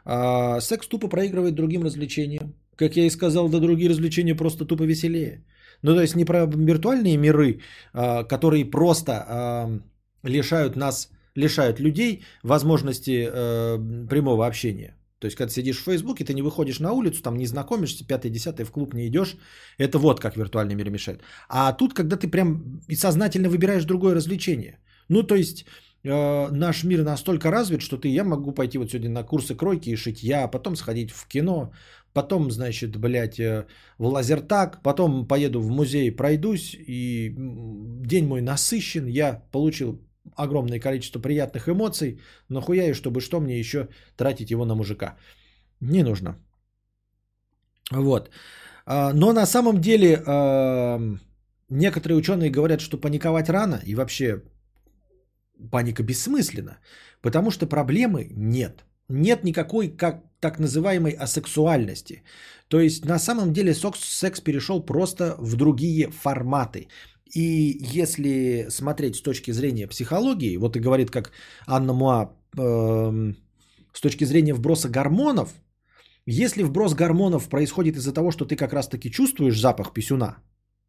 [0.05, 2.55] А, секс тупо проигрывает другим развлечениям.
[2.77, 5.45] Как я и сказал, да другие развлечения просто тупо веселее.
[5.83, 7.61] Ну то есть не про виртуальные миры,
[7.93, 9.81] а, которые просто а,
[10.23, 14.97] лишают нас, лишают людей возможности а, прямого общения.
[15.23, 18.31] То есть, когда сидишь в Фейсбуке, ты не выходишь на улицу, там не знакомишься, пятый,
[18.31, 19.37] десятый, в клуб не идешь.
[19.79, 21.23] Это вот как виртуальный мир мешает.
[21.49, 24.79] А тут, когда ты прям и сознательно выбираешь другое развлечение.
[25.09, 25.65] Ну, то есть,
[26.05, 29.91] э, наш мир настолько развит, что ты, я могу пойти вот сегодня на курсы кройки
[29.91, 31.73] и шитья, потом сходить в кино,
[32.13, 33.67] потом, значит, блядь, э,
[33.99, 37.33] в лазертаг, потом поеду в музей, пройдусь, и
[38.07, 40.01] день мой насыщен, я получил
[40.37, 45.17] огромное количество приятных эмоций, нахуя и чтобы что мне еще тратить его на мужика.
[45.81, 46.37] Не нужно.
[47.91, 48.31] Вот.
[48.87, 50.23] А, но на самом деле
[51.69, 54.43] некоторые ученые говорят, что паниковать рано и вообще
[55.71, 56.79] паника бессмысленна,
[57.21, 58.85] потому что проблемы нет.
[59.09, 62.23] Нет никакой как так называемой асексуальности.
[62.69, 66.89] То есть на самом деле секс, секс перешел просто в другие форматы.
[67.33, 71.33] И если смотреть с точки зрения психологии, вот и говорит как
[71.67, 73.33] Анна Муа, э,
[73.93, 75.55] с точки зрения вброса гормонов,
[76.27, 80.37] если вброс гормонов происходит из-за того, что ты как раз-таки чувствуешь запах писюна,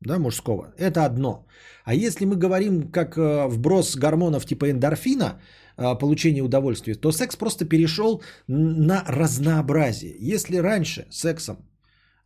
[0.01, 1.45] да, мужского, это одно.
[1.85, 5.39] А если мы говорим как э, вброс гормонов типа эндорфина,
[5.77, 10.15] э, получение удовольствия, то секс просто перешел на разнообразие.
[10.19, 11.57] Если раньше сексом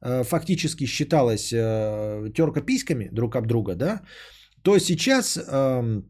[0.01, 4.01] фактически считалась э, терка письками друг об друга, да,
[4.61, 6.03] то сейчас эм,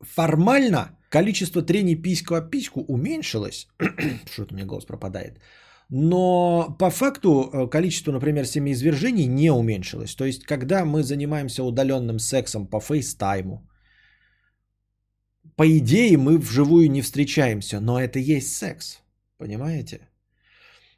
[0.00, 3.68] формально количество трений письку о письку уменьшилось.
[4.32, 5.40] Что-то у меня голос пропадает.
[5.88, 10.14] Но по факту э, количество, например, семяизвержений не уменьшилось.
[10.14, 13.68] То есть, когда мы занимаемся удаленным сексом по фейстайму,
[15.56, 19.02] по идее мы вживую не встречаемся, но это есть секс.
[19.38, 20.11] Понимаете?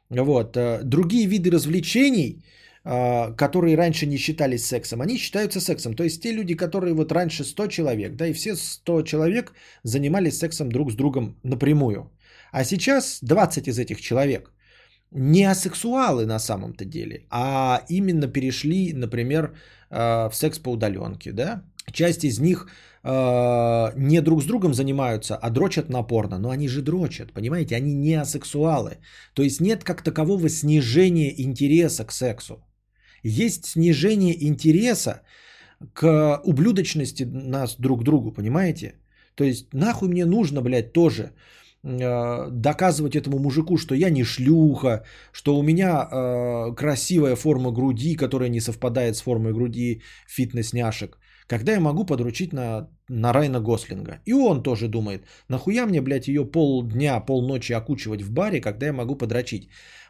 [0.09, 0.57] Вот.
[0.57, 2.43] э, Другие виды развлечений,
[2.83, 5.93] э, которые раньше не считались сексом, они считаются сексом.
[5.95, 9.53] То есть те люди, которые вот раньше 100 человек, да, и все 100 человек
[9.83, 12.11] занимались сексом друг с другом напрямую.
[12.51, 14.51] А сейчас 20 из этих человек
[15.11, 19.55] не асексуалы на самом-то деле, а именно перешли, например,
[19.89, 21.63] э, в секс по удаленке, да.
[21.91, 22.67] Часть из них
[23.05, 26.39] э, не друг с другом занимаются, а дрочат напорно.
[26.39, 27.75] Но они же дрочат, понимаете?
[27.75, 28.97] Они не асексуалы.
[29.33, 32.55] То есть нет как такового снижения интереса к сексу.
[33.23, 35.21] Есть снижение интереса
[35.93, 38.93] к ублюдочности нас друг другу, понимаете?
[39.35, 41.31] То есть нахуй мне нужно, блядь, тоже
[41.83, 48.15] э, доказывать этому мужику, что я не шлюха, что у меня э, красивая форма груди,
[48.15, 51.17] которая не совпадает с формой груди фитнес-няшек,
[51.47, 54.19] когда я могу подручить на, на Райна Гослинга.
[54.25, 58.93] И он тоже думает, нахуя мне, блядь, ее полдня, полночи окучивать в баре, когда я
[58.93, 59.69] могу подрочить.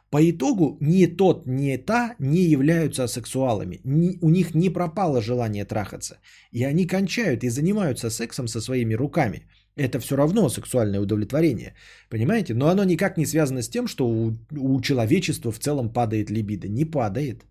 [0.09, 3.81] По итогу ни тот, ни та не являются асексуалами.
[3.83, 6.19] Ни- у них не пропало желание трахаться.
[6.51, 9.47] И они кончают и занимаются сексом со своими руками.
[9.75, 11.75] Это все равно сексуальное удовлетворение.
[12.09, 12.53] Понимаете?
[12.53, 16.69] Но оно никак не связано с тем, что у, у человечества в целом падает либидо.
[16.69, 17.45] Не падает.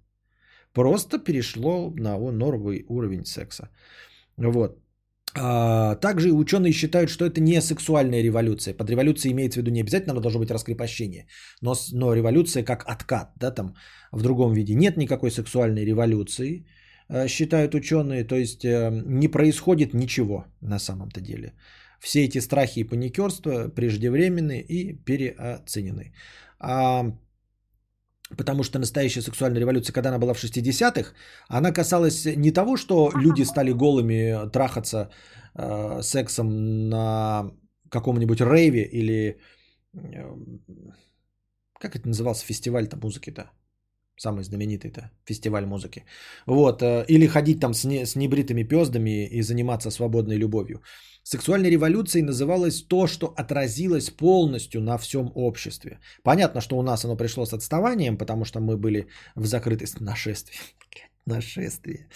[0.73, 3.69] Просто перешло на новый уровень секса.
[4.37, 4.84] Вот.
[5.37, 8.75] А, Также ученые считают, что это не сексуальная революция.
[8.75, 11.27] Под революцией имеется в виду не обязательно должно быть раскрепощение,
[11.61, 13.75] но, но революция как откат, да, там
[14.13, 14.75] в другом виде.
[14.75, 16.67] Нет никакой сексуальной революции,
[17.09, 21.53] э, считают ученые, то есть э, не происходит ничего на самом-то деле.
[22.01, 26.13] Все эти страхи и паникерства преждевременны и переоценены.
[26.61, 27.13] А,
[28.37, 31.13] Потому что настоящая сексуальная революция, когда она была в 60-х,
[31.49, 35.11] она касалась не того, что люди стали голыми трахаться
[35.55, 37.51] э, сексом на
[37.91, 39.39] каком-нибудь рейве или...
[39.95, 40.35] э,
[41.81, 43.51] как это назывался фестиваль-то музыки-то?
[44.17, 46.05] Самый знаменитый-то фестиваль музыки.
[46.47, 46.83] Вот.
[46.83, 50.83] э, Или ходить там с, не- с небритыми пездами и заниматься свободной любовью.
[51.25, 55.99] Сексуальной революцией называлось то, что отразилось полностью на всем обществе.
[56.23, 60.59] Понятно, что у нас оно пришло с отставанием, потому что мы были в закрытой нашествии.
[61.27, 62.09] Нашествие.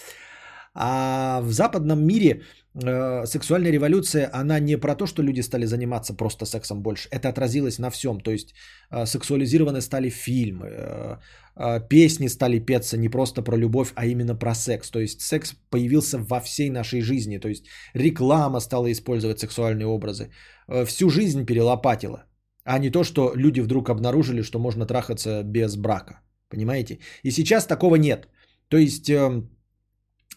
[0.75, 2.43] А в западном мире
[2.75, 7.09] сексуальная революция, она не про то, что люди стали заниматься просто сексом больше.
[7.11, 8.21] Это отразилось на всем.
[8.21, 8.55] То есть
[8.91, 11.17] э, сексуализированы стали фильмы, э,
[11.57, 14.91] э, песни стали петься не просто про любовь, а именно про секс.
[14.91, 17.39] То есть секс появился во всей нашей жизни.
[17.39, 17.65] То есть
[17.95, 20.31] реклама стала использовать сексуальные образы.
[20.69, 22.25] Э, всю жизнь перелопатила.
[22.65, 26.21] А не то, что люди вдруг обнаружили, что можно трахаться без брака.
[26.51, 26.99] Понимаете?
[27.23, 28.29] И сейчас такого нет.
[28.69, 29.49] То есть эм,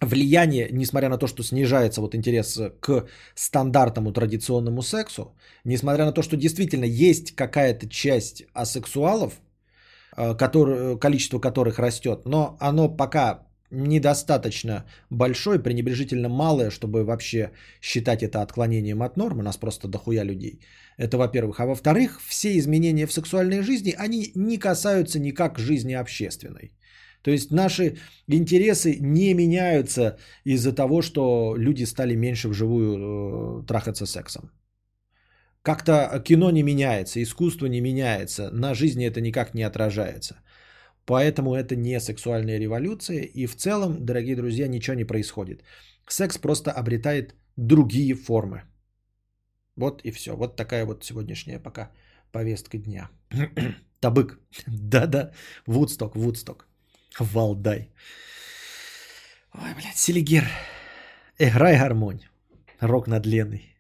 [0.02, 3.06] влияние, несмотря на то, что снижается вот интерес к
[3.36, 9.40] стандартному традиционному сексу, несмотря на то, что действительно есть какая-то часть асексуалов,
[10.18, 18.22] э, который, количество которых растет, но оно пока недостаточно большое, пренебрежительно малое, чтобы вообще считать
[18.22, 20.60] это отклонением от нормы, нас просто дохуя людей.
[20.98, 21.60] Это во-первых.
[21.60, 26.72] А во-вторых, все изменения в сексуальной жизни, они не касаются никак жизни общественной.
[27.22, 32.96] То есть наши интересы не меняются из-за того, что люди стали меньше вживую
[33.62, 34.52] э, трахаться сексом.
[35.62, 40.42] Как-то кино не меняется, искусство не меняется, на жизни это никак не отражается.
[41.06, 45.64] Поэтому это не сексуальная революция, и в целом, дорогие друзья, ничего не происходит.
[46.08, 48.64] Секс просто обретает другие формы.
[49.76, 50.36] Вот и все.
[50.36, 51.92] Вот такая вот сегодняшняя пока
[52.32, 53.10] повестка дня.
[54.00, 54.40] Табык.
[54.68, 55.32] Да-да.
[55.68, 56.71] Вудсток, Вудсток.
[57.20, 57.90] Валдай.
[59.54, 60.48] Ой, блядь, Селигер.
[61.40, 62.22] Играй гармонь.
[62.80, 63.76] Рок надленный.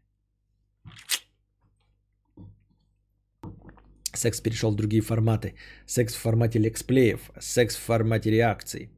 [4.14, 5.56] Секс перешел в другие форматы.
[5.85, 7.32] Секс в формате лексплеев.
[7.40, 8.90] Секс в формате реакций.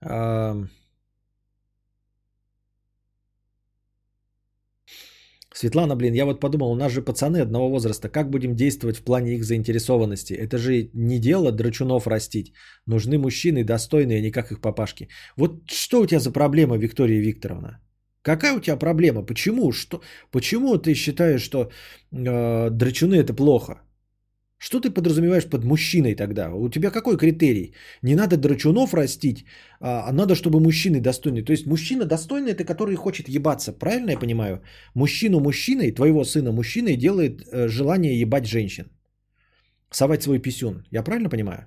[0.00, 0.70] Ам.
[5.60, 9.02] Светлана, блин, я вот подумал, у нас же пацаны одного возраста, как будем действовать в
[9.02, 10.32] плане их заинтересованности?
[10.32, 12.52] Это же не дело драчунов растить.
[12.86, 15.08] Нужны мужчины достойные, а не как их папашки.
[15.36, 17.78] Вот что у тебя за проблема, Виктория Викторовна?
[18.22, 19.26] Какая у тебя проблема?
[19.26, 19.72] Почему?
[19.72, 20.00] Что?
[20.30, 21.58] Почему ты считаешь, что
[22.10, 23.82] э, драчуны это плохо?
[24.62, 26.52] Что ты подразумеваешь под мужчиной тогда?
[26.52, 27.72] У тебя какой критерий?
[28.02, 29.46] Не надо драчунов растить,
[29.80, 31.44] а надо, чтобы мужчины достойные.
[31.44, 33.72] То есть мужчина достойный, это который хочет ебаться.
[33.72, 34.60] Правильно я понимаю?
[34.94, 38.84] Мужчину мужчиной, твоего сына мужчиной делает э, желание ебать женщин.
[39.90, 40.84] Совать свой писюн.
[40.90, 41.66] Я правильно понимаю?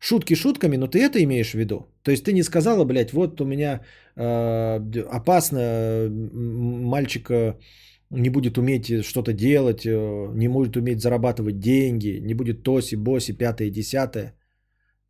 [0.00, 1.86] Шутки шутками, но ты это имеешь в виду?
[2.02, 3.80] То есть ты не сказала, блядь, вот у меня
[4.16, 4.80] э,
[5.12, 7.56] опасно, мальчика
[8.10, 13.32] не будет уметь что-то делать, э, не будет уметь зарабатывать деньги, не будет тоси, боси,
[13.32, 14.34] пятое, десятое.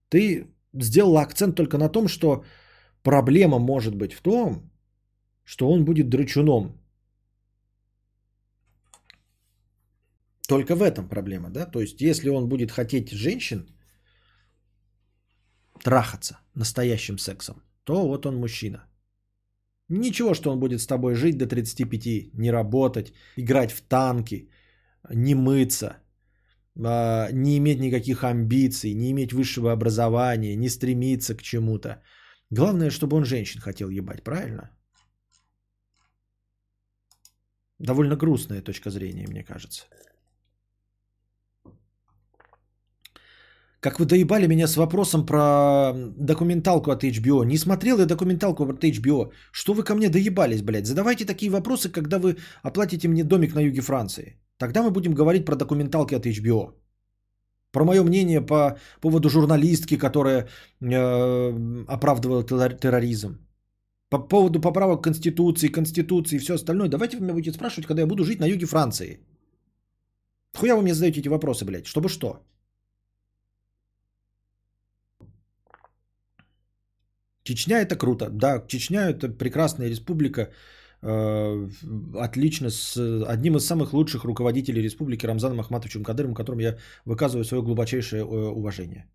[0.08, 2.44] Ты сделала акцент только на том, что
[3.02, 4.70] проблема может быть в том,
[5.44, 6.76] что он будет драчуном.
[10.48, 11.66] Только в этом проблема, да?
[11.66, 13.66] То есть, если он будет хотеть женщин,
[15.82, 18.89] трахаться настоящим сексом, то вот он мужчина.
[19.90, 24.48] Ничего, что он будет с тобой жить до 35, не работать, играть в танки,
[25.12, 25.96] не мыться,
[26.78, 32.02] а, не иметь никаких амбиций, не иметь высшего образования, не стремиться к чему-то.
[32.50, 34.70] Главное, чтобы он женщин хотел ебать, правильно?
[37.80, 39.86] Довольно грустная точка зрения, мне кажется.
[43.80, 47.46] Как вы доебали меня с вопросом про документалку от HBO.
[47.46, 49.32] Не смотрел я документалку от HBO.
[49.52, 50.86] Что вы ко мне доебались, блядь?
[50.86, 54.36] Задавайте такие вопросы, когда вы оплатите мне домик на юге Франции.
[54.58, 56.74] Тогда мы будем говорить про документалки от HBO.
[57.72, 60.48] Про мое мнение по поводу журналистки, которая
[60.82, 63.38] э, оправдывала терроризм.
[64.10, 66.88] По поводу поправок Конституции, Конституции и все остальное.
[66.88, 69.20] Давайте вы меня будете спрашивать, когда я буду жить на юге Франции.
[70.58, 71.86] Хуя вы мне задаете эти вопросы, блядь?
[71.86, 72.40] Чтобы что?
[77.50, 78.28] Чечня это круто.
[78.30, 80.50] Да, Чечня это прекрасная республика.
[81.02, 81.68] Э,
[82.14, 82.96] отлично, с
[83.28, 88.24] одним из самых лучших руководителей республики Рамзаном Ахматовичем Кадыром, которому я выказываю свое глубочайшее э,
[88.24, 89.06] уважение.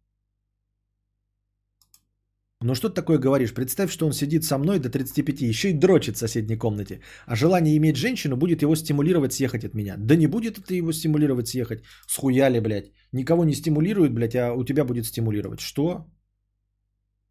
[2.61, 3.53] Ну что ты такое говоришь?
[3.53, 6.99] Представь, что он сидит со мной до 35, еще и дрочит в соседней комнате.
[7.27, 9.95] А желание иметь женщину будет его стимулировать съехать от меня.
[9.97, 11.83] Да не будет это его стимулировать съехать.
[12.07, 12.91] Схуяли, блядь.
[13.14, 15.59] Никого не стимулирует, блядь, а у тебя будет стимулировать.
[15.59, 16.05] Что?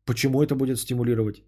[0.05, 1.43] Почему это будет стимулировать?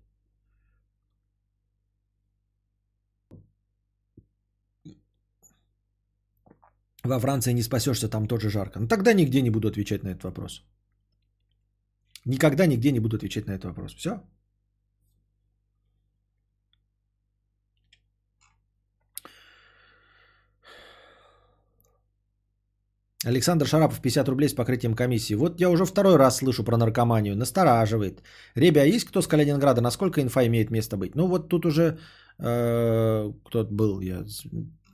[7.05, 8.81] Во Франции не спасешься, там тоже жарко.
[8.81, 10.63] Ну тогда нигде не буду отвечать на этот вопрос.
[12.25, 13.95] Никогда нигде не буду отвечать на этот вопрос.
[13.95, 14.11] Все?
[23.27, 25.35] Александр Шарапов, 50 рублей с покрытием комиссии.
[25.35, 27.37] Вот я уже второй раз слышу про наркоманию.
[27.37, 28.23] Настораживает.
[28.55, 29.81] Ребя, а есть кто с Калининграда?
[29.81, 31.17] Насколько инфа имеет место быть?
[31.17, 31.99] Ну вот тут уже
[32.39, 34.25] э, кто-то был, я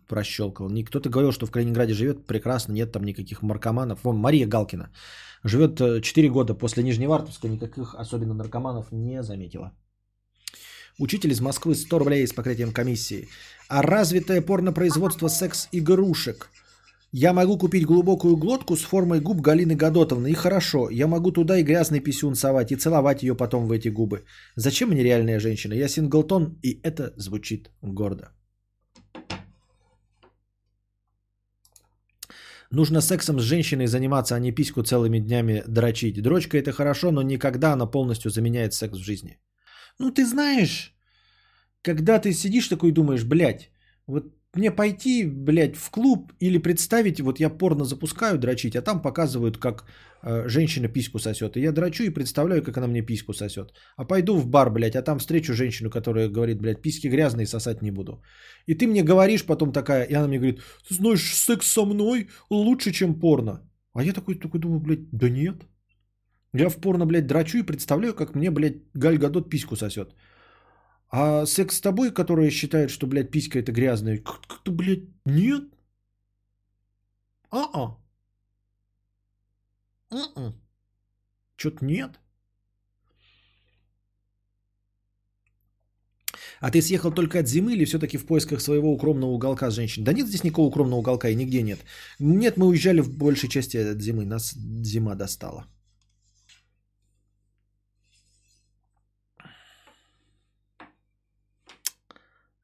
[0.08, 0.70] прощелкал.
[0.70, 3.98] Кто-то говорил, что в Калининграде живет прекрасно, нет там никаких наркоманов.
[4.02, 4.88] Вон, Мария Галкина.
[5.44, 9.72] Живет 4 года после Нижневартовска, никаких особенно наркоманов не заметила.
[10.98, 13.28] Учитель из Москвы 100 рублей с покрытием комиссии.
[13.68, 16.48] А развитое порнопроизводство секс-игрушек–
[17.12, 20.88] я могу купить глубокую глотку с формой губ Галины Гадотовны, и хорошо.
[20.90, 24.24] Я могу туда и грязный писюн совать, и целовать ее потом в эти губы.
[24.56, 25.74] Зачем мне реальная женщина?
[25.74, 28.32] Я синглтон, и это звучит гордо.
[32.70, 36.22] Нужно сексом с женщиной заниматься, а не письку целыми днями дрочить.
[36.22, 39.38] Дрочка это хорошо, но никогда она полностью заменяет секс в жизни.
[39.98, 40.94] Ну ты знаешь,
[41.82, 43.70] когда ты сидишь такой и думаешь, блядь,
[44.06, 49.00] вот мне пойти, блядь, в клуб или представить, вот я порно запускаю дрочить, а там
[49.00, 49.84] показывают, как
[50.22, 51.56] э, женщина письку сосет.
[51.56, 53.72] И я дрочу и представляю, как она мне письку сосет.
[53.96, 57.82] А пойду в бар, блядь, а там встречу женщину, которая говорит, блядь, письки грязные, сосать
[57.82, 58.22] не буду.
[58.66, 62.28] И ты мне говоришь потом такая, и она мне говорит, ты знаешь, секс со мной
[62.50, 63.60] лучше, чем порно.
[63.94, 65.62] А я такой, такой думаю, блядь, да нет.
[66.54, 70.14] Я в порно, блядь, дрочу и представляю, как мне, блядь, Галь Гадот письку сосет.
[71.12, 75.64] А секс с тобой, которая считает, что, блядь, писька это грязная, как-то, блядь, нет.
[77.50, 77.98] А-а.
[80.10, 80.54] А-а.
[81.56, 82.18] Что-то нет.
[86.60, 90.04] А ты съехал только от зимы или все-таки в поисках своего укромного уголка с женщиной?
[90.04, 91.80] Да нет здесь никакого укромного уголка и нигде нет.
[92.20, 94.24] Нет, мы уезжали в большей части от зимы.
[94.24, 95.66] Нас зима достала.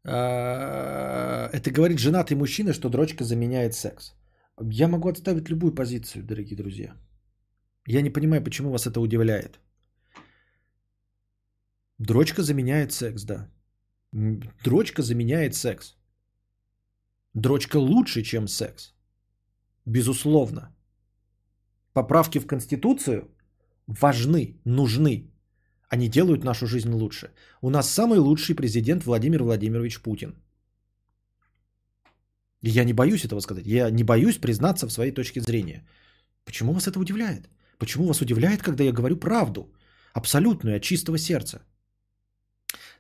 [0.09, 4.15] Это говорит женатый мужчина, что дрочка заменяет секс.
[4.61, 6.95] Я могу отставить любую позицию, дорогие друзья.
[7.87, 9.61] Я не понимаю, почему вас это удивляет.
[11.99, 13.51] Дрочка заменяет секс, да.
[14.65, 15.97] Дрочка заменяет секс.
[17.35, 18.95] Дрочка лучше, чем секс.
[19.87, 20.75] Безусловно.
[21.93, 23.31] Поправки в Конституцию
[23.87, 25.33] важны, нужны.
[25.89, 27.31] Они делают нашу жизнь лучше.
[27.63, 30.35] У нас самый лучший президент Владимир Владимирович Путин.
[32.63, 33.67] Я не боюсь этого сказать.
[33.67, 35.87] Я не боюсь признаться в своей точке зрения.
[36.45, 37.49] Почему вас это удивляет?
[37.79, 39.73] Почему вас удивляет, когда я говорю правду?
[40.13, 41.63] Абсолютную, от чистого сердца.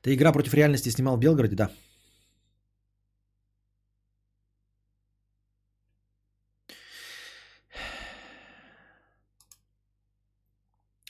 [0.02, 1.70] Ты игра против реальности снимал в Белгороде, да.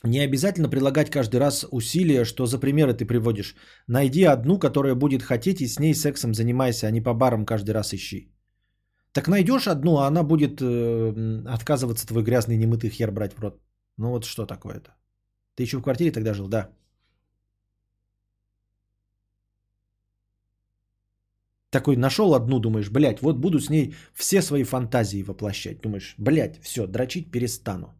[0.03, 3.55] Не обязательно прилагать каждый раз усилия, что за примеры ты приводишь.
[3.87, 7.71] Найди одну, которая будет хотеть, и с ней сексом занимайся, а не по барам каждый
[7.71, 8.31] раз ищи.
[9.11, 13.61] Так найдешь одну, а она будет э, отказываться твой грязный немытый хер брать в рот.
[13.97, 14.91] Ну вот что такое-то?
[15.55, 16.69] Ты еще в квартире тогда жил, да?
[21.71, 25.81] Такой нашел одну, думаешь, блядь, вот буду с ней все свои фантазии воплощать.
[25.81, 27.98] Думаешь, блядь, все, дрочить перестану.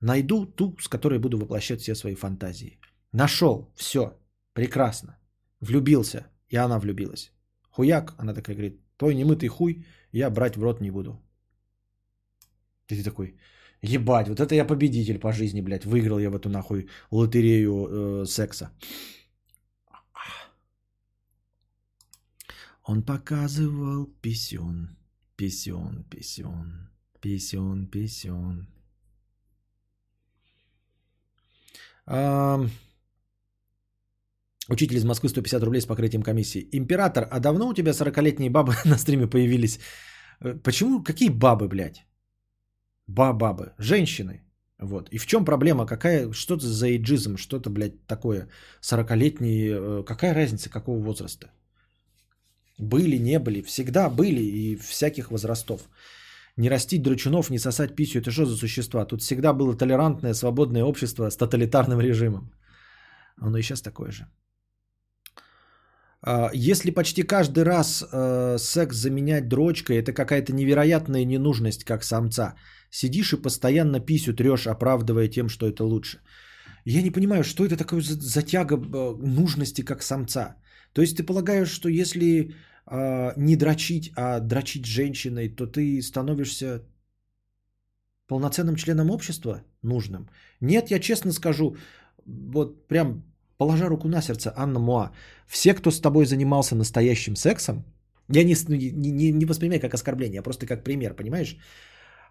[0.00, 2.78] Найду ту, с которой буду воплощать все свои фантазии.
[3.12, 4.18] Нашел, все,
[4.52, 5.18] прекрасно.
[5.60, 7.32] Влюбился, и она влюбилась.
[7.70, 11.22] Хуяк, она такая говорит, твой немытый хуй я брать в рот не буду.
[12.88, 13.36] И ты такой,
[13.82, 18.26] ебать, вот это я победитель по жизни, блядь, выиграл я в эту нахуй лотерею э,
[18.26, 18.70] секса.
[22.82, 24.96] Он показывал писюн,
[25.36, 26.88] писюн, писюн,
[27.20, 28.58] писюн, писюн.
[28.58, 28.76] А,
[34.68, 36.68] Учитель из Москвы 150 рублей с покрытием комиссии.
[36.72, 39.78] Император, а давно у тебя 40-летние бабы на стриме появились?
[40.40, 41.02] Э, Почему?
[41.04, 42.04] Какие бабы, блядь?
[43.08, 43.74] Ба-бабы.
[43.78, 44.42] Женщины.
[44.80, 45.08] Вот.
[45.12, 45.86] И в чем проблема?
[45.86, 47.36] Какая, что это за эйджизм?
[47.36, 48.48] Что-то, блядь, такое
[48.82, 50.00] 40-летние...
[50.00, 51.46] э, Какая разница, какого возраста?
[52.78, 53.62] Были, не были.
[53.62, 55.88] Всегда были и всяких возрастов.
[56.56, 58.18] Не растить драчунов, не сосать писю.
[58.18, 59.04] Это что за существа?
[59.04, 62.50] Тут всегда было толерантное, свободное общество с тоталитарным режимом.
[63.40, 64.26] Оно и сейчас такое же.
[66.22, 72.54] А, Если почти каждый раз э, секс заменять дрочкой, это какая-то невероятная ненужность, как самца.
[72.90, 76.20] Сидишь и постоянно писю трешь, оправдывая тем, что это лучше.
[76.86, 80.56] Я не понимаю, что это такое за за тяга э, нужности, как самца.
[80.92, 82.54] То есть ты полагаешь, что если
[82.90, 86.82] э, не дрочить, а дрочить женщиной, то ты становишься
[88.28, 90.28] полноценным членом общества нужным?
[90.60, 91.76] Нет, я честно скажу,
[92.26, 93.24] вот прям
[93.58, 95.10] положа руку на сердце, Анна Муа,
[95.46, 97.84] все, кто с тобой занимался настоящим сексом,
[98.28, 101.56] я не, не, не, не воспринимаю как оскорбление, а просто как пример, понимаешь?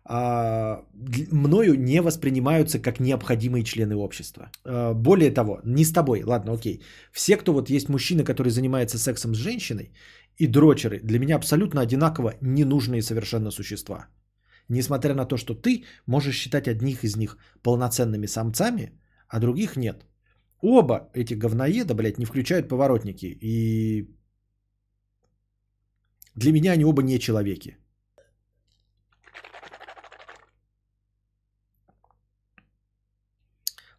[0.08, 0.84] А,
[1.32, 4.52] мною не воспринимаются как необходимые члены общества.
[4.64, 6.84] А, более того, не с тобой, ладно, окей.
[7.12, 9.92] Все, кто вот есть мужчина, который занимается сексом с женщиной,
[10.38, 14.08] и дрочеры, для меня абсолютно одинаково ненужные совершенно существа.
[14.70, 18.92] Несмотря на то, что ты можешь считать одних из них полноценными самцами,
[19.28, 20.06] а других нет.
[20.62, 23.38] Оба эти говноеда, блядь, не включают поворотники.
[23.42, 24.10] И
[26.36, 27.78] для меня они оба не человеки.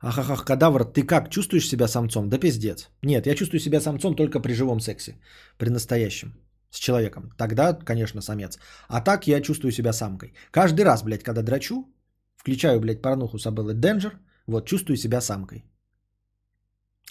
[0.06, 2.28] Ахахах, кадавр, ты как, чувствуешь себя самцом?
[2.28, 2.90] Да пиздец.
[3.02, 5.16] Нет, я чувствую себя самцом только при живом сексе.
[5.58, 6.32] При настоящем.
[6.70, 7.30] С человеком.
[7.36, 8.58] Тогда, конечно, самец.
[8.88, 10.34] А так я чувствую себя самкой.
[10.50, 11.88] Каждый раз, блядь, когда драчу,
[12.36, 15.64] включаю, блядь, порнуху Сабеллы Денджер, вот, чувствую себя самкой.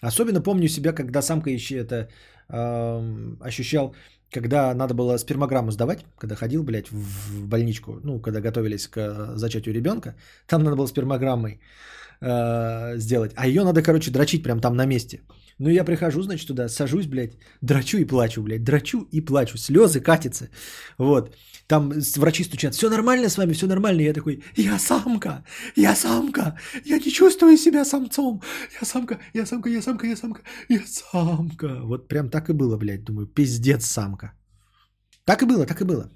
[0.02, 2.10] Особенно помню себя, когда самка еще это
[2.50, 3.96] эм, ощущал,
[4.32, 8.98] когда надо было спермограмму сдавать, когда ходил, блядь, в, в больничку, ну, когда готовились к
[8.98, 10.16] э, зачатию ребенка,
[10.48, 11.60] там надо было спермограммой
[12.22, 15.22] э, сделать, а ее надо, короче, дрочить прям там на месте.
[15.60, 20.02] Ну, я прихожу, значит, туда, сажусь, блядь, драчу и плачу, блядь, драчу и плачу, слезы
[20.02, 20.50] катятся,
[20.98, 21.36] вот.
[21.68, 24.02] Там врачи стучат, все нормально с вами, все нормально.
[24.02, 25.44] Я такой, я самка,
[25.76, 28.42] я самка, я не чувствую себя самцом.
[28.82, 31.82] Я самка, я самка, я самка, я самка, я самка.
[31.84, 34.34] Вот прям так и было, блядь, думаю, пиздец самка.
[35.26, 36.12] Так и было, так и было.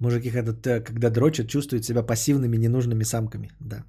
[0.00, 3.50] Мужики, когда, т- когда дрочат, чувствуют себя пассивными, ненужными самками.
[3.60, 3.84] Да.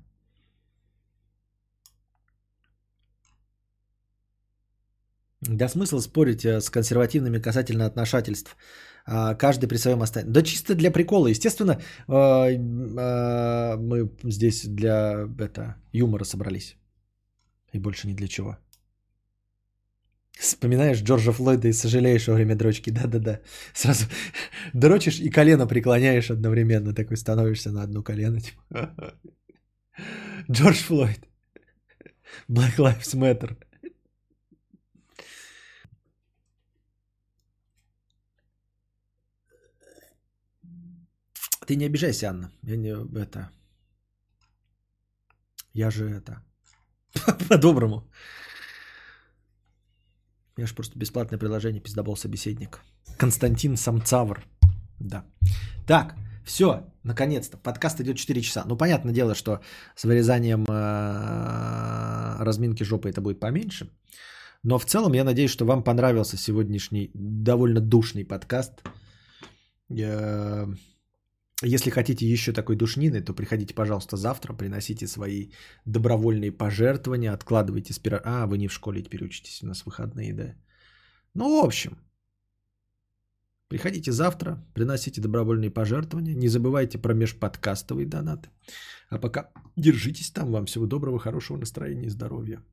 [5.42, 8.56] Да смысл спорить э, с консервативными касательно отношательств.
[9.08, 10.32] А, Каждый при своем останется.
[10.34, 11.28] Да чисто для прикола.
[11.28, 16.76] Естественно, э, э, мы здесь для это, юмора собрались.
[17.74, 18.58] И больше ни для чего.
[20.40, 22.90] Вспоминаешь Джорджа Флойда и сожалеешь во время дрочки.
[22.90, 23.42] Да-да-да.
[23.74, 24.06] Сразу
[24.74, 26.94] дрочишь и колено преклоняешь одновременно.
[26.94, 28.40] Такой становишься на одну колено.
[28.42, 28.94] Типа.
[30.52, 31.28] Джордж Флойд.
[32.50, 33.58] Black Lives Matter.
[41.68, 42.52] Ты не обижайся, Анна.
[42.64, 43.50] Я не это.
[45.74, 46.44] Я же это.
[47.50, 48.10] По-доброму.
[50.58, 52.82] Я же просто бесплатное приложение пиздобол собеседник.
[53.18, 54.44] Константин Самцавр.
[55.00, 55.26] Да.
[55.88, 57.58] Так, все, наконец-то.
[57.58, 58.64] Подкаст идет 4 часа.
[58.66, 59.62] Ну, понятное дело, что
[59.96, 63.90] с вырезанием э, разминки жопы это будет поменьше.
[64.64, 68.84] Но в целом я надеюсь, что вам понравился сегодняшний довольно душный подкаст.
[71.64, 75.52] Если хотите еще такой душнины, то приходите, пожалуйста, завтра, приносите свои
[75.86, 78.22] добровольные пожертвования, откладывайте спира...
[78.26, 80.56] А, вы не в школе теперь учитесь, у нас выходные, да.
[81.36, 81.98] Ну, в общем,
[83.70, 88.50] приходите завтра, приносите добровольные пожертвования, не забывайте про межподкастовые донаты.
[89.10, 92.64] А пока держитесь там, вам всего доброго, хорошего настроения и здоровья.